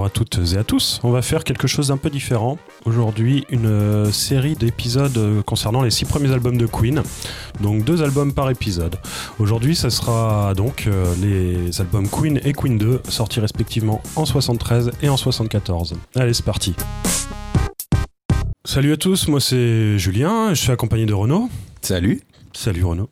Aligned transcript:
bonjour 0.00 0.06
à 0.06 0.10
toutes 0.10 0.54
et 0.54 0.56
à 0.56 0.64
tous. 0.64 0.98
On 1.02 1.10
va 1.10 1.20
faire 1.20 1.44
quelque 1.44 1.66
chose 1.66 1.88
d'un 1.88 1.98
peu 1.98 2.08
différent. 2.08 2.58
Aujourd'hui, 2.86 3.44
une 3.50 3.66
euh, 3.66 4.10
série 4.10 4.54
d'épisodes 4.54 5.16
euh, 5.18 5.42
concernant 5.42 5.82
les 5.82 5.90
six 5.90 6.06
premiers 6.06 6.32
albums 6.32 6.56
de 6.56 6.64
Queen. 6.64 7.02
Donc 7.60 7.84
deux 7.84 8.02
albums 8.02 8.32
par 8.32 8.48
épisode. 8.48 8.96
Aujourd'hui, 9.38 9.76
ce 9.76 9.90
sera 9.90 10.54
donc 10.54 10.86
euh, 10.86 11.14
les 11.20 11.80
albums 11.82 12.08
Queen 12.08 12.40
et 12.44 12.54
Queen 12.54 12.78
2, 12.78 13.02
sortis 13.08 13.40
respectivement 13.40 14.00
en 14.16 14.24
73 14.24 14.92
et 15.02 15.10
en 15.10 15.18
74. 15.18 15.94
Allez, 16.14 16.32
c'est 16.32 16.46
parti. 16.46 16.74
Salut 18.64 18.92
à 18.92 18.96
tous, 18.96 19.28
moi 19.28 19.40
c'est 19.40 19.98
Julien, 19.98 20.54
je 20.54 20.62
suis 20.62 20.72
accompagné 20.72 21.04
de 21.04 21.14
Renaud. 21.14 21.50
Salut. 21.82 22.22
Salut 22.54 22.84
Renaud. 22.84 23.10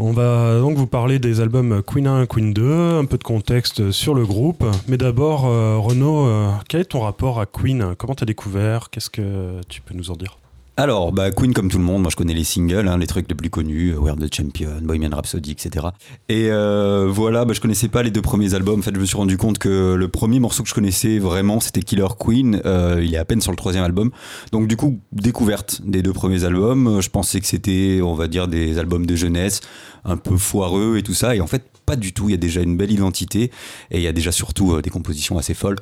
On 0.00 0.12
va 0.12 0.60
donc 0.60 0.76
vous 0.76 0.86
parler 0.86 1.18
des 1.18 1.40
albums 1.40 1.82
Queen 1.82 2.06
1 2.06 2.22
et 2.22 2.26
Queen 2.28 2.54
2, 2.54 2.98
un 3.00 3.04
peu 3.04 3.18
de 3.18 3.24
contexte 3.24 3.90
sur 3.90 4.14
le 4.14 4.24
groupe. 4.24 4.64
Mais 4.86 4.96
d'abord, 4.96 5.46
euh, 5.46 5.76
Renaud, 5.76 6.24
euh, 6.24 6.52
quel 6.68 6.82
est 6.82 6.84
ton 6.84 7.00
rapport 7.00 7.40
à 7.40 7.46
Queen? 7.46 7.96
Comment 7.98 8.14
t'as 8.14 8.24
découvert? 8.24 8.90
Qu'est-ce 8.90 9.10
que 9.10 9.60
tu 9.68 9.80
peux 9.80 9.94
nous 9.94 10.12
en 10.12 10.14
dire? 10.14 10.38
Alors, 10.78 11.10
bah, 11.10 11.32
Queen, 11.32 11.52
comme 11.52 11.68
tout 11.68 11.78
le 11.78 11.82
monde, 11.82 12.02
moi 12.02 12.08
je 12.08 12.14
connais 12.14 12.34
les 12.34 12.44
singles, 12.44 12.86
hein, 12.86 12.98
les 12.98 13.08
trucs 13.08 13.28
les 13.28 13.34
plus 13.34 13.50
connus, 13.50 13.94
euh, 13.94 13.98
We're 13.98 14.14
the 14.14 14.32
Champion, 14.32 14.78
Bohemian 14.80 15.10
Rhapsody, 15.10 15.50
etc. 15.50 15.86
Et 16.28 16.52
euh, 16.52 17.08
voilà, 17.10 17.44
bah, 17.44 17.52
je 17.52 17.60
connaissais 17.60 17.88
pas 17.88 18.04
les 18.04 18.12
deux 18.12 18.22
premiers 18.22 18.54
albums. 18.54 18.78
En 18.78 18.82
fait, 18.82 18.94
je 18.94 19.00
me 19.00 19.04
suis 19.04 19.16
rendu 19.16 19.36
compte 19.36 19.58
que 19.58 19.94
le 19.94 20.06
premier 20.06 20.38
morceau 20.38 20.62
que 20.62 20.68
je 20.68 20.74
connaissais 20.74 21.18
vraiment, 21.18 21.58
c'était 21.58 21.82
Killer 21.82 22.06
Queen. 22.16 22.62
Euh, 22.64 23.02
il 23.04 23.12
est 23.12 23.16
à 23.18 23.24
peine 23.24 23.40
sur 23.40 23.50
le 23.50 23.56
troisième 23.56 23.82
album. 23.82 24.12
Donc, 24.52 24.68
du 24.68 24.76
coup, 24.76 25.00
découverte 25.10 25.82
des 25.84 26.00
deux 26.00 26.12
premiers 26.12 26.44
albums. 26.44 27.00
Je 27.00 27.10
pensais 27.10 27.40
que 27.40 27.46
c'était, 27.48 27.98
on 28.00 28.14
va 28.14 28.28
dire, 28.28 28.46
des 28.46 28.78
albums 28.78 29.04
de 29.04 29.16
jeunesse, 29.16 29.62
un 30.04 30.16
peu 30.16 30.36
foireux 30.36 30.96
et 30.96 31.02
tout 31.02 31.14
ça. 31.14 31.34
Et 31.34 31.40
en 31.40 31.48
fait, 31.48 31.64
pas 31.86 31.96
du 31.96 32.12
tout. 32.12 32.28
Il 32.28 32.30
y 32.30 32.34
a 32.34 32.38
déjà 32.38 32.60
une 32.60 32.76
belle 32.76 32.92
identité 32.92 33.50
et 33.90 33.96
il 33.96 34.02
y 34.02 34.06
a 34.06 34.12
déjà 34.12 34.30
surtout 34.30 34.80
des 34.80 34.90
compositions 34.90 35.38
assez 35.38 35.54
folles. 35.54 35.80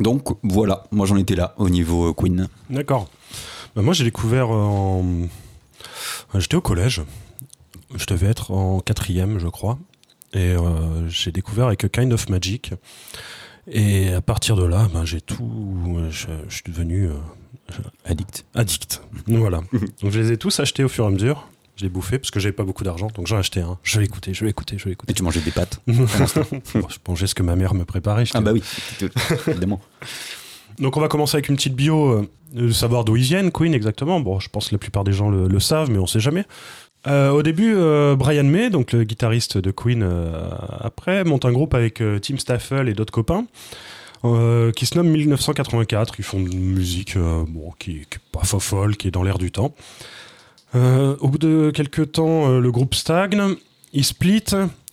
Donc 0.00 0.26
voilà, 0.42 0.84
moi 0.90 1.06
j'en 1.06 1.16
étais 1.16 1.34
là 1.36 1.54
au 1.56 1.68
niveau 1.70 2.14
Queen. 2.14 2.48
D'accord. 2.70 3.08
Bah, 3.78 3.84
moi, 3.84 3.94
j'ai 3.94 4.02
découvert 4.02 4.50
en. 4.50 5.28
J'étais 6.34 6.56
au 6.56 6.60
collège. 6.60 7.00
Je 7.94 8.06
devais 8.06 8.26
être 8.26 8.50
en 8.50 8.80
quatrième, 8.80 9.38
je 9.38 9.46
crois. 9.46 9.78
Et 10.32 10.48
euh, 10.48 11.08
j'ai 11.08 11.30
découvert 11.30 11.66
avec 11.66 11.88
Kind 11.92 12.12
of 12.12 12.28
Magic. 12.28 12.72
Et 13.70 14.12
à 14.12 14.20
partir 14.20 14.56
de 14.56 14.64
là, 14.64 14.88
ben, 14.92 15.04
j'ai 15.04 15.20
tout. 15.20 15.96
Je, 16.10 16.26
suis 16.48 16.64
devenu. 16.66 17.06
Euh, 17.06 17.12
addict. 18.04 18.46
Addict. 18.56 19.00
voilà. 19.28 19.58
donc 20.02 20.10
je 20.10 20.18
les 20.18 20.32
ai 20.32 20.38
tous 20.38 20.58
achetés 20.58 20.82
au 20.82 20.88
fur 20.88 21.04
et 21.04 21.06
à 21.06 21.10
mesure. 21.10 21.46
Je 21.76 21.84
les 21.84 21.88
bouffais 21.88 22.18
parce 22.18 22.32
que 22.32 22.40
j'avais 22.40 22.52
pas 22.52 22.64
beaucoup 22.64 22.82
d'argent, 22.82 23.06
donc 23.14 23.28
j'en 23.28 23.36
ai 23.36 23.38
acheté 23.38 23.60
un. 23.60 23.78
Je 23.84 24.00
écouter, 24.00 24.34
je 24.34 24.44
écouter, 24.46 24.76
je 24.76 24.88
écouter. 24.88 25.12
Et 25.12 25.14
tu 25.14 25.22
mangeais 25.22 25.40
des 25.40 25.52
pâtes 25.52 25.80
Je 25.86 26.98
mangeais 27.06 27.28
ce 27.28 27.36
que 27.36 27.44
ma 27.44 27.54
mère 27.54 27.74
me 27.74 27.84
préparait. 27.84 28.24
Ah 28.34 28.40
bah 28.40 28.50
oui, 28.52 28.64
évidemment. 29.46 29.80
Donc 30.80 30.96
on 30.96 31.00
va 31.00 31.08
commencer 31.08 31.36
avec 31.36 31.48
une 31.48 31.56
petite 31.56 31.74
bio, 31.74 32.24
euh, 32.56 32.72
savoir 32.72 33.04
d'où 33.04 33.16
ils 33.16 33.22
viennent, 33.22 33.50
Queen 33.50 33.74
exactement. 33.74 34.20
Bon, 34.20 34.38
je 34.40 34.48
pense 34.48 34.68
que 34.68 34.74
la 34.74 34.78
plupart 34.78 35.04
des 35.04 35.12
gens 35.12 35.28
le, 35.30 35.60
savent, 35.60 35.90
mais 35.90 35.98
on 35.98 36.06
sait 36.06 36.20
jamais. 36.20 36.44
Euh, 37.06 37.30
au 37.30 37.42
début, 37.42 37.74
euh, 37.76 38.16
Brian 38.16 38.44
May, 38.44 38.70
donc 38.70 38.92
le 38.92 39.04
guitariste 39.04 39.58
de 39.58 39.70
Queen 39.70 40.08
après, 40.80 41.24
monte 41.24 41.44
un 41.44 41.52
groupe 41.52 41.74
avec 41.74 42.02
Tim 42.22 42.38
Staffel 42.38 42.88
et 42.88 42.94
d'autres 42.94 43.12
copains. 43.12 43.46
qui 44.22 44.86
se 44.86 44.96
nomme 44.96 45.08
1984. 45.08 46.14
Ils 46.18 46.24
font 46.24 46.38
une 46.38 46.58
musique 46.58 47.16
bon, 47.18 47.72
qui, 47.78 47.94
n'est 47.94 48.06
pas 48.32 48.44
folle, 48.44 48.96
qui 48.96 49.08
est 49.08 49.12
dans 49.12 49.22
l'air 49.22 49.38
du 49.38 49.50
temps. 49.50 49.74
au 50.74 51.28
bout 51.28 51.38
de 51.38 51.70
quelques 51.74 52.12
temps, 52.12 52.58
le 52.58 52.70
groupe 52.70 52.94
stagne, 52.94 53.56
ils 53.92 54.04
split, 54.04 54.44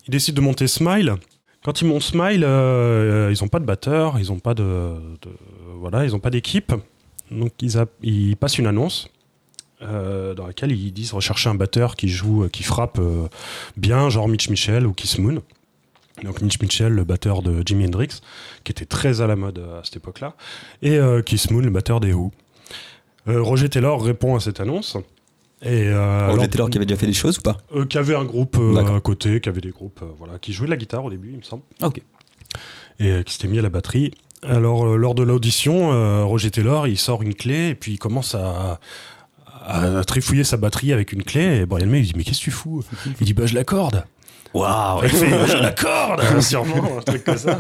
ils 0.08 0.12
décident 0.12 0.36
de 0.36 0.42
monter 0.42 0.68
Smile. 0.68 1.16
Quand 1.66 1.82
ils 1.82 1.88
montent 1.88 2.04
Smile, 2.04 2.42
ils 2.44 3.38
n'ont 3.42 3.48
pas 3.48 3.58
de 3.58 3.66
batteur, 3.66 4.20
ils 4.20 4.28
n'ont 4.28 4.38
pas 4.38 4.54
de, 4.54 4.94
voilà, 5.80 6.06
ils 6.06 6.12
n'ont 6.12 6.20
pas 6.20 6.30
d'équipe. 6.30 6.72
Donc 7.32 7.54
ils, 8.04 8.38
passent 8.38 8.60
une 8.60 8.68
annonce 8.68 9.10
euh, 9.82 10.36
dans 10.36 10.46
laquelle 10.46 10.72
ils 10.72 10.92
disent 10.92 11.14
rechercher 11.14 11.50
un 11.50 11.56
batteur 11.56 11.96
qui 11.96 12.08
joue, 12.08 12.48
qui 12.50 12.62
frappe 12.62 13.00
euh, 13.00 13.28
bien, 13.78 14.10
genre 14.10 14.28
Mitch 14.28 14.50
Michel 14.50 14.86
ou 14.86 14.94
Kiss 14.94 15.18
Moon. 15.18 15.42
Donc 16.22 16.42
Mitch 16.42 16.62
Mitchell, 16.62 16.94
le 16.94 17.04
batteur 17.04 17.42
de 17.42 17.64
Jimi 17.66 17.86
Hendrix, 17.88 18.22
qui 18.64 18.72
était 18.72 18.86
très 18.86 19.22
à 19.22 19.28
la 19.28 19.36
mode 19.36 19.58
à 19.58 19.84
cette 19.84 19.98
époque-là, 19.98 20.36
et 20.84 20.98
euh, 20.98 21.24
Kiss 21.24 21.50
Moon, 21.50 21.62
le 21.62 21.72
batteur 21.72 22.00
des 22.00 22.14
Who. 22.14 22.32
Roger 23.28 23.70
Taylor 23.70 24.04
répond 24.04 24.36
à 24.36 24.40
cette 24.40 24.60
annonce. 24.60 24.98
Et 25.66 25.92
Roger 25.94 26.48
Taylor 26.48 26.70
qui 26.70 26.78
avait 26.78 26.86
déjà 26.86 27.00
fait 27.00 27.08
des 27.08 27.14
choses 27.14 27.40
ou 27.40 27.42
pas 27.42 27.58
Qui 27.90 27.98
avait 27.98 28.16
un 28.16 28.26
groupe 28.26 28.58
à 28.78 29.00
côté, 29.02 29.42
qui 29.42 29.50
avait 29.50 29.62
des 29.62 29.72
groupes, 29.72 30.04
voilà, 30.18 30.40
qui 30.40 30.54
jouait 30.54 30.68
de 30.68 30.72
la 30.72 30.78
guitare 30.78 31.04
au 31.04 31.10
début, 31.10 31.32
il 31.32 31.38
me 31.38 31.44
semble. 31.44 31.64
Ok. 31.82 32.02
Et 33.00 33.24
qui 33.26 33.34
s'était 33.34 33.48
mis 33.48 33.60
à 33.60 33.62
la 33.62 33.70
batterie. 33.70 34.12
Alors, 34.48 34.86
euh, 34.86 34.96
lors 34.96 35.16
de 35.16 35.24
l'audition, 35.24 35.92
euh, 35.92 36.24
Roger 36.24 36.52
Taylor, 36.52 36.88
il 36.88 36.98
sort 36.98 37.22
une 37.24 37.34
clé 37.34 37.70
et 37.70 37.76
puis 37.76 37.94
il 37.94 38.00
commence 38.00 38.36
à, 38.36 38.80
trifouiller 40.06 40.44
sa 40.44 40.58
batterie 40.58 40.94
avec 40.94 41.12
une 41.12 41.24
clé. 41.24 41.62
Et 41.62 41.66
Brian 41.66 41.88
May, 41.88 42.00
il 42.02 42.06
dit 42.06 42.14
Mais 42.16 42.24
qu'est-ce 42.24 42.40
que 42.40 42.44
tu 42.44 42.52
fous? 42.52 42.84
Il 43.20 43.26
dit 43.26 43.34
Bah, 43.34 43.46
je 43.46 43.56
l'accorde. 43.56 44.06
Waouh 44.56 45.02
Il 45.04 45.10
fait 45.10 45.48
Je 45.48 45.58
l'accorde 45.58 46.42
Sûrement, 46.42 47.00
un 47.00 47.02
truc 47.02 47.26
comme 47.26 47.38
ça. 47.38 47.60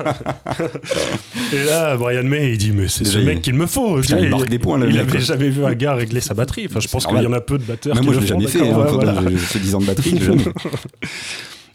et 1.53 1.63
là, 1.65 1.97
Brian 1.97 2.23
May, 2.23 2.53
il 2.53 2.57
dit 2.57 2.71
Mais 2.71 2.87
c'est 2.87 3.03
ce 3.03 3.17
mec 3.17 3.41
qu'il 3.41 3.53
me 3.53 3.65
faut. 3.65 4.01
il, 4.01 4.29
marque 4.29 4.47
des 4.47 4.59
points, 4.59 4.77
là, 4.77 4.85
il 4.87 4.97
avait 4.97 5.19
jamais 5.19 5.49
vu 5.49 5.65
un 5.65 5.73
gars 5.73 5.93
régler 5.93 6.21
sa 6.21 6.33
batterie. 6.33 6.67
Enfin, 6.69 6.79
je 6.79 6.87
pense 6.87 7.05
qu'il 7.05 7.21
y 7.21 7.27
en 7.27 7.33
a 7.33 7.41
peu 7.41 7.57
de 7.57 7.63
batteurs. 7.63 8.01
moi, 8.01 8.13
je 8.13 8.19
l'ai 8.21 8.27
jamais 8.27 8.47
fait. 8.47 8.69
Hein, 8.69 8.85
voilà. 8.89 9.15
J'ai 9.29 9.37
fait 9.37 9.59
10 9.59 9.75
ans 9.75 9.81
de 9.81 9.85
batterie. 9.85 10.19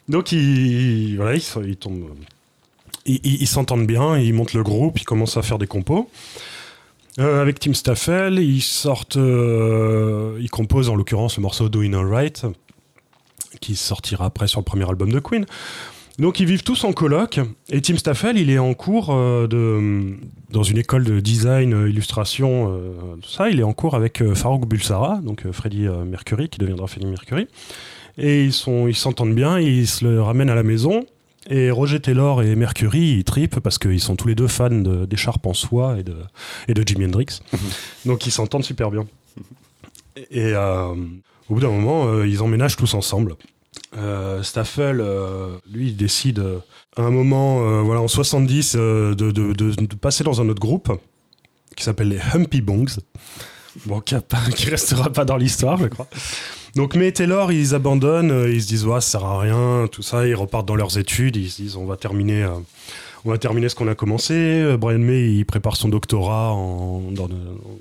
Donc, 0.09 0.33
il, 0.33 1.17
voilà, 1.17 1.37
il, 1.37 1.43
il 1.69 1.77
tombe 1.77 2.11
ils 3.07 3.47
s'entendent 3.47 3.87
bien, 3.87 4.19
ils 4.19 4.35
montent 4.35 4.53
le 4.53 4.63
groupe, 4.63 5.01
ils 5.01 5.05
commencent 5.05 5.37
à 5.37 5.43
faire 5.43 5.59
des 5.59 5.67
compos. 5.67 6.09
Euh, 7.19 7.43
avec 7.43 7.59
Tim 7.59 7.75
Staffel, 7.75 8.39
ils 8.39 8.63
sortent, 8.63 9.17
euh, 9.17 10.39
ils 10.41 10.51
composent 10.51 10.89
en 10.89 10.95
l'occurrence 10.95 11.37
le 11.37 11.43
morceau 11.43 11.69
Doing 11.69 11.93
Alright, 11.93 12.47
qui 13.61 13.77
sortira 13.77 14.27
après 14.27 14.47
sur 14.47 14.61
le 14.61 14.65
premier 14.65 14.89
album 14.89 15.11
de 15.11 15.21
Queen. 15.21 15.47
Donc 16.19 16.41
ils 16.41 16.47
vivent 16.47 16.63
tous 16.63 16.85
en 16.85 16.93
coloc, 16.93 17.41
et 17.71 17.81
Tim 17.81 17.97
Staffel, 17.97 18.37
il 18.37 18.51
est 18.51 18.59
en 18.59 18.75
cours 18.75 19.09
euh, 19.11 19.47
de, 19.47 20.17
dans 20.51 20.63
une 20.63 20.77
école 20.77 21.05
de 21.05 21.21
design, 21.21 21.71
illustration, 21.89 22.79
tout 23.23 23.31
ça. 23.31 23.49
Il 23.49 23.59
est 23.61 23.63
en 23.65 23.73
cours 23.73 23.95
avec 23.95 24.23
Farouk 24.35 24.67
Bulsara, 24.67 25.21
donc 25.23 25.51
Freddie 25.51 25.89
Mercury, 26.07 26.49
qui 26.49 26.59
deviendra 26.59 26.87
Freddie 26.89 27.07
Mercury. 27.07 27.47
Et 28.19 28.45
ils 28.45 28.53
s'entendent 28.53 29.31
ils 29.31 29.35
bien, 29.35 29.59
ils 29.59 29.87
se 29.87 30.05
le 30.05 30.21
ramènent 30.21 30.51
à 30.51 30.55
la 30.55 30.63
maison. 30.63 31.07
Et 31.49 31.71
Roger 31.71 32.01
Taylor 32.01 32.43
et 32.43 32.55
Mercury, 32.55 33.17
ils 33.19 33.25
tripent 33.25 33.61
parce 33.61 33.79
qu'ils 33.79 34.01
sont 34.01 34.15
tous 34.15 34.29
les 34.29 34.35
deux 34.35 34.47
fans 34.47 34.69
d'écharpes 34.69 35.47
en 35.47 35.55
soie 35.55 35.99
et 35.99 36.03
de, 36.03 36.15
et 36.69 36.75
de 36.75 36.87
Jimi 36.87 37.07
Hendrix. 37.07 37.41
Donc 38.05 38.27
ils 38.27 38.31
s'entendent 38.31 38.65
super 38.65 38.91
bien. 38.91 39.07
Et 40.31 40.53
euh, 40.55 40.95
au 41.51 41.55
bout 41.55 41.61
d'un 41.61 41.71
moment, 41.71 42.07
euh, 42.07 42.27
ils 42.27 42.43
emménagent 42.43 42.77
tous 42.77 42.95
ensemble. 42.95 43.35
Euh, 43.97 44.43
Staffel, 44.43 45.05
lui, 45.71 45.89
il 45.89 45.97
décide 45.97 46.43
à 46.97 47.03
un 47.03 47.11
moment, 47.11 47.83
voilà, 47.83 48.01
en 48.01 48.09
70, 48.09 48.77
de, 48.77 49.15
de, 49.15 49.95
passer 49.97 50.25
dans 50.25 50.41
un 50.41 50.49
autre 50.49 50.61
groupe 50.61 50.93
qui 51.77 51.85
s'appelle 51.85 52.09
les 52.09 52.21
Humpy 52.35 52.61
Bongs. 52.61 52.99
Bon, 53.87 54.01
qui, 54.01 54.15
qui 54.57 54.71
restera 54.71 55.11
pas 55.11 55.25
dans 55.25 55.37
l'histoire, 55.37 55.77
je 55.77 55.87
crois. 55.87 56.09
Donc, 56.77 56.95
mais 56.95 57.11
Taylor, 57.11 57.53
ils 57.53 57.75
abandonnent, 57.75 58.31
euh, 58.31 58.53
ils 58.53 58.63
se 58.63 58.69
disent, 58.69 58.87
ouais, 58.87 59.01
ça 59.01 59.19
sert 59.19 59.25
à 59.25 59.41
rien, 59.41 59.89
tout 59.91 60.03
ça, 60.03 60.27
ils 60.27 60.35
repartent 60.35 60.67
dans 60.67 60.77
leurs 60.77 60.99
études, 60.99 61.37
ils 61.37 61.51
se 61.51 61.63
disent, 61.63 61.77
on 61.77 61.87
va 61.87 61.97
terminer. 61.97 62.49
Euh, 63.21 63.29
on 63.29 63.31
va 63.31 63.39
terminer 63.39 63.69
ce 63.69 63.75
qu'on 63.75 63.89
a 63.89 63.95
commencé. 63.95 64.35
Euh, 64.35 64.77
Brian 64.77 64.99
May, 64.99 65.33
il 65.33 65.45
prépare 65.45 65.77
son 65.77 65.89
doctorat 65.89 66.53
en, 66.53 67.03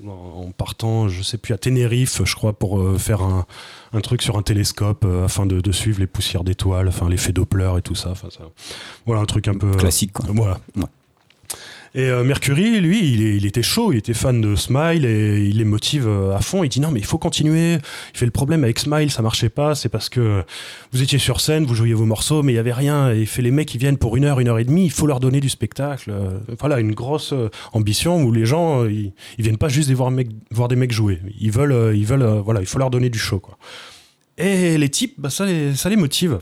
en 0.06 0.50
partant, 0.56 1.08
je 1.08 1.22
sais 1.22 1.38
plus, 1.38 1.54
à 1.54 1.58
Tenerife, 1.58 2.22
je 2.24 2.34
crois, 2.34 2.52
pour 2.52 2.80
faire 2.98 3.22
un, 3.22 3.46
un, 3.92 4.00
truc 4.00 4.22
sur 4.22 4.36
un 4.36 4.42
télescope 4.42 5.06
afin 5.24 5.46
de, 5.46 5.60
de, 5.60 5.72
suivre 5.72 6.00
les 6.00 6.06
poussières 6.06 6.44
d'étoiles, 6.44 6.88
enfin 6.88 7.08
l'effet 7.08 7.32
Doppler 7.32 7.72
et 7.78 7.82
tout 7.82 7.94
ça. 7.94 8.14
ça. 8.14 8.28
Voilà, 9.06 9.22
un 9.22 9.26
truc 9.26 9.48
un 9.48 9.54
peu. 9.54 9.70
Classique, 9.72 10.12
quoi. 10.12 10.26
Voilà. 10.28 10.60
Et 11.94 12.04
euh, 12.04 12.22
Mercury, 12.22 12.80
lui, 12.80 13.00
il, 13.00 13.44
était 13.46 13.64
chaud, 13.64 13.92
il 13.92 13.98
était 13.98 14.14
fan 14.14 14.40
de 14.40 14.54
Smile 14.54 15.04
et 15.04 15.44
il 15.44 15.58
les 15.58 15.64
motive 15.64 16.06
euh, 16.06 16.36
à 16.36 16.40
fond. 16.40 16.62
Il 16.62 16.68
dit 16.68 16.78
non, 16.78 16.92
mais 16.92 17.00
il 17.00 17.04
faut 17.04 17.18
continuer. 17.18 17.78
Il 18.14 18.18
fait 18.18 18.26
le 18.26 18.30
problème 18.30 18.62
avec 18.62 18.78
Smile, 18.78 19.10
ça 19.10 19.22
marchait 19.22 19.48
pas. 19.48 19.74
C'est 19.74 19.88
parce 19.88 20.08
que 20.08 20.44
vous 20.92 21.02
étiez 21.02 21.18
sur 21.18 21.40
scène, 21.40 21.64
vous 21.64 21.74
jouiez 21.74 21.94
vos 21.94 22.04
morceaux, 22.04 22.44
mais 22.44 22.52
il 22.52 22.56
y 22.56 22.60
avait 22.60 22.72
rien. 22.72 23.12
Et 23.12 23.20
il 23.20 23.26
fait 23.26 23.42
les 23.42 23.50
mecs 23.50 23.66
qui 23.66 23.78
viennent 23.78 23.98
pour 23.98 24.16
une 24.16 24.24
heure, 24.24 24.38
une 24.38 24.46
heure 24.46 24.60
et 24.60 24.64
demie. 24.64 24.84
Il 24.84 24.92
faut 24.92 25.06
leur 25.06 25.18
donner 25.18 25.40
du 25.40 25.48
spectacle. 25.48 26.10
Euh, 26.12 26.38
voilà, 26.60 26.78
une 26.78 26.94
grosse 26.94 27.34
ambition 27.72 28.22
où 28.22 28.30
les 28.30 28.46
gens, 28.46 28.84
ils, 28.84 29.12
viennent 29.38 29.58
pas 29.58 29.68
juste 29.68 29.90
voir, 29.90 30.12
voir, 30.52 30.68
des 30.68 30.76
mecs 30.76 30.92
jouer. 30.92 31.20
Ils 31.40 31.50
veulent, 31.50 31.96
ils 31.96 32.06
veulent, 32.06 32.40
voilà, 32.44 32.60
il 32.60 32.66
faut 32.66 32.78
leur 32.78 32.90
donner 32.90 33.10
du 33.10 33.18
show, 33.18 33.40
quoi. 33.40 33.58
Et 34.38 34.78
les 34.78 34.88
types, 34.88 35.14
bah, 35.18 35.28
ça 35.28 35.44
les 35.44 35.96
motive. 35.96 36.38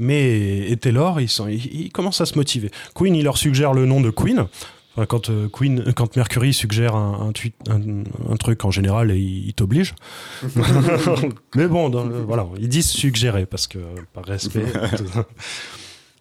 Mais 0.00 0.70
et 0.70 0.76
Taylor, 0.76 1.20
ils, 1.20 1.28
sont, 1.28 1.46
ils, 1.46 1.92
commencent 1.92 2.20
à 2.20 2.26
se 2.26 2.36
motiver. 2.36 2.70
Queen, 2.94 3.14
il 3.14 3.24
leur 3.24 3.36
suggère 3.36 3.74
le 3.74 3.86
nom 3.86 4.00
de 4.00 4.10
Queen 4.10 4.46
quand 5.06 5.30
euh, 5.30 5.48
Queen, 5.48 5.92
quand 5.94 6.16
Mercury 6.16 6.52
suggère 6.52 6.94
un, 6.94 7.32
un, 7.68 8.36
truc 8.36 8.64
en 8.64 8.70
général, 8.70 9.10
il, 9.12 9.48
il 9.48 9.54
t'oblige. 9.54 9.94
Mais 11.54 11.68
bon, 11.68 11.88
voilà, 12.26 12.46
ils 12.58 12.68
disent 12.68 12.90
suggérer 12.90 13.46
parce 13.46 13.66
que 13.66 13.78
par 14.12 14.24
respect. 14.24 14.64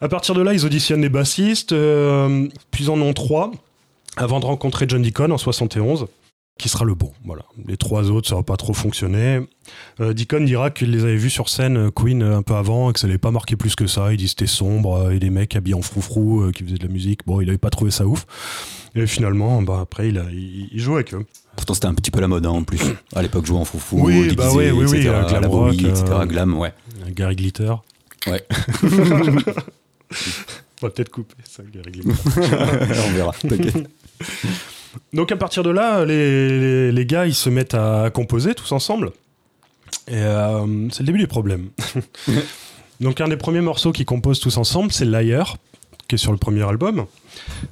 à 0.02 0.08
partir 0.08 0.36
de 0.36 0.42
là, 0.42 0.54
ils 0.54 0.66
auditionnent 0.66 1.02
les 1.02 1.10
bassistes, 1.10 1.74
euh, 1.74 2.48
puis 2.72 2.86
ils 2.86 2.90
en 2.90 3.02
ont 3.02 3.14
trois. 3.14 3.52
avant 4.18 4.40
de 4.40 4.46
rencontrer 4.46 4.86
John 4.88 5.02
Deacon 5.02 5.32
en 5.32 5.38
71 5.38 6.08
qui 6.60 6.70
sera 6.70 6.86
le 6.86 6.94
bon. 6.94 7.12
Voilà. 7.26 7.44
Les 7.68 7.78
trois 7.78 8.12
autres, 8.12 8.30
ça 8.30 8.36
va 8.36 8.44
pas 8.44 8.58
trop 8.58 8.74
fonctionner. 8.74 9.40
Euh, 10.00 10.14
Deacon 10.14 10.42
dira 10.46 10.70
qu'il 10.70 10.92
les 10.92 11.04
avait 11.04 11.16
vus 11.16 11.30
sur 11.32 11.50
scène, 11.50 11.78
euh, 11.78 11.90
Queen, 11.90 12.22
un 12.22 12.42
peu 12.44 12.54
avant, 12.54 12.90
et 12.90 12.94
que 12.94 13.00
ça 13.00 13.08
n'avait 13.08 13.18
pas 13.18 13.32
marqué 13.32 13.56
plus 13.56 13.76
que 13.76 13.88
ça. 13.88 14.12
Il 14.12 14.18
dit 14.18 14.28
c'était 14.28 14.46
sombre, 14.46 14.96
euh, 14.98 15.12
et 15.12 15.20
des 15.20 15.30
mecs 15.30 15.56
habillés 15.56 15.74
en 15.76 15.82
froufrou 15.82 16.42
euh, 16.42 16.52
qui 16.52 16.64
faisaient 16.64 16.78
de 16.78 16.86
la 16.86 16.92
musique. 16.94 17.22
Bon, 17.26 17.40
il 17.42 17.50
avait 17.50 17.58
pas 17.58 17.70
trouvé 17.70 17.90
ça 17.92 18.06
ouf. 18.06 18.26
Et 18.94 19.08
finalement, 19.08 19.62
bah, 19.62 19.80
après, 19.82 20.10
il, 20.10 20.18
a, 20.18 20.26
il, 20.32 20.68
il 20.72 20.80
jouait 20.80 20.96
avec 20.96 21.14
eux. 21.14 21.26
Pourtant, 21.56 21.74
c'était 21.74 21.88
un 21.88 21.94
petit 21.94 22.12
peu 22.12 22.20
la 22.20 22.28
mode 22.28 22.46
hein, 22.46 22.50
en 22.52 22.64
plus. 22.64 22.82
À 23.16 23.22
l'époque, 23.22 23.46
jouer 23.46 23.58
en 23.58 23.66
foufou, 23.66 24.02
Oui, 24.06 24.16
déguisé, 24.16 24.36
bah 24.36 24.50
oui, 24.54 24.70
oui, 24.72 24.86
oui, 24.86 24.98
etc. 24.98 25.10
euh, 25.14 25.28
glam 25.30 25.48
Bowie, 25.50 25.86
etc. 25.88 26.04
euh, 26.12 26.26
Glam, 26.26 26.58
ouais. 26.58 26.74
Gary 27.12 27.36
Glitter. 27.36 27.74
Ouais. 28.28 28.44
On 30.82 30.86
va 30.88 30.90
peut-être 30.92 31.10
couper 31.10 31.36
ça, 31.44 31.64
Gary 31.72 31.92
Glitter. 31.92 32.10
On 32.38 33.12
verra. 33.12 33.32
t'inquiète. 33.34 33.90
Donc 35.14 35.32
à 35.32 35.36
partir 35.36 35.64
de 35.64 35.70
là, 35.70 36.06
les, 36.06 36.50
les, 36.60 36.92
les 36.92 37.06
gars, 37.06 37.26
ils 37.26 37.36
se 37.36 37.50
mettent 37.50 37.74
à 37.76 38.10
composer 38.14 38.56
tous 38.56 38.72
ensemble. 38.72 39.12
Et 40.08 40.16
euh, 40.16 40.90
c'est 40.92 41.02
le 41.02 41.06
début 41.08 41.20
du 41.20 41.28
problème. 41.28 41.68
Donc 43.00 43.22
un 43.22 43.28
des 43.28 43.38
premiers 43.38 43.62
morceaux 43.62 43.92
qu'ils 43.92 44.06
composent 44.06 44.40
tous 44.40 44.58
ensemble, 44.58 44.92
c'est 44.92 45.06
Liar, 45.06 45.58
qui 46.08 46.16
est 46.16 46.18
sur 46.18 46.32
le 46.32 46.38
premier 46.38 46.64
album. 46.68 47.06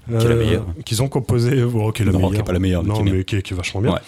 Qui 0.08 0.14
est 0.26 0.30
la 0.30 0.36
meilleure. 0.36 0.66
Qu'ils 0.86 1.02
ont 1.02 1.10
composé. 1.10 1.62
Oh, 1.64 1.92
qui 1.92 2.04
est 2.04 2.06
la 2.06 2.12
Non, 2.12 2.20
meilleure. 2.20 2.34
qui 2.34 2.40
est 2.40 2.44
pas 2.44 2.54
la 2.54 2.60
meilleure, 2.60 2.84
mais 2.84 2.90
Non, 2.90 2.96
qui 2.96 3.02
est 3.02 3.04
bien. 3.06 3.14
mais 3.14 3.24
qui 3.24 3.36
est, 3.36 3.42
qui 3.42 3.54
est 3.54 3.58
vachement 3.58 3.82
bien. 3.82 3.92
Ouais. 3.94 4.00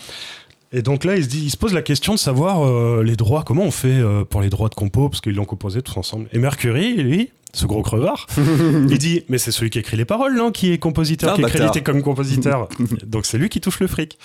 Et 0.71 0.81
donc 0.83 1.03
là, 1.03 1.15
il 1.17 1.23
se, 1.25 1.49
se 1.49 1.57
pose 1.57 1.73
la 1.73 1.81
question 1.81 2.13
de 2.13 2.19
savoir 2.19 2.65
euh, 2.65 3.03
les 3.03 3.15
droits, 3.15 3.43
comment 3.43 3.63
on 3.63 3.71
fait 3.71 3.87
euh, 3.89 4.23
pour 4.23 4.41
les 4.41 4.49
droits 4.49 4.69
de 4.69 4.75
compo, 4.75 5.09
parce 5.09 5.19
qu'ils 5.19 5.33
l'ont 5.35 5.45
composé 5.45 5.81
tous 5.81 5.97
ensemble. 5.97 6.27
Et 6.31 6.37
Mercury, 6.37 6.95
lui, 6.95 7.31
ce 7.53 7.65
gros 7.65 7.81
crevard, 7.81 8.27
il 8.37 8.97
dit 8.97 9.23
Mais 9.29 9.37
c'est 9.37 9.51
celui 9.51 9.69
qui 9.69 9.79
écrit 9.79 9.97
les 9.97 10.05
paroles, 10.05 10.35
non 10.35 10.51
Qui 10.51 10.71
est 10.71 10.77
compositeur, 10.77 11.31
Ah, 11.31 11.35
qui 11.35 11.41
est 11.41 11.43
bâtard. 11.43 11.57
crédité 11.59 11.81
comme 11.81 12.01
compositeur. 12.01 12.67
donc 13.07 13.25
c'est 13.25 13.37
lui 13.37 13.49
qui 13.49 13.59
touche 13.61 13.79
le 13.79 13.87
fric. 13.87 14.17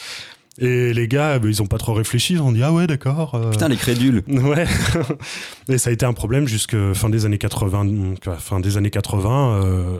Et 0.60 0.94
les 0.94 1.08
gars, 1.08 1.40
bah, 1.40 1.48
ils 1.48 1.62
ont 1.62 1.66
pas 1.66 1.78
trop 1.78 1.94
réfléchi, 1.94 2.34
ils 2.34 2.40
ont 2.40 2.52
dit 2.52 2.62
Ah 2.62 2.72
ouais, 2.72 2.86
d'accord. 2.86 3.34
euh, 3.34 3.50
Putain, 3.50 3.66
les 3.66 3.74
crédules. 3.76 4.22
Ouais. 4.28 4.66
Et 5.68 5.78
ça 5.78 5.90
a 5.90 5.92
été 5.92 6.06
un 6.06 6.12
problème 6.12 6.46
jusque 6.46 6.76
fin 6.92 7.08
des 7.10 7.26
années 7.26 7.38
80, 7.38 8.14
quoi, 8.22 8.36
fin 8.36 8.60
des 8.60 8.76
années 8.76 8.90
80, 8.90 9.30
euh, 9.30 9.64
euh, 9.64 9.96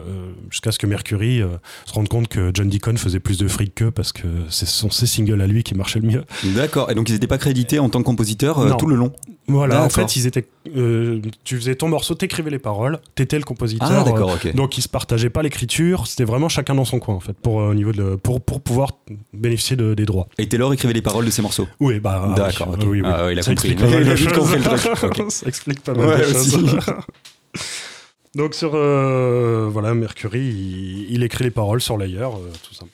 jusqu'à 0.49 0.71
ce 0.71 0.79
que 0.79 0.87
Mercury 0.87 1.41
euh, 1.41 1.47
se 1.85 1.91
rende 1.91 2.07
compte 2.07 2.29
que 2.29 2.51
John 2.53 2.69
Deacon 2.69 2.95
faisait 2.95 3.19
plus 3.19 3.37
de 3.37 3.49
fric 3.49 3.75
qu'eux 3.75 3.91
parce 3.91 4.13
que 4.13 4.27
ce 4.47 4.65
sont 4.65 4.91
ses 4.91 5.07
singles 5.07 5.41
à 5.41 5.47
lui 5.47 5.63
qui 5.63 5.75
marchaient 5.75 5.99
le 5.99 6.07
mieux. 6.07 6.23
D'accord. 6.55 6.89
Et 6.89 6.95
donc, 6.95 7.09
ils 7.09 7.13
n'étaient 7.13 7.27
pas 7.27 7.37
crédités 7.37 7.79
en 7.79 7.89
tant 7.89 7.99
que 7.99 8.05
compositeurs 8.05 8.77
tout 8.77 8.87
le 8.87 8.95
long. 8.95 9.11
Voilà, 9.47 9.83
en 9.83 9.89
fait, 9.89 10.15
ils 10.15 10.25
étaient, 10.25 10.47
euh, 10.75 11.21
tu 11.43 11.55
faisais 11.57 11.75
ton 11.75 11.87
morceau, 11.87 12.15
t'écrivais 12.15 12.49
les 12.49 12.57
paroles, 12.57 12.99
t'étais 13.13 13.37
le 13.37 13.43
compositeur. 13.43 13.87
Ah, 13.91 14.03
d'accord, 14.03 14.31
euh, 14.31 14.35
ok. 14.49 14.55
donc 14.55 14.77
ils 14.77 14.81
se 14.81 14.89
partageaient 14.89 15.29
pas 15.29 15.43
l'écriture, 15.43 16.07
c'était 16.07 16.23
vraiment 16.23 16.49
chacun 16.49 16.73
dans 16.73 16.83
son 16.85 16.97
coin 16.97 17.13
en 17.13 17.19
fait, 17.19 17.33
pour 17.33 17.61
euh, 17.61 17.69
au 17.69 17.73
niveau 17.75 17.91
de, 17.91 18.15
pour 18.15 18.41
pour 18.41 18.61
pouvoir 18.61 18.93
bénéficier 19.33 19.75
de- 19.75 19.93
des 19.93 20.05
droits. 20.05 20.27
Et 20.39 20.49
Taylor 20.49 20.73
écrivait 20.73 20.93
les 20.95 21.03
paroles 21.03 21.25
de 21.25 21.29
ces 21.29 21.43
morceaux? 21.43 21.67
Oui, 21.79 21.99
bah 21.99 22.21
ah 22.23 22.27
oui. 22.29 22.35
D'accord, 22.35 22.69
ok. 22.69 22.79
Ah 22.81 22.85
oui, 22.87 23.01
oui. 23.01 23.07
Ah 23.11 23.25
ouais, 23.25 23.33
il 23.33 23.39
a 23.39 23.43
Ça 23.43 23.51
compris. 23.53 23.71
explique 23.71 23.87
pas 23.87 23.95
mal 23.95 24.05
de 24.05 24.15
choses. 24.15 25.29
Ça 25.29 25.47
explique 25.47 25.83
pas 25.83 25.93
mal 25.93 26.07
Ouais, 26.07 26.17
de 26.17 26.23
choses. 26.23 26.55
aussi. 26.55 26.65
Donc 28.35 28.53
sur 28.53 28.71
euh, 28.73 29.69
voilà 29.71 29.93
Mercury, 29.93 30.39
il, 30.41 31.07
il 31.13 31.23
écrit 31.23 31.43
les 31.45 31.51
paroles 31.51 31.79
sur 31.81 31.97
l'ailleurs, 31.97 32.35
euh, 32.35 32.51
tout 32.67 32.73
ça. 32.73 32.85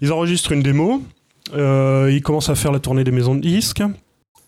Ils 0.00 0.12
enregistrent 0.12 0.52
une 0.52 0.62
démo. 0.62 1.02
euh, 1.54 2.10
ils 2.12 2.22
commencent 2.22 2.50
à 2.50 2.54
faire 2.54 2.72
la 2.72 2.78
tournée 2.80 3.04
des 3.04 3.10
maisons 3.10 3.34
de 3.34 3.40
disques. 3.40 3.82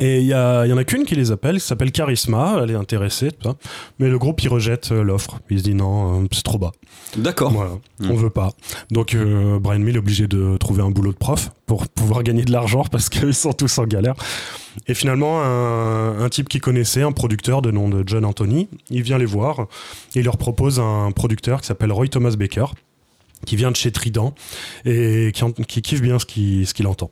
Et 0.00 0.19
il 0.20 0.26
y, 0.26 0.32
a- 0.32 0.67
il 0.67 0.70
y 0.70 0.73
en 0.73 0.76
a 0.76 0.82
qu'une 0.85 1.05
qui 1.05 1.14
les 1.14 1.31
appelle, 1.31 1.61
qui 1.61 1.67
s'appelle 1.67 1.93
Charisma, 1.93 2.58
elle 2.62 2.73
est 2.73 2.75
intéressée, 2.76 3.31
tout 3.31 3.49
ça. 3.50 3.55
mais 4.00 4.08
le 4.08 4.19
groupe 4.19 4.43
il 4.43 4.49
rejette 4.49 4.91
euh, 4.91 5.05
l'offre. 5.05 5.38
Il 5.50 5.58
se 5.61 5.64
dit 5.64 5.75
non, 5.75 6.23
euh, 6.23 6.26
c'est 6.32 6.43
trop 6.43 6.58
bas. 6.58 6.73
D'accord. 7.17 7.52
Voilà, 7.52 7.70
Mm. 8.00 8.11
on 8.11 8.14
veut 8.14 8.31
pas. 8.31 8.50
Donc 8.91 9.14
euh, 9.14 9.61
Brian 9.61 9.79
Mill 9.79 9.94
est 9.94 10.00
obligé 10.00 10.26
de 10.26 10.56
trouver 10.56 10.82
un 10.82 10.91
boulot 10.91 11.12
de 11.12 11.17
prof 11.17 11.50
pour 11.67 11.87
pouvoir 11.87 12.25
gagner 12.25 12.44
de 12.44 12.50
l'argent 12.50 12.85
parce 12.91 13.08
qu'ils 13.08 13.35
sont 13.35 13.52
tous 13.52 13.79
en 13.79 13.85
galère. 13.85 14.14
Et 14.88 14.94
finalement, 14.94 15.41
un, 15.44 16.19
un 16.20 16.29
type 16.29 16.49
qui 16.49 16.58
connaissait, 16.58 17.02
un 17.02 17.12
producteur 17.12 17.62
de 17.62 17.70
nom 17.70 17.88
de 17.88 18.02
John 18.05 18.25
Anthony, 18.25 18.69
il 18.91 19.02
vient 19.02 19.17
les 19.19 19.25
voir 19.26 19.61
et 20.17 20.19
il 20.19 20.25
leur 20.25 20.37
propose 20.38 20.81
un 20.81 21.12
producteur 21.12 21.61
qui 21.61 21.69
s'appelle 21.69 21.93
Roy 21.93 22.08
Thomas 22.08 22.35
Baker 22.37 22.64
qui 23.44 23.56
vient 23.56 23.70
de 23.70 23.76
chez 23.76 23.91
Trident 23.93 24.35
et 24.85 25.31
qui, 25.35 25.44
en- 25.44 25.52
qui 25.52 25.82
kiffe 25.82 26.00
bien 26.02 26.19
ce 26.19 26.26
qu'il 26.26 26.67
ce 26.67 26.75
qu'il 26.75 26.87
entend. 26.87 27.11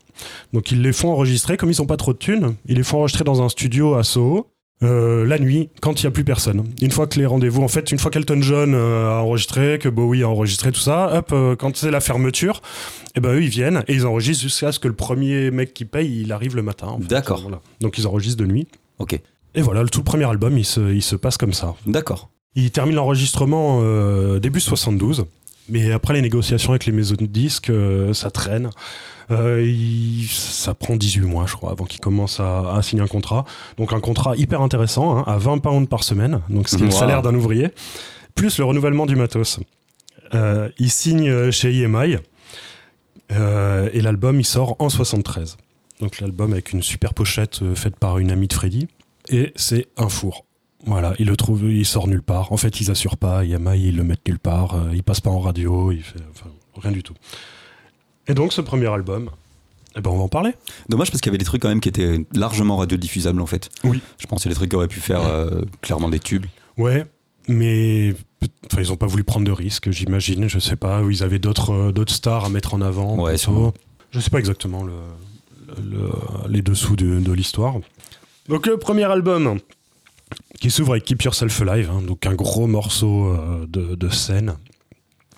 Donc 0.53 0.71
ils 0.71 0.81
les 0.83 0.93
font 0.93 1.11
enregistrer, 1.11 1.57
comme 1.57 1.71
ils 1.71 1.79
n'ont 1.81 1.87
pas 1.87 1.97
trop 1.97 2.13
de 2.13 2.19
thunes, 2.19 2.55
ils 2.67 2.77
les 2.77 2.83
font 2.83 2.99
enregistrer 2.99 3.25
dans 3.25 3.43
un 3.43 3.49
studio 3.49 3.95
à 3.95 4.03
Soho, 4.05 4.49
euh, 4.83 5.25
la 5.25 5.39
nuit, 5.39 5.71
quand 5.81 6.01
il 6.03 6.07
n'y 6.07 6.09
a 6.09 6.11
plus 6.11 6.25
personne. 6.25 6.65
Une 6.81 6.91
fois 6.91 7.07
que 7.07 7.17
les 7.19 7.27
rendez-vous, 7.27 7.63
en 7.63 7.69
fait, 7.69 7.93
une 7.93 7.99
fois 8.01 8.11
qu'Elton 8.11 8.43
John 8.43 8.75
euh, 8.75 9.11
a 9.11 9.23
enregistré, 9.23 9.79
que 9.79 9.89
Bowie 9.89 10.25
a 10.25 10.29
enregistré 10.29 10.73
tout 10.73 10.81
ça, 10.81 11.19
hop, 11.19 11.31
euh, 11.33 11.55
quand 11.55 11.77
c'est 11.77 11.91
la 11.93 12.01
fermeture, 12.01 12.63
et 13.15 13.21
ben 13.21 13.35
eux 13.35 13.43
ils 13.45 13.49
viennent 13.49 13.85
et 13.87 13.95
ils 13.95 14.07
enregistrent 14.07 14.43
jusqu'à 14.43 14.73
ce 14.73 14.81
que 14.81 14.89
le 14.89 14.95
premier 14.95 15.51
mec 15.53 15.73
qui 15.73 15.85
paye, 15.85 16.23
il 16.23 16.33
arrive 16.33 16.57
le 16.57 16.63
matin. 16.63 16.89
en 16.89 16.99
fait. 16.99 17.07
D'accord. 17.07 17.43
Voilà. 17.43 17.61
Donc 17.81 17.97
ils 17.99 18.07
enregistrent 18.09 18.41
de 18.43 18.47
nuit. 18.47 18.67
Ok. 18.99 19.21
Et 19.55 19.61
voilà, 19.63 19.83
le 19.83 19.89
tout 19.89 20.03
premier 20.03 20.25
album, 20.25 20.57
il 20.59 20.65
se, 20.65 20.93
il 20.93 21.03
se 21.03 21.15
passe 21.15 21.37
comme 21.37 21.53
ça. 21.53 21.75
D'accord. 21.87 22.31
Il 22.55 22.71
termine 22.71 22.97
l'enregistrement 22.97 23.81
euh, 23.83 24.41
début 24.41 24.61
72. 24.61 25.27
Mais 25.69 25.93
après 25.93 26.15
les 26.15 26.23
négociations 26.23 26.71
avec 26.71 26.87
les 26.87 26.93
maisons 26.93 27.15
de 27.19 27.27
disques, 27.27 27.71
euh, 27.71 28.13
ça 28.15 28.31
traîne. 28.31 28.71
Euh, 29.31 29.63
il- 29.65 30.27
ça 30.29 30.75
prend 30.75 30.97
18 30.97 31.21
mois, 31.27 31.47
je 31.47 31.55
crois, 31.55 31.71
avant 31.71 31.85
qu'il 31.85 32.01
commence 32.01 32.41
à, 32.41 32.75
à 32.75 32.83
signer 32.83 33.03
un 33.03 33.07
contrat. 33.07 33.45
Donc 33.79 33.93
un 33.93 34.01
contrat 34.01 34.37
hyper 34.37 34.61
intéressant, 34.61 35.17
hein, 35.19 35.25
à 35.27 35.39
20 35.39 35.59
pounds 35.59 35.89
par 35.89 36.03
semaine, 36.05 36.41
donc 36.51 36.69
ce 36.69 36.77
qui 36.77 36.83
est 36.83 36.87
le 36.87 36.91
salaire 36.93 37.23
d'un 37.23 37.35
ouvrier, 37.35 37.69
plus 38.35 38.59
le 38.59 38.65
renouvellement 38.65 39.07
du 39.07 39.17
matos. 39.17 39.61
Euh, 40.35 40.69
il 40.79 40.91
signe 40.91 41.51
chez 41.51 41.73
EMI 41.83 42.17
et 43.31 44.01
l'album 44.01 44.41
il 44.41 44.45
sort 44.45 44.77
en 44.79 44.89
73. 44.91 45.57
Donc 46.01 46.21
l'album 46.21 46.53
avec 46.53 46.73
une 46.73 46.83
super 46.83 47.15
pochette 47.15 47.61
faite 47.75 47.97
par 47.97 48.19
une 48.19 48.31
amie 48.31 48.49
de 48.49 48.53
Freddy 48.53 48.89
et 49.31 49.53
c'est 49.57 49.87
un 49.97 50.09
four. 50.09 50.45
Voilà, 50.85 51.15
il 51.19 51.27
le 51.27 51.37
trouve, 51.37 51.63
il 51.71 51.87
sort 51.87 52.09
nulle 52.09 52.23
part. 52.23 52.53
En 52.53 52.57
fait, 52.57 52.81
ils 52.81 52.91
assurent 52.91 53.17
pas. 53.17 53.45
EMI, 53.45 53.81
ils 53.89 53.97
le 53.97 54.03
mettent 54.03 54.27
nulle 54.27 54.39
part. 54.41 54.75
euh, 54.75 54.91
il 54.93 55.03
passe 55.03 55.21
pas 55.21 55.31
en 55.31 55.39
radio. 55.41 55.93
Il 55.93 56.03
fait, 56.03 56.19
enfin, 56.33 56.51
rien 56.81 56.91
du 56.93 57.03
tout. 57.03 57.15
Et 58.27 58.35
donc, 58.35 58.53
ce 58.53 58.61
premier 58.61 58.87
album, 58.89 59.31
eh 59.97 60.01
ben, 60.01 60.11
on 60.11 60.17
va 60.17 60.23
en 60.25 60.29
parler. 60.29 60.53
Dommage 60.89 61.11
parce 61.11 61.21
qu'il 61.21 61.31
y 61.31 61.33
avait 61.33 61.39
des 61.39 61.45
trucs 61.45 61.63
quand 61.63 61.69
même 61.69 61.81
qui 61.81 61.89
étaient 61.89 62.25
largement 62.35 62.77
radiodiffusables 62.79 63.41
en 63.41 63.47
fait. 63.47 63.69
Oui. 63.85 64.01
Je 64.19 64.27
pense 64.27 64.39
que 64.39 64.43
c'est 64.45 64.49
des 64.49 64.55
trucs 64.55 64.71
qui 64.71 64.77
auraient 64.77 64.89
pu 64.89 65.01
faire 65.01 65.23
euh, 65.25 65.63
clairement 65.83 66.09
des 66.09 66.19
tubes. 66.19 66.47
Ouais, 66.79 67.07
mais 67.49 68.15
enfin, 68.67 68.81
ils 68.81 68.91
ont 68.93 68.97
pas 68.97 69.07
voulu 69.07 69.23
prendre 69.23 69.47
de 69.47 69.53
risques, 69.53 69.91
j'imagine. 69.91 70.49
Je 70.49 70.59
sais 70.59 70.77
pas. 70.77 71.03
Ils 71.09 71.23
avaient 71.23 71.39
d'autres 71.39 71.73
euh, 71.73 71.93
d'autres 71.93 72.13
stars 72.15 72.45
à 72.47 72.49
mettre 72.49 72.75
en 72.75 72.81
avant. 72.81 73.17
Ouais, 73.23 73.37
sûrement. 73.37 73.73
Je 74.11 74.19
sais 74.21 74.31
pas 74.31 74.39
exactement 74.41 74.83
le, 74.83 74.93
le- 75.83 76.11
les 76.49 76.63
dessous 76.63 76.97
de, 76.97 77.21
de 77.21 77.33
l'histoire. 77.33 77.77
Donc, 78.49 78.67
le 78.67 78.77
premier 78.79 79.05
album 79.05 79.59
qui 80.61 80.71
s'ouvre 80.71 80.93
avec 80.93 81.05
Keep 81.05 81.23
Yourself 81.23 81.63
Alive, 81.63 81.91
hein, 81.91 82.03
donc 82.03 82.27
un 82.27 82.35
gros 82.35 82.67
morceau 82.67 83.27
euh, 83.27 83.67
de, 83.69 83.95
de 83.95 84.09
scène. 84.09 84.55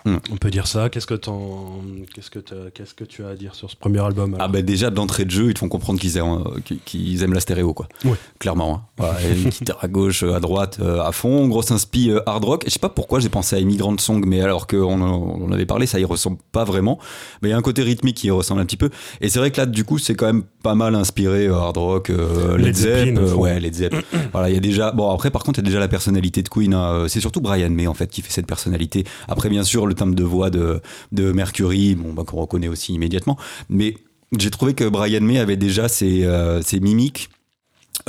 Hmm. 0.05 0.17
On 0.31 0.37
peut 0.37 0.51
dire 0.51 0.67
ça. 0.67 0.89
Qu'est-ce 0.89 1.07
que, 1.07 1.15
t'en- 1.15 1.81
qu'est-ce, 2.13 2.29
que 2.29 2.39
qu'est-ce 2.69 2.93
que 2.93 3.03
tu 3.03 3.23
as 3.25 3.29
à 3.29 3.35
dire 3.35 3.55
sur 3.55 3.71
ce 3.71 3.75
premier 3.75 3.99
album 3.99 4.35
Ah 4.39 4.47
bah 4.47 4.61
déjà 4.61 4.91
d'entrée 4.91 5.25
de 5.25 5.31
jeu, 5.31 5.47
ils 5.49 5.53
te 5.55 5.59
font 5.59 5.67
comprendre 5.69 5.99
qu'ils 5.99 6.17
aiment, 6.17 6.43
euh, 6.45 6.59
qu'ils- 6.85 7.23
aiment 7.23 7.33
la 7.33 7.39
stéréo 7.39 7.73
quoi. 7.73 7.87
Ouais. 8.05 8.13
Clairement. 8.39 8.83
Hein. 8.99 9.05
Et 9.23 9.31
une 9.41 9.49
guitare 9.49 9.79
à 9.81 9.87
gauche, 9.87 10.21
euh, 10.23 10.35
à 10.35 10.39
droite, 10.39 10.77
euh, 10.79 11.01
à 11.01 11.11
fond, 11.11 11.47
grosse 11.47 11.71
inspi 11.71 12.11
hard 12.27 12.43
rock. 12.45 12.63
Et 12.65 12.67
je 12.67 12.73
sais 12.73 12.79
pas 12.79 12.89
pourquoi 12.89 13.19
j'ai 13.19 13.29
pensé 13.29 13.55
à 13.55 13.59
Immigrant 13.59 13.97
Song, 13.97 14.23
mais 14.27 14.41
alors 14.41 14.67
qu'on 14.67 15.01
en- 15.01 15.37
on 15.41 15.51
avait 15.51 15.65
parlé, 15.65 15.87
ça 15.87 15.99
y 15.99 16.05
ressemble 16.05 16.37
pas 16.51 16.63
vraiment. 16.65 16.99
Mais 17.41 17.49
il 17.49 17.51
y 17.51 17.55
a 17.55 17.57
un 17.57 17.61
côté 17.63 17.81
rythmique 17.81 18.17
qui 18.17 18.27
y 18.27 18.31
ressemble 18.31 18.61
un 18.61 18.65
petit 18.65 18.77
peu. 18.77 18.91
Et 19.21 19.29
c'est 19.29 19.39
vrai 19.39 19.49
que 19.49 19.57
là, 19.57 19.65
du 19.65 19.85
coup, 19.85 19.97
c'est 19.97 20.13
quand 20.13 20.27
même 20.27 20.43
pas 20.61 20.75
mal 20.75 20.93
inspiré 20.93 21.47
hard 21.47 21.77
rock, 21.77 22.09
euh, 22.11 22.57
Led 22.57 22.65
Led 22.67 22.75
Zepp, 22.75 23.17
euh, 23.17 23.33
ouais, 23.33 23.59
Led 23.59 23.73
Zepp. 23.73 23.95
voilà, 24.33 24.49
il 24.49 24.53
y 24.53 24.57
a 24.57 24.61
déjà. 24.61 24.91
Bon, 24.91 25.09
après, 25.11 25.31
par 25.31 25.43
contre, 25.43 25.57
il 25.59 25.63
y 25.63 25.65
a 25.65 25.69
déjà 25.69 25.79
la 25.79 25.87
personnalité 25.87 26.43
de 26.43 26.49
Queen. 26.49 26.75
hein. 26.75 27.05
C'est 27.07 27.21
surtout 27.21 27.41
Brian 27.41 27.71
May 27.71 27.87
en 27.87 27.95
fait 27.95 28.07
qui 28.07 28.21
fait 28.21 28.31
cette 28.31 28.45
personnalité. 28.47 29.03
Après, 29.27 29.49
bien 29.49 29.63
sûr, 29.63 29.87
le 29.87 29.94
timbre 29.95 30.15
de 30.15 30.23
voix 30.23 30.49
de 30.49 30.81
de 31.11 31.31
Mercury, 31.31 31.95
bon, 31.95 32.13
bah, 32.13 32.23
qu'on 32.25 32.37
reconnaît 32.37 32.67
aussi 32.67 32.93
immédiatement. 32.93 33.37
Mais 33.69 33.95
j'ai 34.37 34.49
trouvé 34.49 34.73
que 34.73 34.87
Brian 34.87 35.21
May 35.21 35.39
avait 35.39 35.57
déjà 35.57 35.87
ses, 35.87 36.23
euh, 36.23 36.61
ses 36.61 36.79
mimiques. 36.79 37.29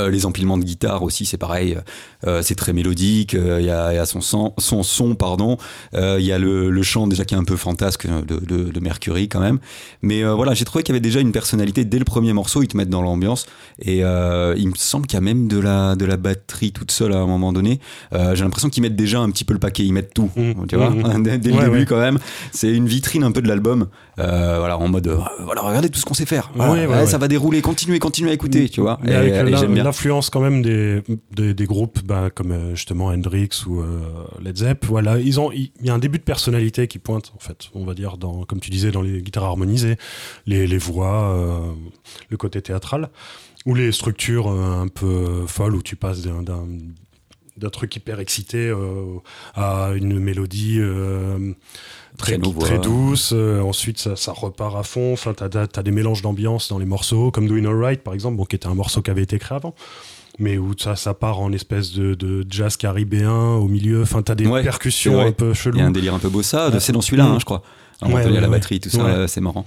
Euh, 0.00 0.10
les 0.10 0.26
empilements 0.26 0.58
de 0.58 0.64
guitare 0.64 1.02
aussi, 1.02 1.24
c'est 1.26 1.36
pareil. 1.38 1.78
Euh, 2.26 2.42
c'est 2.42 2.54
très 2.54 2.72
mélodique. 2.72 3.34
euh, 3.34 3.60
Il 3.60 3.66
y, 3.66 3.70
a, 3.70 3.94
y 3.94 3.98
a 3.98 4.06
son, 4.06 4.20
son, 4.20 4.52
son 4.58 4.82
son, 4.82 5.14
pardon. 5.14 5.56
Euh, 5.94 6.16
Il 6.20 6.26
y 6.26 6.32
a 6.32 6.38
le, 6.38 6.70
le 6.70 6.82
chant 6.82 7.06
déjà 7.06 7.24
qui 7.24 7.34
est 7.34 7.38
un 7.38 7.44
peu 7.44 7.56
fantasque 7.56 8.06
de, 8.06 8.36
de, 8.40 8.70
de 8.70 8.80
Mercury 8.80 9.28
quand 9.28 9.40
même. 9.40 9.58
Mais 10.02 10.24
euh, 10.24 10.34
voilà, 10.34 10.54
j'ai 10.54 10.64
trouvé 10.64 10.82
qu'il 10.82 10.92
y 10.94 10.96
avait 10.96 11.00
déjà 11.02 11.20
une 11.20 11.32
personnalité 11.32 11.84
dès 11.84 11.98
le 11.98 12.04
premier 12.04 12.32
morceau. 12.32 12.62
Ils 12.62 12.68
te 12.68 12.76
mettent 12.76 12.90
dans 12.90 13.02
l'ambiance. 13.02 13.46
Et 13.80 14.04
euh, 14.04 14.54
il 14.58 14.68
me 14.68 14.74
semble 14.76 15.06
qu'il 15.06 15.14
y 15.16 15.18
a 15.18 15.22
même 15.22 15.48
de 15.48 15.58
la, 15.58 15.94
de 15.96 16.04
la 16.04 16.16
batterie 16.16 16.72
toute 16.72 16.90
seule 16.90 17.12
à 17.12 17.18
un 17.18 17.26
moment 17.26 17.52
donné. 17.52 17.80
Euh, 18.12 18.34
j'ai 18.34 18.44
l'impression 18.44 18.68
qu'ils 18.68 18.82
mettent 18.82 18.96
déjà 18.96 19.20
un 19.20 19.30
petit 19.30 19.44
peu 19.44 19.52
le 19.54 19.60
paquet. 19.60 19.84
Ils 19.84 19.92
mettent 19.92 20.14
tout. 20.14 20.30
Mmh. 20.36 20.66
Tu 20.68 20.76
vois, 20.76 20.90
Mmh. 20.90 21.22
dès, 21.22 21.38
dès 21.38 21.50
le 21.52 21.58
début 21.64 21.78
ouais. 21.78 21.84
quand 21.86 21.98
même. 21.98 22.18
C'est 22.52 22.72
une 22.72 22.86
vitrine 22.88 23.22
un 23.24 23.32
peu 23.32 23.42
de 23.42 23.48
l'album. 23.48 23.86
Euh, 24.18 24.56
voilà, 24.58 24.78
en 24.78 24.88
mode, 24.88 25.08
euh, 25.08 25.18
voilà, 25.40 25.60
regardez 25.60 25.90
tout 25.90 25.98
ce 26.00 26.06
qu'on 26.06 26.14
sait 26.14 26.24
faire. 26.24 26.50
Voilà, 26.54 26.72
Ouais, 26.72 26.78
ouais, 26.80 26.86
ouais, 26.86 26.94
ouais. 27.00 27.06
Ça 27.06 27.18
va 27.18 27.28
dérouler. 27.28 27.60
Continuez, 27.60 27.98
continuez 27.98 28.30
à 28.30 28.34
écouter. 28.34 28.68
Tu 28.68 28.80
vois. 28.80 28.98
Mais 29.02 29.12
Et- 29.12 29.14
avec 29.14 29.34
et 29.34 29.42
l'in- 29.42 29.56
j'aime 29.58 29.74
l'influence 29.74 30.30
quand 30.30 30.40
même 30.40 30.62
des, 30.62 31.02
des, 31.34 31.52
des 31.52 31.64
groupes 31.66 32.00
bah, 32.04 32.30
comme 32.34 32.52
euh, 32.52 32.70
justement 32.74 33.06
Hendrix 33.08 33.50
ou 33.66 33.80
euh, 33.80 33.98
Led 34.42 34.56
Zepp. 34.56 34.86
Voilà, 34.86 35.18
ils 35.18 35.38
ont, 35.38 35.52
il 35.52 35.70
y 35.82 35.90
a 35.90 35.94
un 35.94 35.98
début 35.98 36.18
de 36.18 36.22
personnalité 36.24 36.88
qui 36.88 36.98
pointe 36.98 37.32
en 37.36 37.38
fait, 37.40 37.68
on 37.74 37.84
va 37.84 37.92
dire 37.94 38.16
dans, 38.16 38.44
comme 38.44 38.60
tu 38.60 38.70
disais, 38.70 38.90
dans 38.90 39.02
les 39.02 39.20
guitares 39.20 39.44
harmonisées, 39.44 39.96
les, 40.46 40.66
les 40.66 40.78
voix, 40.78 41.32
euh, 41.34 41.58
le 42.30 42.36
côté 42.38 42.62
théâtral, 42.62 43.10
ou 43.66 43.74
les 43.74 43.92
structures 43.92 44.48
euh, 44.50 44.80
un 44.82 44.88
peu 44.88 45.44
folles 45.46 45.74
où 45.74 45.82
tu 45.82 45.96
passes 45.96 46.22
d'un, 46.22 46.42
d'un, 47.56 47.70
truc 47.70 47.94
hyper 47.96 48.20
excité 48.20 48.68
euh, 48.68 49.18
à 49.54 49.90
une 49.94 50.18
mélodie. 50.18 50.76
euh, 50.80 51.52
Très, 52.18 52.38
voix. 52.38 52.78
douce, 52.78 53.32
euh, 53.34 53.60
ensuite 53.60 53.98
ça, 53.98 54.16
ça 54.16 54.32
repart 54.32 54.74
à 54.76 54.82
fond. 54.82 55.12
Enfin, 55.12 55.34
t'as, 55.34 55.48
t'as 55.66 55.82
des 55.82 55.90
mélanges 55.90 56.22
d'ambiance 56.22 56.68
dans 56.70 56.78
les 56.78 56.86
morceaux, 56.86 57.30
comme 57.30 57.46
Doing 57.46 57.66
Alright 57.66 58.02
par 58.02 58.14
exemple, 58.14 58.36
bon, 58.38 58.44
qui 58.46 58.56
était 58.56 58.66
un 58.68 58.74
morceau 58.74 59.02
qui 59.02 59.10
avait 59.10 59.22
été 59.22 59.38
créé 59.38 59.56
avant, 59.56 59.74
mais 60.38 60.56
où 60.56 60.72
ça, 60.78 60.96
ça 60.96 61.12
part 61.12 61.40
en 61.40 61.52
espèce 61.52 61.92
de, 61.92 62.14
de 62.14 62.46
jazz 62.48 62.78
caribéen 62.78 63.30
au 63.56 63.68
milieu. 63.68 64.00
Enfin, 64.00 64.22
t'as 64.22 64.34
des 64.34 64.46
Ouais, 64.46 64.62
percussions 64.62 65.20
un 65.20 65.32
peu 65.32 65.50
Il 65.50 65.54
cheloues. 65.54 65.78
y 65.78 65.82
a 65.82 65.86
un 65.86 65.90
délire 65.90 66.14
un 66.14 66.18
peu 66.18 66.30
bossa, 66.30 66.70
c'est 66.80 66.92
dans 66.92 67.02
celui-là, 67.02 67.24
Mm. 67.24 67.32
hein, 67.32 67.36
je 67.38 67.44
crois. 67.44 67.62
Un 68.00 68.10
Ouais, 68.12 68.22
à 68.24 68.28
la 68.40 68.48
batterie, 68.48 68.80
tout 68.80 68.88
ça, 68.90 69.28
c'est 69.28 69.40
marrant. 69.42 69.66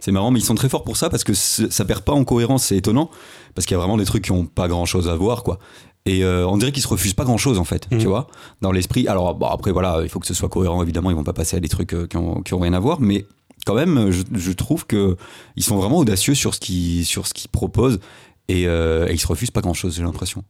C'est 0.00 0.10
marrant, 0.12 0.30
mais 0.32 0.40
ils 0.40 0.44
sont 0.44 0.54
très 0.56 0.68
forts 0.68 0.84
pour 0.84 0.96
ça 0.98 1.08
parce 1.08 1.24
que 1.24 1.32
ça 1.32 1.84
perd 1.84 2.02
pas 2.02 2.12
en 2.12 2.24
cohérence, 2.24 2.64
c'est 2.64 2.76
étonnant. 2.76 3.08
Parce 3.54 3.66
qu'il 3.66 3.74
y 3.74 3.76
a 3.76 3.78
vraiment 3.78 3.96
des 3.96 4.04
trucs 4.04 4.24
qui 4.24 4.32
ont 4.32 4.44
pas 4.44 4.66
grand 4.68 4.84
chose 4.84 5.08
à 5.08 5.14
voir, 5.14 5.42
quoi. 5.44 5.58
Et 6.06 6.22
euh, 6.22 6.46
on 6.46 6.58
dirait 6.58 6.70
qu'ils 6.72 6.82
se 6.82 6.88
refusent 6.88 7.14
pas 7.14 7.24
grand 7.24 7.38
chose, 7.38 7.58
en 7.58 7.64
fait, 7.64 7.88
Mhm. 7.90 7.98
tu 7.98 8.06
vois, 8.06 8.26
dans 8.60 8.72
l'esprit. 8.72 9.08
Alors, 9.08 9.34
bon, 9.34 9.46
après, 9.46 9.72
voilà, 9.72 10.00
il 10.02 10.08
faut 10.10 10.20
que 10.20 10.26
ce 10.26 10.34
soit 10.34 10.48
cohérent, 10.50 10.82
évidemment, 10.82 11.10
ils 11.10 11.16
vont 11.16 11.24
pas 11.24 11.32
passer 11.32 11.56
à 11.56 11.60
des 11.60 11.68
trucs 11.68 11.94
euh, 11.94 12.06
qui, 12.06 12.16
ont, 12.18 12.42
qui 12.42 12.52
ont 12.52 12.58
rien 12.58 12.74
à 12.74 12.80
voir, 12.80 13.00
mais 13.00 13.24
quand 13.64 13.74
même, 13.74 14.10
je, 14.10 14.22
je 14.34 14.52
trouve 14.52 14.86
que 14.86 15.16
ils 15.56 15.62
sont 15.64 15.76
vraiment 15.76 15.98
audacieux 15.98 16.34
sur 16.34 16.54
ce 16.54 16.60
qu'ils 16.60 17.06
sur 17.06 17.26
ce 17.26 17.32
qu'ils 17.32 17.48
proposent 17.50 18.00
et, 18.48 18.66
euh, 18.68 19.08
et 19.08 19.12
ils 19.14 19.18
se 19.20 19.26
refusent 19.26 19.50
pas 19.50 19.62
grand 19.62 19.72
chose, 19.72 19.96
j'ai 19.96 20.02
l'impression. 20.02 20.44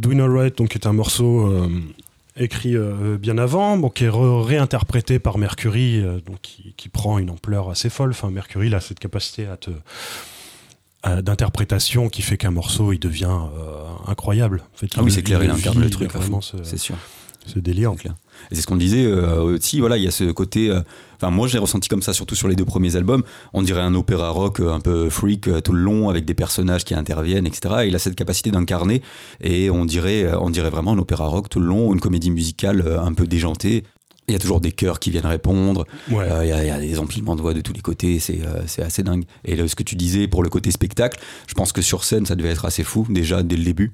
Doing 0.00 0.18
Alright, 0.18 0.58
donc, 0.58 0.74
est 0.74 0.86
un 0.86 0.92
morceau 0.92 1.46
euh, 1.46 1.68
écrit 2.36 2.76
euh, 2.76 3.16
bien 3.16 3.38
avant, 3.38 3.76
bon, 3.78 3.88
qui 3.88 4.04
est 4.06 4.10
réinterprété 4.12 5.20
par 5.20 5.38
Mercury, 5.38 6.00
euh, 6.00 6.20
donc, 6.26 6.40
qui, 6.42 6.74
qui 6.76 6.88
prend 6.88 7.18
une 7.20 7.30
ampleur 7.30 7.70
assez 7.70 7.88
folle. 7.90 8.10
Enfin, 8.10 8.30
Mercury, 8.30 8.66
il 8.66 8.74
a 8.74 8.80
cette 8.80 8.98
capacité 8.98 9.46
à 9.46 9.56
te 9.56 9.70
d'interprétation 11.22 12.08
qui 12.08 12.22
fait 12.22 12.36
qu'un 12.36 12.50
morceau 12.50 12.92
il 12.92 12.98
devient 12.98 13.26
euh, 13.28 13.84
incroyable. 14.06 14.62
En 14.74 14.78
fait, 14.78 14.88
Ah 14.96 15.02
oui, 15.02 15.10
c'est 15.12 15.22
clair, 15.22 15.42
il 15.42 15.50
incarne 15.50 15.80
le 15.80 15.90
truc 15.90 16.10
ce, 16.40 16.56
c'est 16.62 16.78
sûr. 16.78 16.96
ce 17.46 17.58
délire. 17.58 17.92
C'est 17.96 18.02
clair. 18.02 18.14
Et 18.50 18.54
c'est 18.54 18.60
ce 18.62 18.66
qu'on 18.66 18.76
disait 18.76 19.04
euh, 19.06 19.40
aussi, 19.42 19.80
voilà, 19.80 19.96
il 19.96 20.04
y 20.04 20.08
a 20.08 20.10
ce 20.10 20.24
côté. 20.32 20.70
euh, 20.70 20.80
Enfin, 21.18 21.30
moi, 21.30 21.48
j'ai 21.48 21.56
ressenti 21.56 21.88
comme 21.88 22.02
ça, 22.02 22.12
surtout 22.12 22.34
sur 22.34 22.46
les 22.46 22.56
deux 22.56 22.66
premiers 22.66 22.94
albums. 22.96 23.22
On 23.54 23.62
dirait 23.62 23.80
un 23.80 23.94
opéra 23.94 24.28
rock 24.28 24.60
euh, 24.60 24.70
un 24.74 24.80
peu 24.80 25.08
freak 25.08 25.48
euh, 25.48 25.60
tout 25.62 25.72
le 25.72 25.80
long, 25.80 26.10
avec 26.10 26.26
des 26.26 26.34
personnages 26.34 26.84
qui 26.84 26.92
interviennent, 26.94 27.46
etc. 27.46 27.76
Et 27.84 27.88
il 27.88 27.96
a 27.96 27.98
cette 27.98 28.16
capacité 28.16 28.50
d'incarner, 28.50 29.00
et 29.40 29.70
on 29.70 29.86
dirait, 29.86 30.24
euh, 30.24 30.38
on 30.38 30.50
dirait 30.50 30.68
vraiment 30.68 30.92
un 30.92 30.98
opéra 30.98 31.26
rock 31.26 31.48
tout 31.48 31.58
le 31.60 31.66
long, 31.66 31.94
une 31.94 32.00
comédie 32.00 32.30
musicale 32.30 32.82
euh, 32.86 33.00
un 33.00 33.14
peu 33.14 33.26
déjantée. 33.26 33.84
Il 34.28 34.32
y 34.32 34.34
a 34.34 34.38
toujours 34.38 34.60
des 34.60 34.72
chœurs 34.72 34.98
qui 34.98 35.10
viennent 35.10 35.26
répondre. 35.26 35.86
Ouais. 36.10 36.24
Euh, 36.28 36.44
Il 36.44 36.48
y, 36.48 36.52
a- 36.52 36.62
il 36.64 36.66
y 36.66 36.70
a 36.70 36.80
des 36.80 36.98
empilements 36.98 37.36
de 37.36 37.42
voix 37.42 37.54
de 37.54 37.60
tous 37.60 37.72
les 37.72 37.80
côtés, 37.80 38.18
c'est 38.18 38.40
euh, 38.44 38.84
assez 38.84 39.02
dingue. 39.02 39.24
Et 39.44 39.54
là, 39.56 39.66
ce 39.68 39.76
que 39.76 39.82
tu 39.84 39.94
disais 39.94 40.26
pour 40.28 40.42
le 40.42 40.48
côté 40.48 40.70
spectacle, 40.70 41.20
je 41.46 41.54
pense 41.54 41.72
que 41.72 41.80
sur 41.82 42.02
scène, 42.04 42.26
ça 42.26 42.34
devait 42.34 42.48
être 42.50 42.64
assez 42.64 42.82
fou, 42.82 43.06
déjà 43.08 43.42
dès 43.42 43.56
le 43.56 43.62
début. 43.64 43.92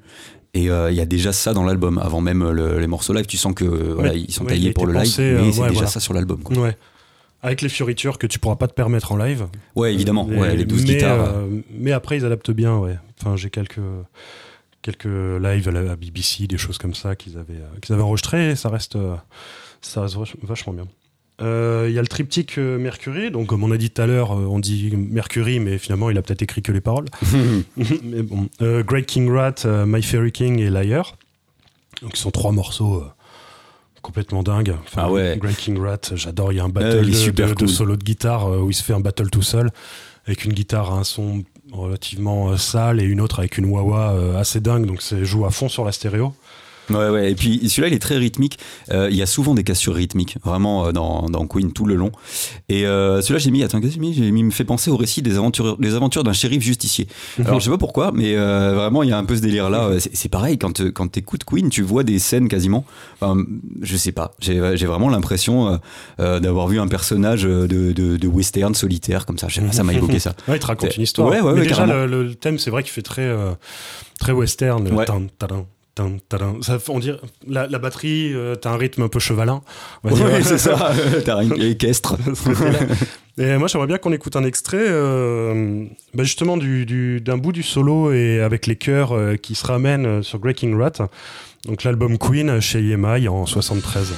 Et 0.55 0.71
euh, 0.71 0.91
il 0.91 0.97
y 0.97 1.01
a 1.01 1.07
déjà 1.07 1.33
ça 1.33 1.53
dans 1.55 1.65
l'album, 1.65 1.99
avant 1.99 2.21
même 2.21 2.51
le- 2.51 2.79
les 2.79 2.87
morceaux 2.87 3.12
live. 3.15 3.27
Tu 3.27 3.37
sens 3.37 3.55
que 3.55 3.65
voilà, 3.65 4.15
ils 4.15 4.31
sont 4.33 4.45
ouais, 4.45 4.51
taillés 4.51 4.73
pour 4.73 4.87
le 4.87 4.93
live, 4.93 5.03
pensé, 5.03 5.23
mais 5.23 5.29
euh, 5.29 5.43
c'est 5.45 5.61
déjà 5.61 5.73
voilà. 5.73 5.87
ça 5.89 6.01
sur 6.01 6.12
l'album. 6.15 6.43
Avec 7.45 7.61
les 7.61 7.69
fioritures 7.69 8.19
que 8.19 8.27
tu 8.29 8.39
pourras 8.39 8.55
pas 8.57 8.69
te 8.69 8.73
permettre 8.75 9.11
en 9.12 9.17
live. 9.17 9.47
Ouais, 9.75 9.93
évidemment, 9.93 10.27
ouais, 10.27 10.55
les 10.57 10.65
12 10.65 10.83
mais, 10.87 10.95
guitares. 10.95 11.35
mais 11.77 11.91
après, 11.93 12.17
ils 12.17 12.25
adaptent 12.25 12.53
bien, 12.53 12.77
ouais. 12.79 12.97
Enfin, 13.21 13.35
j'ai 13.37 13.51
quelques, 13.51 13.81
quelques 14.81 15.05
lives 15.07 15.69
à 15.69 15.73
la 15.73 15.97
BBC, 15.97 16.47
des 16.47 16.57
choses 16.59 16.79
comme 16.79 16.95
ça 16.95 17.17
qu'ils 17.17 17.39
avaient, 17.39 17.61
qu'ils 17.81 17.95
avaient 17.95 18.03
enregistrés, 18.03 18.51
et 18.51 18.57
ça 18.57 18.69
reste, 18.69 18.97
ça 19.83 20.03
reste 20.03 20.17
vach- 20.17 20.37
vachement 20.43 20.73
bien. 20.73 20.87
Euh, 21.41 21.87
Il 21.89 21.95
y 21.95 21.99
a 21.99 22.03
le 22.03 22.07
triptyque 22.09 22.59
euh, 22.59 22.79
Mercury, 22.79 23.31
donc 23.31 23.49
comme 23.49 23.65
on 23.65 23.71
a 23.73 23.77
dit 23.77 23.91
tout 23.91 24.01
à 24.03 24.07
l'heure, 24.07 24.33
euh, 24.33 24.45
on 24.47 24.59
dit 24.61 24.93
Mercury, 24.97 25.59
mais 25.61 25.79
finalement 25.79 26.09
il 26.11 26.19
a 26.19 26.23
peut-être 26.23 26.43
écrit 26.43 26.62
que 26.62 26.73
les 26.73 26.81
paroles. 26.81 27.07
mais 28.05 28.23
bon, 28.23 28.49
euh, 28.61 28.83
Great 28.85 29.07
King 29.07 29.31
Rat, 29.31 29.55
euh, 29.65 29.85
My 29.87 30.03
Fairy 30.03 30.31
King 30.33 30.59
et 30.61 30.71
Liar. 30.71 31.17
Donc, 32.01 32.17
ce 32.17 32.23
sont 32.23 32.31
trois 32.31 32.53
morceaux 32.53 32.97
euh, 32.97 33.07
complètement 34.03 34.43
dingues. 34.43 34.75
Enfin, 34.85 35.03
Ah 35.07 35.11
ouais. 35.12 35.37
Great 35.41 35.57
King 35.57 35.79
Rat, 35.81 36.01
j'adore. 36.15 36.53
Il 36.53 36.57
y 36.57 36.61
a 36.61 36.65
un 36.65 36.69
Ah, 36.69 36.81
battle 36.81 37.07
de, 37.07 37.12
super 37.12 37.49
de- 37.49 37.53
de 37.55 37.59
cool. 37.59 37.69
solo 37.69 37.97
de 37.97 38.03
guitare 38.05 38.47
euh, 38.49 38.59
où 38.61 38.71
il 38.71 38.75
se 38.75 38.83
fait 38.83 38.93
un 38.95 39.01
battle 39.01 39.31
tout 39.31 39.43
seul 39.43 39.71
avec 40.27 40.45
une 40.45 40.53
guitare 40.53 40.93
à 40.93 40.99
un 40.99 41.05
son 41.05 41.43
relativement 41.73 42.51
euh, 42.51 42.57
sale 42.57 43.01
et 43.01 43.05
une 43.05 43.21
autre 43.21 43.39
avec 43.39 43.57
une 43.59 43.65
wah-wah 43.67 44.12
euh, 44.12 44.37
assez 44.39 44.61
dingue. 44.61 44.87
Donc, 44.87 45.01
c'est 45.03 45.25
joue 45.25 45.47
à 45.47 45.51
fond 45.51 45.69
sur 45.69 45.85
la 45.85 45.93
stéréo. 45.93 46.35
Ouais, 46.91 47.09
ouais. 47.09 47.31
Et 47.31 47.35
puis 47.35 47.69
celui-là, 47.69 47.89
il 47.89 47.95
est 47.95 47.99
très 47.99 48.17
rythmique. 48.17 48.59
Euh, 48.91 49.09
il 49.11 49.17
y 49.17 49.23
a 49.23 49.27
souvent 49.27 49.55
des 49.55 49.65
cassures 49.65 49.95
rythmiques, 49.95 50.37
vraiment 50.45 50.87
euh, 50.87 50.93
dans, 50.93 51.29
dans 51.29 51.47
Queen 51.47 51.73
tout 51.73 51.85
le 51.85 51.95
long. 51.95 52.12
Et 52.69 52.87
euh, 52.87 53.21
celui-là, 53.21 53.39
j'ai 53.39 53.51
mis, 53.51 53.62
attends, 53.62 53.81
qu'est-ce 53.81 53.91
que 53.91 53.95
j'ai 53.95 54.01
mis? 54.01 54.15
J'ai 54.15 54.31
mis, 54.31 54.41
il 54.41 54.45
me 54.47 54.51
fait 54.51 54.65
penser 54.65 54.91
au 54.91 54.97
récit 54.97 55.23
des 55.23 55.37
aventures, 55.37 55.79
des 55.79 55.95
aventures 55.95 56.25
d'un 56.25 56.33
shérif 56.33 56.62
justicier. 56.62 57.07
Alors, 57.39 57.61
je 57.61 57.65
sais 57.65 57.71
pas 57.71 57.79
pourquoi, 57.79 58.12
mais 58.12 58.35
vraiment, 58.35 59.03
il 59.03 59.11
y 59.11 59.12
a 59.12 59.19
un 59.19 59.25
peu 59.25 59.37
ce 59.37 59.41
délire-là. 59.43 59.91
C'est 60.12 60.29
pareil, 60.29 60.59
quand, 60.59 60.91
quand 60.93 61.09
t'écoutes 61.09 61.45
Queen, 61.45 61.69
tu 61.69 61.83
vois 61.83 62.03
des 62.03 62.19
scènes 62.19 62.49
quasiment. 62.49 62.85
Enfin, 63.21 63.43
je 63.81 63.97
sais 63.97 64.12
pas. 64.12 64.33
J'ai 64.41 64.61
j'ai 64.75 64.87
vraiment 64.87 65.09
l'impression 65.09 65.79
d'avoir 66.19 66.69
vu 66.69 66.81
un 66.81 66.89
personnage 66.89 67.43
de, 67.43 67.67
de, 67.67 67.93
de 68.17 68.29
western 68.29 68.75
solitaire, 68.75 69.27
comme 69.27 69.39
ça. 69.39 69.49
Je 69.49 69.57
sais 69.57 69.61
pas, 69.61 69.73
ça 69.73 69.85
m'a 69.85 69.93
évoqué 69.93 70.19
ça. 70.19 70.35
Ouais, 70.49 70.57
il 70.57 70.61
te 70.61 70.67
raconte 70.67 70.97
une 70.97 71.03
histoire. 71.03 71.29
Ouais, 71.29 71.41
ouais, 71.41 71.53
Mais 71.53 71.61
ouais, 71.61 71.67
déjà, 71.67 71.87
le, 71.87 72.07
le 72.07 72.35
thème, 72.35 72.59
c'est 72.59 72.71
vrai 72.71 72.83
qu'il 72.83 72.93
fait 72.93 73.03
très, 73.03 73.33
très 74.19 74.33
western. 74.33 74.87
Ouais. 74.93 75.05
Tan, 75.05 75.23
tan. 75.39 75.67
Ça, 76.63 76.79
on 76.89 76.99
dirait, 76.99 77.19
la, 77.47 77.67
la 77.67 77.79
batterie, 77.79 78.33
euh, 78.35 78.55
t'as 78.55 78.71
un 78.71 78.77
rythme 78.77 79.03
un 79.03 79.09
peu 79.09 79.19
chevalin. 79.19 79.63
Ouais, 80.05 80.43
c'est 80.43 80.59
ça. 80.59 80.93
T'as 81.25 81.39
un 81.39 81.51
équestre. 81.51 82.17
Et 83.39 83.57
moi, 83.57 83.67
j'aimerais 83.69 83.87
bien 83.87 83.99
qu'on 83.99 84.13
écoute 84.13 84.37
un 84.37 84.45
extrait, 84.45 84.77
euh, 84.81 85.85
bah, 86.15 86.23
justement, 86.25 86.57
du, 86.57 86.85
du- 86.87 87.21
d'un 87.21 87.39
bout 87.39 87.53
du 87.53 87.63
solo 87.63 88.13
et 88.13 88.41
avec 88.41 88.67
les 88.67 88.77
chœurs 88.77 89.13
euh, 89.13 89.37
qui 89.37 89.55
se 89.55 89.67
ramènent 89.67 90.07
euh, 90.07 90.23
sur 90.23 90.39
Breaking 90.39 90.77
Rat. 90.79 91.09
Donc, 91.67 91.83
l'album 91.85 92.19
Queen 92.19 92.61
chez 92.61 92.79
EMI 92.81 93.29
en 93.29 93.47
73. 93.47 94.13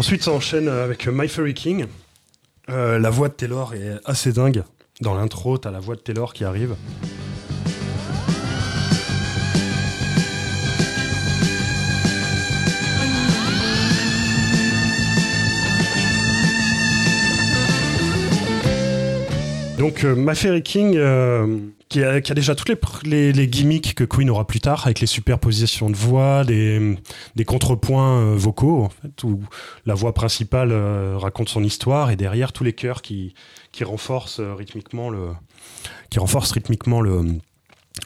Ensuite, 0.00 0.22
ça 0.22 0.32
enchaîne 0.32 0.66
avec 0.66 1.06
My 1.08 1.28
Fairy 1.28 1.52
King. 1.52 1.84
Euh, 2.70 2.98
la 2.98 3.10
voix 3.10 3.28
de 3.28 3.34
Taylor 3.34 3.74
est 3.74 3.98
assez 4.06 4.32
dingue. 4.32 4.62
Dans 5.02 5.12
l'intro, 5.12 5.58
t'as 5.58 5.70
la 5.70 5.78
voix 5.78 5.94
de 5.94 6.00
Taylor 6.00 6.32
qui 6.32 6.42
arrive. 6.42 6.74
Donc, 19.76 20.04
euh, 20.04 20.14
My 20.16 20.34
Fairy 20.34 20.62
King, 20.62 20.96
euh, 20.96 21.58
qui, 21.90 22.04
a, 22.04 22.20
déjà 22.20 22.54
toutes 22.54 22.70
les, 23.04 23.48
gimmicks 23.48 23.94
que 23.94 24.04
Queen 24.04 24.30
aura 24.30 24.46
plus 24.46 24.60
tard, 24.60 24.86
avec 24.86 25.00
les 25.00 25.08
superpositions 25.08 25.90
de 25.90 25.96
voix, 25.96 26.44
des, 26.44 26.96
contrepoints 27.44 28.20
euh, 28.20 28.36
vocaux, 28.36 28.88
où 29.24 29.40
la 29.86 29.94
voix 29.94 30.14
principale 30.14 30.70
euh, 30.70 31.16
raconte 31.18 31.48
son 31.48 31.64
histoire, 31.64 32.10
et 32.10 32.16
derrière 32.16 32.52
tous 32.52 32.62
les 32.62 32.72
chœurs 32.72 33.02
qui, 33.02 33.34
qui 33.72 33.82
renforcent 33.82 34.38
euh, 34.38 34.54
rythmiquement 34.54 35.10
le, 35.10 35.30
qui 36.10 36.20
renforcent 36.20 36.52
rythmiquement 36.52 37.00
le, 37.00 37.40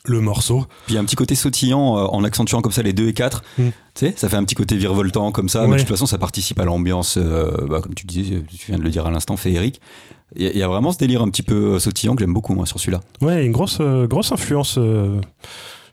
le 0.04 0.20
morceau. 0.20 0.64
Puis 0.86 0.92
il 0.92 0.94
y 0.94 0.98
a 0.98 1.00
un 1.00 1.04
petit 1.04 1.16
côté 1.16 1.34
sautillant 1.34 1.96
euh, 1.98 2.04
en 2.06 2.24
accentuant 2.24 2.60
comme 2.60 2.72
ça 2.72 2.82
les 2.82 2.92
2 2.92 3.08
et 3.08 3.12
4. 3.12 3.42
Mm. 3.58 3.62
Tu 3.68 3.72
sais, 3.94 4.14
ça 4.16 4.28
fait 4.28 4.36
un 4.36 4.44
petit 4.44 4.54
côté 4.56 4.76
virevoltant 4.76 5.30
comme 5.32 5.48
ça, 5.48 5.66
mais 5.66 5.74
de 5.76 5.80
toute 5.80 5.88
façon, 5.88 6.06
ça 6.06 6.18
participe 6.18 6.58
à 6.58 6.64
l'ambiance, 6.64 7.16
euh, 7.16 7.66
bah, 7.68 7.80
comme 7.80 7.94
tu 7.94 8.06
disais, 8.06 8.42
tu 8.58 8.66
viens 8.66 8.78
de 8.78 8.82
le 8.82 8.90
dire 8.90 9.06
à 9.06 9.10
l'instant, 9.10 9.36
féerique. 9.36 9.80
Il 10.36 10.42
y, 10.56 10.62
a- 10.64 10.68
vraiment 10.68 10.90
ce 10.90 10.98
délire 10.98 11.22
un 11.22 11.28
petit 11.28 11.44
peu 11.44 11.78
sautillant 11.78 12.16
que 12.16 12.20
j'aime 12.20 12.32
beaucoup, 12.34 12.54
moi, 12.54 12.66
sur 12.66 12.80
celui-là. 12.80 13.00
Ouais, 13.20 13.46
une 13.46 13.52
grosse, 13.52 13.78
euh, 13.80 14.08
grosse 14.08 14.32
influence. 14.32 14.78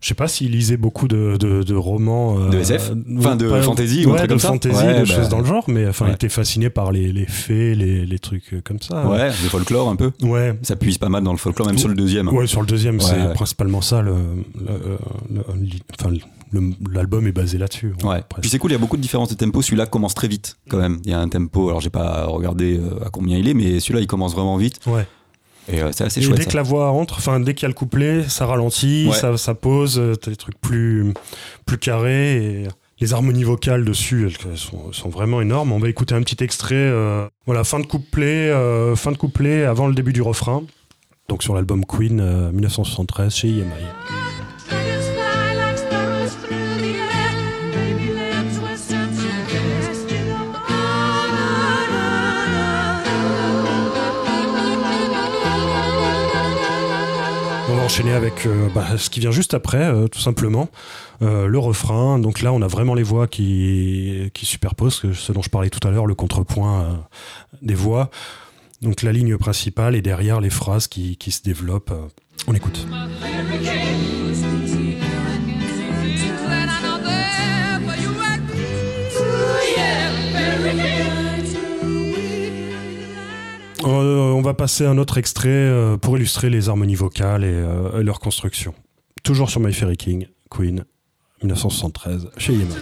Euh, 0.01 0.03
je 0.03 0.07
sais 0.07 0.15
pas 0.15 0.27
s'il 0.27 0.51
lisait 0.51 0.77
beaucoup 0.77 1.07
de, 1.07 1.37
de, 1.37 1.75
romans. 1.75 2.49
de 2.49 2.57
SF 2.57 2.91
Enfin, 3.17 3.35
de 3.35 3.47
fantasy 3.61 4.05
ou 4.05 4.13
un 4.13 4.15
truc 4.15 4.29
de 4.29 4.33
comme 4.33 4.39
fantasy, 4.39 4.75
ça 4.75 4.99
de 4.99 5.05
choses 5.05 5.17
bah, 5.17 5.27
dans 5.27 5.39
le 5.39 5.45
genre, 5.45 5.65
mais 5.67 5.87
enfin, 5.87 6.07
il 6.09 6.13
était 6.13 6.29
fasciné 6.29 6.69
par 6.69 6.91
les, 6.91 7.11
les 7.11 7.25
fées, 7.25 7.75
les, 7.75 8.05
les, 8.05 8.19
trucs 8.19 8.55
comme 8.63 8.81
ça. 8.81 9.07
Ouais, 9.07 9.27
le 9.27 9.49
folklore 9.49 9.89
un 9.89 9.95
peu. 9.95 10.11
Ouais. 10.21 10.57
Ça 10.63 10.75
puise 10.75 10.97
pas 10.97 11.09
mal 11.09 11.23
dans 11.23 11.31
le 11.31 11.37
folklore, 11.37 11.67
même 11.67 11.77
sur 11.77 11.89
le 11.89 11.95
deuxième. 11.95 12.27
Ouais, 12.29 12.47
sur 12.47 12.61
le 12.61 12.67
deuxième, 12.67 12.99
c'est 12.99 13.33
principalement 13.33 13.81
ça. 13.81 14.01
Le, 14.01 14.15
enfin, 15.99 16.11
l'album 16.91 17.27
est 17.27 17.31
basé 17.31 17.57
là-dessus. 17.57 17.93
Ouais. 18.03 18.21
Puis 18.41 18.49
c'est 18.49 18.59
cool, 18.59 18.71
il 18.71 18.73
y 18.73 18.77
a 18.77 18.79
beaucoup 18.79 18.97
de 18.97 19.01
différences 19.01 19.29
de 19.29 19.35
tempo. 19.35 19.61
Celui-là 19.61 19.85
commence 19.85 20.13
très 20.13 20.27
vite, 20.27 20.57
quand 20.69 20.77
même. 20.77 20.99
Il 21.05 21.11
y 21.11 21.13
a 21.13 21.19
un 21.19 21.29
tempo, 21.29 21.69
alors 21.69 21.81
j'ai 21.81 21.89
pas 21.89 22.25
regardé 22.25 22.77
euh, 22.77 23.05
à 23.05 23.09
combien 23.09 23.37
il 23.37 23.47
est, 23.47 23.53
mais 23.53 23.79
celui-là, 23.79 24.01
il 24.01 24.07
commence 24.07 24.33
vraiment 24.33 24.57
vite. 24.57 24.79
Ouais. 24.87 25.05
Et 25.67 25.81
euh, 25.81 25.91
c'est 25.91 26.03
assez 26.03 26.21
chouette. 26.21 26.39
Dès 26.39 26.45
que 26.45 26.55
la 26.55 26.63
voix 26.63 26.89
entre, 26.91 27.17
enfin 27.17 27.39
dès 27.39 27.53
qu'il 27.53 27.63
y 27.63 27.65
a 27.65 27.69
le 27.69 27.73
couplet, 27.73 28.27
ça 28.27 28.45
ralentit, 28.45 29.09
ça, 29.13 29.37
ça, 29.37 29.53
pose, 29.53 29.99
euh, 29.99 30.15
t'as 30.15 30.31
des 30.31 30.37
trucs 30.37 30.59
plus, 30.59 31.13
plus 31.65 31.77
carrés 31.77 32.37
et 32.37 32.67
les 32.99 33.13
harmonies 33.13 33.43
vocales 33.43 33.83
dessus, 33.83 34.29
elles 34.45 34.57
sont, 34.57 34.91
sont 34.93 35.09
vraiment 35.09 35.41
énormes. 35.41 35.71
On 35.71 35.79
va 35.79 35.89
écouter 35.89 36.13
un 36.13 36.21
petit 36.21 36.43
extrait, 36.43 36.91
voilà, 37.47 37.63
fin 37.63 37.79
de 37.79 37.87
couplet, 37.87 38.51
fin 38.95 39.11
de 39.11 39.17
couplet 39.17 39.63
avant 39.63 39.87
le 39.87 39.95
début 39.95 40.13
du 40.13 40.21
refrain. 40.21 40.63
Donc 41.27 41.41
sur 41.41 41.55
l'album 41.55 41.83
Queen 41.83 42.51
1973 42.51 43.33
chez 43.33 43.47
EMI. 43.47 44.30
Enchaîner 58.01 58.15
avec 58.15 58.45
euh, 58.45 58.69
bah, 58.73 58.97
ce 58.97 59.09
qui 59.09 59.19
vient 59.19 59.31
juste 59.31 59.53
après, 59.53 59.83
euh, 59.83 60.07
tout 60.07 60.19
simplement, 60.19 60.69
euh, 61.21 61.47
le 61.47 61.59
refrain. 61.59 62.19
Donc 62.19 62.41
là, 62.41 62.51
on 62.53 62.61
a 62.61 62.67
vraiment 62.67 62.95
les 62.95 63.03
voix 63.03 63.27
qui, 63.27 64.29
qui 64.33 64.45
superposent, 64.45 65.13
ce 65.13 65.31
dont 65.31 65.41
je 65.41 65.49
parlais 65.49 65.69
tout 65.69 65.85
à 65.87 65.91
l'heure, 65.91 66.07
le 66.07 66.15
contrepoint 66.15 67.05
des 67.61 67.75
voix. 67.75 68.09
Donc 68.81 69.03
la 69.03 69.11
ligne 69.11 69.37
principale 69.37 69.95
et 69.95 70.01
derrière 70.01 70.41
les 70.41 70.49
phrases 70.49 70.87
qui, 70.87 71.17
qui 71.17 71.31
se 71.31 71.43
développent. 71.43 71.93
on 72.47 72.53
écoute. 72.53 72.87
Euh, 83.83 84.31
on 84.31 84.41
va 84.41 84.53
passer 84.53 84.85
à 84.85 84.89
un 84.89 84.97
autre 84.97 85.17
extrait 85.17 85.49
euh, 85.49 85.97
pour 85.97 86.17
illustrer 86.17 86.49
les 86.49 86.69
harmonies 86.69 86.95
vocales 86.95 87.43
et, 87.43 87.51
euh, 87.51 88.03
leur 88.03 88.19
construction. 88.19 88.73
Toujours 89.23 89.49
sur 89.49 89.59
My 89.59 89.73
Fairy 89.73 89.97
King, 89.97 90.27
Queen, 90.49 90.85
1973, 91.41 92.29
chez 92.37 92.53
Yema. 92.53 92.75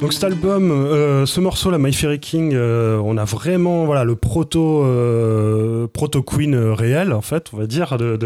Donc 0.00 0.14
cet 0.14 0.24
album, 0.24 0.70
euh, 0.70 1.26
ce 1.26 1.40
morceau 1.40 1.70
là, 1.70 1.76
My 1.76 1.92
Fairy 1.92 2.18
King, 2.18 2.52
euh, 2.54 2.98
on 3.04 3.18
a 3.18 3.24
vraiment 3.24 3.84
voilà 3.84 4.02
le 4.02 4.16
proto 4.16 4.82
euh, 4.82 5.86
proto 5.88 6.22
Queen 6.22 6.56
réel 6.56 7.12
en 7.12 7.20
fait, 7.20 7.50
on 7.52 7.58
va 7.58 7.66
dire 7.66 7.98
de, 7.98 8.16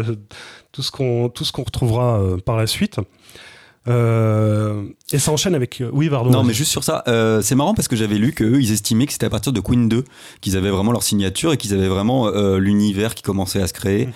tout 0.71 0.81
ce 0.81 0.89
qu'on 0.89 1.27
tout 1.27 1.43
ce 1.43 1.51
qu'on 1.51 1.63
retrouvera 1.63 2.21
par 2.45 2.55
la 2.55 2.65
suite. 2.65 2.99
et 3.87 5.19
ça 5.19 5.31
enchaîne 5.33 5.53
avec 5.53 5.83
oui 5.91 6.09
pardon. 6.09 6.29
Non 6.29 6.43
mais 6.43 6.53
juste 6.53 6.71
sur 6.71 6.85
ça, 6.85 7.03
c'est 7.41 7.55
marrant 7.55 7.73
parce 7.73 7.89
que 7.89 7.97
j'avais 7.97 8.15
lu 8.17 8.31
qu'eux 8.31 8.61
ils 8.61 8.71
estimaient 8.71 9.05
que 9.05 9.11
c'était 9.11 9.25
à 9.25 9.29
partir 9.29 9.51
de 9.51 9.59
Queen 9.59 9.89
2 9.89 10.05
qu'ils 10.39 10.55
avaient 10.55 10.71
vraiment 10.71 10.93
leur 10.93 11.03
signature 11.03 11.51
et 11.51 11.57
qu'ils 11.57 11.73
avaient 11.73 11.89
vraiment 11.89 12.29
l'univers 12.57 13.15
qui 13.15 13.23
commençait 13.23 13.61
à 13.61 13.67
se 13.67 13.73
créer. 13.73 14.05
Mmh. 14.05 14.11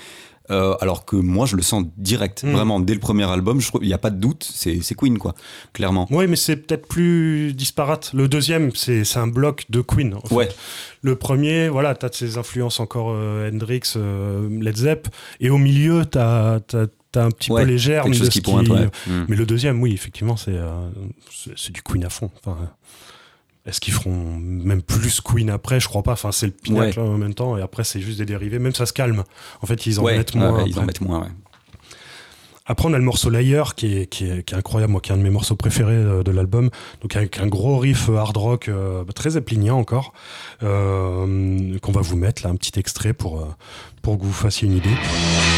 Euh, 0.51 0.75
alors 0.81 1.05
que 1.05 1.15
moi 1.15 1.45
je 1.45 1.55
le 1.55 1.61
sens 1.61 1.85
direct, 1.97 2.43
hmm. 2.43 2.51
vraiment 2.51 2.79
dès 2.79 2.93
le 2.93 2.99
premier 2.99 3.29
album, 3.29 3.61
il 3.81 3.87
n'y 3.87 3.93
a 3.93 3.99
pas 3.99 4.09
de 4.09 4.19
doute, 4.19 4.49
c'est 4.51 4.95
Queen 4.95 5.17
quoi, 5.19 5.35
clairement. 5.73 6.07
Oui, 6.09 6.25
mais 6.27 6.35
c'est 6.35 6.55
peut-être 6.55 6.87
plus 6.87 7.53
disparate. 7.53 8.11
Le 8.13 8.27
deuxième, 8.27 8.71
c'est 8.73 9.17
un 9.17 9.27
bloc 9.27 9.65
de 9.69 9.81
Queen. 9.81 10.15
En 10.15 10.35
ouais. 10.35 10.49
Le 11.01 11.15
premier, 11.15 11.69
voilà, 11.69 11.93
tu 11.93 12.05
as 12.05 12.11
ses 12.11 12.37
influences 12.37 12.79
encore 12.79 13.11
euh, 13.11 13.49
Hendrix, 13.49 13.93
euh, 13.95 14.49
Led 14.59 14.75
Zepp, 14.75 15.07
et 15.39 15.49
au 15.49 15.57
milieu, 15.57 16.03
tu 16.05 16.17
as, 16.17 16.59
un 17.15 17.31
petit 17.31 17.49
peu 17.49 17.63
les 17.63 17.77
germes 17.77 18.11
de 18.11 18.27
qui, 18.27 18.41
pointe, 18.41 18.67
hmm. 18.67 19.25
Mais 19.27 19.35
le 19.35 19.45
deuxième, 19.45 19.81
oui, 19.81 19.93
effectivement, 19.93 20.35
c'est 20.35 20.57
c'est 21.55 21.71
du 21.71 21.81
Queen 21.83 22.03
à 22.05 22.09
fond. 22.09 22.31
Enfin, 22.43 22.57
est-ce 23.69 23.79
qu'ils 23.79 23.93
feront 23.93 24.37
même 24.37 24.81
plus 24.81 25.21
Queen 25.21 25.49
après? 25.49 25.79
Je 25.79 25.87
crois 25.87 26.03
pas. 26.03 26.13
Enfin, 26.13 26.31
c'est 26.31 26.47
le 26.47 26.51
pinacle 26.51 26.99
en 26.99 27.17
même 27.17 27.33
temps, 27.33 27.57
et 27.57 27.61
après, 27.61 27.83
c'est 27.83 28.01
juste 28.01 28.17
des 28.17 28.25
dérivés. 28.25 28.59
Même 28.59 28.75
ça 28.75 28.85
se 28.85 28.93
calme. 28.93 29.23
En 29.61 29.67
fait, 29.67 29.85
ils 29.85 29.99
en 29.99 30.03
mettent 30.03 30.35
moins. 30.35 30.63
ils 30.65 30.77
en 30.79 30.83
mettent 30.83 31.01
moins, 31.01 31.29
Après, 32.65 32.87
on 32.87 32.93
a 32.93 32.97
le 32.97 33.03
morceau 33.03 33.29
Layer 33.29 33.63
qui 33.75 33.97
est, 33.97 34.05
qui 34.07 34.25
est, 34.25 34.53
incroyable, 34.53 34.91
moi, 34.91 35.01
qui 35.01 35.11
est 35.11 35.13
un 35.13 35.17
de 35.17 35.23
mes 35.23 35.29
morceaux 35.29 35.55
préférés 35.55 35.93
euh, 35.93 36.23
de, 36.23 36.31
l'album. 36.31 36.69
Donc, 37.01 37.15
avec 37.15 37.39
un 37.39 37.47
gros 37.47 37.77
riff 37.77 38.09
hard 38.09 38.37
rock 38.37 38.67
euh, 38.67 39.03
très 39.15 39.37
éplinien 39.37 39.73
encore, 39.73 40.13
euh, 40.63 41.77
qu'on 41.79 41.91
va 41.91 42.01
vous 42.01 42.17
mettre 42.17 42.43
là, 42.43 42.49
un 42.49 42.55
petit 42.55 42.77
extrait 42.79 43.13
pour, 43.13 43.47
pour 44.01 44.17
que 44.17 44.23
vous 44.23 44.33
fassiez 44.33 44.67
une 44.67 44.77
idée. 44.77 45.48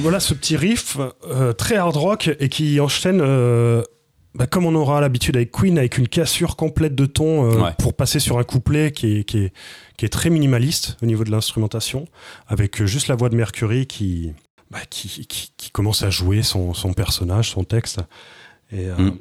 Voilà 0.00 0.20
ce 0.20 0.34
petit 0.34 0.56
riff 0.56 0.96
euh, 1.26 1.52
très 1.52 1.76
hard 1.76 1.96
rock 1.96 2.30
et 2.40 2.48
qui 2.48 2.80
enchaîne, 2.80 3.20
euh, 3.20 3.82
bah, 4.34 4.46
comme 4.46 4.66
on 4.66 4.74
aura 4.74 5.00
l'habitude 5.00 5.36
avec 5.36 5.50
Queen, 5.52 5.78
avec 5.78 5.98
une 5.98 6.08
cassure 6.08 6.56
complète 6.56 6.94
de 6.94 7.06
ton 7.06 7.50
euh, 7.50 7.70
pour 7.78 7.94
passer 7.94 8.18
sur 8.18 8.38
un 8.38 8.44
couplet 8.44 8.92
qui 8.92 9.18
est, 9.18 9.24
qui, 9.24 9.38
est, 9.38 9.52
qui 9.96 10.04
est, 10.04 10.08
très 10.08 10.30
minimaliste 10.30 10.96
au 11.02 11.06
niveau 11.06 11.24
de 11.24 11.30
l'instrumentation, 11.30 12.06
avec 12.48 12.84
juste 12.84 13.08
la 13.08 13.14
voix 13.14 13.28
de 13.28 13.36
Mercury 13.36 13.86
qui, 13.86 14.32
bah, 14.70 14.78
qui, 14.88 15.26
qui, 15.26 15.70
commence 15.70 16.02
à 16.02 16.10
jouer 16.10 16.42
son, 16.42 16.74
son 16.74 16.92
personnage, 16.92 17.50
son 17.50 17.64
texte. 17.64 18.00
Et, 18.72 18.86
mm. 18.86 19.18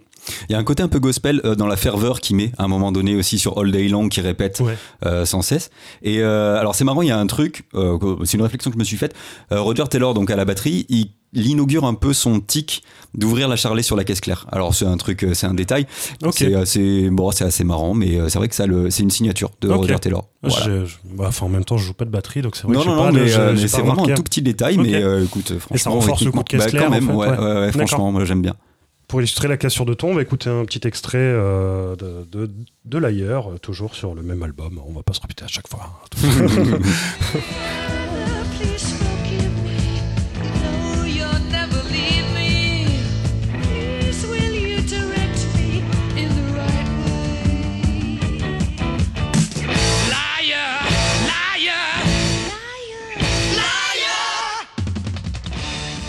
Il 0.49 0.53
y 0.53 0.55
a 0.55 0.58
un 0.58 0.63
côté 0.63 0.84
un 0.84 0.88
peu 0.88 0.99
gospel 0.99 1.41
euh, 1.45 1.55
dans 1.55 1.67
la 1.67 1.75
ferveur 1.75 2.19
qu'il 2.19 2.36
met 2.36 2.51
à 2.58 2.63
un 2.63 2.67
moment 2.67 2.91
donné 2.91 3.15
aussi 3.15 3.39
sur 3.39 3.58
All 3.60 3.71
Day 3.71 3.88
Long 3.88 4.10
qui 4.10 4.21
répète 4.21 4.62
euh, 5.05 5.25
sans 5.25 5.41
cesse. 5.41 5.69
Et 6.01 6.19
euh, 6.19 6.60
alors 6.60 6.75
c'est 6.75 6.84
marrant, 6.84 7.01
il 7.01 7.08
y 7.08 7.12
a 7.12 7.17
un 7.17 7.27
truc, 7.27 7.63
c'est 8.23 8.38
une 8.38 8.43
réflexion 8.43 8.71
que 8.71 8.75
je 8.75 8.79
me 8.79 8.84
suis 8.84 8.97
faite. 8.97 9.15
Roger 9.51 9.86
Taylor 9.89 10.13
donc 10.13 10.29
à 10.29 10.36
la 10.36 10.45
batterie, 10.45 10.86
il, 10.89 11.10
inaugure 11.32 11.86
un 11.86 11.93
peu 11.93 12.12
son 12.12 12.39
tic 12.39 12.82
d'ouvrir 13.13 13.47
la 13.47 13.55
charlée 13.55 13.84
sur 13.84 13.95
la 13.95 14.03
caisse 14.03 14.19
claire. 14.19 14.47
Alors 14.51 14.73
c'est 14.73 14.86
un 14.86 14.97
truc, 14.97 15.27
c'est 15.34 15.45
un 15.45 15.53
détail. 15.53 15.86
C'est 16.32 16.55
assez 16.55 17.10
bon, 17.12 17.32
c'est 17.32 17.43
assez 17.43 17.63
marrant, 17.63 17.93
mais 17.93 18.17
c'est 18.29 18.39
vrai 18.39 18.47
que 18.47 18.55
ça 18.55 18.65
c'est 18.89 19.03
une 19.03 19.12
signature 19.12 19.51
de 19.62 19.69
Roger 19.69 19.99
Taylor. 19.99 20.27
Bah, 20.41 21.25
enfin, 21.27 21.45
en 21.45 21.49
même 21.49 21.65
temps, 21.65 21.77
je 21.77 21.86
joue 21.86 21.93
pas 21.93 22.05
de 22.05 22.10
batterie, 22.10 22.41
donc 22.41 22.55
c'est 22.55 22.63
vrai 22.63 22.75
non, 22.75 22.82
que 22.82 22.88
non, 22.88 22.95
non, 22.95 23.12
mais, 23.12 23.67
c'est 23.67 23.82
vraiment 23.82 24.08
un 24.08 24.13
tout 24.15 24.23
petit 24.23 24.41
détail, 24.41 24.77
mais 24.77 25.03
écoute, 25.23 25.60
franchement, 25.60 25.77
ça 25.77 25.89
renforce 25.91 26.23
le 26.23 26.32
coup 26.32 26.43
de 26.43 26.49
caisse 26.49 26.63
bah, 26.63 26.69
claire. 26.69 26.84
Quand 26.86 26.89
même, 26.89 27.12
ouais, 27.12 27.71
franchement, 27.71 28.12
moi 28.12 28.25
j'aime 28.25 28.41
bien. 28.41 28.55
Pour 29.10 29.22
illustrer 29.22 29.48
la 29.48 29.58
cassure 29.58 29.86
de 29.86 29.95
ton, 29.95 30.12
on 30.12 30.13
va 30.13 30.22
écouter 30.22 30.52
un 30.52 30.63
petit 30.65 30.88
extrait 30.88 31.17
euh, 31.17 31.95
de, 31.95 32.52
de, 32.86 32.98
l'ailleurs, 33.00 33.60
toujours 33.60 33.95
sur 33.95 34.13
le 34.13 34.22
même 34.22 34.43
album. 34.43 34.80
On 34.88 34.93
va 34.93 35.02
pas 35.02 35.13
se 35.13 35.19
répéter 35.19 35.43
à 35.43 35.48
chaque 35.48 35.67
fois. 35.67 36.00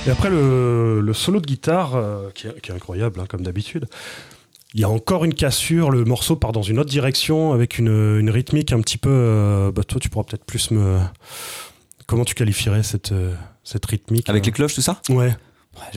Et 0.06 0.10
après 0.10 0.30
le, 0.30 1.12
solo 1.12 1.40
de 1.40 1.46
guitare, 1.46 1.94
euh, 1.94 2.30
qui, 2.34 2.46
est, 2.46 2.70
incroyable, 2.70 3.20
hein, 3.20 3.26
comme 3.28 3.42
d'habitude, 3.42 3.86
il 4.72 4.80
y 4.80 4.84
a 4.84 4.88
encore 4.88 5.24
une 5.24 5.34
cassure, 5.34 5.90
le 5.90 6.04
morceau 6.04 6.36
part 6.36 6.52
dans 6.52 6.62
une 6.62 6.78
autre 6.78 6.88
direction 6.88 7.52
avec 7.52 7.78
une, 7.78 8.30
rythmique 8.30 8.72
un 8.72 8.80
petit 8.80 8.96
peu. 8.96 9.10
Euh, 9.10 9.72
bah, 9.72 9.84
toi, 9.84 10.00
tu 10.00 10.08
pourras 10.08 10.24
peut-être 10.24 10.44
plus 10.44 10.70
me. 10.70 11.00
Comment 12.06 12.24
tu 12.24 12.34
qualifierais 12.34 12.82
cette, 12.82 13.12
euh, 13.12 13.34
cette 13.62 13.84
rythmique 13.84 14.28
Avec 14.28 14.46
les 14.46 14.52
cloches, 14.52 14.74
tout 14.74 14.80
ça? 14.80 15.02
Ouais. 15.10 15.36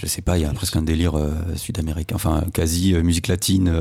Je 0.01 0.05
sais 0.05 0.21
pas, 0.21 0.37
il 0.37 0.41
y 0.41 0.45
a 0.45 0.53
presque 0.53 0.75
un 0.75 0.83
délire 0.83 1.13
sud-américain, 1.55 2.15
enfin 2.15 2.43
quasi 2.53 2.93
musique 2.93 3.27
latine, 3.27 3.73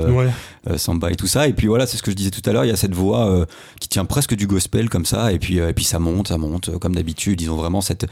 samba 0.77 1.13
et 1.13 1.17
tout 1.17 1.27
ça. 1.27 1.47
Et 1.47 1.53
puis 1.53 1.67
voilà, 1.67 1.87
c'est 1.87 1.97
ce 1.97 2.03
que 2.03 2.11
je 2.11 2.17
disais 2.17 2.31
tout 2.31 2.41
à 2.49 2.53
l'heure, 2.53 2.65
il 2.65 2.69
y 2.69 2.73
a 2.73 2.77
cette 2.77 2.95
voix 2.95 3.47
qui 3.79 3.89
tient 3.89 4.07
presque 4.07 4.35
du 4.35 4.47
gospel 4.47 4.89
comme 4.89 5.05
ça, 5.05 5.33
et 5.33 5.39
puis, 5.39 5.59
et 5.59 5.73
puis 5.75 5.85
ça 5.85 5.99
monte, 5.99 6.29
ça 6.29 6.39
monte, 6.39 6.77
comme 6.79 6.95
d'habitude. 6.95 7.41
Ils 7.43 7.51
ont 7.51 7.57
vraiment 7.57 7.83
cette, 7.83 8.07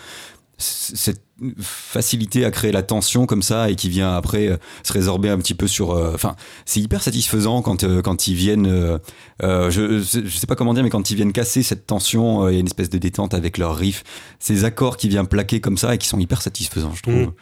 cette 0.61 1.23
facilité 1.59 2.45
à 2.45 2.51
créer 2.51 2.71
la 2.71 2.83
tension 2.83 3.25
comme 3.25 3.41
ça 3.43 3.71
et 3.71 3.75
qui 3.75 3.89
vient 3.89 4.15
après 4.15 4.49
euh, 4.49 4.57
se 4.83 4.93
résorber 4.93 5.31
un 5.31 5.39
petit 5.39 5.55
peu 5.55 5.67
sur 5.67 5.93
euh, 5.93 6.13
enfin 6.15 6.37
c'est 6.67 6.81
hyper 6.81 7.03
satisfaisant 7.03 7.63
quand 7.63 7.83
euh, 7.83 8.03
quand 8.03 8.29
ils 8.29 8.35
viennent 8.35 8.99
je, 9.41 10.01
je 10.03 10.37
sais 10.37 10.47
pas 10.47 10.55
comment 10.57 10.75
dire 10.75 10.83
mais 10.83 10.91
quand 10.91 11.11
ils 11.11 11.15
viennent 11.17 11.33
casser 11.33 11.63
cette 11.63 11.87
tension 11.87 12.47
il 12.49 12.55
y 12.55 12.57
a 12.59 12.61
une 12.61 12.67
espèce 12.67 12.91
de 12.91 12.99
détente 12.99 13.33
avec 13.33 13.57
leur 13.57 13.75
riff 13.75 14.05
ces 14.39 14.65
accords 14.67 14.99
qui 14.99 15.09
viennent 15.09 15.27
plaquer 15.27 15.61
comme 15.63 15.79
ça 15.79 15.95
et 15.95 15.99
qui 15.99 16.09
sont 16.09 16.19
hyper 16.19 16.43
satisfaisants 16.43 16.93
je 16.95 17.03
trouve 17.03 17.11
Mm. 17.15 17.33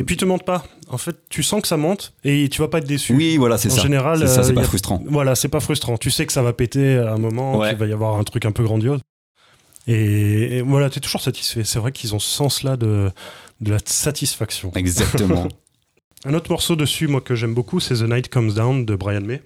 Et 0.00 0.04
puis, 0.04 0.16
te 0.16 0.24
montent 0.24 0.44
pas. 0.46 0.64
En 0.88 0.96
fait, 0.96 1.16
tu 1.28 1.42
sens 1.42 1.60
que 1.60 1.68
ça 1.68 1.76
monte 1.76 2.14
et 2.24 2.48
tu 2.48 2.60
vas 2.62 2.68
pas 2.68 2.78
être 2.78 2.86
déçu. 2.86 3.14
oui 3.14 3.36
voilà 3.36 3.58
c'est 3.58 3.70
En 3.70 3.74
ça 3.74 3.82
général, 3.82 4.18
c'est 4.20 4.26
ça 4.28 4.42
c'est 4.42 4.52
y 4.52 4.54
pas 4.54 4.60
a- 4.62 4.64
frustrant 4.64 5.02
Voilà, 5.06 5.34
c'est 5.34 5.48
pas 5.48 5.60
frustrant. 5.60 5.98
Tu 5.98 6.10
sais 6.10 6.24
que 6.24 6.32
ça 6.32 6.42
va 6.42 6.52
péter 6.52 6.96
à 6.96 7.12
un 7.14 7.18
moment, 7.18 7.58
Ouais. 7.58 7.68
qu'il 7.70 7.78
va 7.78 7.86
y 7.86 7.92
avoir 7.92 8.16
un 8.16 8.24
truc 8.24 8.44
un 8.46 8.52
peu 8.52 8.62
grandiose. 8.62 9.00
Et, 9.88 10.58
et 10.58 10.62
voilà, 10.62 10.90
tu 10.90 10.98
es 10.98 11.00
toujours 11.00 11.20
satisfait. 11.22 11.64
C'est 11.64 11.78
vrai 11.80 11.90
qu'ils 11.92 12.14
ont 12.14 12.18
ce 12.18 12.28
sens-là 12.28 12.76
de, 12.76 13.10
de 13.60 13.70
la 13.70 13.78
satisfaction. 13.84 14.70
exactement 14.74 15.48
Un 16.24 16.34
autre 16.34 16.50
morceau 16.50 16.74
dessus, 16.76 17.06
moi, 17.06 17.20
que 17.20 17.34
j'aime 17.34 17.54
beaucoup, 17.54 17.78
c'est 17.80 17.94
The 17.94 18.02
Night 18.02 18.28
Comes 18.28 18.52
Down 18.52 18.84
de 18.84 18.94
Brian 18.96 19.20
May. 19.22 19.40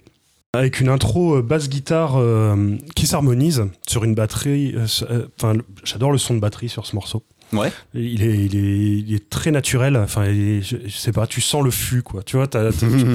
Avec 0.55 0.79
une 0.79 0.89
intro 0.89 1.37
euh, 1.37 1.41
basse-guitare 1.41 2.15
euh, 2.17 2.75
qui 2.95 3.07
s'harmonise 3.07 3.65
sur 3.87 4.03
une 4.03 4.15
batterie. 4.15 4.73
euh, 4.75 4.85
euh, 5.09 5.27
Enfin, 5.39 5.53
j'adore 5.83 6.11
le 6.11 6.17
son 6.17 6.33
de 6.35 6.39
batterie 6.39 6.69
sur 6.69 6.85
ce 6.85 6.95
morceau. 6.95 7.23
ouais 7.53 7.71
Il 7.93 8.21
est, 8.23 8.37
il 8.45 8.55
est, 8.55 8.99
il 9.07 9.13
est 9.15 9.29
très 9.29 9.51
naturel. 9.51 9.95
Enfin, 9.97 10.25
je, 10.25 10.61
je 10.85 10.95
sais 10.97 11.11
pas, 11.11 11.25
tu 11.27 11.41
sens 11.41 11.63
le 11.63 11.71
fût, 11.71 12.01
quoi. 12.03 12.21
Tu 12.23 12.37
vois, 12.37 12.47
t'as- 12.47 12.71
t'as- 12.71 12.87
tu- 12.97 13.05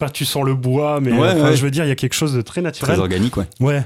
pas 0.00 0.10
tu 0.10 0.24
sens 0.24 0.44
le 0.44 0.54
bois, 0.56 1.00
mais 1.00 1.12
Ouais, 1.12 1.28
enfin, 1.30 1.50
ouais. 1.50 1.56
je 1.56 1.62
veux 1.62 1.70
dire, 1.70 1.84
il 1.84 1.88
y 1.88 1.92
a 1.92 1.96
quelque 1.96 2.14
chose 2.14 2.32
de 2.34 2.42
très 2.42 2.62
naturel. 2.62 2.94
très 2.94 3.00
organique 3.00 3.36
ouais 3.36 3.46
Ouais. 3.60 3.84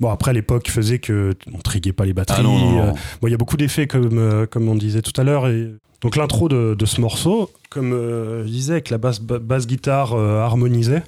Bon, 0.00 0.10
après, 0.10 0.32
l'époque 0.32 0.68
faisait 0.70 0.98
que 0.98 1.34
on 1.52 1.58
triguait 1.58 1.92
pas 1.92 2.04
les 2.04 2.12
batteries. 2.12 2.38
ah 2.40 2.42
non, 2.42 2.58
non, 2.58 2.70
non. 2.72 2.82
Euh, 2.88 2.92
Bon, 3.20 3.28
il 3.28 3.30
y 3.32 3.34
a 3.34 3.36
beaucoup 3.38 3.56
d'effets, 3.56 3.86
comme, 3.86 4.18
euh, 4.18 4.46
comme 4.46 4.68
on 4.68 4.74
disait 4.76 5.02
tout 5.02 5.18
à 5.20 5.24
l'heure. 5.24 5.48
Et... 5.48 5.72
Donc, 6.02 6.14
l'intro 6.16 6.48
de, 6.48 6.74
de 6.78 6.86
ce 6.86 7.00
morceau, 7.00 7.50
comme 7.70 7.92
euh, 7.92 8.44
je 8.44 8.48
disais, 8.50 8.72
avec 8.74 8.90
la 8.90 8.98
basse, 8.98 9.20
ba- 9.20 9.40
basse 9.40 9.66
guitare 9.66 10.12
euh, 10.14 10.40
harmonisée, 10.40 11.00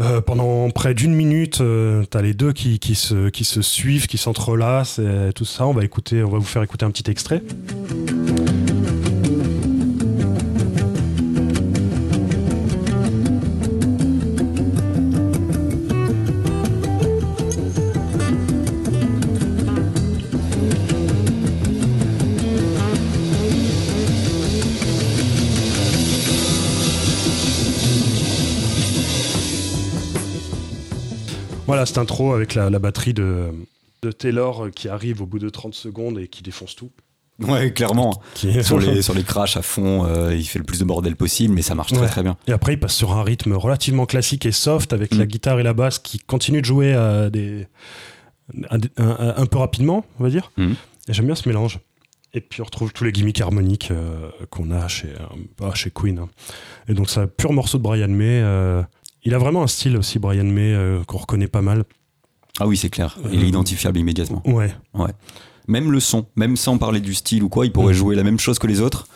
euh, 0.00 0.22
pendant 0.22 0.70
près 0.70 0.94
d'une 0.94 1.12
minute, 1.14 1.60
euh, 1.60 2.04
t'as 2.08 2.22
les 2.22 2.32
deux 2.32 2.54
qui, 2.54 2.78
qui, 2.78 2.94
se, 2.94 3.28
qui 3.28 3.44
se 3.44 3.60
suivent, 3.60 4.06
qui 4.06 4.16
s'entrelacent 4.16 4.98
et 4.98 5.32
tout 5.34 5.44
ça. 5.44 5.66
On 5.66 5.74
va, 5.74 5.84
écouter, 5.84 6.22
on 6.22 6.30
va 6.30 6.38
vous 6.38 6.44
faire 6.46 6.62
écouter 6.62 6.86
un 6.86 6.90
petit 6.90 7.10
extrait. 7.10 7.42
Voilà, 31.82 31.86
cette 31.86 31.98
intro 31.98 32.32
avec 32.32 32.54
la, 32.54 32.70
la 32.70 32.78
batterie 32.78 33.12
de, 33.12 33.48
de 34.02 34.12
Taylor 34.12 34.66
euh, 34.66 34.70
qui 34.70 34.88
arrive 34.88 35.20
au 35.20 35.26
bout 35.26 35.40
de 35.40 35.48
30 35.48 35.74
secondes 35.74 36.16
et 36.18 36.28
qui 36.28 36.42
défonce 36.44 36.76
tout. 36.76 36.90
ouais 37.40 37.72
clairement 37.72 38.22
Qui- 38.34 38.62
sur 38.62 38.78
les 38.84 39.02
sur 39.02 39.14
les 39.14 39.24
crashs 39.24 39.56
à 39.56 39.62
fond 39.62 40.04
euh, 40.06 40.32
il 40.32 40.44
fait 40.44 40.60
le 40.60 40.64
plus 40.64 40.78
de 40.78 40.84
bordel 40.84 41.16
possible 41.16 41.52
mais 41.54 41.62
ça 41.62 41.74
marche 41.74 41.90
très 41.92 42.02
Ouais. 42.02 42.06
très 42.08 42.22
bien 42.22 42.36
Et 42.46 42.52
après, 42.52 42.74
il 42.74 42.78
passe 42.78 42.94
sur 42.94 43.10
un 43.12 43.24
rythme 43.24 43.54
relativement 43.54 44.06
classique 44.06 44.46
et 44.46 44.52
soft 44.52 44.92
avec 44.92 45.12
la 45.12 45.24
Mm. 45.24 45.28
guitare 45.28 45.58
et 45.58 45.64
la 45.64 45.72
basse 45.74 45.98
qui 45.98 46.18
continuent 46.20 46.60
de 46.60 46.66
jouer 46.66 46.92
à 46.94 47.30
des, 47.30 47.66
à 48.70 48.78
des- 48.78 48.90
un, 48.96 49.46
peu 49.46 49.58
rapidement, 49.58 50.04
on 50.20 50.22
va 50.22 50.30
dire. 50.30 50.52
Mm. 50.56 50.72
Et 51.08 51.12
j'aime 51.12 51.26
bien 51.26 51.34
ce 51.34 51.48
mélange. 51.48 51.80
Et 52.34 52.40
puis 52.40 52.62
on 52.62 52.64
retrouve 52.64 52.92
tous 52.92 53.02
les 53.04 53.10
gimmicks 53.12 53.40
harmoniques 53.40 53.90
euh, 53.90 54.30
qu'on 54.50 54.70
a 54.70 54.86
chez, 54.88 55.08
euh, 55.62 55.74
chez 55.74 55.90
Queen. 55.90 56.18
hein. 56.20 56.28
Et 56.88 56.94
donc 56.94 57.10
c'est 57.10 57.20
un 57.20 57.26
pur 57.26 57.52
morceau 57.52 57.78
de 57.78 57.82
Brian 57.82 58.06
May. 58.08 58.40
euh, 58.40 58.82
il 59.24 59.34
a 59.34 59.38
vraiment 59.38 59.62
un 59.62 59.66
style 59.66 59.96
aussi, 59.96 60.18
Brian 60.18 60.44
May, 60.44 60.72
euh, 60.74 61.02
qu'on 61.04 61.18
reconnaît 61.18 61.48
pas 61.48 61.62
mal. 61.62 61.84
ah 62.60 62.66
oui 62.66 62.76
c'est 62.76 62.90
clair 62.90 63.18
il 63.32 63.40
est 63.40 63.44
Euh, 63.44 63.48
identifiable 63.48 63.98
immédiatement 63.98 64.42
Ouais. 64.46 64.72
Même 65.68 65.90
le 65.92 66.00
son, 66.00 66.26
même 66.36 66.56
sans 66.56 66.76
parler 66.76 67.00
du 67.00 67.14
style 67.14 67.42
ou 67.44 67.48
quoi, 67.48 67.64
il 67.66 67.72
pourrait 67.72 67.92
Mhm. 67.94 67.98
jouer 67.98 68.16
la 68.16 68.24
même 68.24 68.38
chose 68.38 68.58
que 68.58 68.66
les 68.66 68.80
autres. 68.80 69.06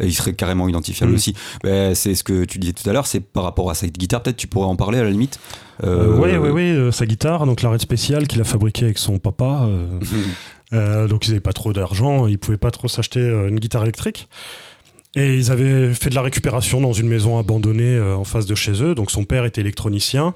Et 0.00 0.06
il 0.06 0.12
serait 0.12 0.34
carrément 0.34 0.68
identifiable 0.68 1.12
Mhm. 1.12 1.16
aussi. 1.16 1.34
Ben, 1.62 1.94
c'est 1.94 2.14
ce 2.16 2.24
que 2.24 2.44
tu 2.44 2.58
disais 2.58 2.72
tout 2.72 2.88
à 2.90 2.92
l'heure, 2.92 3.06
c'est 3.06 3.20
par 3.20 3.44
rapport 3.44 3.70
à 3.70 3.74
cette 3.74 3.96
guitare, 3.96 4.22
peut-être 4.22 4.36
tu 4.36 4.48
pourrais 4.48 4.66
en 4.66 4.74
parler 4.76 4.98
à 4.98 5.04
la 5.04 5.10
limite. 5.10 5.38
Euh, 5.84 6.18
ouais, 6.18 6.36
ouais, 6.36 6.50
ouais, 6.50 6.62
euh, 6.72 6.90
sa 6.90 7.06
guitare, 7.06 7.46
donc 7.46 7.62
la 7.62 7.70
Red 7.70 7.80
Special 7.80 8.26
qu'il 8.26 8.40
a 8.40 8.44
fabriquée 8.44 8.84
avec 8.86 8.98
son 8.98 9.18
papa. 9.18 9.62
euh, 9.66 9.98
Euh, 10.72 11.06
donc 11.06 11.26
ils 11.26 11.30
n'avaient 11.30 11.40
pas 11.40 11.52
trop 11.52 11.72
d'argent, 11.72 12.26
ils 12.26 12.38
pouvaient 12.38 12.56
pas 12.56 12.72
trop 12.72 12.88
s'acheter 12.88 13.20
une 13.20 13.60
guitare 13.60 13.82
électrique. 13.84 14.28
Et 15.16 15.36
ils 15.36 15.52
avaient 15.52 15.94
fait 15.94 16.10
de 16.10 16.14
la 16.16 16.22
récupération 16.22 16.80
dans 16.80 16.92
une 16.92 17.06
maison 17.06 17.38
abandonnée 17.38 17.94
euh, 17.96 18.16
en 18.16 18.24
face 18.24 18.46
de 18.46 18.54
chez 18.54 18.82
eux. 18.82 18.94
Donc 18.96 19.10
son 19.12 19.24
père 19.24 19.44
était 19.44 19.60
électronicien. 19.60 20.34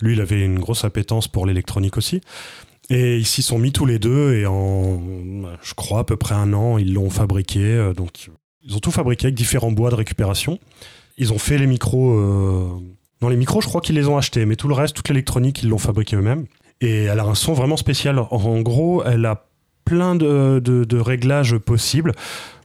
Lui, 0.00 0.12
il 0.14 0.20
avait 0.20 0.40
une 0.44 0.58
grosse 0.60 0.84
appétence 0.84 1.26
pour 1.26 1.46
l'électronique 1.46 1.96
aussi. 1.96 2.20
Et 2.90 3.16
ils 3.18 3.26
s'y 3.26 3.42
sont 3.42 3.58
mis 3.58 3.72
tous 3.72 3.86
les 3.86 3.98
deux 3.98 4.34
et 4.34 4.46
en, 4.46 5.00
je 5.62 5.74
crois, 5.74 6.00
à 6.00 6.04
peu 6.04 6.16
près 6.16 6.34
un 6.34 6.52
an, 6.52 6.78
ils 6.78 6.92
l'ont 6.94 7.10
fabriqué. 7.10 7.60
Euh, 7.60 7.92
Donc 7.92 8.30
ils 8.62 8.76
ont 8.76 8.80
tout 8.80 8.90
fabriqué 8.92 9.26
avec 9.26 9.34
différents 9.34 9.72
bois 9.72 9.90
de 9.90 9.96
récupération. 9.96 10.58
Ils 11.18 11.32
ont 11.32 11.38
fait 11.38 11.58
les 11.58 11.66
micros. 11.66 12.12
euh, 12.18 12.68
Non, 13.22 13.28
les 13.28 13.36
micros, 13.36 13.60
je 13.60 13.66
crois 13.68 13.80
qu'ils 13.80 13.96
les 13.96 14.06
ont 14.06 14.16
achetés, 14.16 14.46
mais 14.46 14.54
tout 14.56 14.68
le 14.68 14.74
reste, 14.74 14.94
toute 14.94 15.08
l'électronique, 15.08 15.62
ils 15.62 15.68
l'ont 15.68 15.78
fabriqué 15.78 16.14
eux-mêmes. 16.16 16.46
Et 16.80 17.04
elle 17.04 17.18
a 17.20 17.24
un 17.24 17.34
son 17.34 17.52
vraiment 17.52 17.76
spécial. 17.76 18.18
En- 18.30 18.60
gros, 18.62 19.02
elle 19.04 19.26
a 19.26 19.46
plein 19.84 20.14
de, 20.14 20.60
de- 20.64 20.84
de 20.84 20.98
réglages 21.00 21.56
possibles 21.58 22.12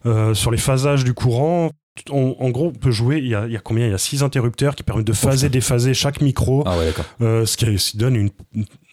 euh, 0.06 0.34
sur 0.34 0.52
les 0.52 0.58
phasages 0.58 1.04
du 1.04 1.14
courant. 1.14 1.72
En, 2.10 2.36
en 2.40 2.50
gros, 2.50 2.68
on 2.68 2.72
peut 2.78 2.92
jouer. 2.92 3.20
Il 3.20 3.28
y 3.28 3.36
a, 3.36 3.46
il 3.48 3.54
y 3.54 3.56
a 3.56 3.60
combien? 3.60 3.86
Il 3.88 3.92
y 3.92 3.94
a 3.94 3.98
six 3.98 4.22
interrupteurs 4.22 4.76
qui 4.76 4.84
permettent 4.84 5.08
de 5.08 5.14
phaser, 5.14 5.48
déphaser 5.50 5.94
chaque 5.94 6.20
micro, 6.22 6.64
Ah 6.66 6.78
ouais, 6.78 6.92
euh, 7.22 7.46
ce 7.46 7.56
qui, 7.58 7.80
ce 7.80 7.92
qui 7.92 7.98
donne 7.98 8.16
une- 8.16 8.30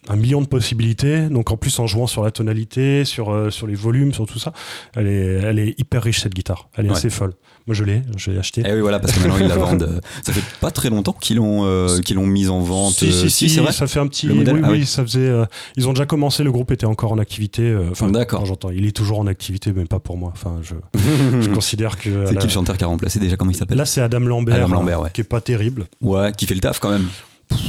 un 0.09 0.15
million 0.15 0.41
de 0.41 0.47
possibilités. 0.47 1.29
Donc 1.29 1.51
en 1.51 1.57
plus, 1.57 1.77
en 1.79 1.87
jouant 1.87 2.07
sur 2.07 2.23
la 2.23 2.31
tonalité, 2.31 3.05
sur, 3.05 3.31
euh, 3.31 3.49
sur 3.49 3.67
les 3.67 3.75
volumes, 3.75 4.13
sur 4.13 4.25
tout 4.25 4.39
ça, 4.39 4.53
elle 4.95 5.07
est, 5.07 5.39
elle 5.43 5.59
est 5.59 5.79
hyper 5.79 6.03
riche 6.03 6.21
cette 6.21 6.33
guitare. 6.33 6.69
Elle 6.75 6.85
est 6.85 6.89
Ouais. 6.89 6.95
assez 6.97 7.09
folle. 7.09 7.33
Moi, 7.65 7.73
je 7.75 7.85
l'ai, 7.85 8.01
je 8.17 8.29
l'ai 8.29 8.37
acheté. 8.37 8.61
Eh 8.65 8.73
oui, 8.73 8.81
voilà, 8.81 8.99
parce 8.99 9.13
que 9.13 9.19
maintenant 9.19 9.37
ils 9.39 9.47
la 9.47 9.55
vendent. 9.55 9.83
euh, 9.83 9.99
Ça 10.25 10.33
fait 10.33 10.43
pas 10.59 10.69
très 10.69 10.89
longtemps 10.89 11.13
qu'ils 11.13 11.37
l'ont 11.37 11.61
euh, 11.65 11.99
qu'ils 12.01 12.17
l'ont 12.17 12.25
mise 12.27 12.49
en 12.49 12.59
vente. 12.59 12.93
Si, 12.95 13.13
si, 13.13 13.29
si, 13.29 13.49
c'est 13.49 13.61
vrai. 13.61 13.71
ça 13.71 13.87
fait 13.87 13.99
un 14.01 14.07
petit. 14.07 14.27
Oui, 14.29 14.43
Ah 14.47 14.51
oui, 14.53 14.61
oui. 14.79 14.85
ça 14.85 15.01
faisait. 15.03 15.19
euh, 15.21 15.45
ils 15.77 15.87
ont 15.87 15.93
déjà 15.93 16.05
commencé, 16.05 16.43
le 16.43 16.51
groupe 16.51 16.71
était 16.71 16.85
encore 16.85 17.13
en 17.13 17.17
activité. 17.19 17.73
Enfin, 17.91 18.09
D'accord. 18.09 18.45
j'entends, 18.45 18.69
il 18.69 18.85
est 18.85 18.91
toujours 18.91 19.19
en 19.19 19.27
activité, 19.27 19.71
mais 19.73 19.85
pas 19.85 19.99
pour 19.99 20.17
moi. 20.17 20.31
Enfin, 20.33 20.57
je, 20.61 20.75
je 21.41 21.49
considère 21.49 21.97
que. 21.97 22.25
C'est 22.27 22.35
qui 22.37 22.47
le 22.47 22.51
chanteur 22.51 22.77
qui 22.77 22.83
a 22.83 22.87
remplacé 22.87 23.19
déjà 23.19 23.37
Comment 23.37 23.51
il 23.51 23.55
s'appelle? 23.57 23.77
Là, 23.77 23.85
c'est 23.85 24.01
Adam 24.01 24.19
Lambert, 24.19 24.55
Adam 24.55 24.67
Lambert, 24.67 25.01
ouais. 25.01 25.09
qui 25.13 25.21
est 25.21 25.23
pas 25.23 25.39
terrible. 25.39 25.85
Ouais, 26.01 26.33
qui 26.37 26.45
fait 26.45 26.55
le 26.55 26.59
taf 26.61 26.79
quand 26.79 26.89
même. 26.91 27.07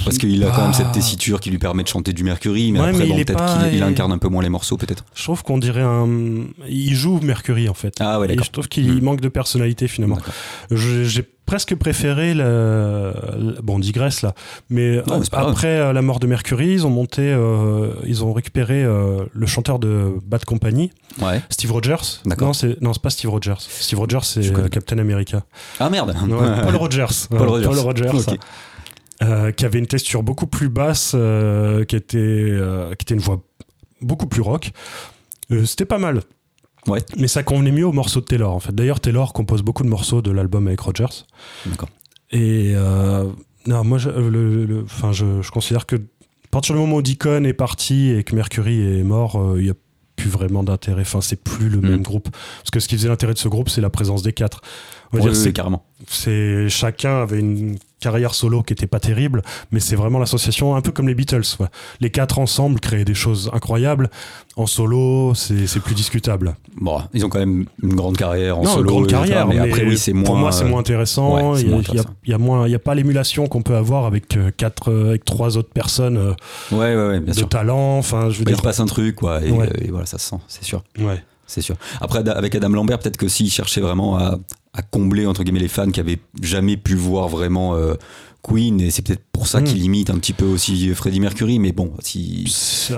Parce 0.05 0.19
qu'il 0.19 0.43
a 0.45 0.51
quand 0.51 0.63
même 0.63 0.71
Ah. 0.71 0.75
cette 0.75 0.93
tessiture 0.93 1.41
qui 1.41 1.51
lui 1.51 1.59
permet 1.59 1.83
de 1.83 1.89
chanter 1.89 2.13
du 2.13 2.25
Mercury, 2.25 2.73
mais 2.73 2.81
Ouais, 2.81 2.89
après, 2.91 2.99
mais 3.05 3.09
bon, 3.09 3.17
peut-être 3.17 3.59
qu'il 3.69 3.75
il 3.75 3.83
incarne 3.83 4.13
un 4.13 4.19
peu 4.19 4.29
moins 4.29 4.43
les 4.43 4.49
morceaux, 4.49 4.77
peut-être. 4.77 5.05
Je 5.15 5.23
trouve 5.23 5.43
qu'on 5.43 5.59
dirait 5.59 5.83
un. 5.83 6.09
Il 6.69 6.95
joue 6.95 7.21
Mercury 7.23 7.69
en 7.69 7.75
fait. 7.75 7.95
Ah 8.01 8.19
ouais, 8.21 8.27
Et 8.27 8.29
d'accord. 8.31 8.45
je 8.45 8.51
trouve 8.51 8.69
qu'il 8.69 8.91
Hmm. 8.93 9.01
manque 9.05 9.21
de 9.21 9.29
personnalité 9.29 9.89
finalement. 9.89 10.19
J'ai 10.71 11.25
presque 11.47 11.75
préféré 11.75 12.33
le- 12.35 13.13
Bon, 13.63 13.77
on 13.77 13.79
digresse 13.79 14.23
là. 14.23 14.35
Mais 14.71 15.03
Non, 15.07 15.21
après 15.33 15.79
euh, 15.79 15.93
la 15.93 16.03
mort 16.03 16.19
de 16.21 16.27
Mercury, 16.27 16.73
ils 16.73 16.87
ont 16.87 16.91
monté. 16.91 17.23
euh, 17.23 17.91
ils 18.07 18.25
ont 18.25 18.33
récupéré 18.33 18.83
euh, 18.83 19.25
le 19.33 19.47
chanteur 19.47 19.79
de 19.79 20.13
Bad 20.27 20.45
Company, 20.45 20.91
Ouais. 21.21 21.43
Steve 21.51 21.73
Rogers. 21.73 22.21
D'accord. 22.25 22.49
Non, 22.49 22.53
c'est 22.55 22.81
non, 22.81 22.93
c'est 22.95 23.03
pas 23.03 23.11
Steve 23.11 23.31
Rogers. 23.31 23.55
Steve 23.59 23.99
Rogers, 23.99 24.19
c'est 24.23 24.71
Captain 24.71 24.99
America. 24.99 25.43
Ah 25.81 25.91
merde 25.91 26.15
Paul 26.63 26.77
Rogers. 26.77 27.07
Paul 27.31 27.49
Ouais, 27.49 27.67
Rogers. 27.67 28.09
Ok. 28.09 28.39
Euh, 29.25 29.51
qui 29.53 29.65
avait 29.65 29.79
une 29.79 29.87
texture 29.87 30.23
beaucoup 30.23 30.47
plus 30.47 30.69
basse, 30.69 31.13
euh, 31.15 31.85
qui, 31.85 31.97
était, 31.97 32.19
euh, 32.19 32.91
qui 32.95 33.05
était 33.05 33.15
une 33.15 33.21
voix 33.21 33.43
beaucoup 34.01 34.27
plus 34.27 34.43
rock. 34.43 34.71
C'était 35.65 35.85
pas 35.85 35.99
mal. 35.99 36.21
Ouais. 36.87 37.01
Mais 37.17 37.29
ça 37.29 37.43
convenait 37.43 37.73
mieux 37.73 37.87
au 37.87 37.93
morceau 37.93 38.21
de 38.21 38.27
Taylor, 38.27 38.53
en 38.55 38.61
fait. 38.61 38.75
D'ailleurs, 38.75 39.01
Taylor 39.01 39.33
compose 39.33 39.63
beaucoup 39.63 39.83
de 39.83 39.89
morceaux 39.89 40.21
de 40.23 40.31
l'album 40.31 40.67
avec 40.69 40.81
Rogers. 40.81 41.25
D'accord. 41.67 41.89
Et 42.31 42.75
non, 43.67 43.83
moi, 43.85 43.99
je, 43.99 44.11
le, 44.11 44.67
le- 44.67 44.83
enfin, 44.85 45.13
je, 45.13 45.41
je 45.43 45.51
considère 45.51 45.87
que 45.87 45.97
à 45.97 46.49
partir 46.51 46.75
du 46.75 46.81
moment 46.81 46.97
où 46.97 47.03
Deacon 47.03 47.45
est 47.45 47.53
parti 47.55 48.11
et 48.11 48.23
que 48.25 48.35
Mercury 48.37 48.99
est 49.01 49.03
mort, 49.03 49.55
il 49.57 49.65
n'y 49.65 49.71
a 49.71 49.75
plus 50.17 50.29
vraiment 50.31 50.63
d'intérêt. 50.63 51.03
Enfin, 51.03 51.21
c'est 51.21 51.43
plus 51.43 51.69
le 51.69 51.79
Mm. 51.79 51.89
même 51.89 52.03
groupe. 52.03 52.29
Parce 52.59 52.71
que 52.71 52.79
ce 52.81 52.87
qui 52.89 52.97
faisait 52.97 53.09
l'intérêt 53.09 53.33
de 53.35 53.39
ce 53.39 53.49
groupe, 53.49 53.69
c'est 53.69 53.81
la 53.81 53.91
présence 53.91 54.23
des 54.23 54.33
quatre. 54.33 54.61
On 55.13 55.17
va 55.17 55.23
dire, 55.23 55.31
ouais, 55.33 55.37
c'est 55.37 55.53
carrément. 55.53 55.85
c'est 56.07 56.69
chacun 56.69 57.23
avait 57.23 57.41
une 57.41 57.77
carrière 58.05 58.35
solo 58.35 58.63
qui 58.63 58.73
était 58.75 58.87
pas 58.87 59.01
terrible, 59.01 59.43
mais 59.73 59.81
c'est 59.81 59.97
vraiment 59.97 60.19
l'association, 60.19 60.77
un 60.77 60.81
peu 60.83 60.93
comme 60.93 61.09
les 61.09 61.15
Beatles. 61.15 61.43
Les 62.01 62.11
quatre 62.11 62.39
ensemble 62.39 62.79
créaient 62.81 63.05
des 63.05 63.15
choses 63.15 63.51
incroyables. 63.53 64.11
En 64.57 64.67
solo, 64.67 65.33
c'est 65.35 65.81
plus 65.81 65.95
discutable. 65.95 66.55
Bon, 66.81 67.01
ils 67.13 67.25
ont 67.25 67.29
quand 67.29 67.39
même 67.41 67.65
une 67.83 67.95
grande 67.95 68.17
carrière 68.17 68.59
en 68.59 68.63
non, 68.65 68.71
solo. 68.75 68.91
une 68.91 68.97
grande 68.97 69.09
carrière, 69.09 69.47
mais, 69.49 69.59
après, 69.59 69.85
oui, 69.85 69.97
c'est 69.99 70.13
moins. 70.13 70.25
Pour 70.25 70.37
moi, 70.37 70.53
c'est 70.53 70.65
euh, 70.65 70.69
moins 70.69 70.81
intéressant. 70.81 71.35
ouais, 71.53 71.59
c'est 71.59 71.63
il 71.65 71.69
y 71.69 71.73
a- 71.73 71.75
moins 71.75 71.81
il 71.83 71.95
y 71.95 71.99
a, 71.99 72.01
intéressant. 72.01 72.15
il 72.27 72.39
moins, 72.39 72.69
il 72.69 72.71
y 72.71 72.75
a 72.75 72.79
pas 72.79 72.95
l'émulation 72.95 73.47
qu'on 73.49 73.63
peut 73.63 73.77
avoir 73.77 74.05
avec 74.07 74.37
euh, 74.37 74.51
quatre, 74.57 74.91
euh, 74.93 75.09
avec 75.11 75.25
trois 75.25 75.57
autres 75.57 75.73
personnes 75.73 76.17
euh, 76.19 76.33
Ouais, 76.73 76.95
ouais, 76.95 77.21
bien 77.21 77.33
de 77.33 77.39
sûr. 77.39 77.49
talent. 77.49 77.99
Enfin, 77.99 78.29
je 78.31 78.39
veux 78.39 78.45
Bah, 78.45 78.51
il 78.51 78.55
dire. 78.55 78.59
se 78.59 78.63
passe 78.63 78.81
un 78.81 78.87
truc, 78.87 79.17
quoi, 79.17 79.41
euh, 79.43 79.67
et 79.81 79.89
voilà, 79.91 80.07
ça 80.07 80.19
se 80.19 80.29
sent, 80.31 80.37
c'est 80.47 80.65
sûr. 80.65 80.83
Ouais. 81.01 81.23
C'est 81.47 81.61
sûr. 81.61 81.77
Après, 82.01 82.27
avec 82.29 82.55
Adam 82.55 82.71
Lambert, 82.71 82.99
peut-être 82.99 83.17
que 83.17 83.29
s'il 83.29 83.51
cherchait 83.51 83.81
vraiment 83.81 84.17
à, 84.19 84.39
à 84.73 84.83
combler 84.83 85.27
entre 85.27 85.43
guillemets 85.45 85.61
les 85.61 85.69
fans 85.69 85.91
qui 85.91 86.01
avaient 86.01 86.19
jamais 86.43 86.77
pu 86.77 86.95
voir 86.95 87.29
vraiment 87.29 87.75
euh, 87.77 87.95
Queen, 88.43 88.81
et 88.81 88.91
c'est 88.91 89.03
peut-être 89.03 89.23
pour 89.33 89.47
ça 89.47 89.61
Mm. 89.61 89.65
qu'il 89.65 89.83
imite 89.83 90.11
un 90.11 90.19
petit 90.19 90.33
peu 90.33 90.45
aussi 90.47 90.93
Freddie 90.95 91.21
Mercury. 91.21 91.59
Mais 91.59 91.73
bon, 91.73 91.93
si 92.01 92.47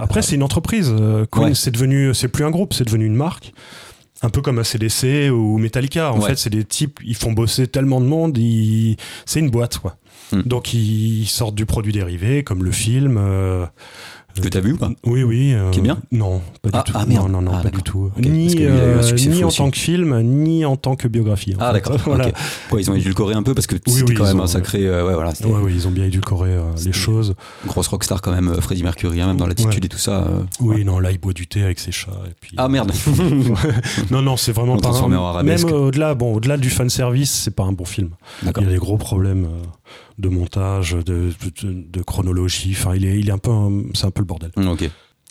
Après, 0.00 0.22
c'est 0.22 0.34
une 0.36 0.42
entreprise. 0.42 0.92
Euh, 0.98 1.24
Queen, 1.30 1.48
Ouais. 1.48 1.54
c'est 1.54 1.70
devenu, 1.70 2.14
c'est 2.14 2.28
plus 2.28 2.44
un 2.44 2.50
groupe, 2.50 2.72
c'est 2.74 2.84
devenu 2.84 3.04
une 3.06 3.14
marque. 3.16 3.52
Un 4.22 4.30
peu 4.30 4.40
comme 4.40 4.58
ACDC 4.58 5.28
ou 5.30 5.58
Metallica. 5.58 6.12
En 6.12 6.20
Ouais. 6.20 6.28
fait, 6.28 6.36
c'est 6.38 6.48
des 6.50 6.64
types, 6.64 7.00
ils 7.04 7.14
font 7.14 7.32
bosser 7.32 7.66
tellement 7.66 8.00
de 8.00 8.06
monde, 8.06 8.36
ils- 8.38 8.96
c'est 9.26 9.40
une 9.40 9.50
boîte, 9.50 9.78
quoi. 9.78 9.98
Hmm. 10.32 10.40
Donc, 10.42 10.72
ils 10.74 11.26
sortent 11.26 11.54
du 11.54 11.66
produit 11.66 11.92
dérivé, 11.92 12.42
comme 12.42 12.64
le 12.64 12.72
film. 12.72 13.16
euh, 13.18 13.66
que 14.40 14.48
t'as 14.48 14.60
vu 14.60 14.72
ou 14.72 14.76
pas 14.76 14.90
Oui, 15.06 15.22
oui. 15.22 15.52
euh, 15.54 15.70
Qui 15.70 15.78
est 15.80 15.82
bien 15.82 15.98
Non, 16.12 16.40
pas 16.62 16.70
du 16.70 16.78
Ah, 16.78 16.82
tout. 16.82 16.92
ah, 16.94 17.04
merde. 17.06 17.30
Non, 17.30 17.40
non, 17.40 17.50
non, 17.50 17.58
Ah, 17.58 17.62
pas 17.62 17.70
du 17.70 17.82
tout. 17.82 18.10
Ni, 18.18 18.54
euh, 18.60 19.02
ni 19.28 19.42
en 19.44 19.48
aussi. 19.48 19.56
tant 19.58 19.70
que 19.70 19.78
film, 19.78 20.20
ni 20.22 20.64
en 20.64 20.76
tant 20.76 20.96
que 20.96 21.08
biographie. 21.08 21.54
en 21.54 21.58
Ah 21.60 21.72
d'accord. 21.72 21.96
Voilà. 22.04 22.30
ils 22.78 22.90
ont 22.90 22.94
édulcoré 22.94 23.34
un 23.34 23.42
peu 23.42 23.54
parce 23.54 23.66
que 23.66 23.76
Oui, 23.76 23.92
c'était 23.92 24.10
oui, 24.10 24.14
quand 24.14 24.24
même 24.24 24.40
ont- 24.40 24.44
un 24.44 24.46
sacré. 24.46 24.86
euh, 24.86 25.06
ouais, 25.06 25.14
voilà, 25.14 25.32
Ouais, 25.44 25.60
ouais, 25.62 25.72
ils 25.74 25.86
ont 25.88 25.90
bien 25.90 26.04
édulcoré 26.04 26.50
euh, 26.50 26.62
les 26.84 26.92
choses. 26.92 27.34
grosse 27.66 27.88
rockstar 27.88 28.22
quand 28.22 28.32
même, 28.32 28.48
euh, 28.48 28.60
Freddie 28.60 28.82
Mercury, 28.82 29.20
hein, 29.20 29.26
même 29.28 29.36
dans 29.36 29.46
l'attitude 29.46 29.84
et 29.84 29.88
tout 29.88 29.98
ça. 29.98 30.26
Oui, 30.60 30.84
non, 30.84 30.98
là, 30.98 31.10
il 31.12 31.18
boit 31.18 31.32
du 31.32 31.46
thé 31.46 31.62
avec 31.62 31.78
ses 31.78 31.92
chats. 31.92 32.10
Et 32.28 32.34
puis, 32.40 32.54
Ah 32.56 32.68
merde. 32.68 32.92
non, 34.10 34.22
non, 34.22 34.36
c'est 34.36 34.52
vraiment 34.52 34.74
On 34.74 34.78
pas. 34.78 34.88
un-. 34.90 35.42
Même 35.42 35.64
au-delà, 35.64 36.14
bon, 36.14 36.38
du 36.38 36.70
fan 36.70 36.88
service, 36.88 37.30
c'est 37.30 37.54
pas 37.54 37.64
un 37.64 37.72
bon 37.72 37.84
film. 37.84 38.10
D'accord. 38.42 38.62
Il 38.62 38.66
y 38.66 38.68
a 38.70 38.72
des 38.72 38.78
gros 38.78 38.96
problèmes 38.96 39.46
de 40.18 40.28
montage, 40.28 40.92
de, 40.92 41.02
de, 41.02 41.32
de 41.62 42.02
chronologie. 42.02 42.70
Enfin, 42.76 42.94
il 42.94 43.04
est, 43.04 43.18
il 43.18 43.28
est 43.28 43.32
un 43.32 43.38
peu, 43.38 43.50
c'est 43.94 44.06
un 44.06 44.10
peu 44.10 44.20
le 44.22 44.26
bordel. 44.26 44.50
Ok. 44.56 44.88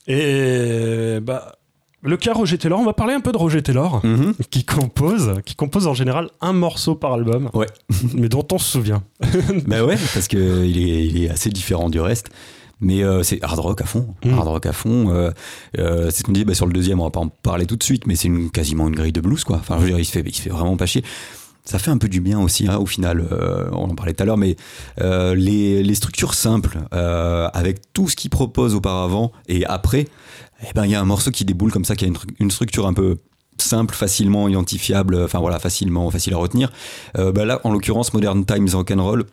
Et 0.07 1.19
bah, 1.21 1.53
le 2.01 2.17
cas 2.17 2.33
Roger 2.33 2.57
Taylor, 2.57 2.79
on 2.79 2.85
va 2.85 2.93
parler 2.93 3.13
un 3.13 3.21
peu 3.21 3.31
de 3.31 3.37
Roger 3.37 3.61
Taylor, 3.63 4.01
Mhm. 4.05 4.33
qui 4.51 4.63
compose, 4.63 5.33
qui 5.45 5.55
compose 5.55 5.87
en 5.87 5.93
général 5.93 6.29
un 6.41 6.53
morceau 6.53 6.95
par 6.95 7.13
album, 7.13 7.49
Ouais. 7.53 7.65
mais 8.13 8.29
dont 8.29 8.45
on 8.51 8.57
se 8.59 8.71
souvient. 8.71 9.03
Bah 9.67 9.83
ouais, 9.83 9.97
parce 10.13 10.27
que 10.27 10.63
il 10.65 10.77
est, 10.77 11.05
il 11.07 11.23
est 11.23 11.29
assez 11.29 11.49
différent 11.49 11.89
du 11.89 11.99
reste. 11.99 12.29
Mais 12.81 13.03
euh, 13.05 13.23
c'est 13.23 13.41
hard 13.41 13.57
rock 13.59 13.81
à 13.81 13.85
fond, 13.85 14.13
Mm. 14.25 14.33
hard 14.33 14.47
rock 14.49 14.65
à 14.65 14.73
fond. 14.73 15.09
euh, 15.09 15.31
euh, 15.79 16.09
c'est 16.11 16.19
ce 16.19 16.23
qu'on 16.23 16.33
dit 16.33 16.43
bah, 16.43 16.53
sur 16.53 16.65
le 16.67 16.73
deuxième, 16.73 16.99
on 16.99 17.05
va 17.05 17.09
pas 17.09 17.21
en 17.21 17.29
parler 17.29 17.65
tout 17.65 17.77
de 17.77 17.83
suite, 17.83 18.05
mais 18.05 18.15
c'est 18.17 18.27
une, 18.27 18.51
quasiment 18.51 18.89
une 18.89 18.95
grille 18.95 19.13
de 19.13 19.21
blues 19.21 19.45
quoi. 19.45 19.55
Enfin, 19.55 19.77
je 19.77 19.83
veux 19.83 19.87
dire, 19.87 19.99
il 19.99 20.03
se 20.05 20.11
fait, 20.11 20.21
il 20.25 20.35
se 20.35 20.41
fait 20.41 20.49
vraiment 20.49 20.75
pas 20.75 20.85
chier. 20.85 21.01
Ça 21.65 21.79
fait 21.79 21.89
un 21.91 21.97
peu 21.97 22.07
du 22.07 22.21
bien 22.21 22.39
aussi, 22.39 22.67
hein, 22.67 22.77
au 22.77 22.85
final. 22.85 23.25
euh, 23.31 23.67
on 23.71 23.89
en 23.89 23.95
parlait 23.95 24.13
tout 24.13 24.21
à 24.23 24.25
l'heure, 24.25 24.37
mais 24.37 24.55
euh, 25.01 25.33
les, 25.33 25.81
les 25.83 25.95
structures 25.95 26.33
simples, 26.35 26.77
euh, 26.93 27.49
avec 27.53 27.91
tout 27.91 28.07
ce 28.07 28.15
qu'il 28.15 28.29
propose 28.29 28.75
auparavant 28.75 29.31
et 29.47 29.65
après, 29.65 30.07
eh 30.61 30.73
ben 30.75 30.85
il 30.85 30.91
y 30.91 30.95
a 30.95 31.01
un 31.01 31.05
morceau 31.05 31.31
qui 31.31 31.43
déboule 31.43 31.71
comme 31.71 31.83
ça, 31.85 31.95
qui 31.95 32.05
a 32.05 32.07
une, 32.07 32.13
tru- 32.13 32.27
une 32.39 32.51
structure 32.51 32.85
un 32.85 32.93
peu 32.93 33.17
simple, 33.57 33.95
facilement 33.95 34.47
identifiable, 34.47 35.15
enfin 35.23 35.39
voilà, 35.39 35.57
facilement 35.59 36.09
facile 36.11 36.33
à 36.33 36.37
retenir. 36.37 36.71
Euh, 37.17 37.31
bah 37.31 37.45
là, 37.45 37.61
en 37.63 37.71
l'occurrence, 37.71 38.13
Modern 38.13 38.45
Times 38.45 38.69
Rock'n'Roll, 38.71 39.25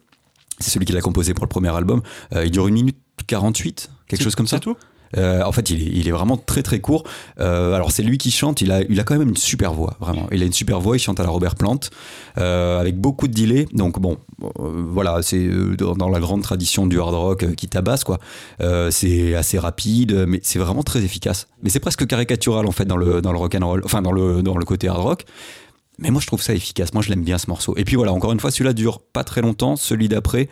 c'est 0.58 0.70
celui 0.70 0.86
qui 0.86 0.92
l'a 0.92 1.00
composé 1.00 1.34
pour 1.34 1.44
le 1.44 1.48
premier 1.50 1.74
album. 1.76 2.02
Euh, 2.34 2.44
il 2.46 2.50
dure 2.50 2.66
une 2.68 2.74
minute 2.74 2.96
48, 3.26 3.90
quelque 4.08 4.22
chose 4.22 4.34
comme 4.36 4.46
ça. 4.46 4.56
C'est 4.56 4.60
tout? 4.60 4.76
Euh, 5.16 5.42
en 5.42 5.52
fait, 5.52 5.70
il 5.70 6.08
est, 6.08 6.12
vraiment 6.12 6.36
très 6.36 6.62
très 6.62 6.80
court. 6.80 7.04
Euh, 7.40 7.74
alors 7.74 7.90
c'est 7.90 8.02
lui 8.02 8.18
qui 8.18 8.30
chante. 8.30 8.60
Il 8.60 8.72
a, 8.72 8.82
il 8.82 8.98
a 9.00 9.04
quand 9.04 9.18
même 9.18 9.28
une 9.28 9.36
super 9.36 9.72
voix, 9.72 9.96
vraiment. 10.00 10.26
Il 10.32 10.42
a 10.42 10.46
une 10.46 10.52
super 10.52 10.80
voix. 10.80 10.96
Il 10.96 11.00
chante 11.00 11.20
à 11.20 11.22
la 11.22 11.30
Robert 11.30 11.54
Plant 11.54 11.80
euh, 12.38 12.80
avec 12.80 12.98
beaucoup 12.98 13.28
de 13.28 13.34
delay. 13.34 13.66
Donc 13.72 14.00
bon, 14.00 14.18
euh, 14.42 14.48
voilà, 14.88 15.22
c'est 15.22 15.48
dans, 15.76 16.08
la 16.08 16.20
grande 16.20 16.42
tradition 16.42 16.86
du 16.86 17.00
hard 17.00 17.14
rock 17.14 17.54
qui 17.54 17.68
tabasse 17.68 18.04
quoi. 18.04 18.18
C'est 18.90 19.34
assez 19.34 19.58
rapide, 19.58 20.26
mais 20.26 20.40
c'est 20.42 20.58
vraiment 20.58 20.82
très 20.82 21.02
efficace. 21.02 21.48
Mais 21.62 21.70
c'est 21.70 21.80
presque 21.80 22.06
caricatural 22.06 22.66
en 22.66 22.72
fait 22.72 22.84
dans 22.84 22.96
le 22.96 23.22
dans 23.22 23.32
le 23.32 23.38
rock 23.38 23.54
and 23.54 23.66
roll, 23.66 23.82
enfin 23.84 24.02
dans 24.02 24.12
le 24.12 24.42
dans 24.42 24.56
le 24.56 24.64
côté 24.64 24.88
hard 24.88 25.00
rock. 25.00 25.24
Mais 26.02 26.10
moi, 26.10 26.20
je 26.20 26.26
trouve 26.26 26.42
ça 26.42 26.52
efficace. 26.52 26.92
Moi, 26.94 27.02
je 27.02 27.10
l'aime 27.10 27.22
bien 27.22 27.38
ce 27.38 27.46
morceau. 27.48 27.74
Et 27.76 27.84
puis 27.84 27.94
voilà, 27.94 28.12
encore 28.12 28.32
une 28.32 28.40
fois, 28.40 28.50
celui-là 28.50 28.72
dure 28.72 28.98
pas 29.00 29.22
très 29.22 29.40
longtemps. 29.40 29.76
Celui 29.76 30.08
d'après, 30.08 30.48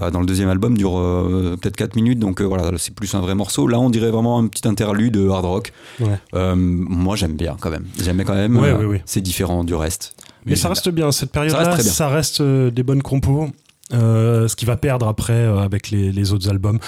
euh, 0.00 0.10
dans 0.10 0.20
le 0.20 0.26
deuxième 0.26 0.48
album, 0.48 0.78
dure 0.78 0.98
euh, 0.98 1.58
peut-être 1.60 1.76
4 1.76 1.94
minutes. 1.94 2.18
Donc 2.18 2.40
euh, 2.40 2.44
voilà, 2.44 2.72
c'est 2.78 2.94
plus 2.94 3.14
un 3.14 3.20
vrai 3.20 3.34
morceau. 3.34 3.68
Là, 3.68 3.78
on 3.78 3.90
dirait 3.90 4.10
vraiment 4.10 4.38
un 4.38 4.46
petit 4.46 4.66
interlude 4.66 5.12
de 5.12 5.28
hard 5.28 5.44
rock. 5.44 5.72
Ouais. 6.00 6.54
Moi, 6.56 7.16
j'aime 7.16 7.36
bien 7.36 7.56
quand 7.60 7.70
même. 7.70 7.84
J'aime 8.02 8.16
bien 8.16 8.24
quand 8.24 8.34
même. 8.34 8.56
Ouais, 8.56 8.72
ouais. 8.72 9.02
C'est 9.04 9.20
différent 9.20 9.62
du 9.62 9.74
reste. 9.74 10.14
Mais 10.46 10.56
ça 10.56 10.68
reste 10.70 10.88
bien, 10.88 11.12
cette 11.12 11.32
Ça 11.34 11.40
reste 11.40 11.52
période-là, 11.52 11.74
très 11.74 11.82
bien. 11.82 11.92
ça 11.92 12.08
reste 12.08 12.42
des 12.42 12.82
bonnes 12.82 13.02
compos. 13.02 13.48
Ce 13.90 14.56
qui 14.56 14.64
va 14.64 14.78
perdre 14.78 15.06
après 15.06 15.44
avec 15.44 15.90
les, 15.90 16.12
les 16.12 16.32
autres 16.32 16.48
albums. 16.48 16.78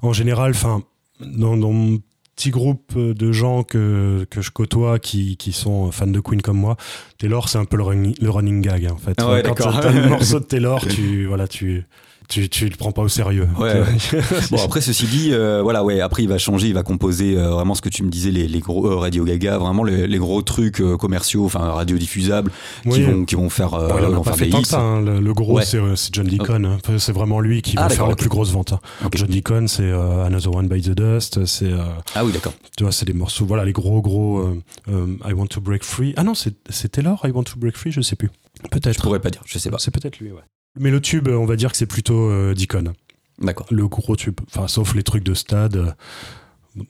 En 0.00 0.14
général, 0.14 0.52
enfin, 0.52 0.82
dans, 1.20 1.56
dans 1.56 1.72
mon 1.72 1.98
petit 2.36 2.50
groupe 2.50 2.92
euh, 2.96 3.14
de 3.14 3.32
gens 3.32 3.62
que, 3.64 4.26
que 4.30 4.42
je 4.42 4.50
côtoie 4.50 4.98
qui, 4.98 5.36
qui 5.36 5.52
sont 5.52 5.90
fans 5.90 6.06
de 6.06 6.20
Queen 6.20 6.42
comme 6.42 6.58
moi, 6.58 6.76
Taylor, 7.18 7.48
c'est 7.48 7.58
un 7.58 7.64
peu 7.64 7.78
le 7.78 7.82
running, 7.82 8.14
le 8.20 8.30
running 8.30 8.60
gag, 8.60 8.86
en 8.92 8.96
fait. 8.98 9.14
Ah 9.18 9.32
ouais, 9.32 9.42
Quand 9.42 9.54
d'accord. 9.54 9.80
t'as 9.80 9.90
le 9.90 10.08
morceau 10.08 10.38
de 10.38 10.44
Taylor, 10.44 10.86
tu, 10.86 11.26
voilà, 11.26 11.48
tu, 11.48 11.86
tu, 12.28 12.48
tu 12.48 12.68
le 12.68 12.76
prends 12.76 12.92
pas 12.92 13.02
au 13.02 13.08
sérieux. 13.08 13.48
Ouais, 13.58 13.82
Bon 14.50 14.58
après 14.64 14.80
ceci 14.80 15.06
dit, 15.06 15.28
euh, 15.32 15.62
voilà 15.62 15.84
ouais 15.84 16.00
après 16.00 16.22
il 16.22 16.28
va 16.28 16.38
changer, 16.38 16.68
il 16.68 16.74
va 16.74 16.82
composer 16.82 17.36
euh, 17.38 17.50
vraiment 17.50 17.74
ce 17.74 17.82
que 17.82 17.88
tu 17.88 18.02
me 18.02 18.10
disais 18.10 18.30
les, 18.30 18.48
les 18.48 18.60
gros 18.60 18.86
euh, 18.86 18.96
Radio 18.96 19.24
Gaga, 19.24 19.58
vraiment 19.58 19.84
les, 19.84 20.06
les 20.06 20.18
gros 20.18 20.42
trucs 20.42 20.80
euh, 20.80 20.96
commerciaux, 20.96 21.44
enfin 21.44 21.60
radiodiffusables 21.72 22.50
qui 22.90 23.02
vont 23.02 23.24
qui 23.24 23.34
vont 23.36 23.50
faire 23.50 23.70
Bon, 23.70 23.86
il 23.98 24.04
en 24.04 24.06
a 24.06 24.08
vont 24.16 24.22
pas 24.22 24.30
faire 24.32 24.38
fait 24.38 24.44
des 24.46 24.50
tant 24.50 24.58
hits. 24.58 24.62
que 24.62 24.68
ça. 24.68 24.80
hein. 24.80 25.00
Le, 25.02 25.20
le 25.20 25.34
gros, 25.34 25.54
Ouais. 25.56 25.64
c'est, 25.64 25.78
John 26.12 26.26
Deacon. 26.26 26.64
hein. 26.64 26.78
C'est 26.98 27.12
vraiment 27.12 27.40
lui 27.40 27.62
qui 27.62 27.74
Ah, 27.76 27.82
va 27.82 27.88
faire 27.88 27.96
d'accord, 27.96 28.06
les 28.08 28.12
ok. 28.14 28.18
plus 28.20 28.28
grosses 28.28 28.50
ventes. 28.52 28.72
hein. 28.72 28.80
John 29.14 29.28
Deacon, 29.28 29.66
c'est 29.68 29.90
Another 29.90 30.54
One 30.54 30.68
by 30.68 30.80
the 30.82 30.90
Dust. 30.90 31.44
C'est, 31.46 31.70
Ah 32.14 32.24
oui 32.24 32.32
d'accord. 32.32 32.52
tu 32.76 32.82
vois, 32.84 32.92
c'est 32.92 33.06
des 33.06 33.12
morceaux. 33.12 33.46
Voilà, 33.46 33.64
les 33.64 33.72
gros, 33.72 34.00
gros. 34.02 34.44
I 34.88 35.32
Want 35.32 35.46
to 35.48 35.60
Break 35.60 35.84
Free. 35.84 36.12
Ah 36.16 36.24
non, 36.24 36.34
c'est, 36.34 36.54
Taylor. 36.90 37.20
I 37.24 37.30
Want 37.30 37.44
to 37.44 37.58
Break 37.58 37.76
Free. 37.76 37.92
Je 37.92 38.00
sais 38.00 38.16
plus. 38.16 38.30
Je 38.62 38.68
Peut-être. 38.68 39.02
pourrais 39.02 39.20
pas 39.20 39.30
dire, 39.30 39.42
je 39.44 39.58
sais 39.58 39.70
pas. 39.70 39.78
C'est 39.78 39.90
peut-être 39.92 40.18
lui. 40.18 40.30
Ouais. 40.32 40.40
Mais 40.78 40.90
le 40.90 41.00
tube, 41.00 41.28
on 41.28 41.46
va 41.46 41.56
dire 41.56 41.70
que 41.70 41.76
c'est 41.76 41.86
plutôt 41.86 42.30
euh, 42.30 42.54
Deacon. 42.54 42.92
D'accord. 43.40 43.66
Le 43.70 43.86
gros 43.88 44.16
tube. 44.16 44.40
Enfin, 44.48 44.68
sauf 44.68 44.94
les 44.94 45.02
trucs 45.02 45.24
de 45.24 45.34
stade. 45.34 45.76
euh, 45.76 45.90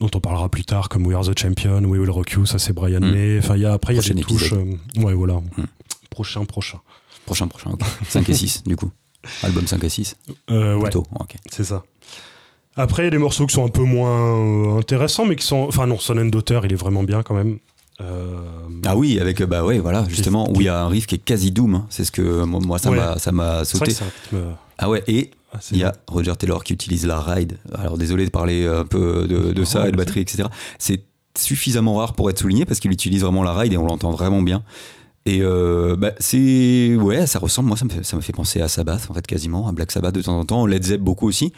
dont 0.01 0.11
on 0.15 0.21
parlera 0.21 0.49
plus 0.49 0.65
tard, 0.65 0.89
comme 0.89 1.07
We 1.07 1.15
Are 1.17 1.25
the 1.25 1.39
Champion, 1.39 1.85
We 1.85 2.01
Will 2.01 2.11
Rock 2.11 2.33
You, 2.33 2.45
ça 2.47 2.59
c'est 2.59 2.73
Brian 2.73 3.01
Mm. 3.01 3.13
May. 3.13 3.39
Enfin, 3.39 3.55
il 3.57 3.63
y 3.63 3.67
a, 3.67 3.73
après, 3.73 3.95
il 3.95 3.97
y 4.05 4.11
a 4.11 4.15
des 4.15 4.21
touches. 4.23 4.53
épisode. 4.53 4.77
euh, 4.99 5.03
ouais, 5.03 5.15
voilà. 5.15 5.35
Mm. 5.35 5.65
Prochain, 6.11 6.45
prochain. 6.45 6.81
Prochain 7.25 7.47
prochain. 7.47 7.71
ok. 7.71 7.83
5 8.09 8.29
et 8.29 8.35
6 8.35 8.63
du 8.67 8.75
coup. 8.77 8.91
Album 9.43 9.67
5 9.67 9.83
et 9.85 9.89
6 9.89 10.17
Euh, 10.51 10.75
ouais. 10.75 10.83
plutôt. 10.83 11.05
C'est 11.53 11.65
ça. 11.65 11.85
Après, 12.77 13.03
il 13.03 13.07
y 13.07 13.09
a 13.09 13.11
des 13.11 13.19
morceaux 13.19 13.47
qui 13.47 13.55
sont 13.55 13.65
un 13.65 13.69
peu 13.71 13.83
moins 13.83 14.75
euh, 14.75 14.79
intéressants, 14.79 15.25
mais 15.25 15.37
qui 15.37 15.47
sont. 15.47 15.65
Enfin, 15.69 15.87
non, 15.87 15.99
Son 15.99 16.19
and 16.19 16.27
Daughter, 16.27 16.61
il 16.65 16.73
est 16.73 16.77
vraiment 16.77 17.03
bien 17.05 17.23
quand 17.23 17.35
même. 17.35 17.59
Euh, 18.01 18.37
Ah 18.85 18.97
oui, 18.97 19.19
avec 19.21 19.41
euh, 19.41 19.47
bah 19.47 19.65
ouais, 19.65 19.79
voilà, 19.79 20.05
justement 20.09 20.51
où 20.51 20.61
il 20.61 20.65
y 20.65 20.69
a 20.69 20.83
un 20.83 20.89
riff 20.89 21.07
qui 21.07 21.15
est 21.15 21.19
quasi 21.19 21.51
doom, 21.51 21.75
hein. 21.77 21.87
c'est 21.89 22.05
ce 22.05 22.13
que 22.13 22.45
moi, 22.45 22.61
moi, 22.61 22.79
ça 22.79 22.91
Ouais. 22.91 22.97
m'a 22.97 23.19
ça 23.19 23.33
m'a 23.33 23.65
c'est 23.65 23.79
vrai 23.79 23.91
sauté. 23.91 24.05
que 24.05 24.05
rythme, 24.35 24.37
euh, 24.49 24.53
Ah 24.79 24.91
ouais, 24.91 25.03
et 25.07 25.31
assez 25.53 25.75
il 25.75 25.81
y 25.81 25.85
a 25.85 25.95
Roger 26.07 26.35
Taylor 26.39 26.63
qui 26.63 26.75
utilise 26.75 27.07
la 27.07 27.21
ride. 27.21 27.59
Alors 27.75 27.97
désolé 27.97 28.25
de 28.27 28.31
parler 28.31 28.67
un 28.67 28.85
peu 28.85 29.27
de, 29.27 29.53
de 29.53 29.65
ça 29.65 29.89
et 29.89 29.93
de 29.93 29.97
batterie, 29.97 30.21
etc. 30.21 30.45
C'est 30.79 31.05
suffisamment 31.39 31.97
rare 31.97 32.15
pour 32.15 32.29
être 32.31 32.39
souligné 32.39 32.65
parce 32.67 32.81
qu'il 32.81 32.91
utilise 32.93 33.23
vraiment 33.23 33.43
la 33.43 33.53
ride 33.55 33.73
et 33.73 33.77
on 33.79 33.87
l'entend 33.87 34.11
vraiment 34.11 34.43
bien. 34.43 34.63
Et 35.29 35.41
euh, 35.43 35.97
bah, 35.97 36.13
c'est 36.21 36.95
ouais, 36.97 37.27
ça 37.27 37.39
ressemble. 37.41 37.69
Moi, 37.69 37.77
ça 37.77 37.85
me 37.85 37.91
fait, 37.91 38.05
ça 38.05 38.17
me 38.17 38.21
fait 38.23 38.33
penser 38.33 38.61
à 38.61 38.69
Sabbath 38.69 39.09
en 39.11 39.15
fait 39.15 39.27
quasiment, 39.27 39.67
à 39.69 39.73
Black 39.73 39.91
Sabbath 39.91 40.15
de 40.15 40.23
temps 40.23 40.39
en 40.39 40.45
temps, 40.45 40.67
Led 40.67 40.85
Zepp 40.85 41.01
beaucoup 41.01 41.27
aussi. 41.27 41.53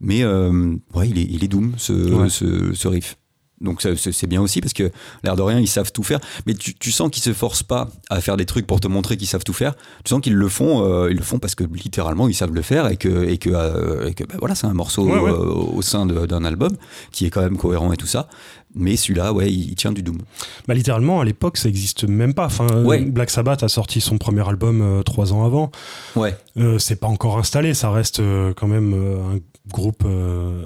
Mais 0.00 0.22
euh, 0.22 0.74
ouais, 0.94 1.08
il 1.08 1.18
est, 1.18 1.26
il 1.30 1.44
est 1.44 1.48
doom 1.48 1.72
ce, 1.76 1.92
Ouais. 1.92 2.28
ce, 2.28 2.72
ce 2.74 2.88
riff. 2.88 3.16
Donc 3.62 3.80
c'est 3.82 4.26
bien 4.26 4.42
aussi 4.42 4.60
parce 4.60 4.72
que 4.72 4.90
l'air 5.24 5.36
de 5.36 5.42
rien, 5.42 5.58
ils 5.60 5.66
savent 5.68 5.92
tout 5.92 6.02
faire. 6.02 6.18
Mais 6.46 6.54
tu, 6.54 6.74
tu 6.74 6.90
sens 6.92 7.10
qu'ils 7.10 7.22
se 7.22 7.32
forcent 7.32 7.62
pas 7.62 7.88
à 8.10 8.20
faire 8.20 8.36
des 8.36 8.44
trucs 8.44 8.66
pour 8.66 8.80
te 8.80 8.88
montrer 8.88 9.16
qu'ils 9.16 9.28
savent 9.28 9.44
tout 9.44 9.52
faire. 9.52 9.74
Tu 10.04 10.10
sens 10.10 10.20
qu'ils 10.20 10.34
le 10.34 10.48
font, 10.48 10.84
euh, 10.84 11.10
ils 11.10 11.16
le 11.16 11.22
font 11.22 11.38
parce 11.38 11.54
que 11.54 11.64
littéralement 11.64 12.28
ils 12.28 12.34
savent 12.34 12.52
le 12.52 12.62
faire 12.62 12.88
et 12.88 12.96
que 12.96 13.24
et 13.24 13.38
que, 13.38 13.50
euh, 13.52 14.08
et 14.08 14.14
que, 14.14 14.24
bah, 14.24 14.34
voilà, 14.38 14.54
c'est 14.54 14.66
un 14.66 14.74
morceau 14.74 15.04
Ouais, 15.06 15.18
ouais. 15.18 15.30
euh, 15.30 15.36
au 15.52 15.80
sein 15.82 16.06
d'un 16.06 16.44
album 16.44 16.72
qui 17.12 17.24
est 17.26 17.30
quand 17.30 17.40
même 17.42 17.56
cohérent 17.56 17.92
et 17.92 17.96
tout 17.96 18.06
ça. 18.06 18.28
Mais 18.74 18.96
celui-là, 18.96 19.32
ouais, 19.32 19.52
il, 19.52 19.70
il 19.70 19.74
tient 19.74 19.92
du 19.92 20.02
doom. 20.02 20.18
Bah, 20.66 20.74
littéralement, 20.74 21.20
à 21.20 21.24
l'époque, 21.24 21.56
ça 21.58 21.68
existe 21.68 22.04
même 22.04 22.32
pas. 22.34 22.46
Enfin, 22.46 22.82
Ouais. 22.84 23.00
Black 23.00 23.30
Sabbath 23.30 23.62
a 23.62 23.68
sorti 23.68 24.00
son 24.00 24.18
premier 24.18 24.46
album 24.48 25.02
trois 25.04 25.32
ans 25.32 25.44
avant. 25.44 25.70
Ouais. 26.16 26.36
C'est 26.78 26.98
pas 26.98 27.06
encore 27.06 27.38
installé, 27.38 27.74
ça 27.74 27.90
reste 27.90 28.20
quand 28.56 28.66
même 28.68 28.94
un 28.94 29.38
groupe 29.70 30.04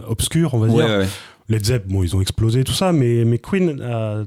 obscur, 0.09 0.55
on 0.55 0.59
va 0.59 0.69
dire. 0.69 1.07
Led 1.49 1.65
Zepp, 1.65 1.87
bon, 1.87 2.03
ils 2.03 2.15
ont 2.17 2.21
explosé 2.21 2.65
tout 2.65 2.73
ça, 2.73 2.93
mais, 2.93 3.25
mais 3.25 3.39
Queen 3.39 3.81
a, 3.81 4.25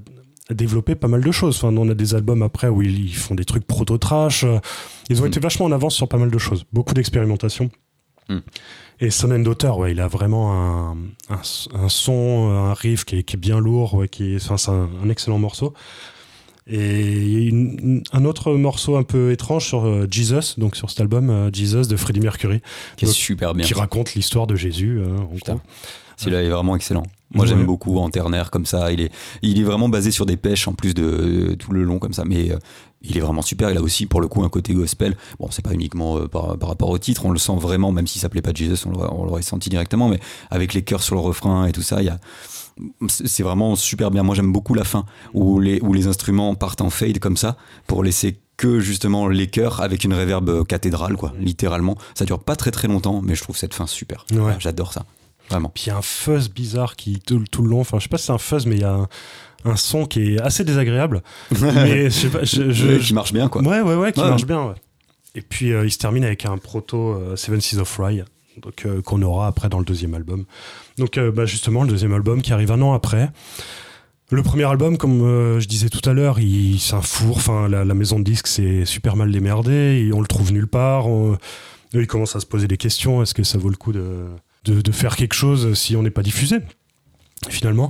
a 0.49 0.53
développé 0.53 0.95
pas 0.95 1.07
mal 1.07 1.21
de 1.23 1.31
choses. 1.31 1.57
Enfin, 1.57 1.75
on 1.75 1.89
a 1.89 1.93
des 1.93 2.15
albums 2.15 2.41
après 2.43 2.67
où 2.69 2.81
ils, 2.81 3.05
ils 3.05 3.15
font 3.15 3.35
des 3.35 3.45
trucs 3.45 3.65
proto-trash. 3.67 4.43
euh, 4.45 4.59
Ils 5.09 5.21
ont 5.21 5.25
Mm. 5.25 5.27
été 5.27 5.39
vachement 5.39 5.65
en 5.65 5.71
avance 5.71 5.95
sur 5.95 6.07
pas 6.07 6.17
mal 6.17 6.31
de 6.31 6.37
choses. 6.37 6.65
Beaucoup 6.73 6.93
d'expérimentation. 6.93 7.69
Mm. 8.29 8.37
Et 9.01 9.09
Son 9.11 9.31
and 9.31 9.39
Daughter, 9.39 9.69
ouais, 9.69 9.91
il 9.93 9.99
a 10.01 10.07
vraiment 10.07 10.53
un, 10.53 10.91
un, 11.29 11.41
un 11.73 11.89
son, 11.89 12.49
un 12.49 12.73
riff 12.73 13.05
qui 13.05 13.17
est, 13.17 13.23
qui 13.23 13.35
est 13.35 13.39
bien 13.39 13.59
lourd, 13.59 13.93
ouais, 13.95 14.07
qui 14.09 14.33
est, 14.33 14.43
enfin, 14.43 14.57
c'est 14.57 14.71
un, 14.71 14.89
un 15.03 15.09
excellent 15.09 15.39
morceau. 15.39 15.73
Et 16.71 17.47
une- 17.47 18.03
un 18.13 18.25
autre 18.25 18.53
morceau 18.53 18.95
un 18.97 19.03
peu 19.03 19.31
étrange 19.31 19.65
sur 19.65 19.85
euh, 19.87 20.07
Jesus, 20.09 20.59
donc 20.59 20.75
sur 20.75 20.89
cet 20.91 20.99
album, 21.01 21.29
euh, 21.31 21.49
Jesus 21.51 21.83
de 21.87 21.95
Freddie 21.95 22.19
Mercury 22.19 22.61
Qui 22.95 23.05
est 23.05 23.07
Donc, 23.07 23.15
super 23.15 23.53
bien. 23.55 23.65
qui 23.65 23.73
raconte 23.73 24.13
l'histoire 24.13 24.45
de 24.45 24.55
Jésus. 24.55 25.01
hein, 25.03 25.27
en. 25.49 25.59
Celui-là 26.19 26.43
est 26.43 26.49
vraiment 26.49 26.75
excellent. 26.75 27.03
Moi, 27.31 27.43
Ouais. 27.45 27.49
j'aime 27.49 27.65
beaucoup 27.65 27.97
en 27.99 28.09
ternaire 28.09 28.49
comme 28.51 28.65
ça. 28.65 28.91
Il 28.91 29.01
est, 29.01 29.11
il 29.41 29.59
est 29.59 29.63
vraiment 29.63 29.87
basé 29.87 30.09
sur 30.11 30.25
des 30.25 30.35
pêches 30.35 30.67
en 30.67 30.73
plus 30.73 30.93
de, 30.93 31.47
de 31.49 31.53
tout 31.53 31.71
le 31.71 31.83
long 31.83 31.99
comme 31.99 32.11
ça. 32.13 32.23
Mais 32.25 32.51
euh, 32.51 32.57
il 33.03 33.15
est 33.17 33.21
vraiment 33.21 33.41
super. 33.43 33.69
Il 33.69 33.77
a 33.77 33.81
aussi, 33.81 34.05
pour 34.07 34.19
le 34.19 34.27
coup, 34.27 34.43
un 34.43 34.49
côté 34.49 34.73
gospel. 34.73 35.15
Bon, 35.39 35.47
c'est 35.51 35.61
pas 35.63 35.73
uniquement 35.73 36.17
euh, 36.17 36.27
par, 36.27 36.57
par 36.57 36.69
rapport 36.69 36.89
au 36.89 36.97
titre. 36.97 37.25
On 37.25 37.31
le 37.31 37.37
sent 37.39 37.55
vraiment, 37.57 37.91
même 37.91 38.07
s'il 38.07 38.19
s'appelait 38.21 38.41
pas 38.41 38.51
Jesus, 38.53 38.85
on 38.87 38.91
l'aurait, 38.91 39.09
on 39.11 39.23
l'aurait 39.25 39.43
senti 39.43 39.69
directement. 39.69 40.09
Mais 40.09 40.19
avec 40.49 40.73
les 40.73 40.81
chœurs 40.81 41.03
sur 41.03 41.15
le 41.15 41.21
refrain 41.21 41.67
et 41.67 41.71
tout 41.71 41.83
ça, 41.83 42.01
il 42.01 42.05
y 42.07 42.09
a. 42.09 42.19
C'est 43.07 43.43
vraiment 43.43 43.75
super 43.75 44.09
bien. 44.09 44.23
Moi, 44.23 44.35
j'aime 44.35 44.51
beaucoup 44.51 44.73
la 44.73 44.83
fin 44.85 45.05
où 45.33 45.59
les, 45.59 45.79
où 45.81 45.93
les 45.93 46.07
instruments 46.07 46.55
partent 46.55 46.81
en 46.81 46.89
fade 46.89 47.19
comme 47.19 47.37
ça 47.37 47.57
pour 47.87 48.03
laisser 48.03 48.39
que 48.57 48.79
justement 48.79 49.27
les 49.27 49.47
chœurs 49.47 49.81
avec 49.81 50.03
une 50.03 50.13
réverbe 50.13 50.65
cathédrale, 50.65 51.15
quoi, 51.15 51.33
littéralement. 51.39 51.95
Ça 52.15 52.25
dure 52.25 52.39
pas 52.39 52.55
très 52.55 52.71
très 52.71 52.87
longtemps, 52.87 53.21
mais 53.23 53.35
je 53.35 53.43
trouve 53.43 53.55
cette 53.57 53.73
fin 53.73 53.85
super. 53.87 54.25
Ouais. 54.33 54.55
J'adore 54.59 54.93
ça. 54.93 55.05
Vraiment. 55.49 55.69
Puis 55.73 55.85
il 55.85 55.89
y 55.89 55.91
a 55.91 55.97
un 55.97 56.01
fuzz 56.01 56.49
bizarre 56.49 56.95
qui 56.95 57.19
tout, 57.19 57.43
tout 57.51 57.61
le 57.63 57.69
long. 57.69 57.81
Enfin, 57.81 57.97
je 57.99 58.03
sais 58.03 58.09
pas 58.09 58.17
si 58.17 58.25
c'est 58.25 58.31
un 58.31 58.37
fuzz, 58.37 58.65
mais 58.65 58.75
il 58.75 58.81
y 58.81 58.85
a 58.85 58.93
un, 58.93 59.07
un 59.65 59.75
son 59.75 60.05
qui 60.05 60.35
est 60.35 60.41
assez 60.41 60.63
désagréable. 60.63 61.23
mais 61.61 62.05
je 62.05 62.09
sais 62.09 62.29
pas. 62.29 62.43
Je, 62.43 62.97
qui 62.99 63.13
marche 63.13 63.33
bien, 63.33 63.47
quoi. 63.49 63.61
Ouais, 63.63 63.81
ouais, 63.81 63.95
ouais, 63.95 64.11
qui 64.11 64.19
Ouais. 64.21 64.29
marche 64.29 64.45
bien. 64.45 64.63
ouais. 64.67 64.75
Et 65.35 65.41
puis 65.41 65.71
euh, 65.73 65.85
il 65.85 65.91
se 65.91 65.97
termine 65.99 66.23
avec 66.23 66.45
un 66.45 66.57
proto 66.57 67.13
euh, 67.13 67.35
Seven 67.35 67.61
Seas 67.61 67.79
of 67.79 67.97
Rye, 67.99 68.23
donc 68.61 68.85
euh, 68.85 69.01
qu'on 69.01 69.21
aura 69.21 69.45
après 69.47 69.69
dans 69.69 69.77
le 69.79 69.85
deuxième 69.85 70.15
album. 70.15 70.45
Donc 70.97 71.17
euh, 71.17 71.31
bah, 71.31 71.45
justement 71.45 71.83
le 71.83 71.89
deuxième 71.89 72.13
album 72.13 72.41
qui 72.41 72.51
arrive 72.51 72.71
un 72.71 72.81
an 72.81 72.93
après. 72.93 73.29
Le 74.31 74.43
premier 74.43 74.65
album, 74.65 74.97
comme 74.97 75.21
euh, 75.21 75.59
je 75.59 75.67
disais 75.67 75.89
tout 75.89 76.07
à 76.07 76.13
l'heure, 76.13 76.39
il 76.39 76.79
c'est 76.79 76.93
un 76.95 77.01
four. 77.01 77.37
Enfin, 77.37 77.67
la, 77.67 77.83
la 77.85 77.93
maison 77.95 78.19
de 78.19 78.23
disques 78.23 78.47
c'est 78.47 78.85
super 78.85 79.15
mal 79.15 79.31
démerdé. 79.31 80.05
Et 80.07 80.13
on 80.13 80.21
le 80.21 80.27
trouve 80.27 80.51
nulle 80.51 80.67
part. 80.67 81.07
On- 81.07 81.33
eux, 81.33 82.01
ils 82.01 82.07
commencent 82.07 82.35
à 82.35 82.39
se 82.39 82.45
poser 82.45 82.67
des 82.67 82.77
questions. 82.77 83.21
Est-ce 83.23 83.33
que 83.33 83.43
ça 83.43 83.57
vaut 83.57 83.69
le 83.69 83.75
coup 83.75 83.91
de, 83.93 84.25
de, 84.65 84.81
de 84.81 84.91
faire 84.91 85.15
quelque 85.15 85.33
chose 85.35 85.73
si 85.73 85.95
on 85.95 86.03
n'est 86.03 86.09
pas 86.11 86.23
diffusé 86.23 86.57
Finalement. 87.49 87.89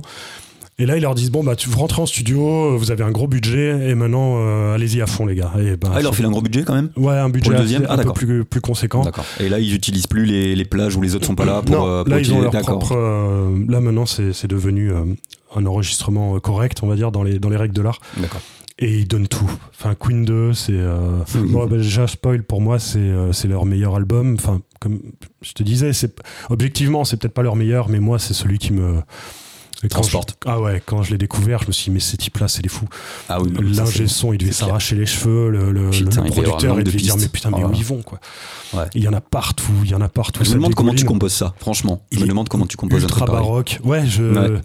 Et 0.78 0.86
là, 0.86 0.96
ils 0.96 1.02
leur 1.02 1.14
disent 1.14 1.30
bon 1.30 1.44
bah 1.44 1.56
tu 1.56 1.68
vous 1.68 1.78
rentrez 1.78 2.00
en 2.00 2.06
studio, 2.06 2.78
vous 2.78 2.90
avez 2.90 3.04
un 3.04 3.10
gros 3.10 3.26
budget 3.26 3.90
et 3.90 3.94
maintenant 3.94 4.36
euh, 4.38 4.74
allez-y 4.74 5.02
à 5.02 5.06
fond 5.06 5.26
les 5.26 5.34
gars. 5.34 5.52
Et 5.58 5.76
ben, 5.76 5.90
Ah, 5.92 6.00
il 6.00 6.04
leur 6.04 6.14
file 6.14 6.24
un 6.24 6.30
gros 6.30 6.40
budget 6.40 6.62
quand 6.62 6.74
même 6.74 6.88
Ouais, 6.96 7.12
un 7.18 7.28
budget 7.28 7.50
le 7.50 7.58
deuxième 7.58 7.84
Ah, 7.86 7.94
un 7.94 7.98
peu 7.98 8.12
plus, 8.14 8.44
plus 8.46 8.62
conséquent. 8.62 9.02
D'accord. 9.02 9.26
Et 9.40 9.50
là, 9.50 9.58
ils 9.58 9.74
utilisent 9.74 10.06
plus 10.06 10.24
les, 10.24 10.54
les 10.56 10.64
plages 10.64 10.96
où 10.96 11.02
les 11.02 11.14
autres 11.14 11.26
sont 11.26 11.34
pas 11.34 11.44
là 11.44 11.60
pour. 11.60 11.76
non, 11.76 11.86
euh, 11.86 12.02
pour 12.04 12.10
là 12.14 12.20
ils 12.20 12.32
ont 12.32 12.40
leur 12.40 12.50
propre. 12.62 12.92
euh, 12.96 13.58
là 13.68 13.80
maintenant, 13.80 14.06
c'est 14.06 14.46
devenu 14.46 14.90
euh, 14.90 15.04
un 15.54 15.66
enregistrement 15.66 16.36
euh, 16.36 16.38
correct, 16.40 16.78
on 16.82 16.86
va 16.86 16.96
dire, 16.96 17.12
dans 17.12 17.24
les, 17.24 17.38
dans 17.38 17.50
les 17.50 17.58
règles 17.58 17.74
de 17.74 17.82
l'art. 17.82 17.98
D'accord. 18.16 18.40
Et 18.82 18.98
ils 18.98 19.06
donnent 19.06 19.28
tout. 19.28 19.50
Enfin, 19.78 19.94
Queen 19.94 20.24
2, 20.24 20.54
c'est. 20.54 20.72
euh, 20.72 21.18
bon, 21.34 21.66
bah, 21.66 21.76
déjà, 21.76 22.06
spoil, 22.06 22.42
pour 22.42 22.60
moi, 22.62 22.78
c'est 22.78 22.98
euh, 22.98 23.32
c'est 23.32 23.46
leur 23.46 23.66
meilleur 23.66 23.94
album. 23.94 24.34
Enfin, 24.38 24.60
comme 24.80 25.00
je 25.42 25.52
te 25.52 25.62
disais, 25.62 25.92
c'est 25.92 26.18
objectivement, 26.48 27.04
c'est 27.04 27.18
peut-être 27.18 27.34
pas 27.34 27.42
leur 27.42 27.56
meilleur, 27.56 27.88
mais 27.90 28.00
moi, 28.00 28.18
c'est 28.18 28.32
celui 28.34 28.58
qui 28.58 28.72
me. 28.72 29.02
Transporte. 29.88 30.36
je- 30.44 30.50
ah 30.50 30.60
ouais, 30.60 30.82
quand 30.84 31.02
je 31.02 31.10
l'ai 31.10 31.16
découvert, 31.16 31.62
je 31.62 31.68
me 31.68 31.72
suis 31.72 31.84
dit, 31.84 31.90
mais 31.90 32.00
ces 32.00 32.18
types-là, 32.18 32.48
c'est 32.48 32.60
des 32.60 32.68
fous. 32.68 32.86
Ah 33.30 33.40
oui, 33.40 33.50
L'ingé 33.74 34.06
son, 34.08 34.34
il 34.34 34.38
devait 34.38 34.52
s'arracher 34.52 34.94
les 34.94 35.06
cheveux, 35.06 35.48
le, 35.48 35.72
le- 35.72 35.88
Putain, 35.88 36.20
le 36.22 36.26
un 36.26 36.30
producteur, 36.30 36.74
il 36.74 36.84
de 36.84 36.90
devait 36.90 36.98
dire, 36.98 37.14
pistes. 37.14 37.24
mais 37.26 37.28
putain, 37.32 37.50
mais 37.50 37.64
Oh 37.64 37.68
où 37.68 37.72
ils 37.74 37.82
vont, 37.84 38.02
quoi. 38.02 38.20
Ouais. 38.74 38.84
Il 38.94 39.02
y 39.02 39.08
en 39.08 39.14
a 39.14 39.22
partout, 39.22 39.72
il 39.84 39.90
y 39.90 39.94
en 39.94 40.02
a 40.02 40.08
partout. 40.10 40.44
Je 40.44 40.50
me 40.50 40.56
demande 40.56 40.74
comment 40.74 40.92
tu 40.92 41.06
composes 41.06 41.32
ça, 41.32 41.54
franchement. 41.58 42.02
Je 42.12 42.18
Il 42.18 42.24
me 42.24 42.28
demande 42.28 42.50
comment 42.50 42.66
tu 42.66 42.76
composes 42.76 43.00
un 43.04 43.06
Ultra 43.06 43.20
truc 43.20 43.30
pareil. 43.30 43.42
baroque. 43.48 43.80
Ouais, 43.82 44.06
je. 44.06 44.22
Ouais. 44.22 44.60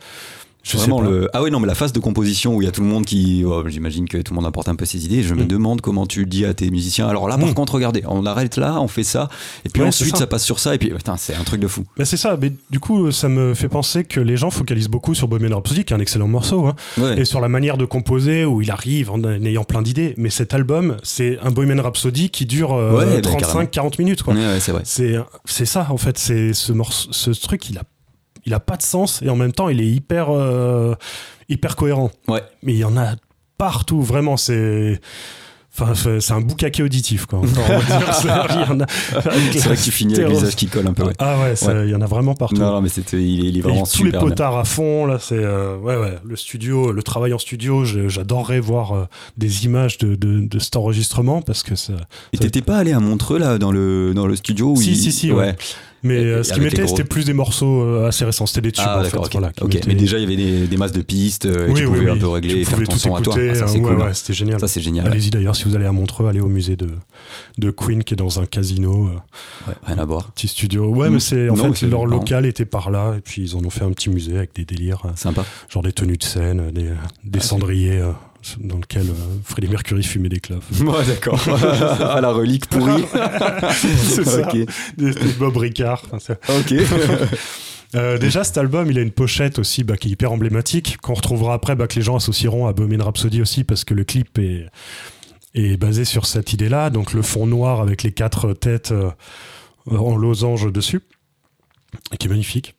Je 0.67 0.77
Vraiment 0.77 0.97
sais 0.97 1.03
pas. 1.05 1.09
le 1.11 1.29
ah 1.33 1.43
oui 1.43 1.51
non 1.51 1.59
mais 1.59 1.67
la 1.67 1.75
phase 1.75 1.93
de 1.93 1.99
composition 1.99 2.55
où 2.55 2.61
il 2.61 2.65
y 2.65 2.67
a 2.67 2.71
tout 2.71 2.81
le 2.81 2.87
monde 2.87 3.05
qui 3.05 3.43
oh, 3.45 3.63
j'imagine 3.67 4.07
que 4.09 4.17
tout 4.17 4.33
le 4.33 4.35
monde 4.37 4.47
apporte 4.47 4.67
un 4.67 4.73
peu 4.75 4.85
ses 4.85 5.05
idées 5.05 5.21
je 5.21 5.35
me 5.35 5.43
Mm. 5.43 5.47
demande 5.47 5.81
comment 5.81 6.07
tu 6.07 6.25
dis 6.25 6.43
à 6.43 6.55
tes 6.55 6.71
musiciens 6.71 7.07
alors 7.07 7.27
là 7.27 7.37
par 7.37 7.47
Mm. 7.47 7.53
contre 7.53 7.75
regardez 7.75 8.01
on 8.07 8.25
arrête 8.25 8.57
là 8.57 8.81
on 8.81 8.87
fait 8.87 9.03
ça 9.03 9.29
et 9.63 9.69
puis 9.69 9.83
Ouais, 9.83 9.87
ensuite 9.89 10.13
ça. 10.15 10.21
ça. 10.21 10.27
passe 10.27 10.43
sur 10.43 10.57
ça 10.59 10.73
et 10.73 10.79
puis 10.79 10.89
putain 10.89 11.17
c'est 11.17 11.35
un 11.35 11.43
truc 11.43 11.61
de 11.61 11.67
fou 11.67 11.83
Mais 11.99 12.05
c'est 12.05 12.17
ça, 12.17 12.35
mais 12.41 12.51
du 12.71 12.79
coup, 12.79 13.11
ça 13.11 13.29
me 13.29 13.53
fait 13.53 13.69
penser 13.69 14.03
que 14.05 14.19
les 14.19 14.37
gens 14.37 14.49
focalisent 14.49 14.89
beaucoup 14.89 15.13
sur 15.13 15.27
Bohemian 15.27 15.55
Rhapsody, 15.55 15.85
qui 15.85 15.93
est 15.93 15.95
un 15.95 15.99
excellent 15.99 16.27
morceau, 16.27 16.65
hein, 16.65 16.75
ouais 16.97 17.19
et 17.21 17.25
sur 17.25 17.41
la 17.41 17.47
manière 17.47 17.77
de 17.77 17.85
composer, 17.85 18.43
où 18.43 18.61
il 18.61 18.71
arrive 18.71 19.11
en 19.11 19.23
ayant 19.23 19.63
plein 19.65 19.83
d'idées. 19.83 20.15
Mais 20.17 20.31
cet 20.31 20.53
album, 20.55 20.97
c'est 21.03 21.37
un 21.43 21.51
Bohemian 21.51 21.83
Rhapsody 21.83 22.29
qui 22.31 22.45
dure 22.47 22.73
euh, 22.73 22.97
Ouais, 22.97 23.21
bah, 23.21 23.29
35-40 23.29 23.99
minutes, 23.99 24.23
quoi. 24.23 24.33
C'est 24.83 25.15
c'est 25.45 25.65
ça, 25.65 25.87
en 25.91 25.97
fait. 25.97 26.17
C'est 26.17 26.53
ce, 26.53 26.73
morceau, 26.73 27.09
ce 27.11 27.29
truc, 27.31 27.69
il 27.69 27.77
a, 27.77 27.83
il 28.45 28.53
a 28.53 28.59
pas 28.59 28.77
de 28.77 28.81
sens, 28.83 29.21
et 29.21 29.29
en 29.29 29.35
même 29.35 29.51
temps, 29.53 29.69
il 29.69 29.81
est 29.81 29.87
hyper, 29.89 30.27
euh, 30.29 30.95
hyper 31.49 31.75
cohérent. 31.75 32.11
ouais 32.27 32.41
Mais 32.63 32.73
il 32.73 32.79
y 32.79 32.83
en 32.85 32.95
a 32.97 33.15
partout, 33.57 34.01
vraiment, 34.01 34.37
c'est. 34.37 34.99
Enfin, 35.77 35.93
c'est 36.21 36.31
un 36.31 36.39
boucaquet 36.39 36.83
auditif, 36.83 37.25
quoi. 37.25 37.41
C'est- 38.21 38.27
vrai 38.27 39.75
que 39.75 39.83
tu 39.83 39.91
finis 39.91 40.13
avec 40.15 40.27
stéréo- 40.27 40.39
visage 40.39 40.55
qui 40.55 40.67
colle 40.67 40.87
un 40.87 40.93
peu 40.93 41.03
ouais. 41.03 41.13
Ah 41.19 41.37
ouais, 41.41 41.53
il 41.85 41.89
y 41.89 41.95
en 41.95 41.99
a 42.01 42.05
vraiment 42.05 42.33
partout. 42.33 42.55
non 42.55 42.71
non 42.71 42.81
mais 42.81 42.87
c'était 42.89 43.21
il 43.21 43.43
il 43.43 43.55
est 43.57 43.59
Et 43.59 43.61
vraiment 43.61 43.83
tous 43.85 44.03
les 44.05 44.11
bien. 44.11 44.21
potards 44.21 44.57
à 44.57 44.63
fond, 44.63 45.05
là, 45.05 45.17
c'est. 45.19 45.35
euh, 45.37 45.77
ouais, 45.77 45.97
ouais, 45.97 46.17
le 46.23 46.35
studio, 46.37 46.91
le 46.93 47.03
travail 47.03 47.33
en 47.33 47.37
studio, 47.39 47.83
j'adorerais 47.83 48.61
voir 48.61 48.93
euh, 48.93 49.05
des 49.37 49.65
images 49.65 49.97
de, 49.97 50.15
de, 50.15 50.47
de 50.47 50.59
cet 50.59 50.75
enregistrement 50.77 51.41
parce 51.41 51.61
que 51.63 51.75
ça. 51.75 51.93
et 52.33 52.37
t'étais 52.37 52.61
pas 52.61 52.77
allé 52.77 52.93
à 52.93 52.99
Montreux 53.01 53.37
là 53.39 53.57
dans 53.57 53.71
le 53.73 54.13
dans 54.13 54.27
le 54.27 54.35
studio 54.37 54.71
où 54.71 54.75
Si, 54.77 54.91
il- 54.91 54.95
si, 54.97 55.11
si, 55.11 55.31
ouais. 55.33 55.55
Mais 56.03 56.21
Et- 56.21 56.25
euh, 56.25 56.43
ce 56.43 56.53
qui 56.53 56.59
mettait, 56.61 56.85
c'était 56.87 57.03
plus 57.03 57.25
des 57.25 57.33
morceaux 57.33 57.81
euh, 57.81 58.07
assez 58.07 58.25
récents, 58.25 58.45
c'était 58.45 58.61
des 58.61 58.71
tubes 58.71 58.83
ah 58.85 58.97
en 58.99 59.03
fait. 59.03 59.05
d'accord 59.09 59.25
ok, 59.25 59.31
voilà, 59.31 59.51
qui 59.51 59.63
Ok. 59.63 59.73
mettaient- 59.73 59.87
mais 59.87 59.95
déjà 59.95 60.17
il 60.19 60.21
y 60.21 60.25
avait 60.25 60.35
des, 60.35 60.67
des 60.67 60.77
masses 60.77 60.91
de 60.91 61.01
pistes 61.01 61.45
euh, 61.47 61.67
oui, 61.69 61.73
tu 61.81 61.85
oui, 61.87 61.97
pouvais 61.97 62.09
un 62.11 62.13
oui. 62.13 62.19
peu 62.19 62.27
régler 62.27 62.55
et 62.61 62.63
faire 62.63 62.77
ton 62.77 62.85
tout 62.91 62.99
son 62.99 63.15
à 63.15 63.21
toi 63.21 63.33
écouter, 63.33 63.49
Ah, 63.51 63.55
ça 63.55 63.67
c'est 63.67 63.79
cool 63.81 63.95
ouais, 63.97 64.13
c'était 64.13 64.33
génial. 64.33 64.59
ça 64.59 64.67
c'est 64.67 64.81
génial 64.81 65.07
Allez-y 65.07 65.31
d'ailleurs, 65.31 65.55
si 65.55 65.63
vous 65.63 65.75
allez 65.75 65.85
à 65.85 65.91
Montreux, 65.91 66.27
allez 66.27 66.41
au 66.41 66.47
musée 66.47 66.75
de, 66.75 66.89
de 67.57 67.71
Queen 67.71 68.03
qui 68.03 68.13
est 68.13 68.17
dans 68.17 68.39
un 68.39 68.45
casino, 68.45 69.09
Ouais, 69.67 69.73
rien 69.83 69.97
à 69.97 70.05
voir 70.05 70.31
petit 70.31 70.47
studio. 70.47 70.85
Ouais, 70.89 71.09
mais 71.09 71.19
c'est 71.19 71.49
en 71.49 71.55
Non, 71.55 71.73
fait 71.73 71.87
leur 71.87 72.05
local 72.05 72.45
était 72.45 72.65
par 72.65 72.91
là 72.91 73.15
et 73.17 73.21
puis 73.21 73.41
ils 73.41 73.55
en 73.55 73.65
ont 73.65 73.69
fait 73.71 73.83
un 73.83 73.91
petit 73.91 74.09
musée 74.11 74.37
avec 74.37 74.53
des 74.55 74.65
délires, 74.65 75.01
sympa 75.15 75.43
genre 75.69 75.81
des 75.81 75.91
tenues 75.93 76.17
de 76.17 76.23
scène, 76.23 76.69
des, 76.71 76.83
des 77.23 77.39
Ah, 77.39 77.41
cendriers 77.41 78.01
dans 78.59 78.77
lequel 78.77 79.07
euh, 79.09 79.13
Freddie 79.43 79.67
Mercury 79.67 80.03
fumait 80.03 80.29
des 80.29 80.39
clopes. 80.39 80.63
Ouais, 80.81 81.05
d'accord. 81.05 81.39
à 82.01 82.21
la 82.21 82.31
relique 82.31 82.67
pourrie. 82.67 83.03
c'est 83.73 84.23
ça. 84.23 84.47
Ok. 84.47 84.57
Des, 84.97 85.11
des 85.11 85.33
Bob 85.39 85.57
Ricard. 85.57 86.03
Ok. 86.13 86.73
Euh, 87.95 88.17
déjà, 88.17 88.43
cet 88.43 88.57
album, 88.57 88.89
il 88.91 88.97
a 88.97 89.01
une 89.01 89.11
pochette 89.11 89.57
aussi 89.59 89.83
bah, 89.83 89.95
qui 89.95 90.09
est 90.09 90.11
hyper 90.11 90.31
emblématique, 90.31 90.97
qu'on 90.97 91.13
retrouvera 91.13 91.53
après, 91.53 91.75
bah, 91.75 91.87
que 91.87 91.95
les 91.95 92.01
gens 92.01 92.15
associeront 92.17 92.67
à 92.67 92.73
Bohemian 92.73 93.03
Rhapsody 93.05 93.41
aussi, 93.41 93.63
parce 93.63 93.83
que 93.85 93.93
le 93.93 94.03
clip 94.03 94.37
est, 94.37 94.65
est 95.53 95.77
basé 95.77 96.03
sur 96.03 96.25
cette 96.25 96.51
idée-là. 96.51 96.89
Donc 96.89 97.13
le 97.13 97.21
fond 97.21 97.47
noir 97.47 97.81
avec 97.81 98.03
les 98.03 98.11
quatre 98.11 98.53
têtes 98.53 98.91
euh, 98.91 99.11
en 99.89 100.15
losange 100.17 100.71
dessus, 100.71 101.01
qui 102.19 102.27
est 102.27 102.29
magnifique. 102.29 102.75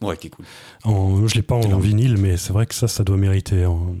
Ouais, 0.00 0.16
qui 0.16 0.28
est 0.28 0.30
cool. 0.30 0.44
En, 0.84 1.26
je 1.26 1.34
l'ai 1.34 1.42
pas 1.42 1.54
en, 1.54 1.78
vinyle, 1.78 2.16
mais 2.18 2.36
c'est 2.36 2.52
vrai 2.52 2.66
que 2.66 2.74
ça, 2.74 2.88
ça 2.88 3.04
doit 3.04 3.16
mériter. 3.16 3.64
en- 3.66 3.96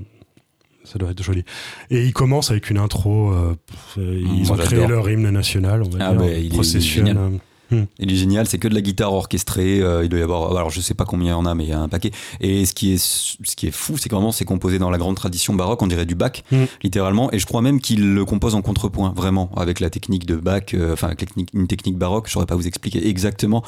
ça 0.90 0.98
doit 0.98 1.10
être 1.10 1.22
joli. 1.22 1.44
Et 1.90 2.04
il 2.04 2.12
commence 2.12 2.50
avec 2.50 2.70
une 2.70 2.78
intro. 2.78 3.32
euh, 3.32 3.54
euh, 3.98 4.20
ils 4.20 4.46
Moi, 4.46 4.52
ont 4.52 4.56
créé 4.58 4.86
leur 4.86 5.08
hymne 5.08 5.30
national, 5.30 5.82
on 5.82 5.88
va 5.90 5.98
Ah 6.00 6.10
dire. 6.12 6.18
bah, 6.20 6.26
il 6.28 6.32
est- 6.32 6.40
il 6.40 6.46
est 6.46 6.48
Procession. 6.54 7.06
génial. 7.06 7.18
euh, 7.18 7.84
Il 7.98 8.10
est 8.10 8.16
génial, 8.16 8.46
c'est 8.48 8.56
que 8.58 8.66
de 8.66 8.74
la 8.74 8.80
guitare 8.80 9.12
orchestrée. 9.12 9.82
euh, 9.82 10.02
il 10.02 10.08
doit 10.08 10.18
y 10.18 10.22
avoir, 10.22 10.56
alors 10.56 10.70
je 10.70 10.80
sais 10.80 10.94
pas 10.94 11.04
combien 11.04 11.26
il 11.26 11.30
y 11.30 11.32
en 11.34 11.44
a, 11.44 11.54
mais 11.54 11.64
il 11.64 11.68
y 11.68 11.72
a 11.74 11.78
un 11.80 11.88
paquet. 11.88 12.12
Et 12.40 12.64
ce 12.64 12.72
qui 12.72 12.94
est, 12.94 12.98
ce 12.98 13.36
qui 13.56 13.66
est 13.66 13.70
fou, 13.70 13.98
c'est 13.98 14.08
que 14.08 14.14
vraiment 14.14 14.32
c'est 14.32 14.46
composé 14.46 14.78
dans 14.78 14.88
la 14.88 14.96
grande 14.96 15.16
tradition 15.16 15.52
baroque, 15.54 15.82
on 15.82 15.86
dirait 15.86 16.06
du 16.06 16.14
Bach, 16.14 16.42
Mm. 16.50 16.64
littéralement. 16.82 17.30
Et 17.32 17.38
je 17.38 17.44
crois 17.44 17.60
même 17.60 17.78
qu'il 17.82 18.14
le 18.14 18.24
compose 18.24 18.54
en 18.54 18.62
contrepoint, 18.62 19.12
vraiment, 19.14 19.50
avec 19.54 19.80
la 19.80 19.90
technique 19.90 20.24
de 20.24 20.36
Bach, 20.36 20.72
euh, 20.72 20.94
enfin 20.94 21.08
avec 21.08 21.26
une 21.52 21.66
technique 21.66 21.98
baroque. 21.98 22.26
Je 22.28 22.32
saurais 22.32 22.46
pas 22.46 22.56
vous 22.56 22.66
expliquer 22.66 23.06
exactement. 23.06 23.62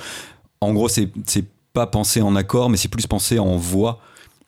En 0.62 0.72
gros, 0.72 0.88
c'est 0.88 1.10
c'est 1.26 1.44
pas 1.74 1.86
pensé 1.86 2.22
en 2.22 2.34
accord, 2.36 2.70
mais 2.70 2.76
c'est 2.78 2.88
plus 2.88 3.06
pensé 3.06 3.38
en 3.38 3.56
voix. 3.56 4.00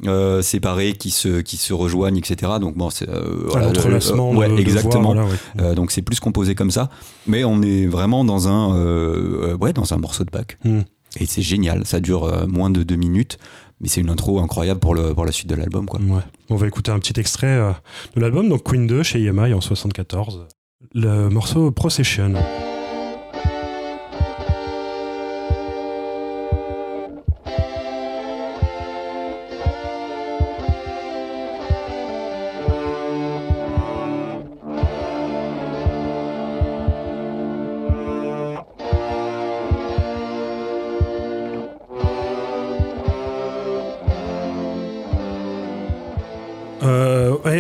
Euh, 0.06 0.42
séparées 0.42 0.94
qui 0.94 1.10
se 1.10 1.40
qui 1.40 1.56
se 1.56 1.72
rejoignent 1.72 2.18
etc 2.18 2.52
donc 2.60 2.76
bon 2.76 2.90
c'est 2.90 3.08
euh, 3.08 3.46
à 3.46 3.50
voilà, 3.50 3.66
l'entrelacement 3.68 4.30
ouais 4.32 4.50
exactement 4.60 5.14
voix, 5.14 5.26
voilà, 5.54 5.68
ouais. 5.68 5.74
donc 5.74 5.92
c'est 5.92 6.02
plus 6.02 6.20
composé 6.20 6.54
comme 6.54 6.70
ça, 6.70 6.90
mais 7.26 7.44
on 7.44 7.62
est 7.62 7.86
vraiment 7.86 8.24
dans 8.24 8.48
un, 8.48 8.76
euh, 8.76 9.52
euh, 9.52 9.56
ouais, 9.56 9.72
dans 9.72 9.92
un 9.92 9.98
morceau 9.98 10.24
de 10.24 10.30
Bach. 10.30 10.46
Mm. 10.64 10.80
Et 11.20 11.26
c'est 11.26 11.42
génial, 11.42 11.84
ça 11.84 12.00
dure 12.00 12.46
moins 12.48 12.70
de 12.70 12.82
deux 12.82 12.96
minutes, 12.96 13.38
mais 13.80 13.88
c'est 13.88 14.00
une 14.00 14.08
intro 14.08 14.40
incroyable 14.40 14.80
pour, 14.80 14.94
le, 14.94 15.12
pour 15.12 15.26
la 15.26 15.32
suite 15.32 15.48
de 15.48 15.54
l'album. 15.54 15.84
quoi. 15.84 16.00
Ouais. 16.00 16.22
On 16.48 16.56
va 16.56 16.66
écouter 16.66 16.90
un 16.90 16.98
petit 16.98 17.20
extrait 17.20 17.74
de 18.16 18.20
l'album, 18.20 18.48
donc 18.48 18.62
Queen 18.62 18.86
2 18.86 19.02
chez 19.02 19.22
EMI 19.22 19.52
en 19.52 19.60
74. 19.60 20.46
Le 20.94 21.28
morceau 21.28 21.70
Procession. 21.70 22.32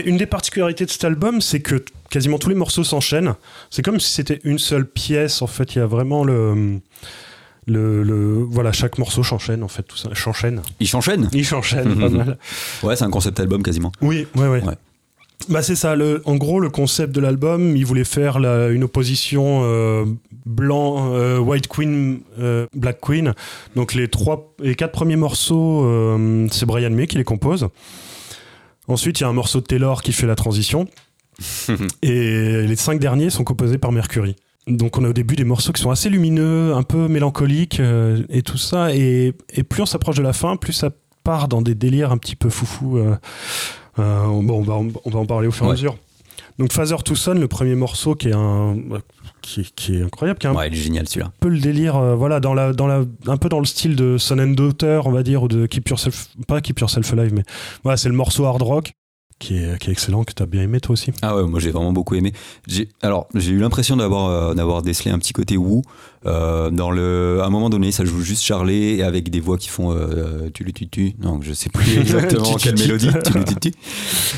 Une 0.04 0.16
des 0.16 0.26
particularités 0.26 0.84
de 0.84 0.90
cet 0.90 1.04
album, 1.04 1.40
c'est 1.40 1.60
que 1.60 1.82
quasiment 2.10 2.38
tous 2.38 2.48
les 2.48 2.54
morceaux 2.54 2.84
s'enchaînent. 2.84 3.34
C'est 3.70 3.82
comme 3.82 4.00
si 4.00 4.12
c'était 4.12 4.40
une 4.44 4.58
seule 4.58 4.86
pièce. 4.86 5.42
En 5.42 5.46
fait, 5.46 5.74
il 5.74 5.78
y 5.78 5.80
a 5.82 5.86
vraiment 5.86 6.24
le. 6.24 6.80
Le, 7.68 8.02
le- 8.02 8.42
voilà, 8.50 8.72
chaque 8.72 8.98
morceau 8.98 9.22
s'enchaîne 9.22 9.62
en 9.62 9.68
fait, 9.68 9.84
tout 9.84 9.96
ça. 9.96 10.08
S'enchaîne. 10.14 10.62
Il 10.80 10.88
s'enchaîne 10.88 11.28
Il 11.32 11.46
s'enchaîne, 11.46 11.96
pas 11.96 12.08
mal. 12.08 12.38
Ouais, 12.82 12.96
c'est 12.96 13.04
un 13.04 13.10
concept 13.10 13.38
album 13.38 13.62
quasiment. 13.62 13.92
Oui, 14.00 14.26
ouais, 14.34 14.48
ouais. 14.48 14.62
Ouais. 14.64 14.74
Bah 15.48 15.62
c'est 15.62 15.76
ça. 15.76 15.94
Le, 15.94 16.22
en 16.24 16.34
gros, 16.34 16.58
le 16.58 16.70
concept 16.70 17.14
de 17.14 17.20
l'album, 17.20 17.76
il 17.76 17.86
voulait 17.86 18.02
faire 18.02 18.40
la- 18.40 18.68
une 18.70 18.82
opposition 18.82 19.60
euh, 19.62 20.04
blanc, 20.44 21.12
euh, 21.14 21.38
white 21.38 21.68
queen, 21.68 22.22
euh, 22.40 22.66
black 22.74 22.98
queen. 23.00 23.32
Donc 23.76 23.94
les 23.94 24.08
trois, 24.08 24.52
les 24.58 24.74
quatre 24.74 24.92
premiers 24.92 25.14
morceaux, 25.16 25.86
c'est 26.50 26.66
Brian 26.66 26.90
May 26.90 27.06
qui 27.06 27.16
les 27.16 27.24
compose. 27.24 27.68
Ensuite, 28.92 29.20
il 29.20 29.22
y 29.22 29.26
a 29.26 29.28
un 29.28 29.32
morceau 29.32 29.60
de 29.60 29.66
Taylor 29.66 30.02
qui 30.02 30.12
fait 30.12 30.26
la 30.26 30.34
transition. 30.34 30.86
et 32.02 32.62
les 32.66 32.76
cinq 32.76 33.00
derniers 33.00 33.30
sont 33.30 33.44
composés 33.44 33.78
par 33.78 33.90
Mercury. 33.92 34.36
Donc 34.66 34.96
on 34.98 35.04
a 35.04 35.08
au 35.08 35.12
début 35.12 35.34
des 35.34 35.44
morceaux 35.44 35.72
qui 35.72 35.82
sont 35.82 35.90
assez 35.90 36.08
lumineux, 36.08 36.74
un 36.74 36.82
peu 36.82 37.08
mélancoliques 37.08 37.80
euh, 37.80 38.22
et 38.28 38.42
tout 38.42 38.58
ça. 38.58 38.94
Et, 38.94 39.32
et 39.52 39.62
plus 39.64 39.82
on 39.82 39.86
s'approche 39.86 40.16
de 40.16 40.22
la 40.22 40.32
fin, 40.32 40.56
plus 40.56 40.72
ça 40.72 40.90
part 41.24 41.48
dans 41.48 41.62
des 41.62 41.74
délires 41.74 42.12
un 42.12 42.18
petit 42.18 42.36
peu 42.36 42.48
foufou. 42.48 42.98
euh, 42.98 43.16
euh, 43.98 44.24
bon, 44.26 44.58
on 44.58 44.62
va, 44.62 44.74
on 44.74 45.10
va 45.10 45.18
en 45.18 45.26
parler 45.26 45.48
au 45.48 45.52
fur 45.52 45.66
et 45.66 45.68
à 45.70 45.72
mesure. 45.72 45.96
Donc 46.58 46.72
Father 46.72 46.96
to 47.02 47.14
le 47.34 47.48
premier 47.48 47.74
morceau 47.74 48.14
qui 48.14 48.28
est 48.28 48.34
un 48.34 48.76
qui, 49.42 49.70
qui 49.76 49.96
est 49.96 50.02
incroyable, 50.02 50.38
qui 50.38 50.46
est 50.46 50.50
un 50.50 50.54
Ouais, 50.54 50.68
il 50.68 50.74
est 50.74 50.76
génial 50.76 51.06
celui-là. 51.08 51.32
peu 51.40 51.48
le 51.48 51.58
délire, 51.58 51.96
euh, 51.96 52.14
voilà, 52.14 52.40
dans 52.40 52.54
la, 52.54 52.72
dans 52.72 52.86
la, 52.86 53.02
un 53.26 53.36
peu 53.36 53.48
dans 53.48 53.58
le 53.58 53.66
style 53.66 53.96
de 53.96 54.16
Son 54.18 54.38
and 54.38 54.48
Daughter, 54.52 55.00
on 55.04 55.10
va 55.10 55.22
dire, 55.22 55.42
ou 55.42 55.48
de 55.48 55.66
Keep 55.66 55.88
Yourself, 55.88 56.28
pas 56.48 56.60
Keep 56.60 56.80
Yourself 56.80 57.12
Alive, 57.12 57.34
mais 57.34 57.42
voilà, 57.82 57.96
c'est 57.96 58.08
le 58.08 58.14
morceau 58.14 58.44
hard 58.46 58.62
rock 58.62 58.92
qui 59.42 59.56
est, 59.56 59.78
qui 59.78 59.88
est 59.90 59.92
excellent, 59.92 60.22
que 60.22 60.32
t'as 60.32 60.46
bien 60.46 60.62
aimé 60.62 60.80
toi 60.80 60.92
aussi. 60.92 61.10
Ah 61.20 61.36
ouais, 61.36 61.42
moi 61.42 61.58
j'ai 61.58 61.70
vraiment 61.72 61.92
beaucoup 61.92 62.14
aimé. 62.14 62.32
J'ai, 62.68 62.88
alors, 63.02 63.26
j'ai 63.34 63.50
eu 63.50 63.58
l'impression 63.58 63.96
d'avoir, 63.96 64.26
euh, 64.26 64.54
d'avoir 64.54 64.82
décelé 64.82 65.10
un 65.10 65.18
petit 65.18 65.32
côté 65.32 65.56
woo. 65.56 65.82
Euh, 66.24 66.70
dans 66.70 66.92
le, 66.92 67.40
à 67.42 67.46
un 67.46 67.50
moment 67.50 67.68
donné, 67.68 67.90
ça 67.90 68.04
joue 68.04 68.22
juste 68.22 68.44
Charlet 68.44 68.94
et 68.94 69.02
avec 69.02 69.28
des 69.30 69.40
voix 69.40 69.58
qui 69.58 69.68
font 69.68 69.90
euh, 69.92 70.48
tu 70.54 70.62
le 70.62 70.70
tu 70.70 70.88
tu. 70.88 71.14
Non, 71.20 71.40
je 71.42 71.52
sais 71.52 71.70
plus 71.70 71.98
exactement 71.98 72.44
Tu, 72.44 72.56
tu, 72.56 72.62
quelle 72.62 72.74
tu. 72.76 72.82
mélodie. 72.84 73.10
Tu 73.24 73.32
le 73.38 73.44
tu 73.44 73.54
tu. 73.56 73.72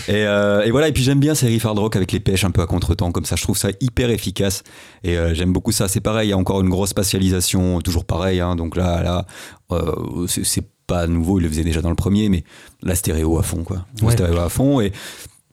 Et, 0.08 0.22
et 0.22 0.70
voilà. 0.70 0.88
Et 0.88 0.92
puis 0.92 1.02
j'aime 1.02 1.20
bien 1.20 1.34
ces 1.34 1.48
riffs 1.48 1.66
hard 1.66 1.78
rock 1.78 1.96
avec 1.96 2.10
les 2.10 2.20
pêches 2.20 2.44
un 2.44 2.50
peu 2.50 2.62
à 2.62 2.66
contretemps 2.66 3.12
comme 3.12 3.26
ça. 3.26 3.36
Je 3.36 3.42
trouve 3.42 3.58
ça 3.58 3.68
hyper 3.82 4.08
efficace. 4.08 4.62
Et 5.02 5.16
j'aime 5.34 5.52
beaucoup 5.52 5.72
ça. 5.72 5.86
C'est 5.86 6.00
pareil. 6.00 6.28
Il 6.28 6.30
y 6.30 6.34
a 6.34 6.38
encore 6.38 6.62
une 6.62 6.70
grosse 6.70 6.90
spatialisation, 6.90 7.80
toujours 7.82 8.06
pareil. 8.06 8.40
Hein, 8.40 8.56
donc 8.56 8.76
là, 8.76 9.02
là, 9.02 9.26
c'est 10.26 10.64
pas 10.86 11.06
nouveau. 11.06 11.38
Il 11.38 11.42
le 11.42 11.48
faisait 11.48 11.64
déjà 11.64 11.80
dans 11.82 11.90
le 11.90 11.96
premier, 11.96 12.28
mais 12.28 12.44
la 12.82 12.94
stéréo 12.94 13.38
à 13.38 13.42
fond, 13.42 13.64
quoi. 13.64 13.86
La 14.00 14.06
Ouais. 14.06 14.12
stéréo 14.12 14.38
à 14.38 14.48
fond 14.48 14.80
et 14.80 14.92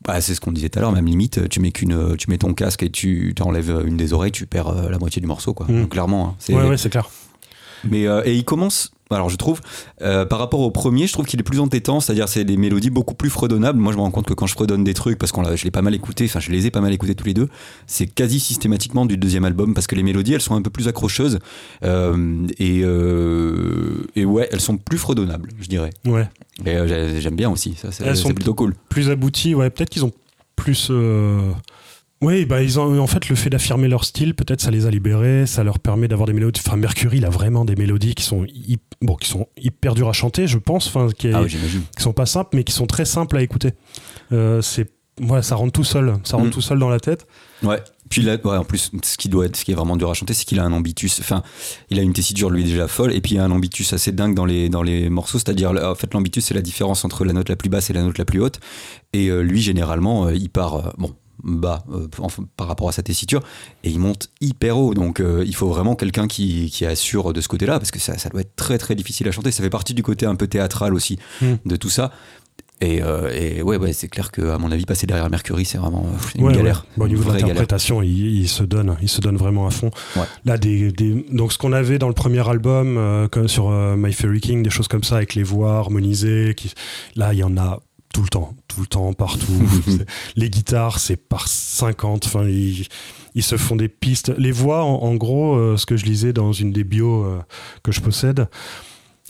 bah, 0.06 0.20
c'est 0.20 0.34
ce 0.34 0.42
qu'on 0.42 0.52
disait 0.52 0.70
tout 0.70 0.80
à 0.80 0.82
l'heure, 0.82 0.92
même 0.92 1.06
limite, 1.06 1.48
tu 1.50 1.60
mets, 1.60 1.72
qu'une, 1.72 2.18
tu 2.18 2.30
mets 2.30 2.40
ton 2.40 2.54
casque 2.56 2.82
et 2.84 2.90
tu 2.90 3.34
t'enlèves 3.36 3.84
une 3.86 3.98
des 3.98 4.14
oreilles, 4.14 4.32
tu 4.32 4.48
perds 4.48 4.70
euh, 4.70 4.90
la 4.90 4.98
moitié 4.98 5.22
du 5.22 5.28
morceau, 5.28 5.54
quoi. 5.54 5.68
Mm. 5.70 5.82
Donc, 5.82 5.90
clairement. 5.90 6.30
hein, 6.30 6.36
c'est- 6.40 6.54
Ouais, 6.56 6.68
ouais, 6.68 6.78
c'est 6.78 6.90
clair. 6.90 7.08
Mais, 7.84 8.08
euh, 8.08 8.22
et 8.26 8.36
il 8.36 8.44
commence, 8.44 8.92
alors 9.18 9.30
je 9.30 9.36
trouve, 9.36 9.62
euh, 10.01 10.26
par 10.26 10.39
rapport 10.39 10.59
au 10.62 10.72
premier, 10.72 11.07
je 11.07 11.14
trouve 11.14 11.26
qu'il 11.26 11.39
est 11.39 11.43
plus 11.43 11.59
entêtant, 11.59 11.99
c'est-à-dire 11.99 12.28
c'est 12.30 12.43
des 12.43 12.57
mélodies 12.57 12.89
beaucoup 12.89 13.14
plus 13.16 13.30
fredonnables. 13.30 13.80
Moi, 13.80 13.91
je 13.91 13.97
me 13.97 14.01
rends 14.01 14.12
compte 14.12 14.26
que 14.28 14.34
quand 14.34 14.47
je 14.47 14.53
fredonne 14.53 14.84
des 14.84 14.93
trucs, 14.93 15.18
parce 15.18 15.32
que 15.32 15.55
je 15.55 15.64
l'ai 15.64 15.72
pas 15.72 15.82
mal 15.82 15.93
écouté, 15.95 16.26
enfin, 16.26 16.39
je 16.39 16.51
les 16.51 16.66
ai 16.68 16.72
pas 16.72 16.82
mal 16.82 16.93
écoutés 16.93 17.16
tous 17.16 17.26
les 17.26 17.34
deux, 17.34 17.47
c'est 17.88 18.07
quasi 18.07 18.39
systématiquement 18.39 19.05
du 19.05 19.18
deuxième 19.18 19.45
album, 19.45 19.74
parce 19.74 19.88
que 19.88 19.95
les 19.95 20.03
mélodies, 20.03 20.34
elles 20.34 20.41
sont 20.41 20.55
un 20.55 20.62
peu 20.62 20.70
plus 20.70 20.88
accrocheuses, 20.88 21.39
euh, 21.84 22.47
et, 22.59 22.82
euh, 22.84 24.07
et 24.16 24.26
ouais, 24.26 24.49
elles 24.51 24.62
sont 24.62 24.78
plus 24.78 24.97
fredonnables, 24.97 25.49
je 25.59 25.68
dirais. 25.68 25.91
Ouais. 26.05 26.28
Et 26.66 26.78
j'ai- 26.88 27.22
j'aime 27.22 27.36
bien 27.36 27.49
aussi, 27.49 27.76
ça, 27.76 27.91
c'est 27.91 28.34
plutôt 28.34 28.53
cool. 28.53 28.76
Plus 28.89 29.09
abouti, 29.09 29.55
ouais, 29.55 29.70
peut-être 29.70 29.89
qu'ils 29.89 30.05
ont 30.05 30.12
plus. 30.55 30.91
Oui, 32.22 32.46
bah 32.46 32.62
ils 32.62 32.80
ont 32.80 33.00
en 33.00 33.08
fait 33.08 33.30
le 33.30 33.36
fait 33.36 33.50
d'affirmer 33.50 33.88
leur 33.88 34.06
style, 34.06 34.36
peut-être 34.36 34.62
ça 34.62 34.70
les 34.70 34.86
a 34.86 34.92
libérés, 34.92 35.48
ça 35.48 35.64
leur 35.64 35.80
permet 35.80 36.08
d'avoir 36.08 36.28
des 36.28 36.34
mélodies. 36.34 36.62
Enfin, 36.66 36.78
Mercury, 36.78 37.18
il 37.18 37.26
a 37.26 37.30
vraiment 37.32 37.66
des 37.66 37.76
mélodies 37.76 38.14
qui 38.14 38.24
sont 38.24 38.46
bon, 39.02 39.16
qui 39.16 39.28
sont 39.28 39.48
hyper 39.58 39.96
dures 39.96 40.10
à 40.10 40.14
chanter, 40.14 40.46
je 40.48 40.60
pense, 40.60 40.86
enfin, 40.88 41.08
qui, 41.18 41.28
est- 41.30 41.34
Ah 41.34 41.42
oui, 41.42 41.50
qui 41.98 42.04
sont 42.04 42.14
pas 42.14 42.28
simples, 42.28 42.52
mais 42.56 42.64
qui 42.64 42.74
sont 42.74 42.86
très 42.86 43.06
simples 43.06 43.38
à 43.38 43.42
écouter. 43.42 43.72
Euh, 44.32 44.62
c'est 44.62 44.92
voilà, 45.20 45.44
ça 45.44 45.56
rentre 45.56 45.74
tout 45.74 45.84
seul, 45.84 46.16
ça 46.24 46.38
rentre 46.38 46.50
Mm. 46.50 46.54
tout 46.54 46.62
seul 46.62 46.80
dans 46.80 46.90
la 46.90 47.00
tête. 47.00 47.28
Ouais. 47.64 47.80
Puis 48.10 48.22
là, 48.24 48.38
ouais, 48.44 48.58
en 48.58 48.64
plus, 48.64 48.92
ce 49.04 49.18
qui 49.18 49.30
doit 49.30 49.46
être, 49.46 49.56
ce 49.56 49.64
qui 49.66 49.72
est 49.72 49.76
vraiment 49.76 49.96
dur 49.96 50.10
à 50.10 50.14
chanter, 50.14 50.34
c'est 50.34 50.46
qu'il 50.46 50.60
a 50.60 50.64
un 50.64 50.72
ambitus. 50.74 51.20
Enfin, 51.20 51.44
il 51.90 52.00
a 52.00 52.02
une 52.02 52.14
tessiture 52.14 52.50
lui 52.50 52.64
déjà 52.64 52.88
folle, 52.88 53.14
et 53.14 53.22
puis 53.22 53.36
il 53.36 53.40
a 53.40 53.44
un 53.44 53.52
ambitus 53.52 53.94
assez 53.94 54.12
dingue 54.12 54.36
dans 54.36 54.46
les 54.46 54.70
dans 54.70 54.84
les 54.84 55.10
morceaux. 55.10 55.38
C'est-à-dire, 55.38 55.72
en 55.72 55.96
fait, 55.96 56.14
l'ambitus 56.14 56.46
c'est 56.46 56.54
la 56.54 56.62
différence 56.62 57.04
entre 57.06 57.24
la 57.26 57.34
note 57.34 57.50
la 57.50 57.56
plus 57.56 57.70
basse 57.70 57.90
et 57.90 57.94
la 57.94 58.04
note 58.04 58.18
la 58.18 58.26
plus 58.26 58.42
haute. 58.42 58.60
Et 59.14 59.28
euh, 59.30 59.42
lui, 59.42 59.62
généralement, 59.62 60.28
euh, 60.28 60.34
il 60.36 60.50
part 60.50 60.94
bon 60.98 61.14
bas 61.44 61.84
euh, 61.92 62.08
par 62.58 62.68
rapport 62.68 62.90
à 62.90 62.92
sa 62.92 63.02
tessiture 63.04 63.42
et 63.84 63.90
il 63.90 64.00
monte 64.00 64.30
hyper 64.42 64.78
haut 64.78 64.94
donc 64.94 65.20
euh, 65.20 65.44
il 65.46 65.56
faut 65.56 65.68
vraiment 65.70 65.96
quelqu'un 65.96 66.28
qui, 66.28 66.70
qui 66.72 66.86
assure 66.86 67.34
de 67.34 67.42
ce 67.42 67.48
côté 67.48 67.66
là 67.66 67.80
parce 67.80 67.92
que 67.92 68.00
ça, 68.00 68.18
ça 68.18 68.30
doit 68.30 68.42
être 68.42 68.56
très 68.56 68.78
très 68.78 68.96
difficile 68.96 69.28
à 69.28 69.32
chanter 69.32 69.52
ça 69.52 69.64
fait 69.64 69.70
partie 69.70 69.94
du 69.94 70.04
côté 70.04 70.26
un 70.26 70.36
peu 70.36 70.48
théâtral 70.48 70.94
aussi 70.94 71.18
Mm. 71.42 71.54
de 71.66 71.76
tout 71.76 71.90
ça 71.90 72.12
et, 72.84 73.04
euh, 73.04 73.30
et 73.32 73.62
ouais, 73.62 73.78
ouais 73.78 73.94
c'est 73.94 74.08
clair 74.08 74.32
que 74.32 74.42
à 74.50 74.58
mon 74.58 74.72
avis 74.72 74.86
passer 74.86 75.06
derrière 75.06 75.30
Mercury 75.30 75.66
c'est 75.66 75.78
vraiment 75.78 76.04
une 76.36 76.46
Ouais, 76.46 76.54
galère 76.54 76.80
ouais. 76.82 76.94
Bon, 76.98 77.06
au 77.06 77.08
niveau 77.08 77.30
de 77.32 77.38
l'interprétation, 77.38 78.02
il, 78.02 78.40
il 78.42 78.50
se 78.50 78.64
donne, 78.64 78.98
il 79.04 79.08
se 79.10 79.22
donne 79.22 79.38
vraiment 79.38 79.68
à 79.68 79.70
fond. 79.70 79.92
Là, 80.46 80.58
des, 80.58 80.92
des- 80.92 81.24
donc 81.32 81.54
ce 81.54 81.60
qu'on 81.60 81.74
avait 81.74 82.00
dans 82.00 82.08
le 82.08 82.16
premier 82.16 82.48
album, 82.50 82.98
euh, 82.98 83.28
comme 83.28 83.48
sur 83.48 83.70
My 83.70 84.12
Fairy 84.14 84.42
King, 84.42 84.64
des 84.64 84.72
choses 84.72 84.88
comme 84.88 85.04
ça 85.04 85.18
avec 85.18 85.36
les 85.36 85.44
voix 85.44 85.78
harmonisées. 85.78 86.56
Qui, 86.58 86.74
là, 87.16 87.34
il 87.34 87.40
y 87.40 87.44
en 87.44 87.56
a 87.56 87.80
tout 88.14 88.22
le 88.24 88.28
temps, 88.30 88.53
tout 88.68 88.82
le 88.82 88.88
temps, 88.88 89.14
partout. 89.14 89.62
Les 90.36 90.49
guitares, 90.49 90.99
c'est 90.99 91.16
par 91.18 91.47
50. 91.47 92.26
Enfin, 92.26 92.43
ils, 92.47 92.88
ils 93.36 93.43
se 93.43 93.57
font 93.57 93.76
des 93.76 93.88
pistes. 93.89 94.34
Les 94.38 94.51
voix, 94.51 94.84
en, 94.84 94.95
en 95.03 95.16
gros, 95.16 95.55
euh, 95.55 95.78
ce 95.78 95.86
que 95.86 95.95
je 95.97 96.05
lisais 96.05 96.34
dans 96.34 96.51
une 96.51 96.72
des 96.72 96.84
bios 96.84 97.24
euh, 97.24 97.39
que 97.84 97.91
je 97.91 98.01
possède. 98.01 98.47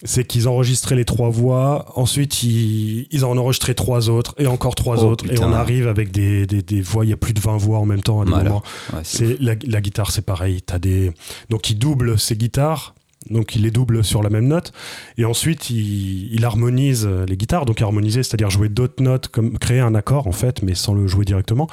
C'est 0.03 0.25
qu'ils 0.25 0.47
enregistraient 0.47 0.95
les 0.95 1.05
trois 1.05 1.29
voix, 1.29 1.86
ensuite 1.95 2.41
ils, 2.41 3.07
ils 3.11 3.23
en 3.23 3.38
enregistraient 3.38 3.75
trois 3.75 4.09
autres, 4.09 4.34
et 4.39 4.47
encore 4.47 4.73
trois 4.73 5.03
Oh, 5.03 5.09
autres, 5.09 5.32
et 5.32 5.38
on 5.38 5.53
arrive 5.53 5.88
avec 5.88 6.09
des, 6.11 6.47
des, 6.47 6.63
des 6.63 6.82
voix, 6.82 7.05
il 7.05 7.09
y 7.09 7.13
a 7.13 7.17
plus 7.17 7.34
de 7.36 7.39
20 7.39 7.57
voix 7.57 7.77
en 7.77 7.86
même 7.86 8.01
temps 8.01 8.19
à 8.19 8.25
des 8.25 8.32
Voilà. 8.32 8.49
moments. 8.49 8.63
Ouais, 8.93 9.01
c'est 9.03 9.39
la, 9.39 9.53
la 9.63 9.79
guitare, 9.79 10.09
c'est 10.09 10.23
pareil. 10.25 10.63
T'as 10.63 10.79
des 10.79 11.11
donc 11.51 11.69
il 11.69 11.77
double 11.77 12.17
ses 12.17 12.36
guitares, 12.36 12.95
donc 13.30 13.55
il 13.55 13.63
les 13.63 13.72
double 13.72 14.03
sur 14.03 14.24
la 14.24 14.30
même 14.30 14.47
note, 14.47 14.72
et 15.17 15.26
ensuite 15.26 15.69
il, 15.69 16.43
harmonise 16.43 17.07
les 17.07 17.38
guitares. 17.38 17.65
Donc 17.65 17.82
harmoniser, 17.82 18.24
c'est-à-dire 18.24 18.49
jouer 18.49 18.69
d'autres 18.69 19.03
notes, 19.03 19.28
comme 19.28 19.57
créer 19.57 19.80
un 19.80 19.95
accord 19.95 20.28
en 20.28 20.32
fait, 20.32 20.61
mais 20.63 20.76
sans 20.76 20.93
le 20.93 21.07
jouer 21.07 21.26
directement, 21.26 21.67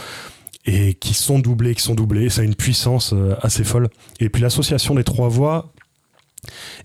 et 0.66 0.94
qui 0.94 1.14
sont 1.14 1.38
doublés, 1.38 1.74
qui 1.74 1.82
sont 1.82 1.94
doublés. 1.94 2.28
Ça 2.28 2.42
a 2.42 2.44
une 2.44 2.55
puissance 2.55 3.12
euh, 3.14 3.34
assez 3.40 3.64
folle. 3.64 3.88
Et 4.20 4.28
puis 4.28 4.42
l'association 4.42 4.94
des 4.94 5.05
trois 5.05 5.28
voix 5.28 5.72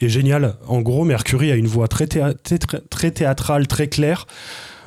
est 0.01 0.09
géniale. 0.09 0.55
En 0.67 0.81
gros, 0.81 1.03
Mercury 1.03 1.51
a 1.51 1.55
une 1.55 1.67
voix 1.67 1.87
très, 1.87 2.07
très- 2.07 2.33
très 2.89 3.11
théâtrale, 3.11 3.67
très 3.67 3.87
claire. 3.87 4.25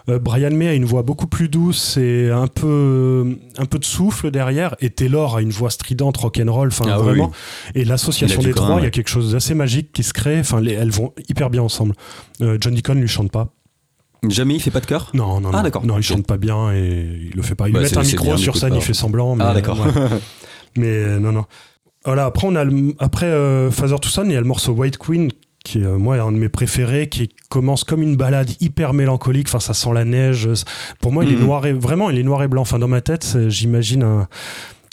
Euh, 0.08 0.18
Brian 0.20 0.52
May 0.52 0.68
a 0.68 0.74
une 0.74 0.84
voix 0.84 1.02
beaucoup 1.02 1.26
plus 1.26 1.48
douce 1.48 1.96
et 1.96 2.30
un 2.30 2.46
peu, 2.46 3.36
un 3.58 3.64
peu 3.64 3.78
de 3.80 3.84
souffle 3.84 4.30
derrière. 4.30 4.76
Et 4.80 4.90
Taylor 4.90 5.36
a 5.36 5.42
une 5.42 5.50
voix 5.50 5.70
stridente, 5.70 6.16
rock'n'roll, 6.16 6.68
enfin 6.68 6.84
Ah 6.88 6.98
vraiment. 6.98 7.32
oui. 7.74 7.80
Et 7.80 7.84
l'association 7.84 8.40
des 8.42 8.52
trois, 8.52 8.76
il 8.78 8.84
y 8.84 8.86
a 8.86 8.90
quelque 8.90 9.08
chose 9.08 9.32
d'assez 9.32 9.54
magique 9.54 9.92
qui 9.92 10.02
se 10.04 10.12
crée. 10.12 10.38
Enfin, 10.38 10.60
les- 10.60 10.72
elles 10.74 10.90
vont 10.90 11.12
hyper 11.28 11.50
bien 11.50 11.62
ensemble. 11.62 11.94
Euh, 12.40 12.56
John 12.60 12.74
Deacon 12.74 12.94
lui 12.94 13.08
chante 13.08 13.32
pas. 13.32 13.48
Jamais 14.28 14.54
il 14.54 14.60
fait 14.60 14.70
pas 14.70 14.80
de 14.80 14.86
chœur? 14.86 15.10
Non, 15.14 15.40
non, 15.40 15.50
Ah, 15.52 15.56
non. 15.58 15.62
d'accord. 15.64 15.84
Non, 15.84 15.98
il 15.98 16.02
chante 16.02 16.26
pas 16.26 16.36
bien 16.36 16.72
et 16.72 17.28
il 17.30 17.36
le 17.36 17.42
fait 17.42 17.54
pas. 17.54 17.68
Il 17.68 17.72
Bah, 17.74 17.80
met 17.80 17.98
un 17.98 18.02
micro 18.02 18.24
bien, 18.26 18.36
sur 18.36 18.56
scène, 18.56 18.70
pas. 18.70 18.76
il 18.76 18.82
fait 18.82 18.94
semblant. 18.94 19.36
Mais, 19.36 19.44
Ah 19.46 19.54
d'accord. 19.54 19.78
ouais. 19.80 19.92
Mais 20.76 20.86
euh, 20.86 21.18
non, 21.18 21.32
non. 21.32 21.44
Voilà, 22.04 22.26
après, 22.26 22.46
on 22.46 22.54
a 22.54 22.62
le- 22.64 22.94
après 23.00 23.26
euh, 23.26 23.70
Father 23.72 23.96
to 24.00 24.08
Son, 24.08 24.24
il 24.26 24.32
y 24.32 24.36
a 24.36 24.40
le 24.40 24.46
morceau 24.46 24.72
White 24.72 24.96
Queen, 24.98 25.30
qui 25.66 25.78
est, 25.80 25.84
euh, 25.84 25.98
moi, 25.98 26.16
un 26.20 26.32
de 26.32 26.36
mes 26.38 26.48
préférés, 26.48 27.08
qui 27.08 27.28
commence 27.48 27.84
comme 27.84 28.02
une 28.02 28.16
balade 28.16 28.50
hyper 28.60 28.92
mélancolique. 28.92 29.48
Enfin, 29.48 29.60
ça 29.60 29.74
sent 29.74 29.90
la 29.92 30.04
neige. 30.04 30.48
Pour 31.00 31.12
moi, 31.12 31.24
il 31.24 31.32
est 31.32 31.36
Mhm. 31.36 31.44
noir 31.44 31.66
et 31.66 31.72
vraiment, 31.72 32.08
il 32.10 32.18
est 32.18 32.22
noir 32.22 32.42
et 32.42 32.48
blanc. 32.48 32.62
Enfin, 32.62 32.78
dans 32.78 32.88
ma 32.88 33.00
tête, 33.00 33.36
j'imagine 33.48 34.02
un 34.02 34.28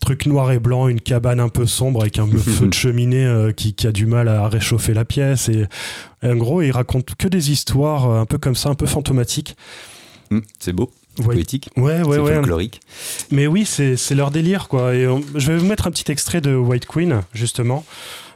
truc 0.02 0.26
noir 0.26 0.52
et 0.52 0.60
blanc, 0.60 0.88
une 0.90 1.00
cabane 1.00 1.40
un 1.40 1.48
peu 1.50 1.66
sombre 1.66 2.02
avec 2.02 2.20
un 2.20 2.28
feu 2.66 2.68
de 2.68 2.74
cheminée 2.74 3.26
euh, 3.26 3.52
qui, 3.54 3.74
qui 3.74 3.88
a 3.88 3.92
du 3.92 4.06
mal 4.06 4.28
à 4.28 4.50
réchauffer 4.50 4.94
la 4.94 5.06
pièce. 5.06 5.48
Et, 5.50 5.66
et 6.24 6.28
en 6.28 6.36
gros, 6.36 6.62
il 6.62 6.72
raconte 6.72 7.16
que 7.16 7.28
des 7.28 7.52
histoires 7.52 8.10
euh, 8.10 8.20
un 8.20 8.26
peu 8.26 8.38
comme 8.38 8.56
ça, 8.56 8.70
un 8.70 8.76
peu 8.76 8.86
fantomatiques. 8.88 9.56
Mm, 10.32 10.40
c'est 10.60 10.74
beau, 10.74 10.92
Ouais, 11.20 11.36
poétique, 11.36 11.70
ouais, 11.78 12.02
ouais. 12.02 12.18
ouais. 12.18 12.34
folklorique. 12.36 12.82
Mais 13.32 13.46
oui, 13.48 13.66
c'est 13.66 13.96
c'est 13.98 14.16
leur 14.16 14.32
délire, 14.32 14.68
quoi. 14.68 14.96
Et 14.96 15.08
on- 15.08 15.22
je 15.36 15.52
vais 15.52 15.58
vous 15.60 15.66
mettre 15.68 15.86
un 15.88 15.92
petit 15.92 16.12
extrait 16.12 16.42
de 16.42 16.56
White 16.56 16.88
Queen, 16.88 17.22
justement, 17.34 17.86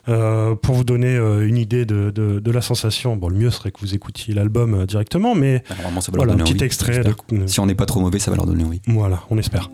euh, 0.10 0.56
pour 0.56 0.76
vous 0.76 0.84
donner 0.84 1.16
euh, 1.16 1.48
une 1.48 1.58
idée 1.58 1.86
de, 1.86 2.12
de- 2.12 2.40
de 2.40 2.52
la 2.52 2.62
sensation. 2.62 3.16
Bon, 3.18 3.30
le 3.30 3.36
mieux 3.36 3.50
serait 3.52 3.72
que 3.72 3.80
vous 3.82 3.94
écoutiez 3.96 4.34
l'album 4.34 4.74
euh, 4.74 4.86
directement, 4.86 5.36
mais 5.36 5.64
Bah, 5.70 5.76
Normalement, 5.76 6.02
ça 6.02 6.12
va 6.12 6.18
voilà, 6.18 6.34
un 6.34 6.36
leur 6.38 6.46
donner 6.46 6.58
petit 6.58 6.64
envie, 6.64 6.66
extrait. 6.66 7.02
de- 7.04 7.48
Si 7.48 7.60
on 7.60 7.66
n'est 7.66 7.76
pas 7.76 7.86
trop 7.86 8.00
mauvais, 8.00 8.20
ça 8.20 8.32
va 8.32 8.38
leur 8.38 8.46
donner 8.46 8.64
envie. 8.64 8.82
Voilà, 8.88 9.24
on 9.30 9.38
espère. 9.38 9.70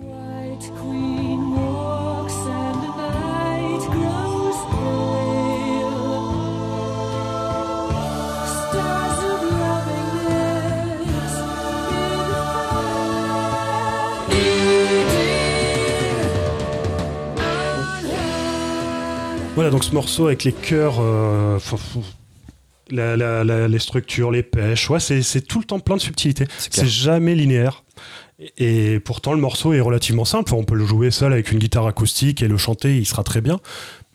Voilà, 19.56 19.70
donc 19.70 19.84
ce 19.84 19.92
morceau 19.94 20.28
avec 20.28 20.44
les 20.44 20.52
chœurs, 20.52 20.96
euh, 21.00 21.60
faut- 21.60 21.78
faut- 21.78 22.04
la- 22.90 23.16
la- 23.16 23.44
la- 23.44 23.68
les 23.68 23.80
structures, 23.80 24.32
les 24.32 24.42
pêches, 24.44 24.90
ouais, 24.90 25.00
c'est 25.00 25.42
tout 25.42 25.60
le 25.60 25.66
temps 25.66 25.80
plein 25.80 25.96
de 25.96 26.02
subtilités. 26.02 26.46
C'est 26.58 26.88
jamais 26.88 27.36
linéaire. 27.36 27.84
Et 28.58 29.00
pourtant, 29.00 29.34
le 29.34 29.40
morceau 29.40 29.74
est 29.74 29.80
relativement 29.80 30.26
simple. 30.26 30.54
On 30.56 30.64
peut 30.64 30.76
le 30.76 30.86
jouer 30.86 31.12
seul 31.12 31.32
avec 31.34 31.52
une 31.52 31.60
guitare 31.60 31.86
acoustique 31.88 32.42
et 32.42 32.48
le 32.48 32.58
chanter, 32.58 32.98
il 32.98 33.06
sera 33.06 33.24
très 33.24 33.42
bien. 33.42 33.60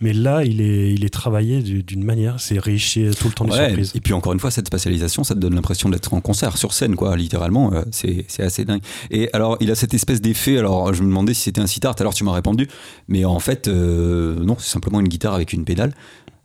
Mais 0.00 0.12
là, 0.12 0.44
il 0.44 0.60
est, 0.60 0.92
il 0.92 1.04
est 1.04 1.08
travaillé 1.12 1.60
du- 1.60 1.82
d'une 1.82 2.04
manière, 2.04 2.38
c'est 2.38 2.58
riche, 2.60 2.96
a 2.98 3.12
tout 3.14 3.26
le 3.26 3.32
temps 3.34 3.44
des 3.44 3.50
Ouais, 3.52 3.66
surprises. 3.66 3.92
et 3.96 4.00
puis 4.00 4.12
encore 4.12 4.32
une 4.32 4.38
fois, 4.38 4.50
cette 4.52 4.68
spatialisation, 4.68 5.24
ça 5.24 5.34
te 5.34 5.40
donne 5.40 5.54
l'impression 5.56 5.88
d'être 5.88 6.14
en 6.14 6.20
concert, 6.20 6.56
sur 6.56 6.72
scène, 6.72 6.94
quoi, 6.94 7.16
littéralement. 7.16 7.72
euh, 7.72 7.82
c'est 7.90 8.24
c'est 8.28 8.42
assez 8.44 8.64
dingue. 8.64 8.80
Et 9.10 9.28
alors, 9.32 9.56
il 9.60 9.70
a 9.70 9.74
cette 9.74 9.94
espèce 9.94 10.20
d'effet. 10.20 10.56
Alors, 10.58 10.94
je 10.94 11.02
me 11.02 11.08
demandais 11.08 11.34
si 11.34 11.42
c'était 11.42 11.60
un 11.60 11.66
sitar. 11.66 11.96
Alors, 11.98 12.14
tu 12.14 12.22
m'as 12.24 12.32
répondu. 12.32 12.68
Mais 13.08 13.24
en 13.24 13.40
fait, 13.40 13.66
euh, 13.66 14.36
non, 14.44 14.56
c'est 14.58 14.70
simplement 14.70 15.00
une 15.00 15.08
guitare 15.08 15.34
avec 15.34 15.52
une 15.52 15.64
pédale. 15.64 15.92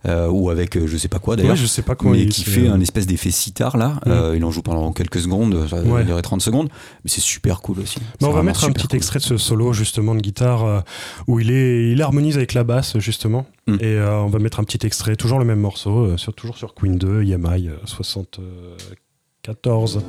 Euh, 0.06 0.28
ou 0.28 0.50
avec 0.50 0.76
euh, 0.76 0.86
je 0.86 0.96
sais 0.96 1.08
pas 1.08 1.18
quoi 1.18 1.36
d'ailleurs. 1.36 1.52
Ouais, 1.52 1.56
je 1.56 1.66
sais 1.66 1.82
pas 1.82 1.94
comment 1.94 2.12
mais 2.12 2.26
qui 2.26 2.44
fait 2.44 2.68
un 2.68 2.80
espèce 2.80 3.06
d'effet 3.06 3.30
sitar 3.30 3.76
là. 3.76 3.98
Mm. 4.06 4.10
Euh, 4.10 4.36
il 4.36 4.44
en 4.44 4.50
joue 4.50 4.62
pendant 4.62 4.92
quelques 4.92 5.20
secondes, 5.20 5.66
ça 5.68 5.82
Ouais. 5.82 6.04
durait 6.04 6.22
30 6.22 6.40
secondes. 6.42 6.68
Mais 7.04 7.10
c'est 7.10 7.20
super 7.20 7.60
cool 7.60 7.80
aussi. 7.80 7.98
Mais 8.00 8.06
C'est 8.20 8.26
on 8.26 8.32
va 8.32 8.42
mettre 8.42 8.64
un 8.64 8.72
petit 8.72 8.86
cool. 8.88 8.96
extrait 8.96 9.18
de 9.18 9.24
ce 9.24 9.36
solo 9.36 9.72
justement 9.72 10.14
de 10.14 10.20
guitare 10.20 10.64
euh, 10.64 10.80
où 11.26 11.40
il 11.40 11.50
est 11.50 11.92
il 11.92 12.02
harmonise 12.02 12.36
avec 12.36 12.54
la 12.54 12.64
basse 12.64 12.98
justement 12.98 13.46
Mm. 13.66 13.76
et 13.80 13.84
euh, 13.84 14.18
on 14.20 14.26
va 14.26 14.38
mettre 14.40 14.60
un 14.60 14.64
petit 14.64 14.86
extrait 14.86 15.16
toujours 15.16 15.38
le 15.38 15.46
même 15.46 15.58
morceau 15.60 16.04
euh, 16.04 16.16
sur, 16.18 16.34
toujours 16.34 16.58
sur 16.58 16.74
Queen 16.74 16.98
2 16.98 17.22
EMI 17.22 17.68
euh, 17.68 17.76
74 17.86 20.02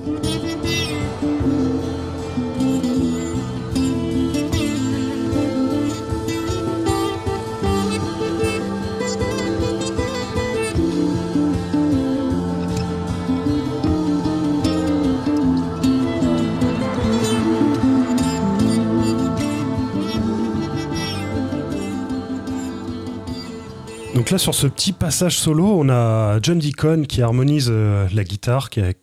Donc 24.26 24.32
là, 24.32 24.38
sur 24.40 24.56
ce 24.56 24.66
petit 24.66 24.92
passage 24.92 25.38
solo, 25.38 25.68
on 25.80 25.88
a 25.88 26.40
John 26.42 26.58
Deacon 26.58 27.04
qui 27.08 27.22
harmonise 27.22 27.68
euh, 27.70 28.08
la 28.12 28.24
guitare. 28.24 28.72
Qui 28.72 28.80
est... 28.80 28.98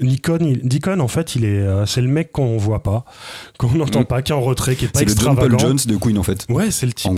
Deacon, 0.00 0.38
il- 0.40 0.66
Deacon, 0.66 0.98
en 1.00 1.08
fait, 1.08 1.36
il 1.36 1.44
est, 1.44 1.58
euh, 1.60 1.84
c'est 1.84 2.00
le 2.00 2.08
mec 2.08 2.32
qu'on 2.32 2.56
voit 2.56 2.82
pas, 2.82 3.04
qu'on 3.58 3.68
n'entend 3.72 4.00
Mm. 4.00 4.04
pas, 4.06 4.22
qui 4.22 4.32
est 4.32 4.34
en 4.34 4.40
retrait, 4.40 4.74
qui 4.74 4.86
est 4.86 4.88
pas 4.88 5.00
C'est 5.00 5.04
le 5.04 5.10
John 5.10 5.32
extravagant. 5.32 5.58
Paul 5.58 5.68
Jones 5.68 5.78
de 5.86 5.96
Queen 5.98 6.16
en 6.16 6.22
fait. 6.22 6.46
Ouais, 6.48 6.70
c'est 6.70 6.86
le 6.86 6.94
type. 6.94 7.12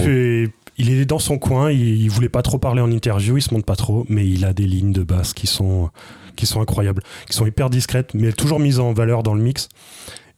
Il 0.79 0.91
est 0.91 1.05
dans 1.05 1.21
son 1.21 1.39
coin. 1.39 1.71
Il, 1.71 1.79
il 2.03 2.11
voulait 2.11 2.29
pas 2.29 2.43
trop 2.43 2.59
parler 2.59 2.81
en 2.81 2.91
interview. 2.91 3.37
Il 3.37 3.43
se 3.43 3.55
montre 3.55 3.67
pas 3.67 3.77
trop, 3.77 4.05
mais 4.09 4.27
il 4.29 4.45
a 4.45 4.53
des 4.53 4.67
lignes 4.67 4.93
de 4.93 5.05
basse 5.05 5.33
qui 5.33 5.47
sont 5.47 5.91
qui 6.35 6.47
sont 6.47 6.61
incroyables, 6.61 7.05
qui 7.31 7.37
sont 7.37 7.47
hyper 7.47 7.71
discrètes, 7.71 8.15
mais 8.15 8.33
toujours 8.33 8.59
mises 8.59 8.81
en 8.81 8.93
valeur 8.95 9.23
dans 9.23 9.35
le 9.35 9.41
mix. 9.43 9.69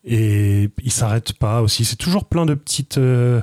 Et 0.05 0.69
il 0.85 0.93
s'arrête 0.93 1.33
pas 1.33 1.63
aussi. 1.63 1.87
C'est 1.87 1.97
toujours 1.97 2.27
plein 2.27 2.45
de 2.45 2.53
petites, 2.53 2.99
euh, 2.99 3.41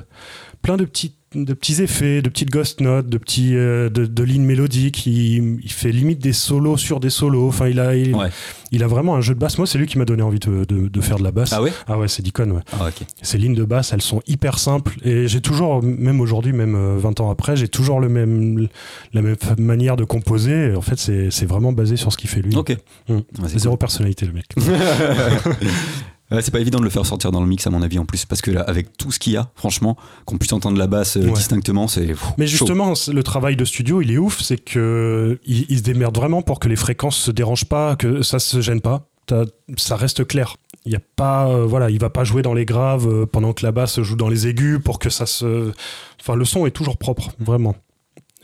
plein 0.62 0.76
de 0.76 0.84
petites 0.84 1.16
de 1.34 1.52
petits 1.54 1.82
effets, 1.82 2.22
de 2.22 2.28
petites 2.28 2.50
ghost 2.50 2.80
notes, 2.80 3.08
de 3.08 3.18
petits 3.18 3.54
euh, 3.56 3.88
de, 3.90 4.06
de 4.06 4.22
lignes 4.22 4.44
mélodiques. 4.44 5.06
Il, 5.06 5.58
il 5.62 5.72
fait 5.72 5.92
limite 5.92 6.18
des 6.20 6.32
solos 6.32 6.76
sur 6.76 7.00
des 7.00 7.10
solos. 7.10 7.48
Enfin, 7.48 7.68
il 7.68 7.80
a 7.80 7.94
il, 7.96 8.14
Ouais. 8.14 8.28
il 8.72 8.82
a 8.82 8.86
vraiment 8.86 9.14
un 9.16 9.20
jeu 9.20 9.34
de 9.34 9.38
basse. 9.38 9.58
Moi, 9.58 9.66
c'est 9.66 9.78
lui 9.78 9.86
qui 9.86 9.98
m'a 9.98 10.04
donné 10.04 10.22
envie 10.22 10.38
de, 10.38 10.64
de- 10.64 10.88
de 10.88 11.00
faire 11.00 11.18
de 11.18 11.24
la 11.24 11.30
basse. 11.32 11.52
Ah 11.52 11.62
ouais? 11.62 11.72
Ah 11.86 11.98
ouais, 11.98 12.08
c'est 12.08 12.22
Deacon, 12.22 12.50
ouais. 12.50 12.62
Ah. 12.72 12.88
Ces 13.22 13.38
lignes 13.38 13.54
de 13.54 13.64
basse, 13.64 13.92
elles 13.92 14.02
sont 14.02 14.22
hyper 14.26 14.58
simples 14.58 14.96
et 15.04 15.26
j'ai 15.28 15.40
toujours, 15.40 15.82
même 15.82 16.20
aujourd'hui, 16.20 16.52
même 16.52 16.74
euh, 16.74 16.96
20 16.98 17.20
ans 17.20 17.30
après, 17.30 17.56
j'ai 17.56 17.68
toujours 17.68 18.00
le 18.00 18.08
même, 18.08 18.68
la 19.12 19.22
même 19.22 19.36
manière 19.58 19.96
de 19.96 20.04
composer. 20.04 20.74
En 20.74 20.80
fait, 20.82 20.98
c'est 20.98 21.46
vraiment 21.46 21.72
basé 21.72 21.96
sur 21.96 22.12
ce 22.12 22.16
qu'il 22.16 22.30
fait 22.30 22.42
lui. 22.42 22.54
Ok. 22.56 22.76
Mm. 23.08 23.14
Ouais, 23.14 23.22
c'est 23.48 23.58
Zéro 23.58 23.76
personnalité, 23.76 24.26
le 24.26 24.32
mec. 24.32 24.46
Ouais, 26.30 26.40
c'est 26.42 26.50
pas 26.50 26.60
évident 26.60 26.78
de 26.78 26.84
le 26.84 26.90
faire 26.90 27.04
sortir 27.04 27.30
dans 27.32 27.40
le 27.40 27.46
mix 27.46 27.66
à 27.66 27.70
mon 27.70 27.82
avis 27.82 27.98
en 27.98 28.06
plus 28.06 28.24
parce 28.24 28.40
que 28.40 28.50
là, 28.50 28.62
avec 28.62 28.96
tout 28.96 29.12
ce 29.12 29.18
qu'il 29.18 29.34
y 29.34 29.36
a 29.36 29.50
franchement 29.54 29.96
qu'on 30.24 30.38
puisse 30.38 30.52
entendre 30.54 30.78
la 30.78 30.86
basse 30.86 31.16
euh, 31.16 31.24
Ouais. 31.26 31.32
distinctement 31.32 31.86
c'est 31.86 32.14
Mais 32.38 32.46
justement, 32.46 32.94
le 33.08 33.22
travail 33.22 33.56
de 33.56 33.64
studio, 33.64 34.00
il 34.00 34.10
est 34.10 34.16
ouf, 34.18 34.40
c'est 34.40 34.56
que 34.58 35.38
il, 35.44 35.66
il 35.68 35.78
se 35.78 35.82
démerde 35.82 36.16
vraiment 36.16 36.40
pour 36.42 36.60
que 36.60 36.68
les 36.68 36.76
fréquences 36.76 37.16
se 37.16 37.30
dérangent 37.30 37.66
pas, 37.66 37.94
que 37.96 38.22
ça 38.22 38.38
se 38.38 38.60
gêne 38.60 38.80
pas. 38.80 39.06
Ça 39.78 39.96
reste 39.96 40.26
clair. 40.26 40.56
Il 40.86 40.92
y 40.92 40.96
a 40.96 41.00
pas, 41.16 41.48
euh, 41.48 41.64
voilà, 41.64 41.88
il 41.88 41.98
va 41.98 42.10
pas 42.10 42.24
jouer 42.24 42.42
dans 42.42 42.52
les 42.52 42.66
graves 42.66 43.08
euh, 43.08 43.24
pendant 43.26 43.54
que 43.54 43.64
la 43.64 43.72
basse 43.72 44.02
joue 44.02 44.16
dans 44.16 44.28
les 44.28 44.46
aigus 44.48 44.78
pour 44.84 44.98
que 44.98 45.08
ça 45.08 45.24
se. 45.24 45.72
Enfin, 46.20 46.34
le 46.36 46.44
son 46.44 46.66
est 46.66 46.70
toujours 46.72 46.98
propre, 46.98 47.30
vraiment. 47.38 47.74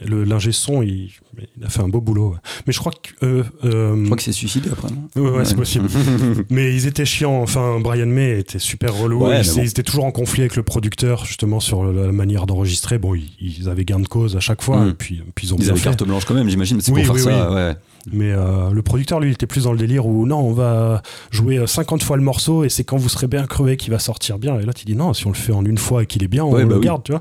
Le 0.06 0.24
l'ingé 0.24 0.52
son, 0.52 0.82
il, 0.82 1.10
il 1.58 1.64
a 1.64 1.68
fait 1.68 1.82
un 1.82 1.88
beau 1.88 2.00
boulot. 2.00 2.30
ouais. 2.30 2.38
Mais 2.66 2.72
je 2.72 2.78
crois 2.78 2.92
que. 2.92 3.24
euh, 3.26 3.42
euh, 3.64 3.96
je 3.98 4.04
crois 4.04 4.16
que 4.16 4.22
c'est 4.22 4.32
suicidé 4.32 4.70
après 4.72 4.88
non? 4.88 5.08
Ouais, 5.22 5.38
ouais, 5.38 5.44
c'est 5.44 5.54
possible. 5.56 5.88
Mais 6.50 6.74
ils 6.74 6.86
étaient 6.86 7.04
chiants. 7.04 7.42
Enfin, 7.42 7.78
Brian 7.80 8.06
May 8.06 8.38
était 8.40 8.58
super 8.58 8.94
relou. 8.94 9.30
Ils, 9.30 9.46
bon. 9.46 9.62
ils 9.62 9.68
étaient 9.68 9.82
toujours 9.82 10.04
en 10.04 10.10
conflit 10.12 10.40
avec 10.42 10.56
le 10.56 10.62
producteur, 10.62 11.24
justement, 11.26 11.60
sur 11.60 11.84
la 11.84 12.12
manière 12.12 12.46
d'enregistrer. 12.46 12.98
Bon, 12.98 13.14
ils, 13.14 13.30
ils 13.40 13.68
avaient 13.68 13.84
gain 13.84 14.00
de 14.00 14.08
cause 14.08 14.36
à 14.36 14.40
chaque 14.40 14.62
fois. 14.62 14.84
Mm. 14.84 14.88
Et 14.88 14.94
puis, 14.94 15.22
puis 15.34 15.46
ils 15.48 15.54
ont 15.54 15.56
ils 15.58 15.68
avaient 15.70 15.78
fait. 15.78 15.84
carte 15.84 16.04
blanche 16.04 16.24
quand 16.24 16.34
même 16.34 16.48
j'imagine 16.48 16.80
c'est 16.80 16.92
Oui, 16.92 17.04
pour 17.04 17.14
oui, 17.16 17.22
faire 17.22 17.48
ça 17.50 17.76
Mais 18.12 18.32
euh, 18.32 18.70
le 18.70 18.82
producteur, 18.82 19.20
lui, 19.20 19.28
il 19.28 19.32
était 19.32 19.46
plus 19.46 19.64
dans 19.64 19.72
le 19.72 19.78
délire 19.78 20.06
où 20.06 20.26
non, 20.26 20.38
on 20.38 20.52
va 20.52 21.02
jouer 21.30 21.58
euh, 21.58 21.66
50 21.66 22.02
fois 22.02 22.16
le 22.16 22.22
morceau 22.22 22.64
et 22.64 22.68
c'est 22.68 22.82
quand 22.84 22.96
vous 22.96 23.08
serez 23.10 23.26
bien 23.26 23.46
crevé 23.46 23.76
qu'il 23.76 23.90
va 23.90 23.98
sortir 23.98 24.38
bien. 24.38 24.58
Et 24.58 24.64
là, 24.64 24.72
tu 24.72 24.84
dis 24.86 24.96
non, 24.96 25.12
si 25.12 25.26
on 25.26 25.30
le 25.30 25.36
fait 25.36 25.52
en 25.52 25.64
une 25.64 25.78
fois 25.78 26.02
et 26.02 26.06
qu'il 26.06 26.22
est 26.22 26.28
bien, 26.28 26.44
on 26.44 26.52
Ouais, 26.52 26.62
le 26.62 26.68
bah 26.68 26.76
oui. 26.78 26.84
garde, 26.84 27.02
tu 27.04 27.12
vois. 27.12 27.20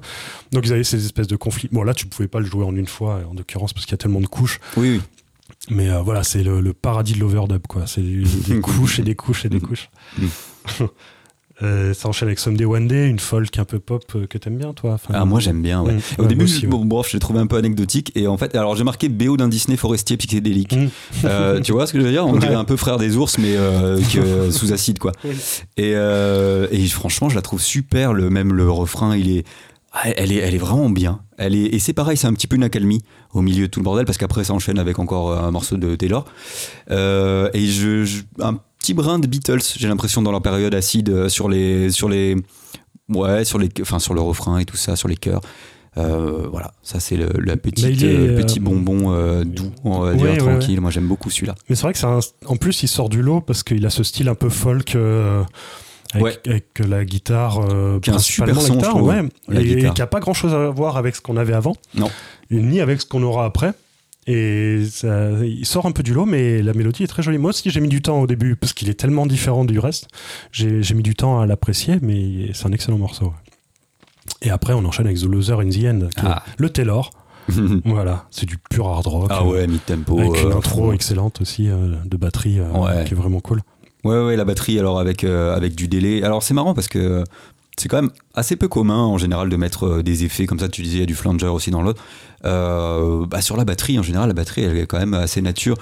Donc 0.52 0.66
ils 0.66 0.72
avaient 0.74 0.84
ces 0.84 1.04
espèces 1.06 1.28
de 1.28 1.36
conflits. 1.36 1.70
Bon, 1.72 1.84
là, 1.84 1.94
tu 1.94 2.06
pouvais 2.08 2.28
pas 2.30 2.40
le 2.40 2.46
jouer 2.46 2.64
en 2.64 2.76
une 2.76 2.88
fois, 2.88 3.20
en 3.30 3.34
l'occurrence, 3.36 3.74
parce 3.74 3.86
qu'il 3.86 3.94
y 3.94 3.96
a 3.96 3.98
tellement 3.98 4.22
de 4.22 4.28
couches. 4.28 4.60
oui 4.78 4.90
oui 4.98 5.02
Mais 5.70 5.90
euh, 5.90 6.02
voilà, 6.02 6.24
c'est 6.24 6.44
le, 6.44 6.62
le 6.62 6.74
paradis 6.74 7.14
de 7.14 7.20
l'overdub, 7.20 7.68
quoi. 7.68 7.84
C'est 7.86 8.02
des 8.02 8.60
couches 8.62 9.00
et 9.00 9.04
des 9.04 9.16
couches 9.16 9.46
et 9.46 9.50
des 9.50 9.60
couches. 9.60 9.90
Euh, 11.62 11.94
ça 11.94 12.08
enchaîne 12.08 12.30
avec 12.30 12.40
Someday 12.40 12.64
One 12.66 12.88
Day, 12.88 13.08
une 13.10 13.20
folk 13.20 13.58
un 13.60 13.66
peu 13.66 13.80
pop 13.80 14.04
euh, 14.16 14.26
que 14.28 14.38
t'aimes 14.38 14.58
bien, 14.58 14.74
toi. 14.74 14.94
Enfin, 14.94 15.14
Ah, 15.14 15.26
moi 15.26 15.40
j'aime 15.42 15.62
bien. 15.62 15.82
Ouais. 15.82 15.94
Mm. 15.94 16.00
Au 16.18 16.22
Ouais, 16.22 16.28
début, 16.30 16.44
aussi, 16.46 16.62
ouais. 16.62 16.68
bon, 16.68 16.86
bref, 16.86 17.08
je 17.10 17.14
l'ai 17.14 17.20
trouvé 17.20 17.40
un 17.40 17.48
peu 17.48 17.58
anecdotique. 17.58 18.12
Et 18.16 18.28
en 18.28 18.38
fait, 18.38 18.56
alors 18.56 18.76
j'ai 18.78 18.86
marqué 18.86 19.10
BO 19.10 19.36
d'un 19.36 19.50
Disney 19.50 19.76
forestier 19.76 20.16
psychédélique. 20.18 20.74
Mm. 20.76 20.88
Euh, 21.26 21.60
tu 21.64 21.72
vois 21.74 21.86
ce 21.86 21.94
que 21.94 22.00
je 22.00 22.06
veux 22.06 22.12
dire? 22.12 22.26
On 22.26 22.38
dirait 22.38 22.56
un 22.56 22.64
peu 22.64 22.78
frère 22.78 22.98
des 22.98 23.18
ours, 23.18 23.38
mais 23.38 23.56
euh, 23.58 24.00
que- 24.14 24.52
sous 24.52 24.72
acide, 24.72 25.00
quoi. 25.00 25.12
Et, 25.78 25.92
et 25.92 26.88
franchement, 26.88 27.28
je 27.30 27.36
la 27.36 27.42
trouve 27.42 27.62
super. 27.62 28.14
Le, 28.14 28.30
même 28.30 28.54
le 28.54 28.72
refrain, 28.72 29.16
il 29.18 29.30
est. 29.30 29.44
ah, 29.92 30.10
Elle 30.16 30.32
est, 30.32 30.38
elle 30.38 30.56
est 30.56 30.60
vraiment 30.60 30.90
bien. 30.90 31.20
Elle 31.38 31.56
est, 31.56 31.66
et 31.74 31.80
c'est 31.80 31.94
pareil, 31.94 32.16
c'est 32.18 32.28
un 32.28 32.34
petit 32.34 32.48
peu 32.48 32.56
une 32.56 32.64
accalmie 32.64 33.02
au 33.34 33.42
milieu 33.42 33.68
de 33.68 33.72
tout 33.72 33.80
le 33.80 33.86
bordel 33.86 34.06
parce 34.06 34.18
qu'après 34.18 34.44
ça 34.44 34.54
enchaîne 34.54 34.78
avec 34.80 35.00
encore 35.00 35.38
un 35.38 35.52
morceau 35.52 35.78
de 35.78 35.96
Taylor. 35.96 36.26
Et 36.90 37.66
je, 37.68 38.04
je- 38.06 38.24
un 38.42 38.60
petit 38.80 38.94
brin 38.94 39.20
de 39.20 39.28
Beatles, 39.28 39.60
j'ai 39.78 39.88
l'impression 39.88 40.22
dans 40.22 40.32
leur 40.32 40.42
période 40.42 40.74
acide 40.74 41.10
euh, 41.10 41.30
sur 41.30 41.50
les, 41.50 41.92
sur 41.92 42.10
les, 42.10 42.36
ouais, 43.10 43.46
sur 43.46 43.58
les, 43.60 43.70
enfin 43.82 44.00
sur 44.00 44.14
le 44.14 44.22
refrain 44.22 44.58
et 44.60 44.66
tout 44.66 44.78
ça, 44.78 44.96
sur 44.96 45.08
les 45.08 45.18
chœurs. 45.18 45.42
Euh, 45.98 46.48
voilà, 46.50 46.72
ça 46.84 47.00
c'est 47.00 47.18
le, 47.18 47.30
il 47.76 48.04
est, 48.06 48.16
euh, 48.16 48.36
petit 48.38 48.60
bonbon 48.60 49.12
euh, 49.12 49.44
doux, 49.44 49.72
on 49.84 50.00
va 50.00 50.12
Ouais, 50.12 50.16
dire 50.18 50.26
ouais, 50.30 50.38
tranquille. 50.38 50.80
Moi 50.80 50.92
j'aime 50.92 51.08
beaucoup 51.08 51.30
celui-là. 51.30 51.56
Mais 51.68 51.76
c'est 51.76 51.82
vrai 51.82 51.94
que 51.94 52.00
c'est 52.00 52.06
un- 52.06 52.20
en 52.46 52.56
plus, 52.56 52.84
il 52.84 52.88
sort 52.88 53.10
du 53.10 53.22
lot 53.22 53.42
parce 53.42 53.64
qu'il 53.64 53.86
a 53.86 53.90
ce 53.90 54.04
style 54.04 54.30
un 54.30 54.36
peu 54.36 54.50
folk. 54.50 54.96
avec, 56.14 56.46
la 56.80 57.06
guitare, 57.06 57.60
Qui 58.02 58.10
a 58.12 58.16
un 58.16 58.20
super 58.20 58.60
son, 58.62 58.76
guitare, 58.76 58.92
je 58.92 58.98
trouve, 58.98 59.14
et, 59.52 59.64
guitare. 59.76 59.94
qui 59.94 60.02
a 60.02 60.08
pas 60.08 60.20
grand 60.20 60.34
chose 60.34 60.54
à 60.54 60.70
voir 60.70 60.96
avec 60.98 61.16
ce 61.16 61.22
qu'on 61.22 61.38
avait 61.38 61.54
avant, 61.54 61.76
Non. 61.96 62.10
ni 62.52 62.80
avec 62.82 63.02
ce 63.02 63.06
qu'on 63.06 63.22
aura 63.24 63.46
après. 63.46 63.74
Et 64.32 64.84
ça- 64.92 65.32
il 65.44 65.66
sort 65.66 65.88
un 65.88 65.92
peu 65.92 66.04
du 66.04 66.14
lot, 66.14 66.26
mais 66.26 66.62
la 66.62 66.74
mélodie 66.74 67.04
est 67.04 67.08
très 67.08 67.24
jolie. 67.24 67.40
Moi 67.40 67.50
aussi, 67.50 67.70
j'ai 67.72 67.80
mis 67.82 67.88
du 67.88 68.02
temps 68.02 68.20
au 68.22 68.28
début 68.28 68.56
parce 68.56 68.74
qu'il 68.74 68.88
est 68.90 68.94
tellement 68.94 69.26
différent 69.26 69.66
du 69.66 69.80
reste. 69.80 70.08
J'ai 70.52 70.94
mis 70.94 71.02
du 71.04 71.16
temps 71.16 71.40
à 71.42 71.48
l'apprécier, 71.48 71.98
mais 72.02 72.52
c'est 72.54 72.68
un 72.68 72.72
excellent 72.72 73.00
morceau. 73.00 73.34
Et 74.44 74.52
après, 74.52 74.74
on 74.74 74.86
enchaîne 74.86 75.08
avec 75.08 75.18
The 75.20 75.24
Loser 75.26 75.54
in 75.54 75.70
the 75.70 75.86
End, 75.86 76.08
qui 76.16 76.26
est 76.26 76.30
Ah. 76.30 76.44
le 76.58 76.70
Taylor. 76.70 77.10
Voilà, 77.86 78.28
c'est 78.30 78.46
du 78.46 78.58
pur 78.70 78.88
hard 78.88 79.08
rock. 79.08 79.28
ah 79.32 79.44
ouais, 79.44 79.66
mid-tempo. 79.66 80.20
Avec 80.20 80.40
une 80.44 80.52
euh, 80.52 80.58
intro 80.58 80.94
excellente 80.94 81.42
aussi 81.42 81.68
euh, 81.68 81.96
de 82.06 82.16
batterie 82.18 82.60
euh, 82.60 82.70
Ouais. 82.72 83.06
qui 83.06 83.14
est 83.14 83.18
vraiment 83.18 83.40
cool. 83.40 83.62
Ouais, 84.04 84.24
ouais, 84.24 84.36
la 84.36 84.46
batterie, 84.46 84.78
alors 84.78 85.00
avec, 85.00 85.24
euh, 85.24 85.56
avec 85.56 85.74
du 85.74 85.88
délai. 85.88 86.22
Alors 86.24 86.44
c'est 86.44 86.54
marrant 86.54 86.76
parce 86.76 86.88
que 86.88 87.24
c'est 87.78 87.90
quand 87.90 88.02
même 88.02 88.12
assez 88.36 88.56
peu 88.56 88.68
commun 88.68 89.00
en 89.04 89.18
général 89.18 89.50
de 89.50 89.56
mettre 89.58 89.88
euh, 89.88 90.04
des 90.04 90.24
effets 90.26 90.46
comme 90.46 90.60
ça. 90.60 90.70
Tu 90.70 90.84
disais, 90.84 90.98
il 90.98 91.00
y 91.00 91.04
a 91.04 91.08
du 91.08 91.16
flanger 91.16 91.48
aussi 91.48 91.72
dans 91.72 91.82
l'autre. 91.82 92.04
Euh, 92.46 93.26
bah, 93.26 93.42
sur 93.42 93.58
la 93.58 93.66
batterie, 93.66 94.00
en 94.00 94.04
général, 94.04 94.28
la 94.28 94.34
batterie, 94.34 94.64
elle 94.64 94.78
est 94.78 94.86
quand 94.88 95.00
même 95.00 95.14
assez 95.14 95.42
nature. 95.42 95.76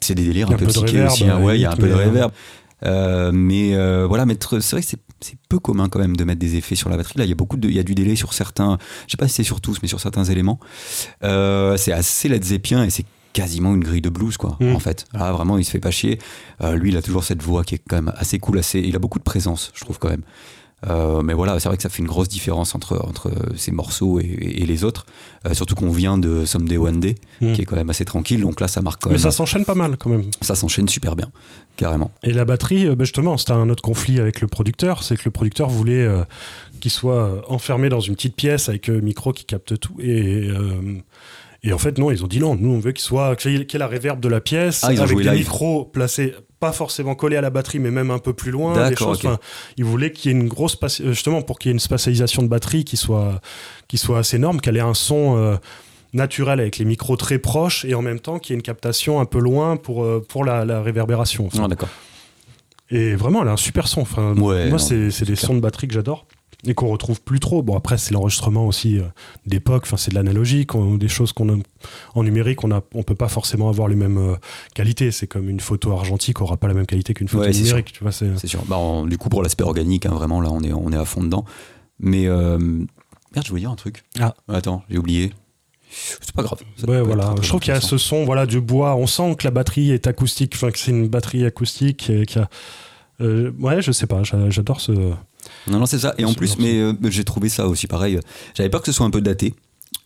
C'est 0.00 0.14
des 0.14 0.24
délires 0.24 0.48
un 0.50 0.56
peu 0.56 0.64
un 0.64 0.66
peu 0.66 0.66
de 0.66 0.70
psyché 0.72 0.86
reverb, 0.98 1.12
aussi. 1.12 1.24
hein. 1.28 1.40
Ouais, 1.42 1.58
il 1.58 1.62
y 1.62 1.64
a 1.64 1.72
un 1.72 1.76
peu 1.76 1.88
de 1.88 1.94
mais, 1.94 2.00
euh, 2.00 2.06
reverb. 2.06 2.32
Euh, 2.86 3.32
mais 3.32 3.74
euh, 3.74 4.06
voilà, 4.06 4.24
mettre, 4.26 4.60
c'est 4.60 4.76
vrai 4.76 4.82
que 4.82 4.88
c'est, 4.88 5.00
c'est 5.20 5.36
peu 5.48 5.58
commun 5.58 5.88
quand 5.88 5.98
même 5.98 6.16
de 6.16 6.22
mettre 6.22 6.38
des 6.38 6.54
effets 6.56 6.76
sur 6.76 6.88
la 6.88 6.96
batterie. 6.96 7.18
Là, 7.18 7.24
il 7.24 7.28
y 7.28 7.32
a 7.32 7.36
beaucoup 7.36 7.56
de, 7.56 7.68
il 7.68 7.74
y 7.74 7.80
a 7.80 7.82
du 7.82 7.94
délai 7.96 8.14
sur 8.14 8.32
certains, 8.32 8.78
je 9.06 9.10
sais 9.12 9.16
pas 9.16 9.26
si 9.26 9.34
c'est 9.34 9.42
sur 9.42 9.60
tous, 9.60 9.78
mais 9.82 9.88
sur 9.88 9.98
certains 10.00 10.24
éléments. 10.24 10.60
Euh, 11.24 11.76
c'est 11.76 11.92
assez 11.92 12.28
Led 12.28 12.44
Zeppelin 12.44 12.84
et 12.84 12.90
c'est 12.90 13.04
quasiment 13.32 13.74
une 13.74 13.82
grille 13.82 14.00
de 14.00 14.08
blues, 14.08 14.36
quoi, 14.36 14.56
Mm. 14.60 14.74
en 14.74 14.78
fait. 14.78 15.06
Là, 15.12 15.32
vraiment, 15.32 15.58
il 15.58 15.64
se 15.64 15.70
fait 15.72 15.80
pas 15.80 15.90
chier. 15.90 16.18
Euh, 16.62 16.76
lui, 16.76 16.90
il 16.90 16.96
a 16.96 17.02
toujours 17.02 17.24
cette 17.24 17.42
voix 17.42 17.64
qui 17.64 17.74
est 17.74 17.82
quand 17.88 17.96
même 17.96 18.12
assez 18.16 18.38
cool, 18.38 18.58
assez, 18.58 18.78
il 18.78 18.94
a 18.94 18.98
beaucoup 19.00 19.18
de 19.18 19.24
présence, 19.24 19.72
je 19.74 19.80
trouve 19.84 19.98
quand 19.98 20.08
même. 20.10 20.22
Euh, 20.86 21.22
mais 21.22 21.34
voilà, 21.34 21.58
c'est 21.58 21.68
vrai 21.68 21.76
que 21.76 21.82
ça 21.82 21.88
fait 21.88 21.98
une 22.02 22.06
grosse 22.08 22.28
différence 22.28 22.74
entre, 22.76 23.04
entre 23.04 23.32
ces 23.56 23.72
morceaux 23.72 24.20
et, 24.20 24.24
et 24.26 24.64
les 24.64 24.84
autres. 24.84 25.06
Euh, 25.46 25.52
surtout 25.54 25.74
qu'on 25.74 25.90
vient 25.90 26.18
de 26.18 26.44
Someday 26.44 26.76
One 26.76 27.00
Day, 27.00 27.16
Mm. 27.40 27.52
qui 27.54 27.62
est 27.62 27.64
quand 27.64 27.74
même 27.76 27.90
assez 27.90 28.04
tranquille. 28.04 28.40
Donc 28.40 28.60
là, 28.60 28.68
ça 28.68 28.80
marque 28.80 29.02
quand 29.02 29.10
Mais 29.10 29.14
même. 29.16 29.22
ça 29.22 29.30
s'enchaîne 29.32 29.64
pas 29.64 29.74
mal 29.74 29.96
quand 29.96 30.10
même. 30.10 30.24
ça 30.40 30.54
s'enchaîne 30.54 30.88
super 30.88 31.16
bien, 31.16 31.30
carrément. 31.76 32.10
Et 32.22 32.32
la 32.32 32.44
batterie, 32.44 32.86
euh, 32.86 32.94
ben 32.94 33.04
justement, 33.04 33.36
c'était 33.36 33.52
un 33.52 33.68
autre 33.70 33.82
conflit 33.82 34.20
avec 34.20 34.40
le 34.40 34.46
producteur, 34.46 35.02
c'est 35.02 35.16
que 35.16 35.22
le 35.24 35.30
producteur 35.32 35.68
voulait 35.68 36.04
euh, 36.04 36.22
qu'il 36.80 36.90
soit 36.92 37.42
enfermé 37.50 37.88
dans 37.88 38.00
une 38.00 38.14
petite 38.14 38.36
pièce 38.36 38.68
avec 38.68 38.88
un 38.88 39.00
micro 39.00 39.32
qui 39.32 39.44
capte 39.44 39.78
tout. 39.80 39.94
Et, 40.00 40.48
et 41.64 41.72
en 41.72 41.78
fait, 41.78 41.98
non, 41.98 42.10
ils 42.12 42.22
ont 42.24 42.28
dit 42.28 42.38
non, 42.38 42.54
nous 42.54 42.70
on 42.70 42.78
veut 42.78 42.92
qu'il 42.92 43.02
soit 43.04 43.34
qu'il 43.36 43.52
y 43.52 43.56
ait- 43.56 43.78
la 43.78 43.88
réverb 43.88 44.20
de 44.20 44.28
la 44.28 44.40
pièce, 44.40 44.84
Ah, 44.84 44.88
avec 44.88 45.16
des 45.16 45.24
live. 45.24 45.38
micros 45.40 45.84
placés 45.84 46.34
pas 46.60 46.72
forcément 46.72 47.14
collés 47.14 47.36
à 47.36 47.40
la 47.40 47.50
batterie, 47.50 47.78
mais 47.78 47.90
même 47.90 48.10
un 48.10 48.18
peu 48.18 48.32
plus 48.32 48.50
loin. 48.50 48.88
des 48.90 48.96
choses. 48.96 49.22
ils 49.76 49.84
voulaient 49.84 50.10
qu'il 50.12 50.30
y 50.30 50.34
ait 50.34 50.38
une 50.38 50.48
grosse 50.48 50.76
euh, 50.82 51.12
justement 51.12 51.42
pour 51.42 51.58
qu'il 51.58 51.68
y 51.68 51.70
ait 51.70 51.74
une 51.74 51.78
spatialisation 51.80 52.42
de 52.42 52.48
batterie 52.48 52.84
qui 52.84 52.96
soit 52.96 53.40
qui 53.86 53.98
soit 53.98 54.18
assez 54.18 54.36
énorme, 54.36 54.60
qu'elle 54.60 54.76
ait 54.76 54.80
un 54.80 54.94
son 54.94 55.36
euh, 55.36 55.56
naturel 56.12 56.58
avec 56.60 56.78
les 56.78 56.84
micros 56.84 57.16
très 57.16 57.38
proches 57.38 57.84
et 57.84 57.94
en 57.94 58.02
même 58.02 58.18
temps 58.20 58.38
qu'il 58.38 58.52
y 58.52 58.54
ait 58.54 58.58
une 58.58 58.62
captation 58.62 59.20
un 59.20 59.24
peu 59.24 59.38
loin 59.38 59.76
pour 59.76 60.02
euh, 60.04 60.24
pour 60.28 60.44
la, 60.44 60.64
la 60.64 60.82
réverbération. 60.82 61.46
Enfin, 61.46 61.62
Ah, 61.64 61.68
d'accord. 61.68 61.88
et 62.90 63.14
vraiment, 63.14 63.42
elle 63.42 63.48
a 63.48 63.52
un 63.52 63.56
super 63.56 63.86
son. 63.88 64.00
Enfin, 64.00 64.34
Ouais, 64.36 64.64
non, 64.64 64.70
moi, 64.70 64.78
c'est 64.78 65.10
c'est 65.10 65.24
des 65.26 65.34
clair. 65.34 65.46
sons 65.46 65.54
de 65.54 65.60
batterie 65.60 65.86
que 65.88 65.94
j'adore 65.94 66.26
et 66.66 66.74
qu'on 66.74 66.88
retrouve 66.88 67.20
plus 67.22 67.38
trop. 67.40 67.62
Bon, 67.62 67.76
après, 67.76 67.98
c'est 67.98 68.12
l'enregistrement 68.12 68.66
aussi 68.66 68.98
euh, 68.98 69.02
d'époque. 69.46 69.84
Enfin, 69.86 69.96
c'est 69.96 70.10
de 70.10 70.16
l'analogique, 70.16 70.70
des 70.98 71.08
choses 71.08 71.32
qu'on 71.32 71.48
a 71.52 71.56
en 72.14 72.22
numérique. 72.24 72.64
On 72.64 72.70
on 72.94 73.02
peut 73.04 73.14
pas 73.14 73.28
forcément 73.28 73.68
avoir 73.68 73.86
les 73.88 73.94
mêmes 73.94 74.18
euh, 74.18 74.36
qualités. 74.74 75.10
C'est 75.12 75.26
comme 75.28 75.48
une 75.48 75.60
photo 75.60 75.92
argentique 75.92 76.40
aura 76.40 76.56
pas 76.56 76.66
la 76.68 76.74
même 76.74 76.86
qualité 76.86 77.14
qu'une 77.14 77.28
photo 77.28 77.44
Ouais, 77.44 77.52
c'est 77.52 77.62
numérique. 77.62 77.92
Tu 77.92 78.02
vois, 78.02 78.10
c'est 78.12 78.36
C'est 78.38 78.48
sûr. 78.48 78.64
Bah, 78.66 78.78
du 79.06 79.16
coup, 79.18 79.28
pour 79.28 79.42
l'aspect 79.42 79.62
organique, 79.64 80.04
hein, 80.06 80.14
vraiment, 80.14 80.40
là, 80.40 80.50
on 80.50 80.60
est, 80.62 80.72
on 80.72 80.92
est 80.92 80.96
à 80.96 81.04
fond 81.04 81.22
dedans. 81.22 81.44
Mais 82.00 82.26
euh, 82.26 82.58
merde, 82.58 83.44
je 83.44 83.48
voulais 83.50 83.60
dire 83.62 83.70
un 83.70 83.76
truc. 83.76 84.02
Ah. 84.20 84.34
Attends, 84.48 84.82
j'ai 84.90 84.98
oublié. 84.98 85.32
C'est 85.90 86.32
pas 86.34 86.42
grave. 86.42 86.58
Ouais, 86.86 87.00
voilà. 87.00 87.34
Je 87.40 87.48
trouve 87.48 87.60
qu'il 87.60 87.72
y 87.72 87.76
a 87.76 87.80
ce 87.80 87.96
son, 87.98 88.24
voilà, 88.24 88.46
du 88.46 88.60
bois. 88.60 88.94
On 88.96 89.06
sent 89.06 89.36
que 89.36 89.44
la 89.44 89.50
batterie 89.50 89.90
est 89.92 90.06
acoustique. 90.06 90.52
Enfin, 90.56 90.70
que 90.70 90.78
c'est 90.78 90.90
une 90.90 91.08
batterie 91.08 91.46
acoustique 91.46 92.10
et 92.10 92.26
qu'il 92.26 92.40
y 92.42 92.44
a. 92.44 92.48
euh, 93.20 93.52
ouais, 93.58 93.80
je 93.80 93.90
sais 93.92 94.06
pas. 94.06 94.22
j'a- 94.22 94.50
J'adore 94.50 94.80
ce. 94.80 94.92
Non, 95.66 95.78
non, 95.78 95.86
c'est 95.86 95.98
ça. 95.98 96.14
Et 96.18 96.24
en 96.24 96.34
plus, 96.34 96.58
mais 96.58 96.78
euh, 96.78 96.92
j'ai 97.04 97.24
trouvé 97.24 97.48
ça 97.48 97.66
aussi 97.68 97.86
pareil. 97.86 98.18
J'avais 98.54 98.68
peur 98.68 98.80
que 98.80 98.86
ce 98.86 98.92
soit 98.92 99.06
un 99.06 99.10
peu 99.10 99.20
daté. 99.20 99.54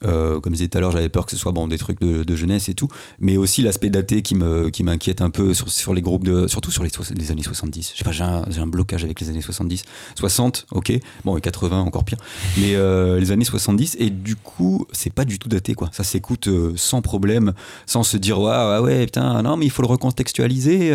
Euh, 0.04 0.40
comme 0.40 0.52
je 0.52 0.58
disais 0.58 0.68
tout 0.68 0.78
à 0.78 0.80
l'heure, 0.80 0.90
j'avais 0.92 1.08
peur 1.08 1.24
que 1.26 1.30
ce 1.32 1.36
soit 1.36 1.52
bon 1.52 1.68
des 1.68 1.78
trucs 1.78 2.00
de, 2.00 2.24
de 2.24 2.36
jeunesse 2.36 2.68
et 2.68 2.74
tout, 2.74 2.88
mais 3.20 3.36
aussi 3.36 3.62
l'aspect 3.62 3.90
daté 3.90 4.22
qui 4.22 4.34
me 4.34 4.70
qui 4.70 4.82
m'inquiète 4.84 5.20
un 5.20 5.30
peu 5.30 5.54
sur, 5.54 5.68
sur 5.70 5.94
les 5.94 6.02
groupes 6.02 6.24
de 6.24 6.46
surtout 6.48 6.70
sur 6.70 6.82
les, 6.82 6.90
les 7.16 7.30
années 7.30 7.42
70. 7.42 7.92
Je 7.92 7.98
sais 7.98 8.04
pas, 8.04 8.12
j'ai 8.12 8.22
un, 8.22 8.66
blocage 8.66 9.04
avec 9.04 9.20
les 9.20 9.28
années 9.28 9.42
70, 9.42 9.84
60, 10.16 10.66
ok, 10.72 10.92
bon 11.24 11.36
et 11.36 11.40
80 11.40 11.80
encore 11.80 12.04
pire, 12.04 12.18
mais 12.58 12.74
euh, 12.74 13.18
les 13.18 13.32
années 13.32 13.44
70 13.44 13.96
et 13.98 14.10
du 14.10 14.36
coup 14.36 14.86
c'est 14.92 15.12
pas 15.12 15.24
du 15.24 15.38
tout 15.38 15.48
daté 15.48 15.74
quoi. 15.74 15.90
Ça 15.92 16.04
s'écoute 16.04 16.48
euh, 16.48 16.72
sans 16.76 17.02
problème, 17.02 17.52
sans 17.86 18.02
se 18.02 18.16
dire 18.16 18.40
ouais 18.40 18.50
ouais, 18.50 18.78
ouais 18.78 19.04
putain 19.06 19.42
non 19.42 19.56
mais 19.56 19.66
il 19.66 19.70
faut 19.70 19.82
le 19.82 19.88
recontextualiser, 19.88 20.92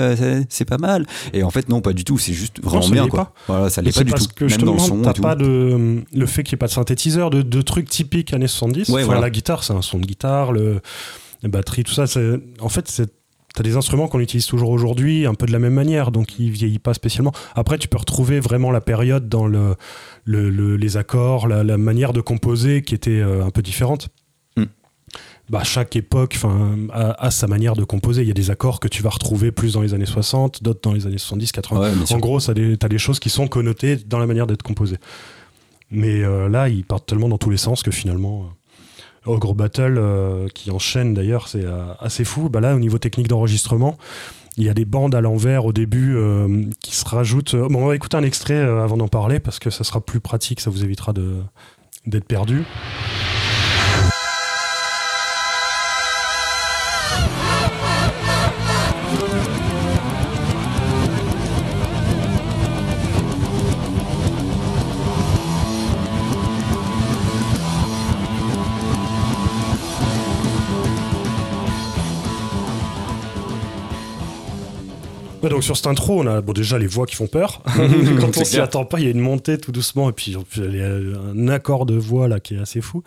c'est- 0.50 0.66
pas 0.68 0.78
mal. 0.78 1.06
Et 1.34 1.44
en 1.44 1.50
fait 1.50 1.70
non 1.70 1.80
pas 1.80 1.94
du 1.94 2.04
tout, 2.04 2.18
c'est 2.18 2.34
juste 2.34 2.62
vraiment 2.62 2.90
bien 2.90 3.08
quoi. 3.08 3.26
pas. 3.26 3.34
Voilà, 3.48 3.70
ça 3.70 3.82
l'est 3.82 3.96
pas 3.96 4.04
du 4.04 4.12
parce 4.12 4.28
tout, 4.28 4.34
que 4.36 4.46
même 4.46 4.62
dans 4.64 4.74
le 4.74 4.80
son 4.80 5.02
pas 5.02 5.36
de 5.36 6.04
le 6.14 6.26
fait 6.26 6.44
qu'il 6.44 6.56
n'y 6.56 6.58
ait 6.58 6.60
pas 6.60 6.68
de 6.68 6.72
synthétiseur, 6.72 7.30
de, 7.30 7.42
de 7.42 7.62
trucs 7.62 7.88
typiques 7.90 8.34
années 8.34 8.48
70. 8.48 8.90
Ouais, 8.90 8.97
Voilà. 9.06 9.22
La 9.22 9.30
guitare, 9.30 9.64
c'est 9.64 9.74
un 9.74 9.82
son 9.82 10.00
de 10.00 10.06
guitare, 10.06 10.52
le, 10.52 10.82
la 11.44 11.50
batterie, 11.50 11.84
tout 11.84 11.94
ça. 11.94 12.06
En 12.60 12.70
fait, 12.70 12.88
c'est 12.88 13.12
T'as 13.58 13.64
des 13.64 13.76
instruments 13.76 14.08
qu'on 14.08 14.20
utilise 14.20 14.46
toujours 14.46 14.70
aujourd'hui, 14.70 15.26
un 15.26 15.34
peu 15.34 15.48
de 15.48 15.52
la 15.52 15.58
même 15.58 15.74
manière, 15.74 16.12
donc 16.12 16.38
ils 16.38 16.52
vieillissent 16.52 16.78
pas 16.78 16.94
spécialement. 16.94 17.32
Après, 17.56 17.80
tu 17.80 17.88
peux 17.88 17.98
retrouver 17.98 18.40
vraiment 18.40 18.70
la 18.70 18.82
période 18.82 19.30
dans 19.30 19.48
le, 19.48 19.74
le- 20.26 20.52
le- 20.52 20.78
les 20.78 20.96
accords, 20.96 21.48
la, 21.48 21.64
la 21.64 21.80
manière 21.80 22.14
de 22.14 22.22
composer 22.22 22.84
qui 22.84 22.94
était 22.94 23.20
euh, 23.20 23.44
un 23.44 23.50
peu 23.50 23.64
différente. 23.64 24.10
Mm. 24.58 24.66
Bah, 25.50 25.64
chaque 25.64 25.96
époque 25.96 26.38
a, 26.94 27.12
a 27.26 27.32
sa 27.32 27.48
manière 27.48 27.76
de 27.76 27.84
composer. 27.84 28.22
Il 28.22 28.28
y 28.28 28.32
a 28.32 28.36
des 28.36 28.52
accords 28.52 28.80
que 28.80 28.88
tu 28.88 29.02
vas 29.02 29.10
retrouver 29.10 29.52
plus 29.52 29.74
dans 29.74 29.82
les 29.82 29.96
années 29.96 30.06
60, 30.06 30.62
d'autres 30.62 30.82
dans 30.84 30.94
les 30.94 31.08
années 31.08 31.18
70, 31.18 31.52
80. 31.52 31.82
Ouais, 31.82 31.96
bien 31.96 32.06
sûr. 32.06 32.16
En 32.16 32.20
gros, 32.20 32.40
tu 32.40 32.52
as, 32.52 32.88
des 32.90 32.98
choses 33.00 33.20
qui 33.20 33.32
sont 33.32 33.48
connotées 33.48 33.96
dans 33.96 34.20
la 34.20 34.28
manière 34.28 34.46
d'être 34.46 34.62
composées. 34.62 34.98
Mais 35.90 36.22
euh, 36.24 36.48
là, 36.48 36.70
ils 36.70 36.84
partent 36.84 37.08
tellement 37.08 37.30
dans 37.30 37.40
tous 37.40 37.50
les 37.50 37.58
sens 37.58 37.82
que 37.82 37.90
finalement, 37.90 38.44
euh, 38.44 38.46
Ogre 39.28 39.54
Battle, 39.54 39.98
euh, 39.98 40.48
qui 40.54 40.72
enchaîne 40.72 41.14
d'ailleurs, 41.14 41.48
c'est 41.48 41.64
euh, 41.64 41.94
assez 42.00 42.24
fou. 42.24 42.50
Bah 42.50 42.60
là, 42.60 42.76
au 42.76 42.80
niveau 42.80 42.98
technique 42.98 43.28
d'enregistrement, 43.28 43.98
il 44.58 44.64
y 44.64 44.70
a 44.70 44.74
des 44.74 44.86
bandes 44.86 45.14
à 45.14 45.22
l'envers 45.22 45.66
au 45.66 45.74
début 45.74 46.16
euh, 46.16 46.64
qui 46.82 46.96
se 46.96 47.06
rajoutent. 47.06 47.54
euh, 47.54 47.68
Bon, 47.70 47.84
on 47.84 47.88
va 47.88 47.96
écouter 47.96 48.18
un 48.18 48.24
extrait 48.24 48.58
avant 48.58 48.98
d'en 48.98 49.08
parler 49.08 49.40
parce 49.40 49.60
que 49.60 49.70
ça 49.70 49.84
sera 49.84 50.02
plus 50.02 50.20
pratique, 50.20 50.60
ça 50.62 50.70
vous 50.70 50.84
évitera 50.84 51.14
d'être 52.06 52.26
perdu. 52.26 52.64
Ouais, 75.48 75.54
donc 75.54 75.64
sur 75.64 75.76
cette 75.78 75.88
intro, 75.88 76.22
on 76.22 76.28
a 76.28 76.42
bon, 76.42 76.54
déjà 76.54 76.78
les 76.78 76.88
voix 76.88 77.06
qui 77.06 77.16
font 77.16 77.28
peur. 77.28 77.62
Quand 78.20 78.38
on 78.38 78.44
s'y 78.44 78.60
attend 78.60 78.86
pas, 78.86 79.00
il 79.00 79.06
y 79.06 79.08
a 79.08 79.12
une 79.12 79.20
montée 79.20 79.58
tout 79.58 79.72
doucement 79.72 80.10
et 80.10 80.14
puis 80.14 80.36
il 80.58 80.76
y 80.76 80.82
a 80.82 80.88
un 80.88 81.48
accord 81.48 81.86
de 81.86 81.96
voix 81.96 82.28
là 82.28 82.40
qui 82.40 82.56
est 82.56 82.60
assez 82.60 82.82
fou. 82.82 83.04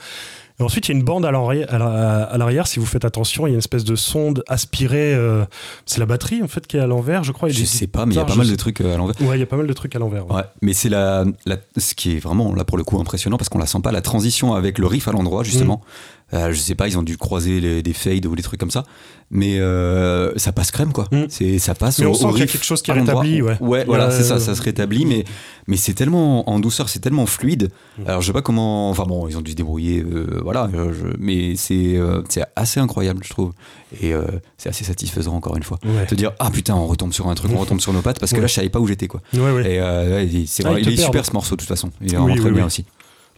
Et 0.59 0.63
ensuite, 0.63 0.89
il 0.89 0.93
y 0.93 0.95
a 0.95 0.99
une 0.99 1.05
bande 1.05 1.25
à 1.25 1.31
l'arrière, 1.31 2.67
si 2.67 2.79
vous 2.79 2.85
faites 2.85 3.07
attention, 3.07 3.47
il 3.47 3.51
y 3.51 3.53
a 3.53 3.55
une 3.55 3.59
espèce 3.61 3.83
de 3.85 3.97
sonde 3.97 4.45
aspirée. 4.47 5.15
euh, 5.15 5.45
c'est 5.87 6.01
la 6.01 6.07
batterie 6.07 6.43
en 6.43 6.49
fait 6.49 6.67
qui 6.67 6.77
est 6.77 6.81
à 6.81 6.87
l'envers, 6.87 7.25
je 7.25 7.33
crois. 7.33 7.49
Il 7.49 7.55
Je 7.55 7.65
sais 7.65 7.87
pas, 7.87 8.05
mais 8.05 8.15
il 8.15 8.19
y 8.19 8.21
a 8.21 8.25
pas 8.27 8.35
mal 8.35 8.47
de 8.49 8.57
trucs 8.57 8.81
euh, 8.83 8.95
à 8.95 8.99
l'envers. 8.99 9.15
Ouais, 9.23 9.37
il 9.39 9.41
y 9.41 9.43
a 9.43 9.47
pas 9.47 9.57
mal 9.57 9.67
de 9.67 9.73
trucs 9.73 9.97
à 9.97 9.99
l'envers. 9.99 10.29
ouais. 10.31 10.37
Ouais, 10.37 10.43
mais 10.61 10.75
c'est 10.75 10.91
la, 10.91 11.25
la- 11.47 11.57
ce 11.79 11.95
qui 11.95 12.17
est 12.17 12.19
vraiment 12.19 12.55
là 12.55 12.65
pour 12.65 12.77
le 12.77 12.85
coup 12.85 13.01
impressionnant 13.01 13.39
parce 13.39 13.49
qu'on 13.49 13.59
la 13.59 13.67
sent 13.67 13.81
pas 13.83 13.91
la 13.93 14.03
transition 14.03 14.53
avec 14.55 14.79
le 14.79 14.87
riff 14.87 15.09
à 15.09 15.13
l'endroit 15.13 15.45
justement. 15.45 15.81
Euh, 15.85 15.87
je 16.33 16.53
sais 16.59 16.75
pas, 16.75 16.89
ils 16.89 16.97
ont 16.99 17.03
dû 17.03 17.17
croiser 17.17 17.61
les- 17.61 17.83
des 17.83 17.93
fades 17.93 18.27
ou 18.27 18.37
des 18.37 18.43
trucs 18.43 18.61
comme 18.61 18.71
ça, 18.71 18.85
mais 19.31 19.59
euh, 19.59 20.33
ça 20.37 20.53
passe 20.53 20.71
crème 20.71 20.93
quoi. 20.93 21.07
Mm. 21.13 21.25
C'est 21.29 21.59
ça 21.59 21.75
passe. 21.75 21.99
Mais 21.99 22.07
au, 22.07 22.11
on 22.11 22.15
sent 22.15 22.27
qu'il 22.31 22.39
y 22.39 22.43
a 22.43 22.47
quelque 22.47 22.65
chose 22.65 22.83
qui 22.83 22.91
est 22.91 22.95
rétabli, 22.95 23.43
ouais. 23.43 23.57
Ouais, 23.61 23.85
voilà, 23.85 24.11
c'est 24.11 24.23
ça, 24.25 24.39
ça 24.41 24.55
se 24.55 24.63
rétablit, 24.63 25.07
mais 25.07 25.25
mais 25.67 25.77
c'est 25.77 25.93
tellement 25.95 26.49
en 26.51 26.59
douceur, 26.61 26.89
c'est 26.89 26.99
tellement 27.01 27.27
fluide. 27.27 27.71
Mm. 27.99 28.03
Alors 28.09 28.21
je 28.23 28.27
sais 28.29 28.33
pas 28.33 28.43
comment, 28.43 28.91
enfin 28.91 29.05
bon, 29.05 29.27
ils 29.29 29.37
ont 29.37 29.41
dû 29.41 29.51
se 29.53 29.57
débrouiller, 29.57 30.03
euh, 30.03 30.41
voilà, 30.43 30.69
euh, 30.75 30.93
je- 30.93 31.17
mais 31.19 31.55
c'est 31.57 31.97
euh, 31.97 32.23
c'est 32.29 32.45
assez 32.57 32.81
incroyable 32.81 33.21
je 33.25 33.31
trouve, 33.31 33.53
et 34.01 34.13
euh, 34.15 34.23
c'est 34.57 34.69
assez 34.69 34.85
satisfaisant 34.85 35.35
encore 35.35 35.57
une 35.57 35.63
fois. 35.65 35.79
Ouais. 35.85 36.07
Te 36.07 36.15
dire 36.15 36.33
ah 36.39 36.51
putain 36.51 36.75
on 36.75 36.87
retombe 36.87 37.13
sur 37.13 37.29
un 37.29 37.35
truc, 37.35 37.51
on 37.55 37.59
retombe 37.59 37.81
sur 37.81 37.93
nos 37.93 38.03
pattes 38.03 38.21
parce 38.21 38.33
que 38.33 38.41
là 38.41 38.47
je 38.47 38.55
savais 38.55 38.69
pas 38.69 38.79
où 38.81 38.87
j'étais 38.87 39.09
quoi. 39.09 39.21
Ouais, 39.35 39.51
ouais. 39.53 39.73
Et 39.75 39.81
euh, 39.81 40.23
il- 40.23 40.47
c'est 40.47 40.65
Ah, 40.67 40.71
vrai, 40.71 40.83
il 40.83 40.89
est 40.89 40.95
perd, 40.97 41.07
super 41.07 41.27
ce 41.27 41.33
morceau 41.33 41.57
de 41.57 41.61
toute 41.61 41.69
façon. 41.69 41.91
Il 42.01 42.07
est 42.07 42.11
Oui, 42.11 42.17
vraiment 42.17 42.35
oui, 42.35 42.41
très 42.41 42.51
bien 42.53 42.67
aussi. 42.67 42.85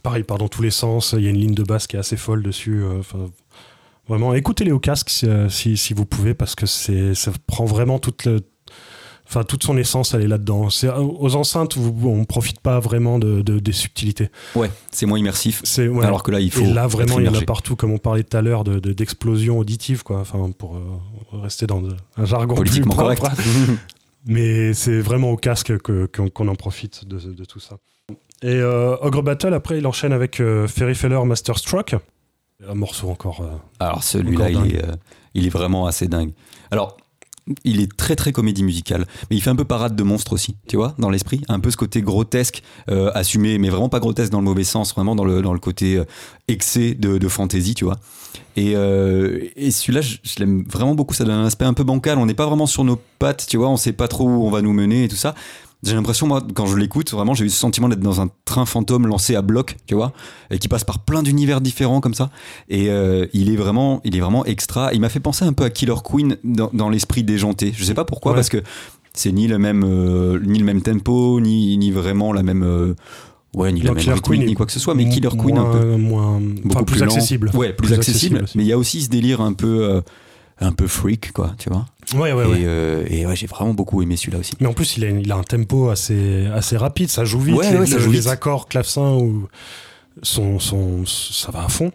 Pareil, 0.03 0.21
il 0.21 0.25
part 0.25 0.37
dans 0.37 0.49
tous 0.49 0.61
les 0.61 0.69
sens. 0.71 1.15
Il 1.17 1.23
y 1.23 1.27
a 1.27 1.29
une 1.31 1.37
ligne 1.39 1.55
de 1.55 1.63
basse 1.63 1.87
qui 1.87 1.95
est 1.95 1.99
assez 1.99 2.17
folle 2.17 2.43
dessus. 2.43 2.83
euh, 2.83 2.99
Enfin, 2.99 3.29
vraiment, 4.07 4.33
écoutez-les 4.33 4.71
au 4.71 4.79
casque 4.79 5.09
si, 5.09 5.25
euh, 5.27 5.49
si, 5.49 5.77
si 5.77 5.93
vous 5.93 6.05
pouvez, 6.05 6.33
parce 6.33 6.55
que 6.55 6.65
ça 6.65 7.31
prend 7.47 7.65
vraiment 7.65 7.99
toute 7.99 8.25
le. 8.25 8.41
Enfin, 9.25 9.45
toute 9.45 9.63
son 9.63 9.77
essence, 9.77 10.13
elle 10.13 10.21
est 10.23 10.27
là-dedans. 10.27 10.67
Euh, 10.83 10.97
aux 10.99 11.35
enceintes, 11.35 11.77
vous, 11.77 12.09
on 12.09 12.25
profite 12.25 12.59
pas 12.59 12.81
vraiment 12.81 13.17
de, 13.17 13.41
de- 13.41 13.57
des 13.59 13.71
subtilités. 13.71 14.29
Ouais, 14.53 14.69
c'est 14.91 15.05
moins 15.05 15.17
immersif. 15.17 15.61
C'est, 15.63 15.87
ouais. 15.87 16.05
Alors 16.05 16.21
que 16.23 16.29
là, 16.31 16.41
il 16.41 16.51
faut. 16.51 16.61
Et 16.65 16.73
là, 16.73 16.85
vraiment, 16.87 17.19
il 17.19 17.25
y 17.25 17.29
en 17.29 17.33
a 17.33 17.37
partout, 17.45 17.77
comme 17.77 17.91
on 17.91 17.97
parlait 17.97 18.23
tout 18.23 18.35
à 18.35 18.41
l'heure, 18.41 18.65
de, 18.65 18.79
de- 18.79 18.91
d'explosions 18.91 19.57
auditives, 19.57 20.03
quoi. 20.03 20.19
Enfin, 20.19 20.51
pour 20.51 20.75
euh, 20.75 20.81
rester 21.41 21.65
dans 21.65 21.81
un 22.17 22.25
jargon 22.25 22.53
Politiquement 22.55 22.93
plus 22.95 23.01
correct. 23.01 23.23
Mais 24.25 24.73
c'est 24.73 24.99
vraiment 24.99 25.31
au 25.31 25.37
casque 25.37 25.77
que- 25.79 26.05
qu'on 26.05 26.47
en 26.49 26.55
profite 26.55 27.05
de 27.07 27.45
tout 27.45 27.59
ça. 27.61 27.77
Et 28.43 28.55
euh, 28.55 28.97
Ogre 29.01 29.23
Battle, 29.23 29.53
après, 29.53 29.77
il 29.77 29.87
enchaîne 29.87 30.11
avec 30.13 30.39
euh, 30.41 30.67
Ferry 30.67 30.95
Feller 30.95 31.23
Masterstroke. 31.25 31.95
Un 32.67 32.75
morceau 32.75 33.09
encore. 33.09 33.41
euh, 33.41 33.55
Alors 33.79 34.03
celui-là, 34.03 34.49
il 34.51 34.75
est, 34.75 34.85
il 35.33 35.45
est 35.45 35.49
vraiment 35.49 35.85
assez 35.85 36.07
dingue. 36.07 36.33
Alors, 36.69 36.97
il 37.63 37.81
est 37.81 37.95
très 37.97 38.15
très 38.15 38.31
comédie 38.31 38.63
musicale, 38.63 39.05
mais 39.29 39.35
il 39.37 39.41
fait 39.41 39.49
un 39.49 39.55
peu 39.55 39.65
parade 39.65 39.95
de 39.95 40.03
monstre 40.03 40.33
aussi, 40.33 40.55
tu 40.67 40.75
vois, 40.77 40.93
dans 40.97 41.09
l'esprit. 41.09 41.41
Un 41.49 41.59
peu 41.59 41.71
ce 41.71 41.77
côté 41.77 42.01
grotesque, 42.01 42.63
euh, 42.89 43.11
assumé, 43.13 43.57
mais 43.59 43.69
vraiment 43.69 43.89
pas 43.89 43.99
grotesque 43.99 44.31
dans 44.31 44.39
le 44.39 44.45
mauvais 44.45 44.63
sens, 44.63 44.93
vraiment 44.93 45.15
dans 45.15 45.25
le, 45.25 45.41
dans 45.41 45.53
le 45.53 45.59
côté 45.59 45.97
euh, 45.97 46.05
excès 46.47 46.93
de, 46.95 47.17
de 47.17 47.27
fantaisie, 47.27 47.75
tu 47.75 47.83
vois. 47.85 47.97
Et, 48.55 48.75
euh, 48.75 49.39
et 49.55 49.71
celui-là, 49.71 50.01
je, 50.01 50.17
je 50.23 50.39
l'aime 50.39 50.63
vraiment 50.69 50.95
beaucoup. 50.95 51.13
Ça 51.13 51.23
donne 51.25 51.35
un 51.35 51.45
aspect 51.45 51.65
un 51.65 51.73
peu 51.73 51.83
bancal. 51.83 52.17
On 52.17 52.25
n'est 52.25 52.33
pas 52.33 52.45
vraiment 52.45 52.67
sur 52.67 52.83
nos 52.83 52.99
pattes, 53.19 53.45
tu 53.49 53.57
vois. 53.57 53.69
On 53.69 53.77
sait 53.77 53.93
pas 53.93 54.07
trop 54.07 54.25
où 54.25 54.45
on 54.45 54.49
va 54.49 54.61
nous 54.61 54.73
mener 54.73 55.05
et 55.05 55.07
tout 55.07 55.15
ça. 55.17 55.33
J'ai 55.85 55.95
l'impression, 55.95 56.27
moi, 56.27 56.41
quand 56.53 56.65
je 56.65 56.77
l'écoute, 56.77 57.11
vraiment, 57.11 57.33
j'ai 57.33 57.45
eu 57.45 57.49
ce 57.49 57.57
sentiment 57.57 57.89
d'être 57.89 57.99
dans 57.99 58.21
un 58.21 58.29
train 58.45 58.65
fantôme 58.65 59.05
lancé 59.07 59.35
à 59.35 59.41
bloc, 59.41 59.75
tu 59.85 59.95
vois, 59.95 60.13
et 60.49 60.57
qui 60.57 60.67
passe 60.69 60.83
par 60.85 60.99
plein 60.99 61.23
d'univers 61.23 61.59
différents 61.59 61.99
comme 61.99 62.13
ça. 62.13 62.29
Et 62.69 62.89
euh, 62.89 63.25
il 63.33 63.51
est 63.51 63.55
vraiment, 63.57 63.99
il 64.05 64.15
est 64.15 64.19
vraiment 64.21 64.45
extra. 64.45 64.93
Il 64.93 65.01
m'a 65.01 65.09
fait 65.09 65.19
penser 65.19 65.43
un 65.43 65.51
peu 65.53 65.65
à 65.65 65.69
Killer 65.69 65.95
Queen 66.03 66.37
dans, 66.45 66.69
dans 66.73 66.89
l'esprit 66.89 67.23
déjanté. 67.23 67.73
Je 67.75 67.83
sais 67.83 67.93
pas 67.93 68.05
pourquoi, 68.05 68.31
Ouais. 68.31 68.37
parce 68.37 68.49
que 68.49 68.63
C'est 69.13 69.31
ni 69.31 69.47
le 69.47 69.59
même, 69.59 69.83
euh, 69.85 70.39
ni 70.43 70.57
le 70.57 70.65
même 70.65 70.81
tempo, 70.81 71.39
ni, 71.41 71.77
ni 71.77 71.91
vraiment 71.91 72.33
la 72.33 72.41
même, 72.43 72.63
euh, 72.63 72.95
ouais, 73.53 73.71
ni 73.71 73.81
la 73.81 73.93
Killer 73.93 74.15
Queen 74.23 74.45
ni 74.45 74.55
quoi 74.55 74.65
que 74.65 74.71
ce 74.71 74.79
soit, 74.79 74.95
mais 74.95 75.07
Killer 75.09 75.29
Queen 75.37 75.57
un 75.57 75.65
peu 75.71 75.97
moins, 75.97 76.39
beaucoup 76.63 76.85
plus, 76.85 77.03
accessible. 77.03 77.51
Ouais, 77.53 77.73
plus, 77.73 77.87
Plus 77.89 77.93
accessible. 77.93 78.37
accessible 78.37 78.57
mais 78.57 78.63
il 78.63 78.67
y 78.67 78.73
a 78.73 78.77
aussi 78.77 79.01
ce 79.03 79.09
délire 79.09 79.41
un 79.41 79.53
peu, 79.53 79.83
euh, 79.83 80.01
un 80.63 80.71
peu 80.71 80.87
freak, 80.87 81.31
quoi, 81.33 81.53
tu 81.57 81.69
vois. 81.69 81.85
Ouais, 82.15 82.33
ouais, 82.33 82.43
et 82.43 82.47
ouais. 82.47 82.61
euh, 82.65 83.05
et 83.09 83.25
ouais, 83.25 83.35
j'ai 83.35 83.47
vraiment 83.47 83.73
beaucoup 83.73 84.01
aimé 84.01 84.17
celui-là 84.17 84.39
aussi. 84.39 84.53
Mais 84.59 84.67
en 84.67 84.73
plus, 84.73 84.97
il 84.97 85.05
a, 85.05 85.09
il 85.09 85.31
a 85.31 85.35
un 85.35 85.43
tempo 85.43 85.89
assez, 85.89 86.47
assez 86.47 86.75
rapide, 86.77 87.09
ça 87.09 87.25
joue 87.25 87.39
vite. 87.39 87.55
Ouais, 87.55 87.71
les, 87.71 87.77
ouais, 87.79 87.85
ça 87.85 87.95
le- 87.97 88.01
joue 88.01 88.11
les 88.11 88.19
vite. 88.19 88.29
accords 88.29 88.67
clavecin 88.67 89.13
ou 89.13 89.47
sont, 90.21 90.59
sont, 90.59 91.05
ça 91.05 91.51
va 91.51 91.63
à 91.65 91.69
fond. 91.69 91.91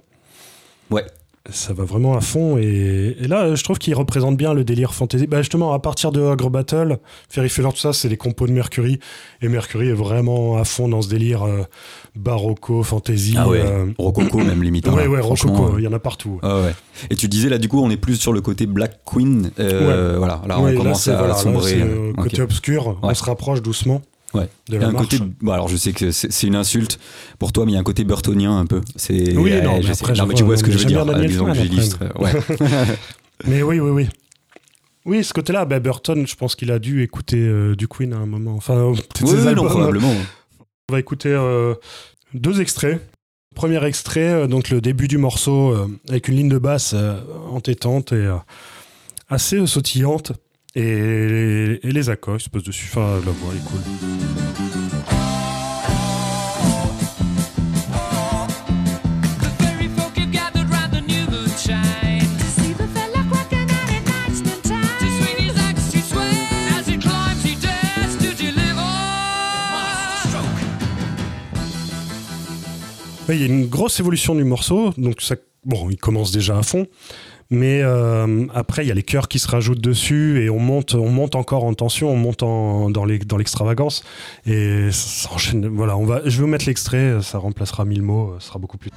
Ouais. 0.90 1.04
Ça 1.50 1.72
va 1.72 1.84
vraiment 1.84 2.14
à 2.16 2.20
fond. 2.20 2.58
Et, 2.58 3.16
et 3.20 3.26
là, 3.26 3.54
je 3.54 3.64
trouve 3.64 3.78
qu'il 3.78 3.94
représente 3.94 4.36
bien 4.36 4.52
le 4.52 4.64
délire 4.64 4.92
fantasy. 4.94 5.26
Bah, 5.26 5.38
justement, 5.40 5.72
à 5.72 5.78
partir 5.78 6.12
de 6.12 6.20
Ogre 6.20 6.50
Battle, 6.50 6.98
Fairy 7.30 7.48
Feller, 7.48 7.70
tout 7.72 7.78
ça, 7.78 7.92
c'est 7.94 8.08
les 8.10 8.16
compos 8.18 8.46
de 8.46 8.52
Mercury. 8.52 8.98
Et 9.40 9.48
Mercury 9.48 9.88
est 9.88 9.92
vraiment 9.94 10.58
à 10.58 10.64
fond 10.64 10.88
dans 10.88 11.00
ce 11.00 11.08
délire 11.08 11.44
euh, 11.44 11.62
barocco, 12.16 12.82
fantasy. 12.82 13.34
Ah 13.38 13.48
ouais. 13.48 13.60
euh, 13.64 13.86
Rococo 13.98 14.38
même 14.44 14.62
limite. 14.62 14.88
hein, 14.88 14.92
ouais, 14.92 15.06
ouais, 15.06 15.20
rococo, 15.20 15.74
euh, 15.74 15.78
il 15.78 15.84
y 15.84 15.88
en 15.88 15.92
a 15.92 15.98
partout. 15.98 16.38
Ah 16.42 16.60
ouais. 16.60 16.74
Et 17.10 17.16
tu 17.16 17.28
disais 17.28 17.48
là 17.48 17.58
du 17.58 17.68
coup 17.68 17.80
on 17.82 17.90
est 17.90 17.96
plus 17.96 18.16
sur 18.16 18.32
le 18.32 18.40
côté 18.40 18.66
Black 18.66 19.00
Queen. 19.04 19.50
euh, 19.60 20.16
Voilà, 20.18 20.42
là 20.48 20.58
on 20.60 20.74
commence 20.74 21.06
à 21.08 21.16
voilà, 21.16 21.34
sombrer. 21.34 21.82
côté 22.16 22.42
obscur, 22.42 22.98
on 23.02 23.14
se 23.14 23.24
rapproche 23.24 23.62
doucement 23.62 24.02
Ouais. 24.34 24.48
de 24.68 24.76
Il 24.76 24.80
y 24.80 24.84
a 24.84 24.88
un 24.88 24.92
marche. 24.92 25.08
côté. 25.18 25.22
Bon, 25.40 25.52
alors 25.52 25.68
je 25.68 25.76
sais 25.76 25.92
que 25.92 26.10
c'est 26.10 26.46
une 26.46 26.56
insulte 26.56 26.98
pour 27.38 27.52
toi, 27.52 27.64
mais 27.64 27.72
il 27.72 27.74
y 27.74 27.78
a 27.78 27.80
un 27.80 27.84
côté 27.84 28.04
burtonien 28.04 28.58
un 28.58 28.66
peu. 28.66 28.80
C'est. 28.96 29.36
Oui, 29.36 29.52
non, 29.62 29.80
mais 29.80 29.90
après, 29.90 30.12
non, 30.14 30.26
mais 30.26 30.34
tu 30.34 30.44
vois, 30.44 30.56
ce 30.56 30.64
que 30.64 30.70
je 30.70 30.78
veux 30.78 30.84
dire. 30.84 31.04
disons 31.26 31.46
que 31.46 31.54
j'illustre. 31.54 31.98
Ouais. 32.18 32.32
Mais 33.46 33.62
oui, 33.62 33.78
oui, 33.78 33.90
oui. 33.90 34.08
Oui, 35.04 35.24
ce 35.24 35.32
côté-là, 35.32 35.64
bah, 35.64 35.78
Burton, 35.80 36.26
je 36.26 36.34
pense 36.34 36.54
qu'il 36.56 36.70
a 36.72 36.78
dû 36.78 37.02
écouter 37.02 37.38
euh, 37.38 37.74
du 37.76 37.88
Queen 37.88 38.12
à 38.12 38.16
un 38.16 38.26
moment. 38.26 38.54
Enfin, 38.56 38.74
euh, 38.74 38.90
Oui, 38.90 39.30
oui, 39.32 39.54
non, 39.54 39.64
probablement. 39.64 40.12
On 40.88 40.92
va 40.92 40.98
écouter 41.00 41.30
euh, 41.30 41.74
deux 42.34 42.60
extraits. 42.60 43.00
Premier 43.54 43.82
extrait, 43.86 44.28
euh, 44.28 44.46
donc 44.46 44.70
le 44.70 44.80
début 44.80 45.08
du 45.08 45.18
morceau, 45.18 45.74
avec 46.08 46.28
une 46.28 46.36
ligne 46.36 46.48
de 46.48 46.58
basse 46.58 46.94
entêtante 47.50 48.12
et 48.12 48.28
assez 49.28 49.64
sautillante. 49.66 50.32
Et, 50.80 51.80
les 51.82 52.08
accords, 52.08 52.36
ils 52.36 52.40
se 52.40 52.48
posent 52.48 52.62
dessus. 52.62 52.86
Enfin, 52.88 53.20
la 53.26 53.32
voix 53.32 53.52
est 53.52 53.64
cool. 53.68 53.80
Il 73.30 73.40
y 73.40 73.42
a 73.42 73.46
une 73.46 73.66
grosse 73.66 74.00
évolution 74.00 74.34
du 74.34 74.44
morceau, 74.44 74.92
donc 74.96 75.20
ça, 75.20 75.36
bon, 75.64 75.90
il 75.90 75.98
commence 75.98 76.32
déjà 76.32 76.58
à 76.58 76.62
fond, 76.62 76.86
mais 77.50 77.80
euh, 77.82 78.46
après 78.54 78.84
il 78.84 78.88
y 78.88 78.90
a 78.90 78.94
les 78.94 79.02
chœurs 79.02 79.28
qui 79.28 79.38
se 79.38 79.48
rajoutent 79.48 79.80
dessus 79.80 80.42
et 80.42 80.50
on 80.50 80.58
monte, 80.58 80.94
on 80.94 81.08
monte 81.08 81.34
encore 81.34 81.64
en 81.64 81.74
tension, 81.74 82.10
on 82.10 82.16
monte 82.16 82.40
dans 82.40 83.04
l'extravagance 83.04 84.04
et. 84.46 84.88
Voilà, 85.70 85.94
je 86.24 86.36
vais 86.36 86.42
vous 86.42 86.46
mettre 86.46 86.66
l'extrait, 86.66 87.18
ça 87.22 87.38
remplacera 87.38 87.84
mille 87.84 88.02
mots, 88.02 88.34
ce 88.38 88.48
sera 88.48 88.58
beaucoup 88.58 88.78
plus. 88.78 88.90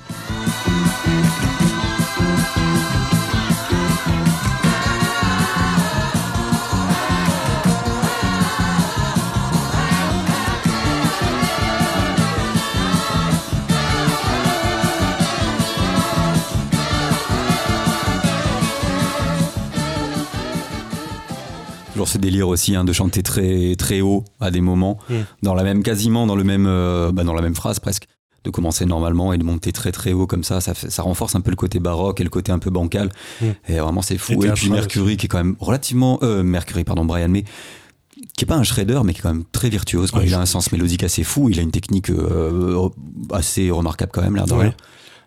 Ce 22.12 22.18
délire 22.18 22.48
aussi 22.48 22.76
hein, 22.76 22.84
de 22.84 22.94
chanter 22.94 23.24
très 23.24 23.76
très 23.78 24.02
haut 24.02 24.24
à 24.40 24.52
des 24.52 24.62
moments, 24.62 24.98
Mm. 25.10 25.14
dans 25.44 25.54
la 25.56 25.64
même 25.64 25.82
quasiment 25.84 26.28
dans 26.28 26.36
le 26.36 26.44
même 26.44 26.66
euh, 26.68 27.12
bah, 27.12 27.24
dans 27.24 27.34
la 27.34 27.42
même 27.42 27.56
phrase 27.56 27.80
presque. 27.80 28.06
De 28.44 28.50
commencer 28.50 28.88
normalement 28.88 29.34
et 29.34 29.38
de 29.38 29.44
monter 29.44 29.72
très 29.72 29.92
très 29.92 30.14
haut 30.14 30.26
comme 30.26 30.44
ça, 30.44 30.62
ça, 30.62 30.74
fait- 30.74 30.90
ça 30.90 31.04
renforce 31.04 31.36
un 31.36 31.42
peu 31.42 31.52
le 31.52 31.56
côté 31.56 31.80
baroque 31.80 32.22
et 32.22 32.24
le 32.24 32.30
côté 32.32 32.52
un 32.52 32.58
peu 32.58 32.72
bancal. 32.72 33.12
Mm. 33.40 33.46
Et 33.70 33.80
vraiment 33.80 34.02
c'est 34.02 34.18
fou. 34.18 34.44
Et, 34.44 34.52
puis 34.54 34.70
Mercury 34.72 35.16
qui 35.16 35.28
est 35.28 35.30
quand 35.30 35.38
même 35.38 35.56
relativement 35.60 36.18
euh, 36.24 36.42
Mercury 36.42 36.84
pardon 36.84 37.06
Brian 37.06 37.30
May 37.30 37.44
qui 38.36 38.46
est 38.46 38.48
pas 38.48 38.56
un 38.56 38.64
shredder 38.64 39.00
mais 39.06 39.14
qui 39.14 39.20
est 39.20 39.22
quand 39.22 39.34
même 39.34 39.44
très 39.52 39.70
virtuose. 39.70 40.10
quoi. 40.10 40.22
Ouais, 40.22 40.28
il 40.28 40.34
a 40.34 40.40
un 40.40 40.46
sens 40.48 40.72
mélodique 40.72 41.04
assez 41.04 41.24
fou. 41.24 41.50
Il 41.50 41.60
a 41.60 41.62
une 41.62 41.70
technique 41.72 42.10
euh, 42.10 42.90
assez 43.32 43.70
remarquable 43.70 44.12
quand 44.12 44.22
même 44.24 44.34
de 44.44 44.54
Ouais. 44.54 44.76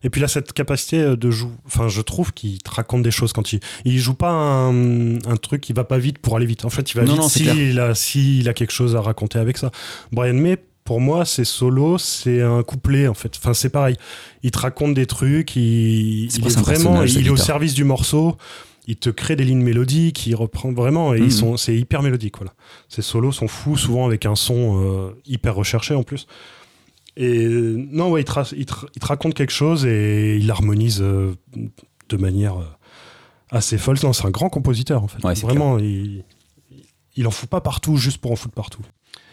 Et 0.05 0.11
puis 0.11 0.21
là, 0.21 0.29
cette 0.29 0.53
capacité 0.53 1.01
euh, 1.01 1.17
de 1.17 1.31
jouer, 1.31 1.51
enfin, 1.67 1.89
je 1.89 2.01
trouve 2.03 2.33
qu'il 2.33 2.59
te 2.63 2.71
raconte 2.71 3.03
des 3.03 3.11
choses 3.11 3.33
quand 3.33 3.53
il, 3.53 3.61
il 3.85 3.99
joue 3.99 4.15
pas 4.15 4.31
un, 4.31 5.17
un 5.17 5.37
truc, 5.41 5.69
il 5.69 5.75
va 5.75 5.85
pas 5.85 5.99
vite 5.99 6.19
pour 6.19 6.37
aller 6.37 6.47
vite. 6.47 6.65
En 6.65 6.71
fait, 6.71 6.93
il 6.93 6.97
va 6.99 7.05
Non, 7.05 7.15
vite 7.27 7.31
s'il 7.31 7.81
a, 7.81 7.95
s'il 7.95 8.49
a 8.49 8.55
quelque 8.55 8.73
chose 8.73 8.95
à 8.95 9.01
raconter 9.01 9.39
avec 9.39 9.57
ça. 9.59 9.71
Brian 10.13 10.35
May, 10.35 10.59
pour 10.85 11.01
moi, 11.01 11.25
c'est 11.25 11.45
solo, 11.47 11.97
c'est 11.99 12.43
un 12.43 12.63
couplet, 12.63 13.09
en 13.09 13.15
fait. 13.15 13.33
Enfin, 13.39 13.55
c'est 13.55 13.71
pareil. 13.71 13.97
Il 14.43 14.51
te 14.51 14.59
raconte 14.59 14.93
des 14.95 15.07
trucs, 15.07 15.57
il, 15.57 16.27
est 16.27 16.59
vraiment, 16.59 17.03
il 17.05 17.27
est 17.27 17.31
au 17.31 17.37
service 17.39 17.73
du 17.75 17.85
morceau. 17.85 18.37
Il 18.87 18.97
te 18.97 19.09
crée 19.09 19.35
des 19.35 19.45
lignes 19.45 19.63
mélodiques, 19.63 20.27
il 20.27 20.35
reprend 20.35 20.71
vraiment, 20.73 21.15
et 21.15 21.21
Mhm. 21.21 21.25
ils 21.25 21.33
sont, 21.33 21.57
c'est 21.57 21.75
hyper 21.75 22.03
mélodique, 22.03 22.35
voilà. 22.37 22.53
Ces 22.91 23.01
solos 23.01 23.33
sont 23.33 23.49
fous, 23.49 23.79
souvent 23.79 24.05
avec 24.05 24.27
un 24.27 24.35
son 24.35 24.79
euh, 24.85 25.11
hyper 25.25 25.55
recherché 25.55 25.95
en 25.95 26.03
plus. 26.03 26.27
Et 27.17 27.45
euh, 27.45 27.77
non, 27.91 28.11
ouais, 28.11 28.23
il 28.23 28.25
te, 28.25 28.33
ra- 28.33 28.47
il 28.57 28.67
te- 28.67 28.87
il 28.95 29.01
te 29.01 29.07
raconte 29.07 29.35
quelque 29.35 29.53
chose 29.53 29.87
et 29.87 30.37
il 30.37 30.51
harmonise 30.51 31.01
euh, 31.01 31.35
de 32.09 32.17
manière 32.17 32.57
euh, 32.61 32.65
assez 33.51 33.79
folle. 33.79 33.97
Non, 34.03 34.13
c'est 34.13 34.27
un 34.27 34.31
grand 34.31 34.49
compositeur 34.49 35.03
en 35.03 35.09
fait. 35.09 35.23
Ouais, 35.25 35.35
Vraiment, 35.35 35.79
il, 35.79 36.25
il 37.17 37.27
en 37.27 37.31
fout 37.31 37.49
pas 37.49 37.61
partout 37.61 37.97
juste 37.97 38.19
pour 38.19 38.33
en 38.33 38.37
foutre 38.37 38.55
partout. 38.55 38.83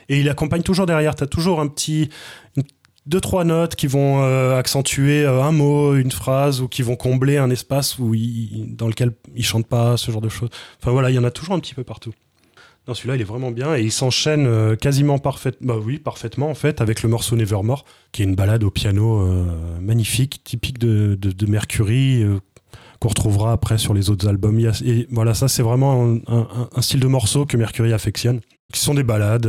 Et 0.09 0.19
il 0.19 0.29
accompagne 0.29 0.61
toujours 0.61 0.86
derrière. 0.86 1.15
Tu 1.15 1.23
as 1.23 1.27
toujours 1.27 1.59
un 1.61 1.67
petit. 1.67 2.09
une- 2.55 2.63
deux, 3.07 3.19
trois 3.19 3.43
notes 3.45 3.75
qui 3.75 3.88
vont 3.88 4.21
euh, 4.23 4.55
accentuer 4.59 5.25
un 5.25 5.51
mot, 5.51 5.95
une 5.95 6.11
phrase 6.11 6.61
ou 6.61 6.67
qui 6.67 6.84
vont 6.84 6.95
combler 6.95 7.38
un 7.38 7.49
espace 7.49 7.97
où 7.97 8.13
il, 8.13 8.75
dans 8.75 8.88
lequel 8.88 9.11
il 9.36 9.43
chante 9.43 9.65
pas, 9.65 9.97
ce 9.97 10.11
genre 10.11 10.21
de 10.21 10.29
choses. 10.29 10.49
Enfin 10.79 10.91
voilà, 10.91 11.09
il 11.09 11.15
y 11.15 11.17
en 11.17 11.23
a 11.23 11.32
toujours 11.32 11.55
un 11.55 11.59
petit 11.59 11.73
peu 11.73 11.84
partout. 11.84 12.13
Non, 12.88 12.95
celui-là, 12.95 13.15
il 13.15 13.21
est 13.21 13.25
vraiment 13.25 13.51
bien 13.51 13.75
et 13.75 13.84
il 13.84 13.91
s'enchaîne 13.91 14.47
euh, 14.47 14.75
quasiment 14.75 15.19
parfaitement, 15.19 15.75
bah 15.75 15.79
oui, 15.84 15.99
parfaitement 15.99 16.49
en 16.49 16.55
fait, 16.55 16.82
avec 16.82 17.03
le 17.03 17.09
morceau 17.09 17.36
Nevermore, 17.36 17.86
qui 18.11 18.23
est 18.23 18.25
une 18.25 18.36
balade 18.36 18.63
au 18.63 18.71
piano 18.71 19.21
euh, 19.21 19.45
magnifique, 19.79 20.43
typique 20.43 20.79
de, 20.79 21.45
Mercury, 21.47 22.23
euh, 22.23 22.39
qu'on 22.99 23.09
retrouvera 23.09 23.51
après 23.51 23.77
sur 23.77 23.93
les 23.93 24.09
autres 24.09 24.27
albums. 24.27 24.59
Et 24.84 25.07
voilà, 25.11 25.36
ça, 25.36 25.47
c'est 25.47 25.61
vraiment 25.61 26.17
un, 26.27 26.82
style 26.82 26.99
de 26.99 27.07
morceau 27.07 27.45
que 27.45 27.55
Mercury 27.55 27.93
affectionne, 27.93 28.41
qui 28.73 28.79
sont 28.79 28.95
des 28.95 29.03
balades. 29.03 29.47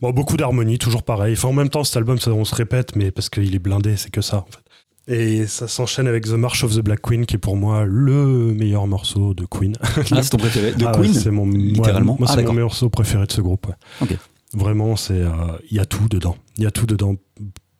beaucoup 0.00 0.36
d'harmonie, 0.36 0.78
toujours 0.78 1.02
pareil. 1.02 1.36
En 1.42 1.52
même 1.52 1.68
temps, 1.68 1.84
cet 1.84 1.98
album, 1.98 2.18
on 2.26 2.44
se 2.44 2.54
répète, 2.54 2.96
mais 2.96 3.10
parce 3.10 3.28
qu'il 3.28 3.54
est 3.54 3.58
blindé, 3.58 3.96
c'est 3.96 4.10
que 4.10 4.20
ça, 4.22 4.38
en 4.38 4.46
fait. 4.50 4.67
Et 5.10 5.46
ça 5.46 5.68
s'enchaîne 5.68 6.06
avec 6.06 6.24
The 6.26 6.32
March 6.32 6.62
of 6.64 6.74
the 6.74 6.80
Black 6.80 7.00
Queen, 7.00 7.24
qui 7.24 7.36
est 7.36 7.38
pour 7.38 7.56
moi 7.56 7.84
le 7.86 8.52
meilleur 8.54 8.86
morceau 8.86 9.32
de 9.32 9.46
Queen. 9.46 9.74
Ah, 9.82 10.22
c'est 10.22 10.28
ton 10.30 10.36
préféré 10.36 10.72
de 10.72 10.84
Ah 10.84 10.92
Queen 10.94 11.14
c'est 11.14 11.30
mon 11.30 11.48
littéralement. 11.48 12.12
ouais, 12.12 12.18
moi, 12.20 12.28
Ah, 12.30 12.34
c'est 12.34 12.42
mon 12.42 12.48
d'accord. 12.48 12.54
morceau 12.62 12.90
préféré 12.90 13.26
de 13.26 13.32
ce 13.32 13.40
groupe. 13.40 13.66
ouais. 13.68 13.74
Ok. 14.02 14.16
Vraiment, 14.54 14.96
c'est 14.96 15.14
euh, 15.22 15.30
il 15.70 15.76
y 15.76 15.80
a 15.80 15.86
tout 15.86 16.08
dedans. 16.08 16.36
Il 16.58 16.64
y 16.64 16.66
a 16.66 16.70
tout 16.70 16.84
dedans. 16.86 17.16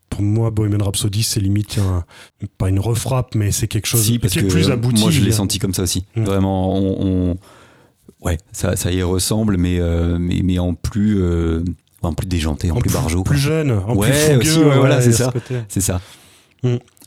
Pour 0.09 0.21
moi, 0.23 0.49
Bohemian 0.49 0.83
Rhapsody, 0.83 1.21
c'est 1.23 1.39
limite 1.39 1.77
un- 1.77 2.03
pas 2.57 2.69
une 2.69 2.79
refrappe, 2.79 3.35
mais 3.35 3.51
c'est 3.51 3.67
quelque 3.67 3.85
chose 3.85 4.03
Si, 4.03 4.17
parce 4.19 4.33
qui 4.33 4.39
est 4.39 4.43
que 4.43 4.47
plus 4.51 4.71
abouti. 4.71 4.99
moi 5.01 5.11
je 5.11 5.21
l'ai 5.21 5.31
senti 5.31 5.59
comme 5.59 5.73
ça 5.75 5.83
aussi. 5.83 6.05
Mm. 6.15 6.23
Vraiment, 6.23 6.75
on, 6.75 7.05
on- 7.31 7.37
ouais, 8.25 8.37
ça, 8.51 8.75
ça 8.75 8.91
y 8.91 9.01
ressemble, 9.03 9.57
mais, 9.57 9.79
euh, 9.79 10.17
mais, 10.19 10.41
mais 10.43 10.57
en 10.57 10.73
plus, 10.73 11.21
euh, 11.21 11.63
en 12.01 12.13
plus 12.13 12.25
déjanté, 12.27 12.71
en, 12.71 12.75
plus 12.77 12.91
barjot. 12.91 13.21
quoi. 13.23 13.31
plus 13.31 13.39
jeune, 13.39 13.71
en 13.71 13.95
Ouais, 13.95 14.09
plus 14.09 14.17
fougueux. 14.19 14.39
aussi, 14.39 14.59
ouais, 14.59 14.77
voilà, 14.77 14.99
c'est 15.01 15.11
il 15.11 15.19
y 15.19 15.21
a 15.23 15.31
ce 15.69 15.79
ça. 15.79 16.01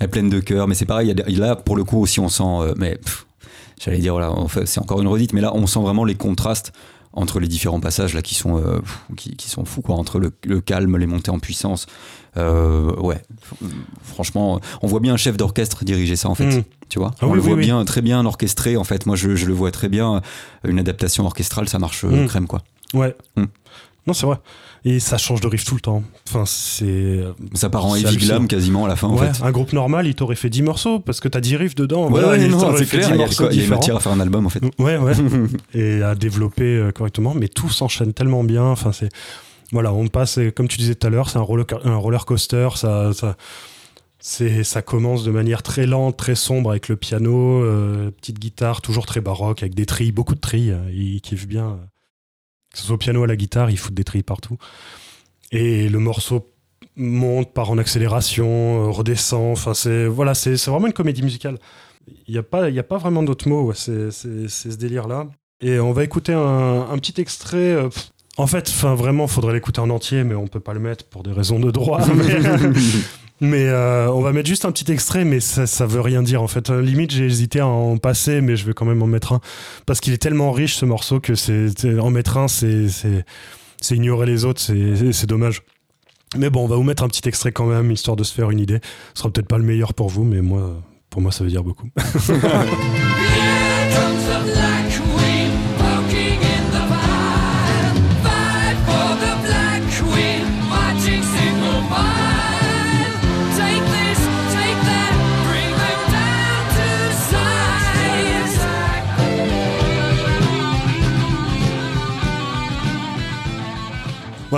Elle 0.00 0.06
est 0.06 0.08
pleine 0.10 0.28
de 0.30 0.40
cœur, 0.40 0.66
mais 0.68 0.74
c'est 0.74 0.86
pareil. 0.86 1.14
là, 1.28 1.56
pour 1.56 1.76
le 1.76 1.84
coup 1.84 2.00
aussi, 2.00 2.18
on 2.20 2.28
sent. 2.28 2.42
euh, 2.44 2.74
mais 2.76 2.98
j'allais 3.80 3.98
dire, 3.98 4.12
voilà, 4.14 4.30
en 4.32 4.48
fait, 4.48 4.66
c'est 4.66 4.80
encore 4.80 5.00
une 5.00 5.08
redite, 5.08 5.32
mais 5.32 5.40
là, 5.40 5.52
on 5.54 5.66
sent 5.66 5.80
vraiment 5.80 6.04
les 6.04 6.14
contrastes 6.16 6.72
entre 7.14 7.40
les 7.40 7.46
différents 7.46 7.78
passages 7.80 8.14
là 8.14 8.22
qui 8.22 8.34
sont 8.34 8.56
euh, 8.56 8.80
qui, 9.18 9.36
qui 9.36 9.50
sont 9.50 9.66
fous 9.66 9.82
quoi 9.82 9.96
entre 9.96 10.18
le, 10.18 10.32
le 10.46 10.62
calme 10.62 10.96
les 10.96 11.04
montées 11.06 11.30
en 11.30 11.38
puissance 11.40 11.84
Euh, 12.38 12.90
ouais 13.02 13.20
franchement 14.02 14.60
on 14.80 14.86
voit 14.86 15.00
bien 15.00 15.12
un 15.12 15.18
chef 15.18 15.36
d'orchestre 15.36 15.84
diriger 15.84 16.16
ça 16.16 16.30
en 16.30 16.34
fait 16.34 16.46
Mm. 16.56 16.64
tu 16.88 16.98
vois 16.98 17.10
Ah 17.20 17.26
on 17.26 17.32
oui, 17.32 17.34
le 17.36 17.40
oui, 17.42 17.46
voit 17.48 17.56
oui. 17.58 17.64
bien 17.64 17.84
très 17.84 18.00
bien 18.00 18.24
orchestré 18.24 18.78
en 18.78 18.84
fait 18.84 19.04
moi 19.04 19.14
je, 19.16 19.36
je 19.36 19.44
le 19.44 19.52
vois 19.52 19.70
très 19.70 19.90
bien 19.90 20.22
une 20.66 20.78
adaptation 20.78 21.26
orchestrale 21.26 21.68
ça 21.68 21.78
marche 21.78 22.04
Mm. 22.04 22.26
crème 22.28 22.46
quoi 22.46 22.62
Ouais. 22.94 23.14
Mm. 23.36 23.44
Non, 24.06 24.14
c'est 24.14 24.26
vrai. 24.26 24.36
Et 24.84 24.98
ça 24.98 25.16
change 25.16 25.40
de 25.40 25.46
riff 25.46 25.64
tout 25.64 25.76
le 25.76 25.80
temps. 25.80 26.02
Enfin, 26.28 26.42
c'est. 26.44 27.20
Ça 27.54 27.70
part 27.70 27.86
en 27.86 27.94
heavy 27.94 28.16
glam 28.16 28.48
quasiment 28.48 28.84
à 28.84 28.88
la 28.88 28.96
fin 28.96 29.06
en 29.08 29.16
Ouais, 29.16 29.32
fait. 29.32 29.44
un 29.44 29.50
groupe 29.52 29.72
normal, 29.72 30.08
il 30.08 30.14
t'aurait 30.16 30.34
fait 30.34 30.50
10 30.50 30.62
morceaux 30.62 30.98
parce 30.98 31.20
que 31.20 31.28
t'as 31.28 31.40
10 31.40 31.54
riffs 31.56 31.74
dedans. 31.76 32.04
Ouais, 32.06 32.10
Voilà, 32.10 32.28
ouais, 32.30 32.40
il 32.44 32.50
non, 32.50 32.76
c'est 32.76 32.86
clair. 32.86 33.06
10 33.06 33.06
Il 33.06 33.10
y 33.10 33.14
a, 33.14 33.16
morceaux 33.18 33.44
quoi, 33.44 33.52
il 33.52 33.56
y 33.56 33.58
a 33.58 33.62
différents. 33.62 33.78
matière 33.80 33.96
à 33.96 34.00
faire 34.00 34.12
un 34.12 34.18
album 34.20 34.44
en 34.46 34.48
fait. 34.48 34.60
Ouais, 34.78 34.96
ouais. 34.96 35.12
et 35.74 36.02
à 36.02 36.14
développer 36.16 36.64
euh, 36.76 36.90
correctement, 36.90 37.32
mais 37.34 37.46
tout 37.46 37.68
s'enchaîne 37.70 38.12
tellement 38.12 38.42
bien. 38.42 38.64
Enfin, 38.64 38.90
c'est 38.90 39.08
voilà, 39.70 39.92
on 39.92 40.08
passe, 40.08 40.36
et 40.38 40.50
comme 40.52 40.66
tu 40.68 40.78
disais 40.78 40.94
tout 40.96 41.06
à 41.06 41.10
l'heure, 41.10 41.30
c'est 41.30 41.38
un 41.38 41.42
roller, 41.42 41.64
un 41.84 41.96
roller 41.96 42.26
coaster. 42.26 42.68
Ça, 42.74 43.12
ça, 43.14 43.36
c'est, 44.18 44.64
ça 44.64 44.82
commence 44.82 45.22
de 45.24 45.30
manière 45.30 45.62
très 45.62 45.86
lente, 45.86 46.16
très 46.16 46.34
sombre 46.34 46.70
avec 46.70 46.88
le 46.88 46.96
piano, 46.96 47.62
euh, 47.62 48.10
petite 48.10 48.38
guitare, 48.38 48.82
toujours 48.82 49.06
très 49.06 49.20
baroque 49.20 49.62
avec 49.62 49.74
des 49.74 49.86
trilles, 49.86 50.12
beaucoup 50.12 50.34
de 50.34 50.40
trilles. 50.40 50.72
euh, 50.72 50.90
Ils 50.92 51.20
kiffent 51.20 51.46
bien. 51.48 51.78
Que 52.72 52.78
ce 52.78 52.84
soit 52.86 52.94
au 52.94 52.98
piano 52.98 53.22
à 53.22 53.26
la 53.26 53.36
guitare, 53.36 53.70
ils 53.70 53.78
foutent 53.78 53.94
des 53.94 54.04
trilles 54.04 54.22
partout. 54.22 54.56
Et 55.50 55.88
le 55.88 55.98
morceau 55.98 56.48
monte, 56.96 57.52
part 57.52 57.70
en 57.70 57.78
accélération, 57.78 58.86
euh, 58.86 58.90
redescend. 58.90 59.52
Enfin, 59.52 59.74
c'est 59.74 60.06
voilà, 60.06 60.34
c'est, 60.34 60.54
vraiment 60.66 60.86
une 60.86 60.92
comédie 60.92 61.22
musicale. 61.22 61.58
Il 62.26 62.32
n'y 62.32 62.38
a, 62.38 62.42
pas- 62.42 62.70
y 62.70 62.78
a 62.78 62.82
pas 62.82 62.98
vraiment 62.98 63.22
d'autres 63.22 63.48
mots, 63.48 63.62
ouais, 63.64 63.74
c'est, 63.76 64.10
ce 64.10 64.68
délire-là. 64.76 65.26
Et 65.60 65.78
on 65.78 65.92
va 65.92 66.02
écouter 66.04 66.32
un, 66.32 66.88
un 66.90 66.98
petit 66.98 67.20
extrait. 67.20 67.56
euh, 67.72 67.88
en 68.38 68.46
fait, 68.46 68.68
enfin, 68.70 68.94
vraiment, 68.94 69.26
faudrait 69.26 69.52
l'écouter 69.52 69.80
en 69.80 69.90
entier, 69.90 70.24
mais 70.24 70.34
on 70.34 70.46
peut 70.48 70.58
pas 70.60 70.72
le 70.74 70.80
mettre 70.80 71.04
pour 71.04 71.22
des 71.22 71.32
raisons 71.32 71.60
de 71.60 71.70
droit. 71.70 72.00
mais 72.14 72.24
mais, 73.42 73.66
euh, 73.66 74.08
on 74.12 74.20
va 74.20 74.32
mettre 74.32 74.48
juste 74.48 74.64
un 74.64 74.70
petit 74.70 74.90
extrait, 74.92 75.24
mais 75.24 75.40
ça, 75.40 75.66
ça 75.66 75.84
veut 75.84 76.00
rien 76.00 76.22
dire 76.22 76.42
en 76.42 76.46
fait. 76.46 76.70
Euh, 76.70 76.80
Limite, 76.80 77.10
j'ai 77.10 77.26
hésité 77.26 77.58
à 77.58 77.66
en 77.66 77.98
passer, 77.98 78.40
mais 78.40 78.54
je 78.54 78.64
vais 78.64 78.72
quand 78.72 78.84
même 78.84 79.02
en 79.02 79.08
mettre 79.08 79.32
un. 79.32 79.40
Parce 79.84 80.00
qu'il 80.00 80.12
est 80.12 80.18
tellement 80.18 80.52
riche 80.52 80.76
ce 80.76 80.84
morceau 80.84 81.18
que 81.18 81.34
c'est, 81.34 81.68
en 81.98 82.10
mettre 82.10 82.36
un, 82.36 82.46
c'est, 82.46 82.86
c'est, 82.88 83.96
ignorer 83.96 84.26
les 84.26 84.44
autres, 84.44 84.60
c'est 84.60 85.26
dommage. 85.26 85.62
Mais 86.36 86.50
bon, 86.50 86.64
on 86.64 86.68
va 86.68 86.76
vous 86.76 86.84
mettre 86.84 87.02
un 87.02 87.08
petit 87.08 87.28
extrait 87.28 87.50
quand 87.50 87.66
même, 87.66 87.90
histoire 87.90 88.16
de 88.16 88.22
se 88.22 88.32
faire 88.32 88.50
une 88.50 88.60
idée. 88.60 88.78
Ce 89.14 89.20
sera 89.20 89.30
peut-être 89.30 89.48
pas 89.48 89.58
le 89.58 89.64
meilleur 89.64 89.92
pour 89.92 90.08
vous, 90.08 90.22
mais 90.22 90.40
moi, 90.40 90.80
pour 91.10 91.20
moi, 91.20 91.32
ça 91.32 91.42
veut 91.42 91.50
dire 91.50 91.64
beaucoup. 91.64 91.88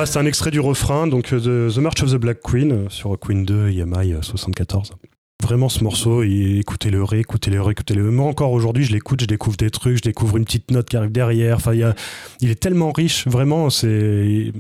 C'est 0.06 0.18
un 0.18 0.26
extrait 0.26 0.50
du 0.50 0.60
refrain, 0.60 1.06
donc 1.06 1.32
euh, 1.32 1.70
The 1.70 1.78
March 1.78 2.02
of 2.02 2.10
the 2.10 2.16
Black 2.16 2.40
Queen 2.42 2.72
euh, 2.72 2.88
sur 2.90 3.18
Queen 3.18 3.44
2 3.44 3.70
EMI 3.70 4.12
euh, 4.12 4.22
74. 4.22 4.92
Vraiment 5.42 5.68
ce 5.68 5.82
morceau, 5.84 6.22
écoutez-le, 6.22 7.02
réécoutez-le, 7.02 7.60
réécoutez-le. 7.60 8.10
Moi 8.10 8.24
encore 8.26 8.52
aujourd'hui, 8.52 8.84
je 8.84 8.92
l'écoute, 8.92 9.20
je 9.20 9.26
découvre 9.26 9.56
des 9.58 9.68
trucs, 9.68 9.96
je 9.96 10.02
découvre 10.02 10.36
une 10.38 10.44
petite 10.44 10.70
note 10.70 10.88
qui 10.88 10.96
arrive 10.96 11.10
derrière. 11.12 11.56
Enfin, 11.56 11.74
il, 11.74 11.80
y 11.80 11.82
a- 11.82 11.94
il 12.40 12.50
est 12.50 12.54
tellement 12.54 12.92
riche, 12.92 13.26
vraiment. 13.26 13.68
C'est 13.68 14.52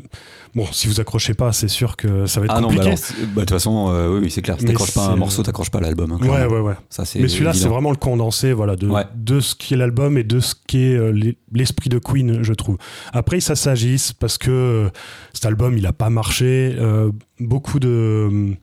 bon, 0.54 0.66
si 0.72 0.88
vous 0.88 1.00
accrochez 1.00 1.32
pas, 1.32 1.52
c'est 1.52 1.68
sûr 1.68 1.96
que 1.96 2.26
ça 2.26 2.40
va 2.40 2.46
être 2.46 2.54
Ah 2.54 2.60
non, 2.60 2.68
bah 2.68 2.74
compliqué. 2.74 2.86
alors, 2.88 2.98
c'est- 2.98 3.14
bah, 3.22 3.28
de 3.36 3.40
toute 3.40 3.50
façon, 3.50 3.88
euh, 3.90 4.12
oui, 4.14 4.20
oui, 4.24 4.30
c'est 4.30 4.42
clair. 4.42 4.56
Si 4.58 4.66
t'accroches 4.66 4.92
pas 4.92 5.06
un 5.06 5.16
morceau, 5.16 5.42
t'accroches 5.42 5.70
pas 5.70 5.80
l'album. 5.80 6.12
hein, 6.12 6.18
ouais, 6.20 6.44
ouais, 6.52 6.60
ouais. 6.60 6.74
Ça, 6.90 7.04
Mais 7.18 7.28
celui-là, 7.28 7.54
c'est 7.54 7.68
vraiment 7.68 7.90
le 7.92 7.96
condensé, 7.96 8.52
voilà, 8.52 8.74
de, 8.76 8.88
Ouais. 8.88 9.04
de 9.14 9.40
ce 9.40 9.54
qui 9.54 9.72
est 9.74 9.76
l'album 9.78 10.18
et 10.18 10.24
de 10.24 10.40
ce 10.40 10.54
qui 10.66 10.78
est 10.82 10.96
euh, 10.96 11.12
l'e- 11.12 11.36
l'esprit 11.52 11.88
de 11.88 11.98
Queen, 11.98 12.42
je 12.42 12.52
trouve. 12.52 12.76
Après, 13.14 13.40
ça 13.40 13.54
s'agisse 13.54 14.12
parce 14.12 14.36
que 14.36 14.50
euh, 14.50 14.88
cet 15.32 15.46
album, 15.46 15.78
il 15.78 15.86
a 15.86 15.92
pas 15.94 16.10
marché. 16.10 16.74
Euh, 16.78 17.10
beaucoup 17.40 17.78
de 17.78 18.54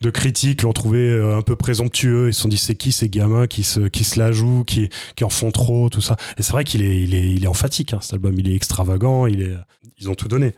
de 0.00 0.10
critiques 0.10 0.62
l'ont 0.62 0.72
trouvé 0.72 1.08
euh, 1.08 1.36
un 1.36 1.42
peu 1.42 1.56
présomptueux. 1.56 2.28
Ils 2.28 2.34
se 2.34 2.42
sont 2.42 2.48
dit 2.48 2.58
c'est 2.58 2.74
qui 2.74 2.92
ces 2.92 3.08
gamins 3.08 3.46
qui 3.46 3.64
se 3.64 3.80
qui 3.80 4.04
se 4.04 4.18
la 4.18 4.32
jouent, 4.32 4.64
qui 4.64 4.88
qui 5.16 5.24
en 5.24 5.28
font 5.28 5.50
trop, 5.50 5.88
tout 5.88 6.00
ça. 6.00 6.16
Et 6.38 6.42
c'est 6.42 6.52
vrai 6.52 6.64
qu'il 6.64 6.82
est 6.82 7.02
il 7.02 7.14
est 7.14 7.30
il 7.30 7.44
est 7.44 7.48
emphatique. 7.48 7.94
Hein, 7.94 7.98
cet 8.00 8.14
album, 8.14 8.34
il 8.38 8.50
est 8.50 8.54
extravagant. 8.54 9.26
Il 9.26 9.42
est 9.42 9.54
ils 9.98 10.08
ont 10.08 10.14
tout 10.14 10.28
donné. 10.28 10.54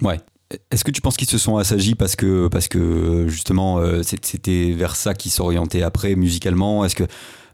Ouais. 0.00 0.18
Est-ce 0.70 0.84
que 0.84 0.90
tu 0.90 1.00
penses 1.00 1.16
qu'ils 1.16 1.28
se 1.30 1.38
sont 1.38 1.56
assagis 1.56 1.94
parce 1.94 2.14
que, 2.14 2.46
parce 2.48 2.68
que 2.68 3.26
justement 3.26 3.78
euh, 3.78 4.02
c'était 4.02 4.72
vers 4.72 4.96
ça 4.96 5.14
qu'ils 5.14 5.30
s'orientaient 5.30 5.82
après 5.82 6.14
musicalement? 6.14 6.84
Est-ce 6.84 6.94
que 6.94 7.04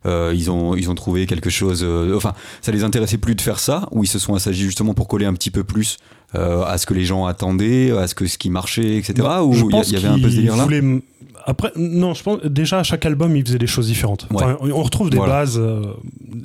euh, 0.06 0.32
ils, 0.34 0.50
ont, 0.50 0.74
ils 0.74 0.90
ont 0.90 0.96
trouvé 0.96 1.26
quelque 1.26 1.50
chose 1.50 1.86
Enfin, 2.16 2.34
ça 2.60 2.72
les 2.72 2.82
intéressait 2.82 3.18
plus 3.18 3.36
de 3.36 3.40
faire 3.40 3.60
ça 3.60 3.88
ou 3.92 4.02
ils 4.02 4.08
se 4.08 4.18
sont 4.18 4.34
assagis 4.34 4.64
justement 4.64 4.94
pour 4.94 5.06
coller 5.06 5.26
un 5.26 5.34
petit 5.34 5.52
peu 5.52 5.62
plus 5.62 5.98
euh, 6.34 6.62
à 6.64 6.76
ce 6.78 6.86
que 6.86 6.94
les 6.94 7.04
gens 7.04 7.26
attendaient, 7.26 7.90
à 7.90 8.06
ce, 8.06 8.14
que, 8.14 8.26
ce 8.26 8.36
qui 8.38 8.50
marchait, 8.50 8.96
etc. 8.96 9.26
ou 9.42 9.52
Je 9.54 9.64
il 9.64 9.74
y 9.74 9.80
il 9.88 9.92
y, 9.92 9.96
avait 9.96 10.08
un 10.08 10.14
peu 10.14 10.22
ce 10.22 10.26
qu'ils 10.26 10.36
délire-là 10.36 10.64
voulaient 10.64 10.78
m- 10.78 11.00
Après, 11.46 11.72
non, 11.76 12.12
je 12.14 12.22
pense 12.22 12.40
déjà 12.44 12.80
à 12.80 12.82
chaque 12.82 13.06
album, 13.06 13.34
ils 13.36 13.44
faisaient 13.46 13.58
des 13.58 13.66
choses 13.66 13.86
différentes. 13.86 14.26
Ouais. 14.30 14.42
Enfin, 14.44 14.56
on 14.60 14.82
retrouve 14.82 15.08
des 15.10 15.16
Voilà. 15.16 15.32
bases, 15.40 15.56
euh, 15.58 15.82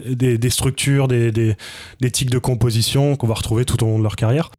des, 0.10 0.38
des 0.38 0.50
structures, 0.50 1.08
des, 1.10 1.32
des, 1.32 1.56
des 2.00 2.12
tics 2.12 2.30
de 2.30 2.40
composition 2.40 3.16
qu'on 3.18 3.28
va 3.28 3.34
retrouver 3.34 3.66
tout 3.66 3.84
au 3.84 3.88
long 3.88 3.98
de 3.98 4.04
leur 4.04 4.16
carrière. 4.16 4.52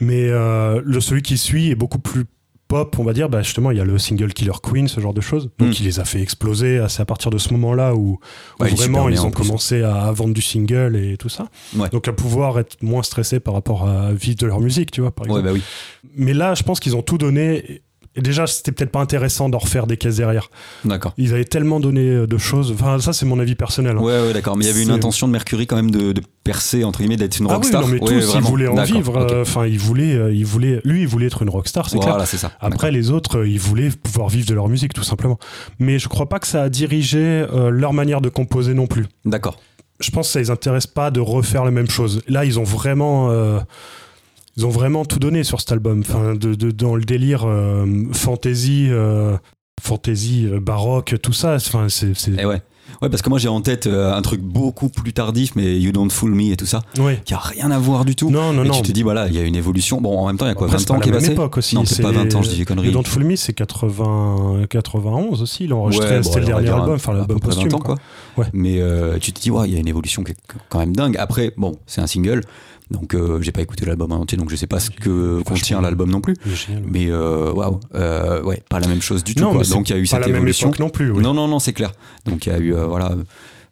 Mais 0.00 0.24
euh, 0.28 0.80
le 0.84 1.00
celui 1.00 1.22
qui 1.22 1.38
suit 1.38 1.70
est 1.70 1.76
beaucoup 1.76 2.00
plus 2.00 2.24
pop, 2.72 2.96
on 2.98 3.04
va 3.04 3.12
dire. 3.12 3.28
Bah, 3.28 3.42
justement, 3.42 3.70
il 3.70 3.76
y 3.78 3.80
a 3.80 3.84
le 3.84 3.98
single 3.98 4.32
Killer 4.32 4.52
Queen, 4.62 4.88
ce 4.88 5.00
genre 5.00 5.14
de 5.14 5.20
choses. 5.20 5.50
Donc, 5.58 5.68
Mm. 5.70 5.74
il 5.80 5.84
les 5.84 6.00
a 6.00 6.04
fait 6.04 6.20
exploser. 6.20 6.84
C'est 6.88 7.02
à 7.02 7.04
partir 7.04 7.30
de 7.30 7.38
ce 7.38 7.52
moment-là 7.52 7.94
où, 7.94 8.18
Ouais, 8.60 8.68
vraiment 8.70 9.08
ils 9.08 9.20
ont 9.24 9.30
commencé 9.30 9.82
à, 9.82 9.94
à 10.04 10.12
vendre 10.12 10.34
du 10.34 10.42
single 10.42 10.96
et 10.96 11.16
tout 11.16 11.28
ça. 11.28 11.48
Ouais. 11.76 11.88
Donc, 11.90 12.08
à 12.08 12.12
pouvoir 12.12 12.58
être 12.58 12.82
moins 12.82 13.02
stressé 13.02 13.40
par 13.40 13.54
rapport 13.54 13.88
à 13.88 14.12
vivre 14.12 14.36
de 14.36 14.46
leur 14.46 14.60
musique, 14.60 14.90
tu 14.90 15.00
vois, 15.02 15.10
par 15.10 15.26
exemple. 15.26 15.40
Ouais, 15.40 15.52
bah 15.52 15.52
oui. 15.54 15.62
Mais 16.16 16.34
là, 16.34 16.54
je 16.54 16.62
pense 16.62 16.80
qu'ils 16.80 16.96
ont 16.96 17.02
tout 17.02 17.18
donné. 17.18 17.82
Et 18.14 18.20
déjà, 18.20 18.46
c'était 18.46 18.72
peut-être 18.72 18.90
pas 18.90 19.00
intéressant 19.00 19.48
d'en 19.48 19.56
refaire 19.58 19.86
des 19.86 19.96
caisses 19.96 20.16
derrière. 20.16 20.50
D'accord. 20.84 21.14
Ils 21.16 21.32
avaient 21.32 21.46
tellement 21.46 21.80
donné 21.80 22.26
de 22.26 22.38
choses. 22.38 22.70
Enfin, 22.72 22.98
ça, 23.00 23.14
c'est 23.14 23.24
mon 23.24 23.38
avis 23.38 23.54
personnel. 23.54 23.96
hein. 23.96 24.02
Ouais, 24.02 24.20
ouais, 24.26 24.32
d'accord. 24.34 24.54
Mais 24.56 24.64
il 24.64 24.68
y 24.68 24.70
avait 24.70 24.82
une 24.82 24.90
intention 24.90 25.26
de 25.26 25.32
Mercury 25.32 25.66
quand 25.66 25.76
même 25.76 25.90
de, 25.90 26.12
de 26.12 26.20
percer, 26.44 26.84
entre 26.84 26.98
guillemets, 26.98 27.16
d'être 27.16 27.38
une 27.38 27.46
ah 27.46 27.50
oui, 27.50 27.54
rockstar. 27.54 27.80
non, 27.80 27.86
mais 27.88 28.00
Ouais, 28.02 28.20
tous, 28.20 28.34
ils 28.34 28.40
voulaient 28.42 28.68
en 28.68 28.82
vivre. 28.82 29.16
euh, 29.16 29.40
Enfin, 29.42 29.66
ils 29.66 29.78
voulaient, 29.78 30.14
euh, 30.14 30.32
ils 30.32 30.44
voulaient, 30.44 30.80
lui, 30.84 31.00
il 31.02 31.08
voulait 31.08 31.26
être 31.26 31.40
une 31.42 31.48
rockstar, 31.48 31.88
c'est 31.88 31.96
clair. 31.98 32.10
Voilà, 32.10 32.26
c'est 32.26 32.36
ça. 32.36 32.52
Après, 32.60 32.90
les 32.90 33.10
autres, 33.10 33.38
euh, 33.38 33.48
ils 33.48 33.58
voulaient 33.60 33.88
pouvoir 33.90 34.28
vivre 34.28 34.46
de 34.46 34.54
leur 34.54 34.68
musique, 34.68 34.92
tout 34.92 35.04
simplement. 35.04 35.38
Mais 35.78 35.98
je 35.98 36.08
crois 36.08 36.28
pas 36.28 36.38
que 36.38 36.46
ça 36.46 36.62
a 36.64 36.68
dirigé 36.68 37.18
euh, 37.18 37.70
leur 37.70 37.94
manière 37.94 38.20
de 38.20 38.28
composer 38.28 38.74
non 38.74 38.86
plus. 38.86 39.06
D'accord. 39.24 39.56
Je 40.00 40.10
pense 40.10 40.26
que 40.26 40.32
ça 40.34 40.38
les 40.40 40.50
intéresse 40.50 40.86
pas 40.86 41.10
de 41.10 41.20
refaire 41.20 41.64
la 41.64 41.70
même 41.70 41.88
chose. 41.88 42.22
Là, 42.28 42.44
ils 42.44 42.58
ont 42.58 42.64
vraiment, 42.64 43.30
euh, 43.30 43.58
ils 44.56 44.66
ont 44.66 44.70
vraiment 44.70 45.04
tout 45.04 45.18
donné 45.18 45.44
sur 45.44 45.60
cet 45.60 45.72
album. 45.72 46.00
Enfin, 46.00 46.34
de, 46.34 46.54
de- 46.54 46.70
dans 46.70 46.94
le 46.94 47.04
délire 47.04 47.44
euh, 47.46 47.86
fantasy, 48.12 48.88
euh, 48.90 49.36
fantasy 49.80 50.46
euh, 50.46 50.60
baroque, 50.60 51.14
tout 51.22 51.32
ça. 51.32 51.54
Enfin, 51.56 51.86
c'est, 51.88 52.14
c'est- 52.16 52.32
Et 52.40 52.44
ouais. 52.46 52.62
Ouais, 53.00 53.08
parce 53.08 53.22
que 53.22 53.30
moi 53.30 53.38
j'ai 53.38 53.48
en 53.48 53.62
tête 53.62 53.86
euh, 53.86 54.12
un 54.14 54.20
truc 54.22 54.42
beaucoup 54.42 54.88
plus 54.90 55.12
tardif, 55.14 55.52
mais 55.56 55.80
You 55.80 55.92
Don't 55.92 56.10
Fool 56.10 56.34
Me 56.34 56.52
et 56.52 56.56
tout 56.56 56.66
ça, 56.66 56.82
qui 57.24 57.32
a 57.32 57.38
rien 57.38 57.70
à 57.70 57.78
voir 57.78 58.04
du 58.04 58.14
tout. 58.14 58.28
Non, 58.30 58.52
non, 58.52 58.64
et 58.64 58.68
non. 58.68 58.74
tu 58.74 58.82
te 58.82 58.92
dis, 58.92 59.02
voilà, 59.02 59.28
il 59.28 59.34
y 59.34 59.38
a 59.38 59.42
une 59.42 59.56
évolution. 59.56 60.00
Bon, 60.00 60.18
en 60.18 60.26
même 60.26 60.36
temps, 60.36 60.44
il 60.44 60.48
y 60.48 60.52
a 60.52 60.54
quoi 60.54 60.66
Après, 60.66 60.76
20 60.76 60.84
c'est 60.84 60.90
ans 60.92 61.00
qui 61.00 61.08
est 61.08 61.12
passé 61.12 61.30
époque 61.32 61.56
aussi. 61.56 61.74
Non, 61.74 61.84
peut-être 61.84 62.02
pas 62.02 62.12
20 62.12 62.34
ans, 62.34 62.42
je 62.42 62.50
dis 62.50 62.58
des 62.58 62.64
conneries. 62.64 62.88
Le 62.88 62.92
Don't 62.92 63.04
Fool 63.06 63.24
Me, 63.24 63.34
c'est 63.36 63.54
80, 63.54 64.66
91 64.68 65.42
aussi. 65.42 65.64
Il 65.64 65.72
a 65.72 65.76
enregistré, 65.76 66.10
Ouais, 66.10 66.16
bon, 66.18 66.22
c'était 66.22 66.40
le 66.40 66.46
dernier 66.46 66.68
album, 66.68 66.94
enfin 66.94 67.14
l'album 67.14 67.40
posthume. 67.40 67.68
20 67.70 67.74
ans, 67.76 67.78
quoi. 67.80 67.94
quoi. 68.34 68.44
Ouais. 68.44 68.50
Mais 68.52 68.80
euh, 68.80 69.16
tu 69.18 69.32
te 69.32 69.40
dis, 69.40 69.50
ouais, 69.50 69.68
il 69.68 69.74
y 69.74 69.76
a 69.76 69.80
une 69.80 69.88
évolution 69.88 70.22
qui 70.22 70.32
est 70.32 70.36
quand 70.68 70.78
même 70.78 70.94
dingue. 70.94 71.16
Après, 71.18 71.52
bon, 71.56 71.76
c'est 71.86 72.00
un 72.02 72.06
single, 72.06 72.42
donc 72.90 73.14
euh, 73.14 73.40
j'ai 73.40 73.52
pas 73.52 73.62
écouté 73.62 73.86
l'album 73.86 74.12
en 74.12 74.16
entier, 74.16 74.36
donc 74.36 74.50
je 74.50 74.56
sais 74.56 74.66
pas 74.66 74.80
ce 74.80 74.90
que 74.90 75.42
contient 75.42 75.80
l'album 75.80 76.10
non 76.10 76.20
plus. 76.20 76.34
Génial. 76.46 76.82
Mais 76.86 77.06
euh, 77.08 77.52
waouh, 77.52 77.80
euh, 77.94 78.42
ouais, 78.42 78.62
pas 78.68 78.80
la 78.80 78.88
même 78.88 79.00
chose 79.02 79.24
du 79.24 79.34
tout. 79.34 79.42
non, 79.42 79.52
quoi. 79.54 79.62
Donc 79.64 79.88
il 79.88 79.92
y 79.92 79.96
a 79.96 79.98
eu 79.98 80.02
pas 80.02 80.08
cette 80.08 80.20
la 80.20 80.26
même 80.26 80.36
évolution. 80.36 80.72
non 80.78 80.90
plus. 80.90 81.10
oui. 81.10 81.22
Non, 81.22 81.32
non, 81.34 81.48
non, 81.48 81.58
c'est 81.58 81.72
clair. 81.72 81.92
Donc 82.26 82.46
il 82.46 82.52
y 82.52 82.54
a 82.54 82.58
eu, 82.58 82.74
euh, 82.74 82.86
voilà. 82.86 83.14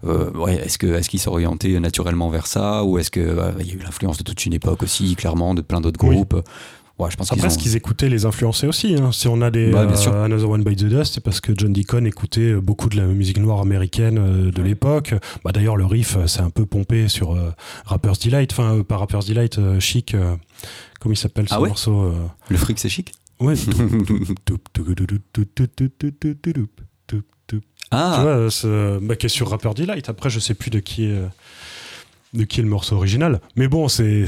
euh, 0.06 0.30
ouais, 0.32 0.54
est-ce 0.56 0.78
que 0.78 0.86
est-ce 0.86 1.10
qu'ils 1.10 1.20
s'orientaient 1.20 1.78
naturellement 1.80 2.30
vers 2.30 2.46
ça 2.46 2.84
ou 2.84 2.98
est-ce 2.98 3.10
que 3.10 3.20
euh, 3.20 3.52
il 3.60 3.66
y 3.66 3.70
a 3.72 3.74
eu 3.74 3.78
l'influence 3.78 4.16
de 4.18 4.22
toute 4.22 4.46
une 4.46 4.54
époque 4.54 4.82
aussi 4.82 5.14
clairement 5.16 5.54
de 5.54 5.60
plein 5.60 5.80
d'autres 5.82 6.02
Oui. 6.02 6.16
Ouais 7.00 7.10
je 7.10 7.16
pense 7.16 7.28
qu'ils 7.28 7.38
Après, 7.38 7.48
ont 7.48 7.50
ce 7.50 7.58
qu'ils 7.58 7.76
écoutaient 7.76 8.08
les 8.08 8.24
influençait 8.26 8.66
aussi. 8.66 8.94
hein. 8.94 9.10
Si 9.12 9.26
on 9.28 9.40
a 9.42 9.50
des 9.50 9.70
sûr. 9.96 10.14
euh, 10.14 10.24
Another 10.24 10.48
One 10.48 10.62
Bites 10.62 10.78
the 10.80 10.84
Dust, 10.84 11.14
c'est 11.14 11.20
parce 11.20 11.40
que 11.40 11.52
John 11.56 11.72
Deacon 11.72 12.04
écoutait 12.06 12.52
euh, 12.52 12.60
beaucoup 12.60 12.88
de 12.88 12.96
la 12.96 13.06
musique 13.06 13.38
noire 13.38 13.60
américaine 13.60 14.18
euh, 14.18 14.50
de 14.52 14.62
l'époque. 14.62 15.14
Bah, 15.44 15.52
D'ailleurs, 15.52 15.76
le 15.76 15.86
riff, 15.86 16.16
c'est 16.26 16.40
un 16.42 16.50
peu 16.50 16.66
pompé 16.66 17.08
sur 17.08 17.32
euh, 17.34 17.50
Rapper's 17.86 18.18
Delight, 18.20 18.52
enfin, 18.52 18.76
euh, 18.76 18.82
pas 18.84 18.96
Rapper's 18.98 19.26
Delight, 19.26 19.58
Chic, 19.80 20.14
comment 21.00 21.12
il 21.12 21.16
s'appelle 21.16 21.48
ce 21.48 21.54
Ah 21.54 21.60
ouais 21.60 21.68
morceau 21.68 22.12
le 22.48 22.56
fric 22.56 22.78
c'est 22.78 22.88
chic 22.88 23.12
Ouais. 23.40 23.54
Tu 27.48 27.60
ah 27.90 28.18
vois, 28.22 28.30
euh, 28.32 28.50
ce- 28.50 28.98
bah, 29.00 29.16
qui 29.16 29.26
est 29.26 29.30
sur 29.30 29.48
Rapper 29.50 29.70
Delight. 29.74 30.08
Après, 30.08 30.30
je 30.30 30.38
sais 30.38 30.54
plus 30.54 30.70
de 30.70 30.78
qui 30.78 31.06
est, 31.06 31.20
de 32.32 32.44
qui 32.44 32.60
est 32.60 32.62
le 32.62 32.68
morceau 32.68 32.96
original. 32.96 33.40
Mais 33.56 33.68
bon, 33.68 33.88
c'est, 33.88 34.24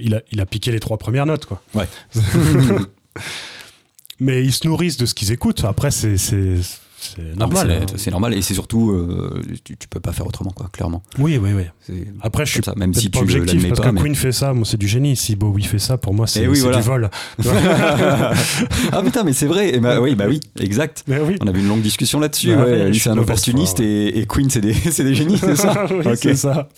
il, 0.00 0.14
a, 0.14 0.22
il 0.32 0.40
a 0.40 0.46
piqué 0.46 0.72
les 0.72 0.80
trois 0.80 0.98
premières 0.98 1.26
notes, 1.26 1.46
quoi. 1.46 1.62
Ouais. 1.74 1.86
Mais 4.20 4.44
ils 4.44 4.52
se 4.52 4.66
nourrissent 4.66 4.96
de 4.96 5.06
ce 5.06 5.14
qu'ils 5.14 5.32
écoutent. 5.32 5.64
Après, 5.64 5.90
c'est, 5.90 6.16
c'est, 6.16 6.54
Ah, 7.18 7.20
normal. 7.36 7.66
c'est- 7.68 7.92
hein. 7.92 7.96
C'est 7.96 8.10
normal 8.12 8.32
et 8.34 8.42
c'est 8.42 8.54
surtout, 8.54 8.92
euh, 8.92 9.42
tu, 9.64 9.76
tu 9.76 9.88
peux 9.88 9.98
pas 10.00 10.12
faire 10.12 10.26
autrement, 10.26 10.52
quoi, 10.52 10.68
clairement. 10.72 11.02
Oui, 11.18 11.36
oui, 11.36 11.50
oui. 11.52 11.64
Après, 12.22 12.46
je 12.46 12.52
suis 12.52 12.62
ça, 12.64 12.74
même 12.76 12.94
si 12.94 13.10
pas 13.10 13.18
tu 13.18 13.24
objectif 13.24 13.68
parce 13.68 13.80
pas. 13.80 13.88
que 13.88 13.94
mais- 13.94 14.00
Queen 14.00 14.14
fait 14.14 14.30
ça, 14.32 14.52
moi 14.54 14.64
c'est 14.64 14.76
du 14.78 14.86
génie. 14.88 15.16
Si 15.16 15.34
Bowie 15.36 15.64
fait 15.64 15.78
ça, 15.80 15.98
pour 15.98 16.14
moi 16.14 16.26
c'est 16.28 16.44
Eh 16.44 16.48
oui, 16.48 16.56
c'est 16.56 16.62
voilà. 16.62 16.78
du 16.78 16.82
vol. 16.84 17.10
ah 18.92 19.02
putain, 19.04 19.24
mais 19.24 19.32
c'est 19.32 19.46
vrai. 19.46 19.74
Et 19.74 19.80
bah, 19.80 20.00
oui, 20.00 20.14
bah 20.14 20.26
oui, 20.28 20.40
exact. 20.60 21.04
Oui. 21.08 21.36
On 21.42 21.46
avait 21.46 21.60
une 21.60 21.68
longue 21.68 21.82
discussion 21.82 22.20
là-dessus. 22.20 22.54
Bah 22.54 22.64
ouais. 22.64 22.82
oui, 22.84 22.90
Lui, 22.92 22.98
c'est 23.00 23.10
un 23.10 23.18
opportuniste 23.18 23.80
et, 23.80 24.18
et 24.20 24.26
Queen, 24.26 24.48
c'est 24.48 24.60
des, 24.60 24.72
c'est 24.90 25.04
des 25.04 25.14
génies, 25.14 25.38
c'est 25.38 25.56
ça 25.56 25.86
oui, 25.90 26.04
c'est 26.16 26.36
ça. 26.36 26.68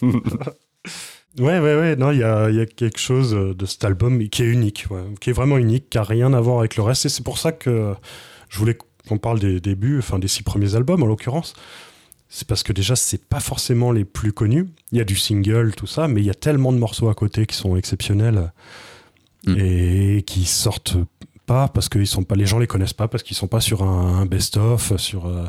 Ouais, 1.39 1.59
ouais, 1.59 1.76
ouais. 1.76 1.97
Non, 1.97 2.11
il 2.12 2.18
y 2.18 2.22
a, 2.22 2.49
il 2.49 2.57
y 2.57 2.61
a 2.61 2.66
quelque 2.66 2.99
chose 2.99 3.32
de 3.32 3.66
cet 3.66 3.84
album 3.84 4.26
qui 4.28 4.43
est 4.43 4.47
unique, 4.47 4.87
ouais, 4.91 5.03
qui 5.20 5.30
est 5.30 5.32
vraiment 5.34 5.59
unique, 5.59 5.91
qui 5.91 5.99
a 5.99 6.03
rien 6.03 6.32
à 6.32 6.41
voir 6.41 6.61
avec 6.61 6.76
le 6.76 6.82
reste. 6.82 7.05
Et 7.07 7.09
c'est 7.11 7.22
pour 7.24 7.39
ça 7.39 7.53
que 7.53 7.95
je 8.49 8.59
voulais 8.59 8.78
qu'on 9.09 9.18
parle 9.18 9.39
des 9.39 9.61
débuts, 9.61 9.99
enfin 9.99 10.18
des 10.18 10.28
six 10.28 10.43
premiers 10.43 10.74
albums 10.76 11.03
en 11.03 11.07
l'occurrence. 11.07 11.53
C'est 12.28 12.49
parce 12.49 12.62
que 12.62 12.72
déjà, 12.72 12.97
c'est 12.97 13.24
pas 13.24 13.39
forcément 13.41 13.93
les 13.93 14.05
plus 14.05 14.32
connus. 14.32 14.66
Il 14.93 14.99
y 14.99 15.01
a 15.01 15.05
du 15.05 15.14
single, 15.16 15.74
tout 15.76 15.87
ça, 15.87 16.09
mais 16.09 16.20
il 16.22 16.26
y 16.26 16.30
a 16.30 16.34
tellement 16.34 16.72
de 16.72 16.78
morceaux 16.78 17.09
à 17.09 17.14
côté 17.14 17.47
qui 17.47 17.55
sont 17.57 17.76
exceptionnels 17.76 18.53
Mm. 19.47 19.55
et 19.61 20.22
qui 20.26 20.45
sortent 20.45 20.97
pas 21.47 21.68
parce 21.68 21.89
que 21.89 22.01
ils 22.01 22.07
sont 22.09 22.24
pas, 22.24 22.34
les 22.34 22.47
gens 22.47 22.59
les 22.59 22.66
connaissent 22.66 22.93
pas 22.95 23.07
parce 23.07 23.22
qu'ils 23.22 23.37
sont 23.37 23.47
pas 23.47 23.61
sur 23.61 23.84
un, 23.84 24.22
un 24.22 24.26
best-of, 24.26 24.97
sur. 24.97 25.26
euh, 25.26 25.45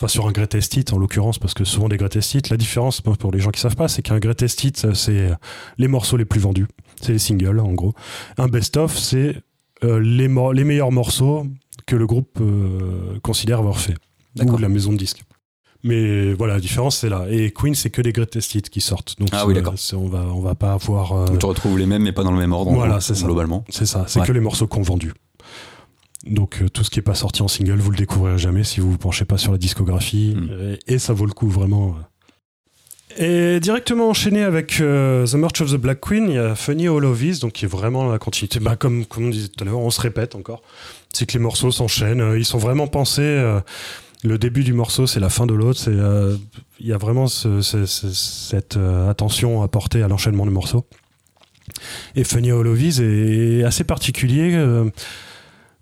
Enfin, 0.00 0.06
sur 0.06 0.28
un 0.28 0.32
greatest 0.32 0.76
hit 0.76 0.92
en 0.92 0.98
l'occurrence, 0.98 1.40
parce 1.40 1.54
que 1.54 1.64
souvent 1.64 1.88
des 1.88 1.96
greatest 1.96 2.32
hits, 2.34 2.42
la 2.50 2.56
différence 2.56 3.00
pour 3.00 3.32
les 3.32 3.40
gens 3.40 3.50
qui 3.50 3.60
savent 3.60 3.74
pas, 3.74 3.88
c'est 3.88 4.00
qu'un 4.02 4.20
greatest 4.20 4.62
hit, 4.62 4.94
c'est 4.94 5.30
les 5.76 5.88
morceaux 5.88 6.16
les 6.16 6.24
plus 6.24 6.38
vendus, 6.40 6.66
c'est 7.02 7.12
les 7.12 7.18
singles 7.18 7.58
en 7.58 7.72
gros. 7.72 7.94
Un 8.36 8.46
best-of, 8.46 8.96
c'est 8.96 9.34
euh, 9.82 9.98
les, 9.98 10.28
les 10.54 10.64
meilleurs 10.64 10.92
morceaux 10.92 11.46
que 11.86 11.96
le 11.96 12.06
groupe 12.06 12.38
euh, 12.40 13.18
considère 13.22 13.58
avoir 13.58 13.80
fait, 13.80 13.94
ou 14.40 14.56
la 14.58 14.68
maison 14.68 14.92
de 14.92 14.98
disques. 14.98 15.22
Mais 15.84 16.32
voilà, 16.34 16.54
la 16.54 16.60
différence 16.60 16.98
c'est 16.98 17.08
là. 17.08 17.26
Et 17.30 17.50
Queen, 17.52 17.74
c'est 17.74 17.90
que 17.90 18.02
des 18.02 18.12
greatest 18.12 18.54
hits 18.54 18.62
qui 18.62 18.80
sortent. 18.80 19.16
Donc 19.18 19.28
Ah 19.32 19.46
oui, 19.46 19.54
d'accord. 19.54 19.74
on 19.94 20.08
va, 20.08 20.20
on 20.32 20.40
va 20.40 20.54
pas 20.54 20.72
avoir. 20.74 21.12
euh, 21.12 21.36
Tu 21.38 21.46
retrouves 21.46 21.76
les 21.78 21.86
mêmes, 21.86 22.02
mais 22.02 22.12
pas 22.12 22.22
dans 22.24 22.32
le 22.32 22.38
même 22.38 22.52
ordre. 22.52 22.72
Voilà, 22.72 23.00
c'est 23.00 23.14
ça. 23.16 23.24
Globalement. 23.26 23.64
c'est 23.68 23.86
ça, 23.86 24.04
c'est 24.06 24.20
Ouais. 24.20 24.26
que 24.26 24.32
les 24.32 24.40
morceaux 24.40 24.66
qu'on 24.68 24.82
vendu. 24.82 25.12
Donc 26.24 26.60
euh, 26.62 26.68
tout 26.68 26.82
ce 26.84 26.90
qui 26.90 26.98
est 26.98 27.02
pas 27.02 27.14
sorti 27.14 27.42
en 27.42 27.48
single, 27.48 27.76
vous 27.78 27.90
le 27.92 27.96
découvrirez 27.96 28.38
jamais 28.38 28.64
si 28.64 28.80
vous 28.80 28.90
vous 28.92 28.98
penchez 28.98 29.24
pas 29.24 29.38
sur 29.38 29.52
la 29.52 29.58
discographie. 29.58 30.34
Mm. 30.36 30.76
Et, 30.88 30.94
et 30.94 30.98
ça 30.98 31.12
vaut 31.12 31.26
le 31.26 31.32
coup 31.32 31.48
vraiment. 31.48 31.96
Et 33.16 33.58
directement 33.60 34.10
enchaîné 34.10 34.42
avec 34.42 34.80
euh, 34.80 35.26
The 35.26 35.34
March 35.34 35.60
of 35.60 35.72
the 35.72 35.76
Black 35.76 36.00
Queen, 36.00 36.28
il 36.28 36.34
y 36.34 36.38
a 36.38 36.54
Funny 36.54 36.86
All 36.88 37.04
of 37.04 37.18
This, 37.18 37.40
donc 37.40 37.52
qui 37.52 37.64
est 37.64 37.68
vraiment 37.68 38.10
la 38.12 38.18
continuité. 38.18 38.60
Bah, 38.60 38.76
comme, 38.76 39.06
comme 39.06 39.24
on 39.26 39.30
disait 39.30 39.48
tout 39.48 39.64
à 39.64 39.66
l'heure, 39.66 39.78
on 39.78 39.90
se 39.90 40.00
répète 40.00 40.34
encore. 40.34 40.62
C'est 41.12 41.24
que 41.26 41.32
les 41.32 41.38
morceaux 41.38 41.70
s'enchaînent. 41.72 42.20
euh, 42.20 42.38
Ils 42.38 42.44
sont 42.44 42.58
vraiment 42.58 42.86
pensés. 42.86 43.22
euh, 43.22 43.60
le 44.24 44.36
début 44.38 44.62
du 44.64 44.72
morceau, 44.72 45.06
c'est 45.06 45.20
la 45.20 45.30
fin 45.30 45.46
de 45.46 45.54
l'autre. 45.54 45.80
Euh, 45.88 46.36
Il 46.80 46.86
y 46.86 46.92
a 46.92 46.98
vraiment 46.98 47.26
ce- 47.28 47.60
ce- 47.60 47.86
ce- 47.86 48.12
cette 48.12 48.76
euh, 48.76 49.08
attention 49.10 49.62
à 49.62 49.68
porter 49.68 50.02
à 50.02 50.08
l'enchaînement 50.08 50.44
des 50.44 50.52
morceaux. 50.52 50.86
Et 52.14 52.24
Funny 52.24 52.50
All 52.52 52.66
of 52.66 52.78
This 52.78 53.00
est 53.00 53.62
assez 53.64 53.84
particulier. 53.84 54.54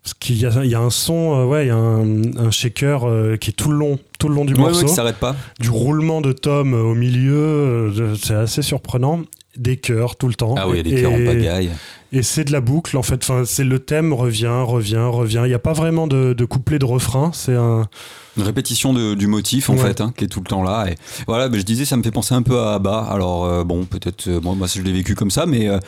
Euh, 0.07 0.13
parce 0.13 0.15
qu'il 0.15 0.39
y 0.39 0.47
a, 0.47 0.65
il 0.65 0.71
y 0.71 0.75
a 0.75 0.81
un 0.81 0.91
son, 0.91 1.35
euh, 1.35 1.45
ouais, 1.47 1.65
il 1.65 1.69
y 1.69 1.71
a 1.71 1.77
un, 1.77 2.37
un 2.47 2.51
shaker 2.51 3.05
euh, 3.09 3.37
qui 3.37 3.51
est 3.51 3.55
tout 3.55 3.71
le 3.71 3.77
long, 3.77 3.99
tout 4.19 4.29
le 4.29 4.35
long 4.35 4.45
du 4.45 4.55
Ouais, 4.55 4.61
morceau 4.61 4.83
ouais, 4.83 4.87
qui 4.87 4.95
s'arrête 4.95 5.17
pas. 5.17 5.35
du 5.61 5.69
roulement 5.71 6.21
de 6.21 6.33
tomes 6.33 6.75
au 6.75 6.95
milieu, 6.95 7.35
euh, 7.37 8.15
c'est 8.15 8.35
assez 8.35 8.63
surprenant. 8.63 9.23
Des 9.57 9.79
chœurs 9.79 10.17
tout 10.17 10.29
le 10.29 10.35
temps. 10.35 10.55
Ah 10.59 10.69
oui, 10.69 10.83
des 10.83 11.01
cœurs 11.01 11.13
en 11.15 11.25
pagaille. 11.25 11.71
Et 12.13 12.23
c'est 12.23 12.45
de 12.45 12.53
la 12.53 12.61
boucle 12.61 12.95
en 12.99 13.03
fait. 13.03 13.25
Enfin, 13.25 13.45
c'est 13.47 13.65
le 13.65 13.79
thème 13.79 14.13
revient, 14.13 14.63
revient, 14.67 15.09
revient. 15.11 15.41
Il 15.45 15.49
n'y 15.49 15.55
a 15.55 15.59
pas 15.59 15.73
vraiment 15.73 16.07
de, 16.07 16.35
de 16.35 16.45
couplet 16.45 16.79
de 16.79 16.85
refrain. 16.85 17.31
C'est 17.33 17.55
un. 17.55 17.89
Une 18.37 18.43
répétition 18.43 18.93
de- 18.93 19.15
du 19.15 19.29
motif, 19.29 19.71
en 19.71 19.73
Ouais. 19.73 19.79
fait, 19.79 20.03
hein, 20.03 20.13
qui 20.15 20.25
est 20.25 20.29
tout 20.29 20.41
le 20.41 20.47
temps 20.47 20.63
là. 20.63 20.89
Et 20.91 20.97
voilà, 21.27 21.49
bah, 21.49 21.57
je 21.57 21.63
disais, 21.63 21.87
ça 21.87 21.97
me 21.97 22.03
fait 22.03 22.11
penser 22.11 22.35
un 22.35 22.43
peu 22.43 22.59
à 22.61 22.75
Abba. 22.75 22.99
Alors, 23.11 23.47
euh, 23.47 23.65
bon, 23.65 23.87
peut-être, 23.87 24.29
euh, 24.29 24.43
moi, 24.43 24.55
moi, 24.55 24.67
je 24.67 24.83
l'ai 24.83 24.93
vécu 24.93 25.15
comme 25.15 25.31
ça, 25.31 25.47
mais 25.47 25.71
euh, 25.71 25.79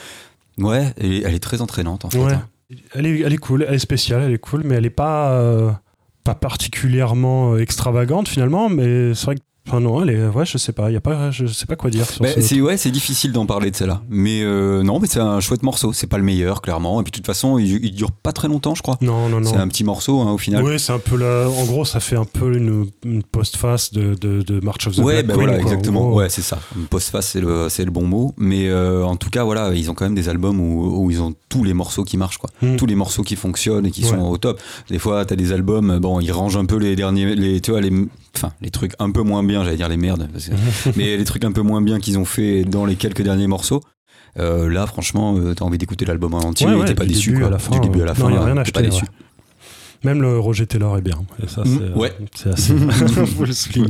ouais, 0.57 0.95
elle 0.97 1.13
est, 1.13 1.23
elle 1.27 1.35
est 1.35 1.39
très 1.39 1.61
entraînante, 1.61 2.07
en 2.07 2.11
fait. 2.11 2.19
Ouais. 2.21 2.33
hein. 2.33 2.47
Elle 2.95 3.07
est, 3.07 3.21
elle 3.21 3.33
est 3.33 3.39
cool. 3.39 3.65
Elle 3.67 3.75
est 3.75 3.79
spéciale. 3.79 4.23
Elle 4.23 4.35
est 4.35 4.39
cool, 4.39 4.63
mais 4.65 4.75
elle 4.75 4.87
est 4.87 4.91
pas 4.91 5.33
euh, 5.33 5.73
pas 6.25 6.35
particulièrement 6.35 7.55
euh, 7.55 7.59
extravagante 7.59 8.29
finalement. 8.29 8.69
Mais 8.69 9.15
c'est 9.15 9.27
vrai 9.27 9.37
que. 9.37 9.41
Enfin 9.69 9.81
non, 9.81 10.03
elle 10.03 10.11
est. 10.11 10.27
Ouais, 10.29 10.47
je 10.47 10.57
sais 10.59 10.73
pas. 10.73 10.91
Y 10.91 10.97
a 10.97 11.01
pas. 11.01 11.31
Je 11.31 11.47
sais 11.47 11.67
pas 11.67 11.77
quoi 11.77 11.91
dire. 11.91 12.07
Sur 12.09 12.23
Bah, 12.23 12.31
ce 12.35 12.41
c'est 12.41 12.61
ouais, 12.61 12.77
c'est 12.77 12.91
difficile 12.91 13.33
d'en 13.33 13.47
parler 13.47 13.71
de 13.71 13.77
celle-là. 13.77 14.03
Mais 14.09 14.43
euh, 14.43 14.83
non, 14.83 14.99
mais 14.99 15.07
c'est 15.07 15.21
un 15.21 15.41
chouette 15.41 15.63
morceau. 15.63 15.93
C'est 15.93 16.07
pas 16.07 16.19
le 16.19 16.25
meilleur, 16.25 16.63
clairement. 16.63 17.01
Et 17.01 17.05
puis 17.05 17.11
de 17.11 17.17
toute 17.17 17.27
façon, 17.27 17.59
il, 17.59 17.85
il 17.85 17.93
dure 17.93 18.11
pas 18.13 18.33
très 18.33 18.49
longtemps, 18.49 18.75
je 18.75 18.83
crois. 18.83 18.97
Non, 19.01 19.29
non, 19.29 19.41
non. 19.41 19.51
C'est 19.51 19.57
un 19.57 19.69
petit 19.69 19.85
morceau 19.85 20.21
hein, 20.21 20.33
au 20.33 20.39
final. 20.39 20.63
Oui, 20.65 20.79
c'est 20.81 20.93
un 20.93 20.99
peu 20.99 21.17
la. 21.17 21.49
En 21.49 21.65
gros, 21.65 21.85
ça 21.85 22.01
fait 22.01 22.17
un 22.17 22.25
peu 22.25 22.57
une, 22.57 22.87
une 23.05 23.23
post-face 23.23 23.93
de, 23.93 24.15
de, 24.15 24.43
de 24.43 24.61
March 24.65 24.87
of 24.87 24.97
the 24.97 24.99
Ouais, 24.99 25.23
Black 25.23 25.27
bah 25.27 25.35
Queen, 25.35 25.47
voilà, 25.49 25.63
quoi. 25.63 25.71
Exactement. 25.73 26.13
Ouais, 26.15 26.29
c'est 26.29 26.43
ça. 26.43 26.59
Une 26.77 26.87
Post-face, 26.87 27.29
c'est 27.29 27.41
le, 27.41 27.69
c'est 27.69 27.85
le 27.85 27.91
bon 27.91 28.07
mot. 28.07 28.35
Mais 28.39 28.69
euh, 28.69 29.05
en 29.05 29.17
tout 29.17 29.31
cas, 29.31 29.45
voilà, 29.45 29.73
ils 29.75 29.91
ont 29.91 29.95
quand 29.95 30.05
même 30.07 30.15
des 30.15 30.29
albums 30.29 30.61
où, 30.61 31.05
où 31.05 31.11
ils 31.11 31.21
ont 31.21 31.35
tous 31.49 31.65
les 31.65 31.75
morceaux 31.75 32.05
qui 32.05 32.17
marchent, 32.17 32.39
quoi. 32.39 32.51
Mm. 32.63 32.77
Tous 32.77 32.87
les 32.87 32.95
morceaux 32.95 33.23
qui 33.23 33.37
fonctionnent 33.37 33.87
et 33.87 33.91
qui 33.91 34.05
Ouais. 34.05 34.11
sont 34.11 34.21
au 34.31 34.39
top. 34.39 34.61
Des 34.89 34.99
fois, 34.99 35.25
t'as 35.27 35.37
des 35.37 35.53
albums, 35.53 35.99
bon, 35.99 36.21
ils 36.21 36.33
rangent 36.33 36.57
un 36.57 36.65
peu 36.65 36.77
les 36.77 36.97
derniers, 36.97 37.35
les, 37.35 37.61
tu 37.61 37.73
vois, 37.73 37.81
les, 37.81 37.91
enfin, 38.39 38.53
les 38.61 38.71
trucs 38.71 38.93
un 38.99 39.11
peu 39.11 39.23
moins 39.23 39.43
bien, 39.43 39.65
j'allais 39.65 39.77
dire 39.77 39.89
les 39.89 39.97
merdes, 39.97 40.29
parce 40.33 40.49
que- 40.49 40.55
mais 40.97 41.17
les 41.17 41.25
trucs 41.25 41.45
un 41.45 41.53
peu 41.53 41.63
moins 41.63 41.83
bien 41.83 41.99
qu'ils 42.01 42.19
ont 42.19 42.25
fait 42.25 42.65
dans 42.65 42.85
les 42.87 42.97
quelques 42.97 43.23
derniers 43.23 43.47
morceaux. 43.47 43.83
Euh, 44.39 44.69
là, 44.69 44.87
franchement, 44.87 45.37
euh, 45.37 45.55
t'as 45.55 45.65
envie 45.65 45.79
d'écouter 45.79 46.05
l'album 46.05 46.35
en 46.35 46.39
entier 46.41 46.67
Ouais, 46.67 46.73
et 46.73 46.77
ouais, 46.77 46.85
t'es 46.85 46.95
pas 46.95 47.07
déçu, 47.07 47.31
début 47.31 47.41
quoi. 47.41 47.49
à 47.49 47.53
la 47.53 47.59
fin, 47.59 47.79
du 47.79 47.89
début 47.89 48.03
à 48.03 48.05
la 48.05 48.11
euh, 48.13 48.15
fin, 48.15 48.29
non, 48.31 48.37
euh, 48.37 48.45
rien 48.45 48.57
acheté, 48.59 48.73
pas 48.73 48.83
déçu. 48.83 49.03
ouais. 49.03 49.09
Même 50.05 50.23
le 50.23 50.39
Roger 50.39 50.67
Taylor 50.67 50.97
est 50.97 51.01
bien. 51.03 51.19
Et 51.43 51.49
ça, 51.49 51.63
Mm, 51.63 51.79
c'est, 51.79 51.83
euh, 51.85 51.95
ouais. 51.95 52.13
c'est 52.37 52.51
assez. 52.51 52.73
souligner. 53.53 53.89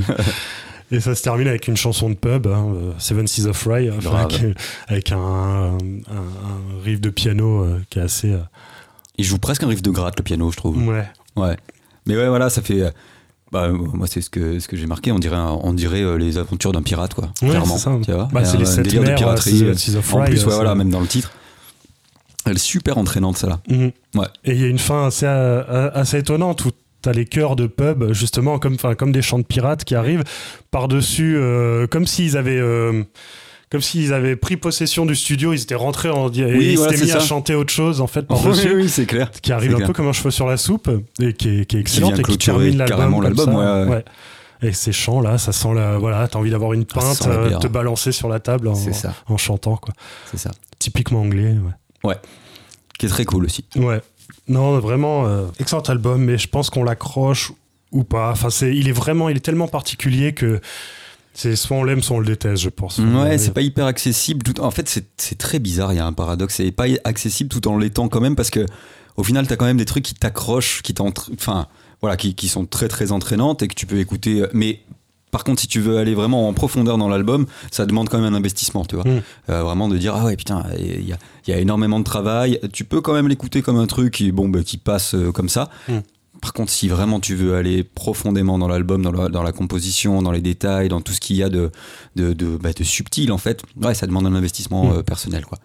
Et 0.91 1.01
ça 1.01 1.15
se 1.15 1.23
termine 1.23 1.49
avec 1.49 1.69
une 1.69 1.77
chanson 1.77 2.09
de 2.09 2.15
pub, 2.15 2.47
hein, 2.47 2.67
euh, 2.75 2.93
Seven 2.99 3.27
Seas 3.27 3.47
of 3.47 3.63
Rye, 3.67 3.91
Grave. 4.01 4.25
avec, 4.33 4.57
avec 4.87 5.13
un, 5.13 5.19
un, 5.19 5.77
un 5.77 6.83
riff 6.83 6.99
de 7.03 7.11
piano 7.11 7.65
euh, 7.65 7.81
qui 7.91 7.99
est 7.99 8.03
assez. 8.03 8.33
euh, 8.33 8.39
Il 9.19 9.25
joue 9.27 9.37
presque 9.37 9.65
un 9.65 9.69
riff 9.69 9.83
de 9.83 9.91
gratte, 9.91 10.19
le 10.19 10.23
piano, 10.25 10.51
je 10.51 10.57
trouve. 10.57 10.79
ouais. 10.89 11.05
Ouais. 11.37 11.57
Mais 12.07 12.17
ouais, 12.17 12.29
voilà, 12.29 12.49
ça 12.49 12.63
fait. 12.63 12.91
Bah, 13.51 13.69
moi, 13.71 14.07
c'est 14.07 14.21
ce 14.21 14.29
que, 14.31 14.59
ce 14.59 14.69
que 14.69 14.77
j'ai 14.77 14.87
marqué. 14.87 15.11
On 15.13 15.19
dirait, 15.19 15.37
un- 15.37 15.59
on 15.63 15.73
dirait 15.73 16.03
euh, 16.03 16.17
les 16.17 16.37
aventures 16.39 16.73
d'un 16.73 16.83
pirate, 16.83 17.15
quoi. 17.15 17.31
Ouais, 17.43 17.49
clairement. 17.51 17.77
c'est 17.79 17.85
ça. 17.85 17.93
Tu 18.05 18.13
vois 18.13 18.29
Bah, 18.33 18.45
c'est 18.45 18.57
les 18.59 18.67
sept 18.67 18.85
de 18.85 18.91
piraterie. 19.15 19.65
euh, 19.65 19.73
en 20.13 20.25
plus, 20.25 20.45
ouais, 20.45 20.53
euh, 20.53 20.55
voilà, 20.55 20.71
c'est- 20.73 20.77
même 20.77 20.91
dans 20.91 21.01
le 21.01 21.07
titre. 21.07 21.33
Elle 22.45 22.57
est 22.57 22.59
super 22.59 22.99
entraînante, 22.99 23.37
celle-là. 23.39 23.61
Mhm. 23.69 23.91
Ouais. 24.15 24.27
Et 24.45 24.53
il 24.53 24.61
y 24.61 24.65
a 24.65 24.69
une 24.69 24.79
fin 24.79 25.07
assez, 25.07 25.27
euh, 25.27 25.91
assez 25.95 26.19
étonnante 26.19 26.65
où 26.67 26.71
t'as 27.03 27.13
les 27.13 27.25
chœurs 27.27 27.57
de 27.57 27.67
pub, 27.67 28.13
justement, 28.13 28.59
comme, 28.59 28.77
comme 28.77 29.13
des 29.13 29.23
chants 29.23 29.39
de 29.39 29.45
pirates 29.45 29.85
qui 29.85 29.95
arrivent 29.95 30.25
par-dessus, 30.71 31.39
comme 31.91 32.07
s'ils 32.07 32.37
avaient. 32.37 32.61
Comme 33.71 33.81
s'ils 33.81 34.13
avaient 34.13 34.37
pris 34.37 34.57
possession 34.57 35.05
du 35.07 35.15
studio, 35.15 35.53
ils 35.53 35.63
étaient 35.63 35.75
rentrés 35.75 36.11
en, 36.11 36.31
et 36.33 36.45
Oui, 36.45 36.69
ils 36.73 36.77
voilà, 36.77 36.93
s'étaient 36.93 37.05
mis 37.05 37.13
à 37.13 37.21
chanter 37.21 37.55
autre 37.55 37.73
chose 37.73 38.01
en 38.01 38.07
fait 38.07 38.25
oui, 38.75 38.89
c'est 38.89 39.07
clair. 39.07 39.31
qui 39.31 39.53
arrive 39.53 39.73
un 39.73 39.77
clair. 39.77 39.87
peu 39.89 39.93
comme 39.93 40.09
un 40.09 40.13
cheveu 40.13 40.31
sur 40.31 40.47
la 40.47 40.57
soupe 40.57 40.91
et 41.21 41.33
qui 41.35 41.61
est, 41.61 41.65
qui 41.67 41.77
est 41.77 41.81
excellente 41.81 42.15
vient 42.15 42.21
et 42.21 42.25
qui 42.25 42.39
termine 42.39 42.79
l'album 42.79 43.23
l'album, 43.23 43.55
ouais, 43.55 43.95
ouais. 43.95 44.05
Et 44.61 44.73
ces 44.73 44.91
chants 44.93 45.21
là, 45.21 45.39
ça 45.39 45.53
sent 45.53 45.73
la, 45.75 45.99
voilà, 45.99 46.27
t'as 46.27 46.39
envie 46.39 46.51
d'avoir 46.51 46.73
une 46.73 46.85
Ah, 46.95 47.01
pinte, 47.01 47.27
la 47.27 47.33
euh, 47.35 47.59
te 47.59 47.69
balancer 47.69 48.11
sur 48.11 48.29
la 48.29 48.41
table 48.41 48.69
en, 48.69 48.75
C'est 48.75 48.93
ça, 48.93 49.15
en 49.29 49.37
chantant 49.37 49.77
quoi. 49.77 49.95
c'est 50.31 50.39
ça. 50.39 50.51
Typiquement 50.79 51.21
anglais. 51.21 51.55
Ouais. 52.05 52.17
Qui 52.99 53.07
est 53.07 53.09
très 53.09 53.25
cool 53.25 53.45
aussi. 53.45 53.65
Ouais. 53.77 54.01
Non, 54.49 54.79
vraiment, 54.79 55.27
euh, 55.27 55.47
excellent 55.61 55.83
album, 55.83 56.25
mais 56.25 56.39
je 56.39 56.49
pense 56.49 56.71
qu'on 56.71 56.83
l'accroche 56.83 57.53
ou 57.93 58.03
pas. 58.05 58.31
Enfin, 58.31 58.51
c'est, 58.51 58.75
il 58.75 58.89
est 58.89 58.93
vraiment, 58.93 59.29
il 59.29 59.37
est 59.37 59.41
tellement 59.41 59.69
particulier 59.69 60.33
que 60.33 60.61
c'est 61.39 61.55
soit 61.55 61.77
on 61.77 61.85
l'aime, 61.85 62.03
soit 62.03 62.17
on 62.17 62.21
le 62.21 62.27
déteste, 62.27 62.65
je 62.65 62.69
pense. 62.69 62.99
Ouais, 62.99 63.39
c'est 63.39 63.53
pas 63.53 63.61
hyper 63.61 63.87
accessible. 63.87 64.43
Tout... 64.43 64.61
En 64.61 64.73
fait, 64.73 64.89
c'est 64.89 65.39
très 65.39 65.61
bizarre. 65.61 65.93
Il 65.93 65.97
y 65.97 66.01
a 66.01 66.07
un 66.07 66.13
paradoxe. 66.13 66.57
C'est 66.57 66.73
pas 66.73 66.87
accessible 67.05 67.49
tout 67.49 67.69
en 67.69 67.79
l'étant 67.79 68.09
quand 68.09 68.21
même 68.21 68.35
parce 68.35 68.51
que 68.51 68.67
au 69.17 69.23
final, 69.23 69.47
t'as 69.47 69.55
quand 69.55 69.65
même 69.65 69.77
des 69.77 69.85
trucs 69.85 70.03
qui 70.05 70.15
t'accrochent, 70.15 70.83
qui 70.83 70.93
enfin, 71.01 71.69
voilà, 72.01 72.17
qui, 72.17 72.35
qui 72.35 72.49
sont 72.49 72.67
très 72.67 72.89
très 72.89 73.13
entraînantes 73.13 73.63
et 73.63 73.69
que 73.69 73.77
tu 73.77 73.87
peux 73.87 74.01
écouter. 74.01 74.47
Mais 74.53 74.81
par 75.31 75.45
contre, 75.45 75.61
si 75.61 75.69
tu 75.69 75.79
veux 75.79 75.99
aller 75.99 76.17
vraiment 76.17 76.49
en 76.49 76.55
profondeur 76.55 76.99
dans 76.99 77.09
l'album, 77.09 77.47
ça 77.71 77.87
demande 77.87 78.09
quand 78.09 78.19
même 78.19 78.35
un 78.35 78.37
investissement, 78.37 78.85
tu 78.85 78.97
vois. 78.97 79.05
Mm. 79.05 79.23
Euh, 79.51 79.63
vraiment 79.63 79.89
de 79.89 79.97
dire 79.97 80.17
ah 80.17 80.25
ouais 80.25 80.35
putain, 80.35 80.65
il 80.77 81.09
y 81.09 81.15
y 81.47 81.53
a 81.53 81.59
énormément 81.59 82.01
de 82.01 82.05
travail. 82.05 82.59
Tu 82.73 82.83
peux 82.83 83.01
quand 83.01 83.13
même 83.15 83.29
l'écouter 83.29 83.63
comme 83.63 83.79
un 83.79 83.87
truc 83.87 84.15
qui 84.15 84.33
bon 84.33 84.49
bah, 84.49 84.65
qui 84.65 84.77
passe 84.77 85.15
euh, 85.15 85.31
comme 85.31 85.49
ça. 85.49 85.71
Mm. 85.89 85.99
Par 86.41 86.53
contre, 86.53 86.71
si 86.71 86.89
vraiment 86.89 87.19
tu 87.21 87.35
veux 87.35 87.57
aller 87.57 87.83
profondément 87.85 88.59
dans 88.59 88.69
l'album, 88.69 89.03
dans, 89.03 89.11
la- 89.13 89.29
dans 89.29 89.43
la 89.43 89.53
composition, 89.53 90.23
dans 90.23 90.31
les 90.31 90.41
détails, 90.41 90.89
dans 90.89 91.01
tout 91.01 91.13
ce 91.13 91.21
qu'il 91.21 91.37
y 91.37 91.43
a 91.43 91.49
de, 91.49 91.71
de, 92.17 92.33
de, 92.33 92.57
bah, 92.57 92.73
de 92.73 92.85
subtil, 92.85 93.33
en 93.33 93.39
fait, 93.39 93.63
ouais, 93.83 93.95
ça 93.95 94.07
demande 94.07 94.27
un 94.27 94.35
investissement 94.35 94.85
Mm. 94.87 94.93
euh, 94.99 95.03
personnel. 95.03 95.45
Quoi. 95.45 95.59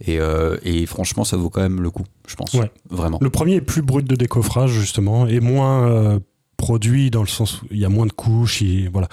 Et, 0.00 0.20
euh, 0.20 0.58
et 0.62 0.86
franchement, 0.86 1.24
ça 1.24 1.36
vaut 1.36 1.50
quand 1.50 1.62
même 1.62 1.80
le 1.80 1.90
coup, 1.90 2.04
je 2.26 2.36
pense. 2.36 2.52
Ouais. 2.54 2.70
Vraiment. 2.90 3.18
Le 3.20 3.30
premier 3.30 3.54
est 3.54 3.60
plus 3.60 3.82
brut 3.82 4.06
de 4.06 4.14
décoffrage, 4.16 4.70
justement, 4.70 5.26
et 5.26 5.40
moins 5.40 5.88
euh, 5.88 6.18
produit 6.56 7.10
dans 7.10 7.22
le 7.22 7.26
sens 7.28 7.62
où 7.62 7.66
il 7.70 7.78
y 7.78 7.84
a 7.84 7.88
moins 7.88 8.06
de 8.06 8.12
couches. 8.12 8.60
il- 8.60 8.90
voilà. 8.90 9.08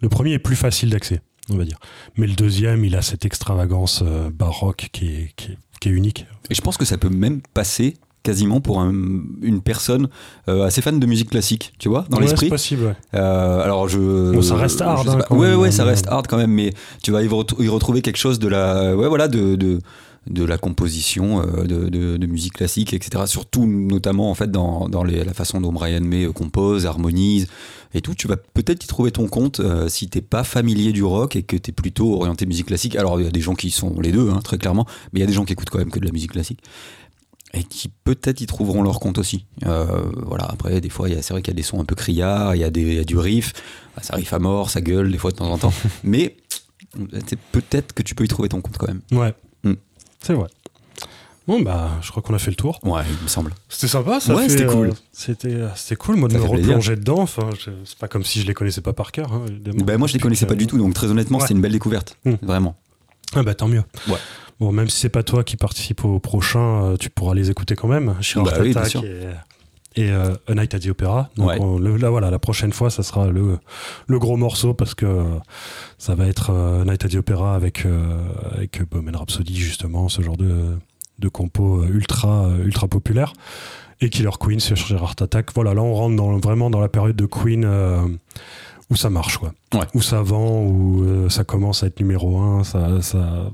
Le 0.00 0.08
premier 0.08 0.32
est 0.34 0.38
plus 0.38 0.56
facile 0.56 0.90
d'accès, 0.90 1.20
on 1.50 1.56
va 1.56 1.64
dire. 1.64 1.78
Mais 2.16 2.26
le 2.26 2.34
deuxième, 2.34 2.84
il 2.84 2.94
a 2.96 3.02
cette 3.02 3.24
extravagance 3.24 4.02
baroque 4.32 4.88
qui 4.92 5.06
est, 5.08 5.32
qui 5.36 5.52
est- 5.52 5.58
qui 5.80 5.88
est 5.88 5.92
unique. 5.92 6.26
Et 6.48 6.54
je 6.54 6.60
pense 6.60 6.76
que 6.76 6.84
ça 6.84 6.96
peut 6.98 7.08
même 7.10 7.40
passer 7.54 7.96
quasiment 8.22 8.60
pour 8.60 8.80
un- 8.80 8.92
une 9.42 9.60
personne 9.62 10.08
euh, 10.48 10.64
assez 10.66 10.82
fan 10.82 11.00
de 11.00 11.06
musique 11.06 11.30
classique, 11.30 11.72
tu 11.78 11.88
vois, 11.88 12.04
dans 12.10 12.16
Ouais, 12.18 12.24
l'esprit. 12.24 12.46
C'est 12.46 12.50
possible, 12.50 12.84
ouais. 12.84 12.94
Euh, 13.14 13.62
alors 13.62 13.88
je. 13.88 14.32
Bon, 14.32 14.42
ça 14.42 14.56
reste 14.56 14.80
hard, 14.82 15.08
hein, 15.08 15.18
ouais, 15.34 15.50
même, 15.50 15.58
ouais, 15.60 15.70
ça 15.70 15.84
reste 15.84 16.06
hard 16.08 16.26
quand 16.26 16.36
même, 16.36 16.52
mais 16.52 16.72
tu 17.02 17.12
vas 17.12 17.22
y, 17.22 17.28
retrou- 17.28 17.62
y 17.62 17.68
retrouver 17.68 18.02
quelque 18.02 18.18
chose 18.18 18.38
de 18.38 18.48
la, 18.48 18.94
ouais, 18.96 19.08
voilà, 19.08 19.28
de, 19.28 19.54
de, 19.56 19.78
de 20.28 20.44
la 20.44 20.58
composition, 20.58 21.40
euh, 21.42 21.64
de, 21.64 21.88
de, 21.88 22.16
de 22.18 22.26
musique 22.26 22.52
classique, 22.54 22.92
etc. 22.92 23.24
Surtout, 23.26 23.66
notamment 23.66 24.30
en 24.30 24.34
fait 24.34 24.50
dans, 24.50 24.88
dans 24.88 25.02
les- 25.02 25.24
la 25.24 25.32
façon 25.32 25.60
dont 25.60 25.72
Brian 25.72 26.02
May 26.02 26.26
compose, 26.32 26.84
harmonise 26.86 27.46
et 27.94 28.02
tout. 28.02 28.14
Tu 28.14 28.28
vas 28.28 28.36
peut-être 28.36 28.84
y 28.84 28.86
trouver 28.86 29.10
ton 29.12 29.26
compte 29.28 29.60
euh, 29.60 29.88
si 29.88 30.08
t'es 30.08 30.20
pas 30.20 30.44
familier 30.44 30.92
du 30.92 31.02
rock 31.02 31.36
et 31.36 31.42
que 31.42 31.56
t'es 31.56 31.72
plutôt 31.72 32.14
orienté 32.20 32.44
musique 32.44 32.66
classique. 32.66 32.96
Alors 32.96 33.18
il 33.18 33.24
y 33.24 33.28
a 33.28 33.32
des 33.32 33.40
gens 33.40 33.54
qui 33.54 33.70
sont 33.70 33.98
les 33.98 34.12
deux, 34.12 34.28
hein, 34.30 34.40
très 34.44 34.58
clairement, 34.58 34.84
mais 35.12 35.20
il 35.20 35.22
y 35.22 35.24
a 35.24 35.26
des 35.26 35.32
gens 35.32 35.44
qui 35.46 35.54
écoutent 35.54 35.70
quand 35.70 35.78
même 35.78 35.90
que 35.90 35.98
de 35.98 36.04
la 36.06 36.12
musique 36.12 36.32
classique 36.32 36.60
et 37.52 37.64
qui 37.64 37.88
peut-être 38.04 38.40
y 38.40 38.46
trouveront 38.46 38.82
leur 38.82 39.00
compte 39.00 39.18
aussi. 39.18 39.46
Euh, 39.66 40.02
voilà, 40.26 40.44
après, 40.44 40.80
des 40.80 40.88
fois, 40.88 41.08
c'est 41.20 41.32
vrai 41.34 41.42
qu'il 41.42 41.52
y 41.52 41.56
a 41.56 41.56
des 41.56 41.62
sons 41.64 41.80
un 41.80 41.84
peu 41.84 41.94
criards, 41.96 42.54
il 42.54 42.60
y, 42.60 42.64
a 42.64 42.70
des- 42.70 42.80
il 42.82 42.94
y 42.94 42.98
a 42.98 43.04
du 43.04 43.18
riff, 43.18 43.52
Ah, 43.96 44.02
ça 44.02 44.14
riff 44.16 44.32
à 44.32 44.38
mort, 44.38 44.70
ça 44.70 44.80
gueule 44.80 45.10
des 45.10 45.18
fois 45.18 45.30
de 45.32 45.36
temps 45.36 45.50
en 45.50 45.58
temps, 45.58 45.72
mais 46.04 46.36
peut-être 47.52 47.92
que 47.92 48.02
tu 48.02 48.14
peux 48.14 48.24
y 48.24 48.28
trouver 48.28 48.48
ton 48.48 48.60
compte 48.60 48.78
quand 48.78 48.88
même. 48.88 49.00
Ouais. 49.12 49.34
Mm. 49.64 49.74
C'est 50.22 50.34
vrai. 50.34 50.48
Bon, 51.48 51.60
bah, 51.60 51.90
je 52.02 52.10
crois 52.10 52.22
qu'on 52.22 52.34
a 52.34 52.38
fait 52.38 52.50
le 52.50 52.56
tour. 52.56 52.78
Ouais, 52.84 53.02
il 53.18 53.22
me 53.24 53.28
semble. 53.28 53.52
C'était 53.68 53.88
sympa, 53.88 54.20
ça 54.20 54.34
Ouais, 54.36 54.48
c'était 54.48 54.66
cool. 54.66 54.88
euh, 54.90 54.92
c'était, 55.10 55.48
euh, 55.52 55.68
c'était 55.74 55.96
cool, 55.96 56.16
moi, 56.16 56.28
de 56.28 56.34
me 56.34 56.38
plaisir. 56.38 56.58
replonger 56.68 56.94
dedans. 56.96 57.18
Enfin, 57.20 57.50
c'est 57.84 57.98
pas 57.98 58.06
comme 58.06 58.22
si 58.24 58.40
je 58.40 58.46
les 58.46 58.54
connaissais 58.54 58.82
pas 58.82 58.92
par 58.92 59.10
cœur. 59.10 59.32
hein. 59.32 59.46
Ben, 59.64 59.96
moi, 59.98 60.06
je 60.06 60.12
les 60.14 60.20
connaissais 60.20 60.46
pas 60.46 60.54
du 60.54 60.66
tout, 60.68 60.78
donc 60.78 60.94
très 60.94 61.08
honnêtement, 61.08 61.38
Ouais. 61.38 61.44
c'est 61.48 61.54
une 61.54 61.60
belle 61.60 61.72
découverte. 61.72 62.16
Mm. 62.24 62.34
Vraiment. 62.42 62.76
Ah 63.34 63.42
bah 63.42 63.54
tant 63.54 63.68
mieux. 63.68 63.82
Ouais. 64.08 64.16
Bon, 64.60 64.72
même 64.72 64.88
si 64.90 64.98
c'est 65.00 65.08
pas 65.08 65.22
toi 65.22 65.42
qui 65.42 65.56
participe 65.56 66.04
au 66.04 66.18
prochain, 66.18 66.60
euh, 66.84 66.96
tu 66.98 67.08
pourras 67.10 67.34
les 67.34 67.50
écouter 67.50 67.74
quand 67.76 67.88
même. 67.88 68.14
Bah 68.36 68.52
oui, 68.60 68.74
et, 69.94 70.02
et, 70.02 70.10
euh, 70.10 70.34
A 70.46 70.54
Night 70.54 70.74
at 70.74 70.80
the 70.80 70.88
Opera. 70.88 71.30
Donc 71.36 71.48
Ouais. 71.48 71.58
on- 71.60 71.78
le- 71.78 71.96
là 71.96 72.10
voilà, 72.10 72.30
la 72.30 72.38
prochaine 72.38 72.72
fois, 72.72 72.90
ça 72.90 73.02
sera 73.02 73.28
le, 73.28 73.58
le 74.06 74.18
gros 74.18 74.36
morceau 74.36 74.74
parce 74.74 74.94
que 74.94 75.06
euh, 75.06 75.24
ça 75.98 76.14
va 76.14 76.26
être 76.26 76.50
euh, 76.50 76.84
Night 76.84 77.04
at 77.04 77.08
the 77.08 77.14
Opera 77.16 77.54
avec 77.56 77.86
euh, 77.86 78.18
avec 78.54 78.82
Bohemian 78.90 79.18
Rhapsody 79.18 79.56
justement, 79.56 80.08
ce 80.10 80.20
genre 80.22 80.36
de 80.36 80.76
de 81.18 81.28
compo 81.28 81.82
euh, 81.82 81.88
ultra 81.88 82.48
ultra 82.62 82.86
populaire. 82.86 83.32
Et 84.02 84.08
Killer 84.10 84.30
Queen 84.38 84.60
sur 84.60 84.76
Heart 84.92 85.22
Attack. 85.22 85.52
Voilà, 85.54 85.74
là 85.74 85.82
on 85.82 85.92
rentre 85.94 86.16
dans, 86.16 86.38
vraiment 86.38 86.70
dans 86.70 86.80
la 86.80 86.88
période 86.88 87.16
de 87.16 87.26
Queen. 87.26 87.66
où 88.90 88.96
ça 88.96 89.08
marche 89.08 89.38
quoi, 89.38 89.52
Ouais. 89.74 89.86
où 89.94 90.02
ça 90.02 90.20
vend, 90.22 90.62
où 90.64 91.28
ça 91.30 91.44
commence 91.44 91.82
à 91.84 91.86
être 91.86 92.00
numéro 92.00 92.38
un, 92.40 92.64
ça, 92.64 93.00
ça, 93.02 93.50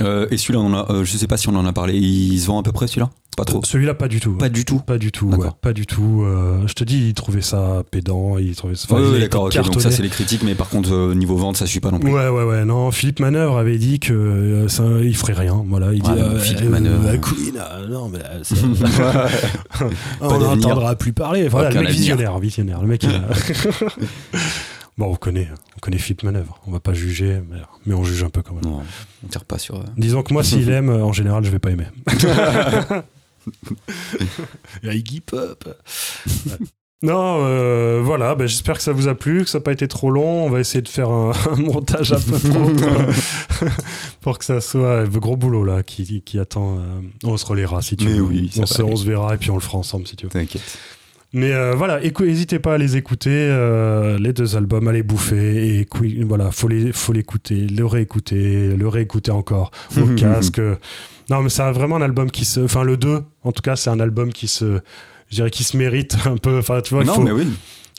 Euh, 0.00 0.26
et 0.30 0.36
celui-là, 0.36 0.60
on 0.60 0.72
a, 0.74 0.90
euh, 0.90 1.04
je 1.04 1.16
sais 1.16 1.26
pas 1.26 1.36
si 1.36 1.48
on 1.48 1.54
en 1.56 1.66
a 1.66 1.72
parlé, 1.72 1.94
il 1.96 2.38
se 2.38 2.46
vend 2.46 2.60
à 2.60 2.62
peu 2.62 2.72
près 2.72 2.86
celui-là? 2.86 3.10
Pas 3.36 3.44
trop. 3.44 3.60
Celui-là, 3.64 3.94
pas 3.94 4.08
du 4.08 4.18
tout. 4.18 4.32
Pas 4.32 4.48
du 4.48 4.64
tout. 4.64 4.80
Pas 4.80 4.98
du 4.98 5.12
tout. 5.12 5.26
Ouais, 5.28 5.46
pas 5.62 5.72
du 5.72 5.86
tout. 5.86 6.24
Euh, 6.24 6.66
je 6.66 6.72
te 6.72 6.82
dis, 6.82 7.06
il 7.08 7.14
trouvait 7.14 7.40
ça 7.40 7.84
pédant. 7.88 8.36
Il 8.36 8.56
trouvait 8.56 8.74
ça. 8.74 8.88
Enfin, 8.90 9.00
ouais, 9.00 9.20
d'accord, 9.20 9.44
ok, 9.44 9.54
était 9.54 9.62
donc 9.62 9.80
ça 9.80 9.92
c'est 9.92 10.02
les 10.02 10.08
critiques, 10.08 10.42
mais 10.42 10.56
par 10.56 10.68
contre, 10.68 11.14
niveau 11.14 11.36
vente, 11.36 11.56
ça 11.56 11.64
suit 11.66 11.78
pas 11.78 11.92
non 11.92 12.00
plus. 12.00 12.12
Ouais, 12.12 12.28
ouais, 12.28 12.42
ouais. 12.42 12.64
Non, 12.64 12.90
Philippe 12.90 13.20
Manœuvre 13.20 13.56
avait 13.58 13.78
dit 13.78 14.00
que 14.00 14.66
ça, 14.68 14.82
il 15.02 15.14
ferait 15.16 15.34
rien. 15.34 15.62
Voilà, 15.68 15.92
il 15.92 16.02
dit. 16.02 16.10
Mais 16.16 16.40
Philippe 16.40 16.68
Manœuvre, 16.70 17.16
Queen, 17.20 17.54
ah, 17.60 17.78
non, 17.88 18.08
mais 18.08 18.18
ça- 18.42 18.56
on 20.20 20.38
n'entendra 20.38 20.96
plus 20.96 21.12
parler. 21.12 21.46
Voilà, 21.46 21.70
le 21.70 21.80
mec 21.82 21.90
visionnaire, 21.90 22.36
visionnaire. 22.40 22.80
Le 22.82 22.88
mec. 22.88 23.06
bon, 24.98 25.06
on 25.06 25.14
connaît, 25.16 25.48
on 25.76 25.80
connaît 25.80 25.98
Philippe 25.98 26.22
Manœuvre. 26.24 26.60
On 26.66 26.70
va 26.70 26.80
pas 26.80 26.92
juger, 26.92 27.40
mais, 27.50 27.58
mais 27.86 27.94
on 27.94 28.04
juge 28.04 28.22
un 28.24 28.30
peu 28.30 28.42
quand 28.42 28.54
même. 28.54 28.64
Non, 28.64 28.82
on 29.24 29.28
tire 29.28 29.44
pas 29.46 29.58
sur. 29.58 29.76
euh, 29.76 29.84
Disons 29.96 30.22
que 30.22 30.32
moi, 30.34 30.44
s'il 30.44 30.68
aime, 30.70 30.90
en 30.90 31.12
général, 31.12 31.44
je 31.44 31.50
vais 31.50 31.58
pas 31.58 31.70
aimer. 31.70 31.86
La 34.82 34.94
Iggy 34.94 35.20
Pop. 35.20 35.64
Ouais. 36.46 36.52
Non, 37.00 37.44
euh, 37.44 38.00
voilà, 38.04 38.34
ben, 38.34 38.48
j'espère 38.48 38.76
que 38.76 38.82
ça 38.82 38.90
vous 38.92 39.06
a 39.06 39.14
plu, 39.14 39.44
que 39.44 39.48
ça 39.50 39.58
n'a 39.58 39.62
pas 39.62 39.70
été 39.70 39.86
trop 39.86 40.10
long. 40.10 40.44
On 40.46 40.50
va 40.50 40.58
essayer 40.58 40.82
de 40.82 40.88
faire 40.88 41.10
un, 41.10 41.30
un 41.52 41.54
montage 41.56 42.12
un 42.12 42.18
peu 42.20 42.36
propre 42.36 43.12
pour 44.20 44.36
que 44.38 44.44
ça 44.44 44.60
soit 44.60 45.04
le 45.04 45.20
gros 45.20 45.36
boulot 45.36 45.62
là 45.62 45.84
qui, 45.84 46.22
qui 46.22 46.40
attend. 46.40 46.78
euh, 46.78 47.00
on 47.22 47.36
se 47.36 47.46
relaiera 47.46 47.82
si 47.82 47.96
tu 47.96 48.06
Mais 48.06 48.14
veux. 48.14 48.22
oui, 48.22 48.50
on, 48.58 48.66
se, 48.66 48.82
on 48.82 48.96
se 48.96 49.04
verra 49.06 49.34
et 49.34 49.38
puis 49.38 49.50
on 49.50 49.54
le 49.54 49.60
fera 49.60 49.78
ensemble 49.78 50.08
si 50.08 50.16
tu 50.16 50.26
veux. 50.26 50.30
T'inquiète. 50.30 50.76
Mais 51.34 51.52
euh, 51.52 51.74
voilà, 51.74 52.00
n'hésitez 52.00 52.58
pas 52.58 52.74
à 52.74 52.78
les 52.78 52.96
écouter, 52.96 53.30
euh, 53.30 54.18
les 54.18 54.32
deux 54.32 54.56
albums, 54.56 54.88
à 54.88 54.92
les 54.92 55.02
bouffer. 55.02 55.80
Et 55.80 55.88
voilà, 56.24 56.50
faut 56.50 56.68
les, 56.68 56.92
faut 56.92 57.12
l'écouter, 57.12 57.66
le 57.66 57.84
réécouter, 57.84 58.74
le 58.74 58.88
réécouter 58.88 59.30
encore 59.30 59.70
au 59.96 60.14
casque. 60.14 60.60
Non, 61.30 61.42
mais 61.42 61.50
c'est 61.50 61.70
vraiment 61.72 61.96
un 61.96 62.02
album 62.02 62.30
qui 62.30 62.44
se. 62.44 62.60
Enfin, 62.60 62.82
le 62.82 62.96
2, 62.96 63.22
en 63.42 63.52
tout 63.52 63.62
cas, 63.62 63.76
c'est 63.76 63.90
un 63.90 64.00
album 64.00 64.32
qui 64.32 64.48
se. 64.48 64.80
Je 65.30 65.36
dirais 65.36 65.50
qui 65.50 65.64
se 65.64 65.76
mérite 65.76 66.16
un 66.24 66.38
peu. 66.38 66.58
Enfin, 66.58 66.80
tu 66.80 66.94
vois, 66.94 67.02
il 67.02 67.06
non, 67.06 67.14
faut, 67.14 67.22
mais 67.22 67.32
oui. 67.32 67.46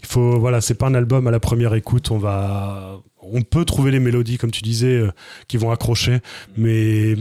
il 0.01 0.07
faut. 0.07 0.39
Voilà, 0.39 0.61
c'est 0.61 0.73
pas 0.73 0.87
un 0.87 0.95
album 0.95 1.27
à 1.27 1.31
la 1.31 1.39
première 1.39 1.75
écoute. 1.75 2.09
On 2.11 2.17
va. 2.17 2.99
On 3.21 3.43
peut 3.43 3.65
trouver 3.65 3.91
les 3.91 3.99
mélodies, 3.99 4.37
comme 4.37 4.49
tu 4.49 4.63
disais, 4.63 4.95
euh, 4.95 5.11
qui 5.47 5.57
vont 5.57 5.69
accrocher, 5.69 6.19
mais 6.57 7.15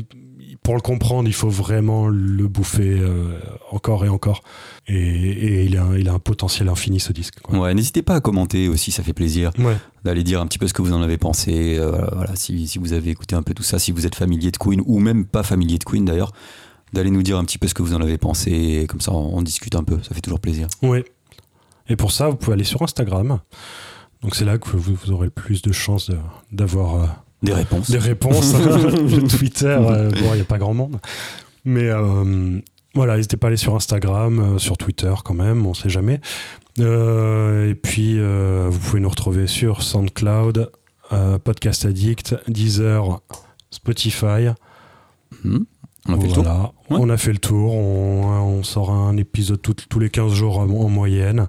pour 0.68 0.74
le 0.74 0.82
comprendre, 0.82 1.26
il 1.30 1.32
faut 1.32 1.48
vraiment 1.48 2.08
le 2.08 2.46
bouffer 2.46 2.98
euh, 3.00 3.40
encore 3.70 4.04
et 4.04 4.10
encore. 4.10 4.42
Et, 4.86 4.94
et 4.98 5.64
il, 5.64 5.78
a, 5.78 5.84
un- 5.84 5.96
il 5.96 6.10
a 6.10 6.12
un 6.12 6.18
potentiel 6.18 6.68
infini 6.68 7.00
ce 7.00 7.10
disque. 7.10 7.40
quoi. 7.40 7.58
Ouais, 7.58 7.72
n'hésitez 7.72 8.02
pas 8.02 8.16
à 8.16 8.20
commenter 8.20 8.68
aussi, 8.68 8.90
ça 8.92 9.02
fait 9.02 9.14
plaisir 9.14 9.50
Ouais. 9.58 9.78
d'aller 10.04 10.22
dire 10.24 10.42
un 10.42 10.46
petit 10.46 10.58
peu 10.58 10.68
ce 10.68 10.74
que 10.74 10.82
vous 10.82 10.92
en 10.92 11.00
avez 11.00 11.16
pensé. 11.16 11.78
euh, 11.78 12.06
voilà, 12.12 12.36
si, 12.36 12.68
si 12.68 12.78
vous 12.78 12.92
avez 12.92 13.08
écouté 13.08 13.34
un 13.34 13.42
peu 13.42 13.54
tout 13.54 13.62
ça, 13.62 13.78
si 13.78 13.92
vous 13.92 14.04
êtes 14.04 14.14
familier 14.14 14.50
de 14.50 14.58
Queen 14.58 14.82
ou 14.84 14.98
même 14.98 15.24
pas 15.24 15.42
familier 15.42 15.78
de 15.78 15.84
Queen 15.84 16.04
d'ailleurs, 16.04 16.32
d'aller 16.92 17.10
nous 17.10 17.22
dire 17.22 17.38
un 17.38 17.44
petit 17.46 17.56
peu 17.56 17.66
ce 17.66 17.72
que 17.72 17.80
vous 17.80 17.94
en 17.94 18.02
avez 18.02 18.18
pensé. 18.18 18.50
Et 18.52 18.86
comme 18.86 19.00
ça, 19.00 19.12
on, 19.12 19.38
on 19.38 19.40
discute 19.40 19.74
un 19.74 19.84
peu. 19.84 19.98
Ça 20.02 20.14
fait 20.14 20.20
toujours 20.20 20.40
plaisir. 20.40 20.68
Oui. 20.82 21.02
Et 21.88 21.96
pour 21.96 22.12
ça, 22.12 22.28
vous 22.28 22.36
pouvez 22.36 22.52
aller 22.52 22.64
sur 22.64 22.82
Instagram. 22.82 23.38
Donc 24.20 24.34
c'est 24.34 24.44
là 24.44 24.58
que 24.58 24.68
vous, 24.76 24.94
vous 24.94 25.12
aurez 25.12 25.28
le 25.28 25.30
plus 25.30 25.62
de 25.62 25.72
chances 25.72 26.10
d'avoir 26.52 26.94
euh, 26.96 27.06
Des 27.42 27.52
réponses. 27.52 27.90
des 27.90 27.98
réponses. 27.98 28.52
Le 28.54 29.28
Twitter, 29.28 29.66
euh, 29.66 30.10
bon, 30.10 30.30
il 30.32 30.34
n'y 30.36 30.40
a 30.40 30.44
pas 30.44 30.58
grand 30.58 30.74
monde. 30.74 30.98
Mais 31.64 31.88
euh, 31.88 32.60
voilà, 32.94 33.16
n'hésitez 33.16 33.36
pas 33.36 33.46
à 33.46 33.48
aller 33.48 33.56
sur 33.56 33.74
Instagram, 33.76 34.38
euh, 34.40 34.58
sur 34.58 34.76
Twitter 34.76 35.12
quand 35.24 35.34
même, 35.34 35.66
on 35.66 35.74
sait 35.74 35.88
jamais. 35.90 36.20
Et 36.78 37.74
puis, 37.82 38.18
vous 38.20 38.78
pouvez 38.78 39.00
nous 39.00 39.08
retrouver 39.08 39.46
sur 39.48 39.82
SoundCloud, 39.82 40.70
Podcast 41.42 41.84
Addict, 41.84 42.36
Deezer, 42.46 43.20
Spotify. 43.70 44.48
Hmm. 45.44 45.58
On 46.08 46.14
a 46.14 46.20
fait 46.20 46.26
le 46.28 46.32
tour. 46.32 46.42
Voilà, 46.44 46.72
Ouais. 46.90 46.96
on 47.00 47.10
a 47.10 47.16
fait 47.16 47.32
le 47.32 47.38
tour. 47.38 47.74
On, 47.74 48.24
on 48.58 48.62
sort 48.62 48.90
un 48.92 49.16
épisode 49.16 49.60
tout- 49.60 49.74
tous 49.74 49.98
les 49.98 50.08
15 50.08 50.32
jours 50.32 50.58
en 50.58 50.66
moyenne. 50.88 51.48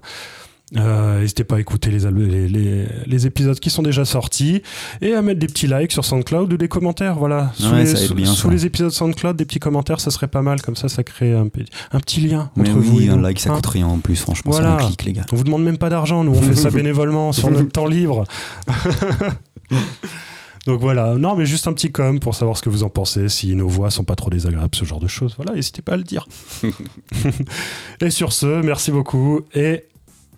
Euh, 0.76 1.20
N'hésitez 1.20 1.42
pas 1.42 1.56
à 1.56 1.60
écouter 1.60 1.90
les, 1.90 2.06
al- 2.06 2.14
les, 2.14 2.46
les- 2.48 2.86
les 3.04 3.26
épisodes 3.26 3.58
qui 3.58 3.70
sont 3.70 3.82
déjà 3.82 4.04
sortis 4.04 4.62
et 5.00 5.14
à 5.14 5.20
mettre 5.22 5.40
des 5.40 5.48
petits 5.48 5.66
likes 5.66 5.90
sur 5.90 6.04
SoundCloud 6.04 6.52
ou 6.52 6.56
des 6.56 6.68
commentaires. 6.68 7.16
Voilà, 7.16 7.50
sous, 7.54 7.70
Ouais, 7.70 7.80
les, 7.80 7.86
ça 7.86 8.00
aide 8.00 8.06
sous- 8.06 8.14
bien, 8.14 8.26
sous 8.32 8.46
ça. 8.48 8.52
les 8.54 8.66
épisodes 8.66 8.90
SoundCloud, 8.92 9.34
des 9.36 9.44
petits 9.44 9.58
commentaires, 9.58 9.98
ça 10.00 10.12
serait 10.12 10.28
pas 10.28 10.42
mal. 10.42 10.62
Comme 10.62 10.76
ça, 10.76 10.88
ça 10.88 11.02
crée 11.02 11.34
un, 11.34 11.48
pe- 11.48 11.64
un 11.90 11.98
petit 11.98 12.20
lien 12.20 12.50
Mais 12.54 12.68
entre 12.70 12.78
vous 12.78 12.98
oui, 12.98 13.06
et 13.06 13.08
un 13.08 13.16
nous, 13.16 13.22
like, 13.22 13.40
ça 13.40 13.50
hein. 13.50 13.56
coûte 13.56 13.66
rien 13.66 13.86
en 13.88 13.98
plus. 13.98 14.14
Franchement, 14.16 14.52
Voilà. 14.52 14.76
c'est 14.78 14.84
un 14.84 14.86
clic, 14.86 15.04
les 15.04 15.12
gars. 15.14 15.26
On 15.32 15.36
vous 15.36 15.44
demande 15.44 15.64
même 15.64 15.78
pas 15.78 15.90
d'argent, 15.90 16.22
nous 16.22 16.32
on 16.32 16.40
fait 16.40 16.54
ça 16.54 16.70
bénévolement 16.70 17.32
sur 17.32 17.50
notre 17.50 17.70
temps 17.72 17.86
libre. 17.86 18.24
Donc 20.66 20.78
voilà, 20.80 21.14
non 21.14 21.36
mais 21.36 21.46
juste 21.46 21.66
un 21.68 21.72
petit 21.72 21.90
com 21.90 22.20
pour 22.20 22.34
savoir 22.34 22.56
ce 22.56 22.62
que 22.62 22.68
vous 22.68 22.82
en 22.82 22.90
pensez, 22.90 23.30
si 23.30 23.56
nos 23.56 23.66
voix 23.66 23.90
sont 23.90 24.04
pas 24.04 24.14
trop 24.14 24.28
désagréables, 24.28 24.74
ce 24.74 24.84
genre 24.84 25.00
de 25.00 25.08
choses. 25.08 25.34
Voilà, 25.36 25.54
n'hésitez 25.54 25.80
pas 25.80 25.94
à 25.94 25.96
le 25.96 26.02
dire. 26.02 26.26
et 28.00 28.10
sur 28.10 28.32
ce, 28.34 28.60
merci 28.62 28.90
beaucoup 28.90 29.40
et 29.54 29.84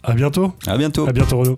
à 0.02 0.14
bientôt. 0.14 0.52
À 0.66 0.76
bientôt. 0.76 1.06
À 1.06 1.12
bientôt 1.12 1.38
Renaud. 1.38 1.54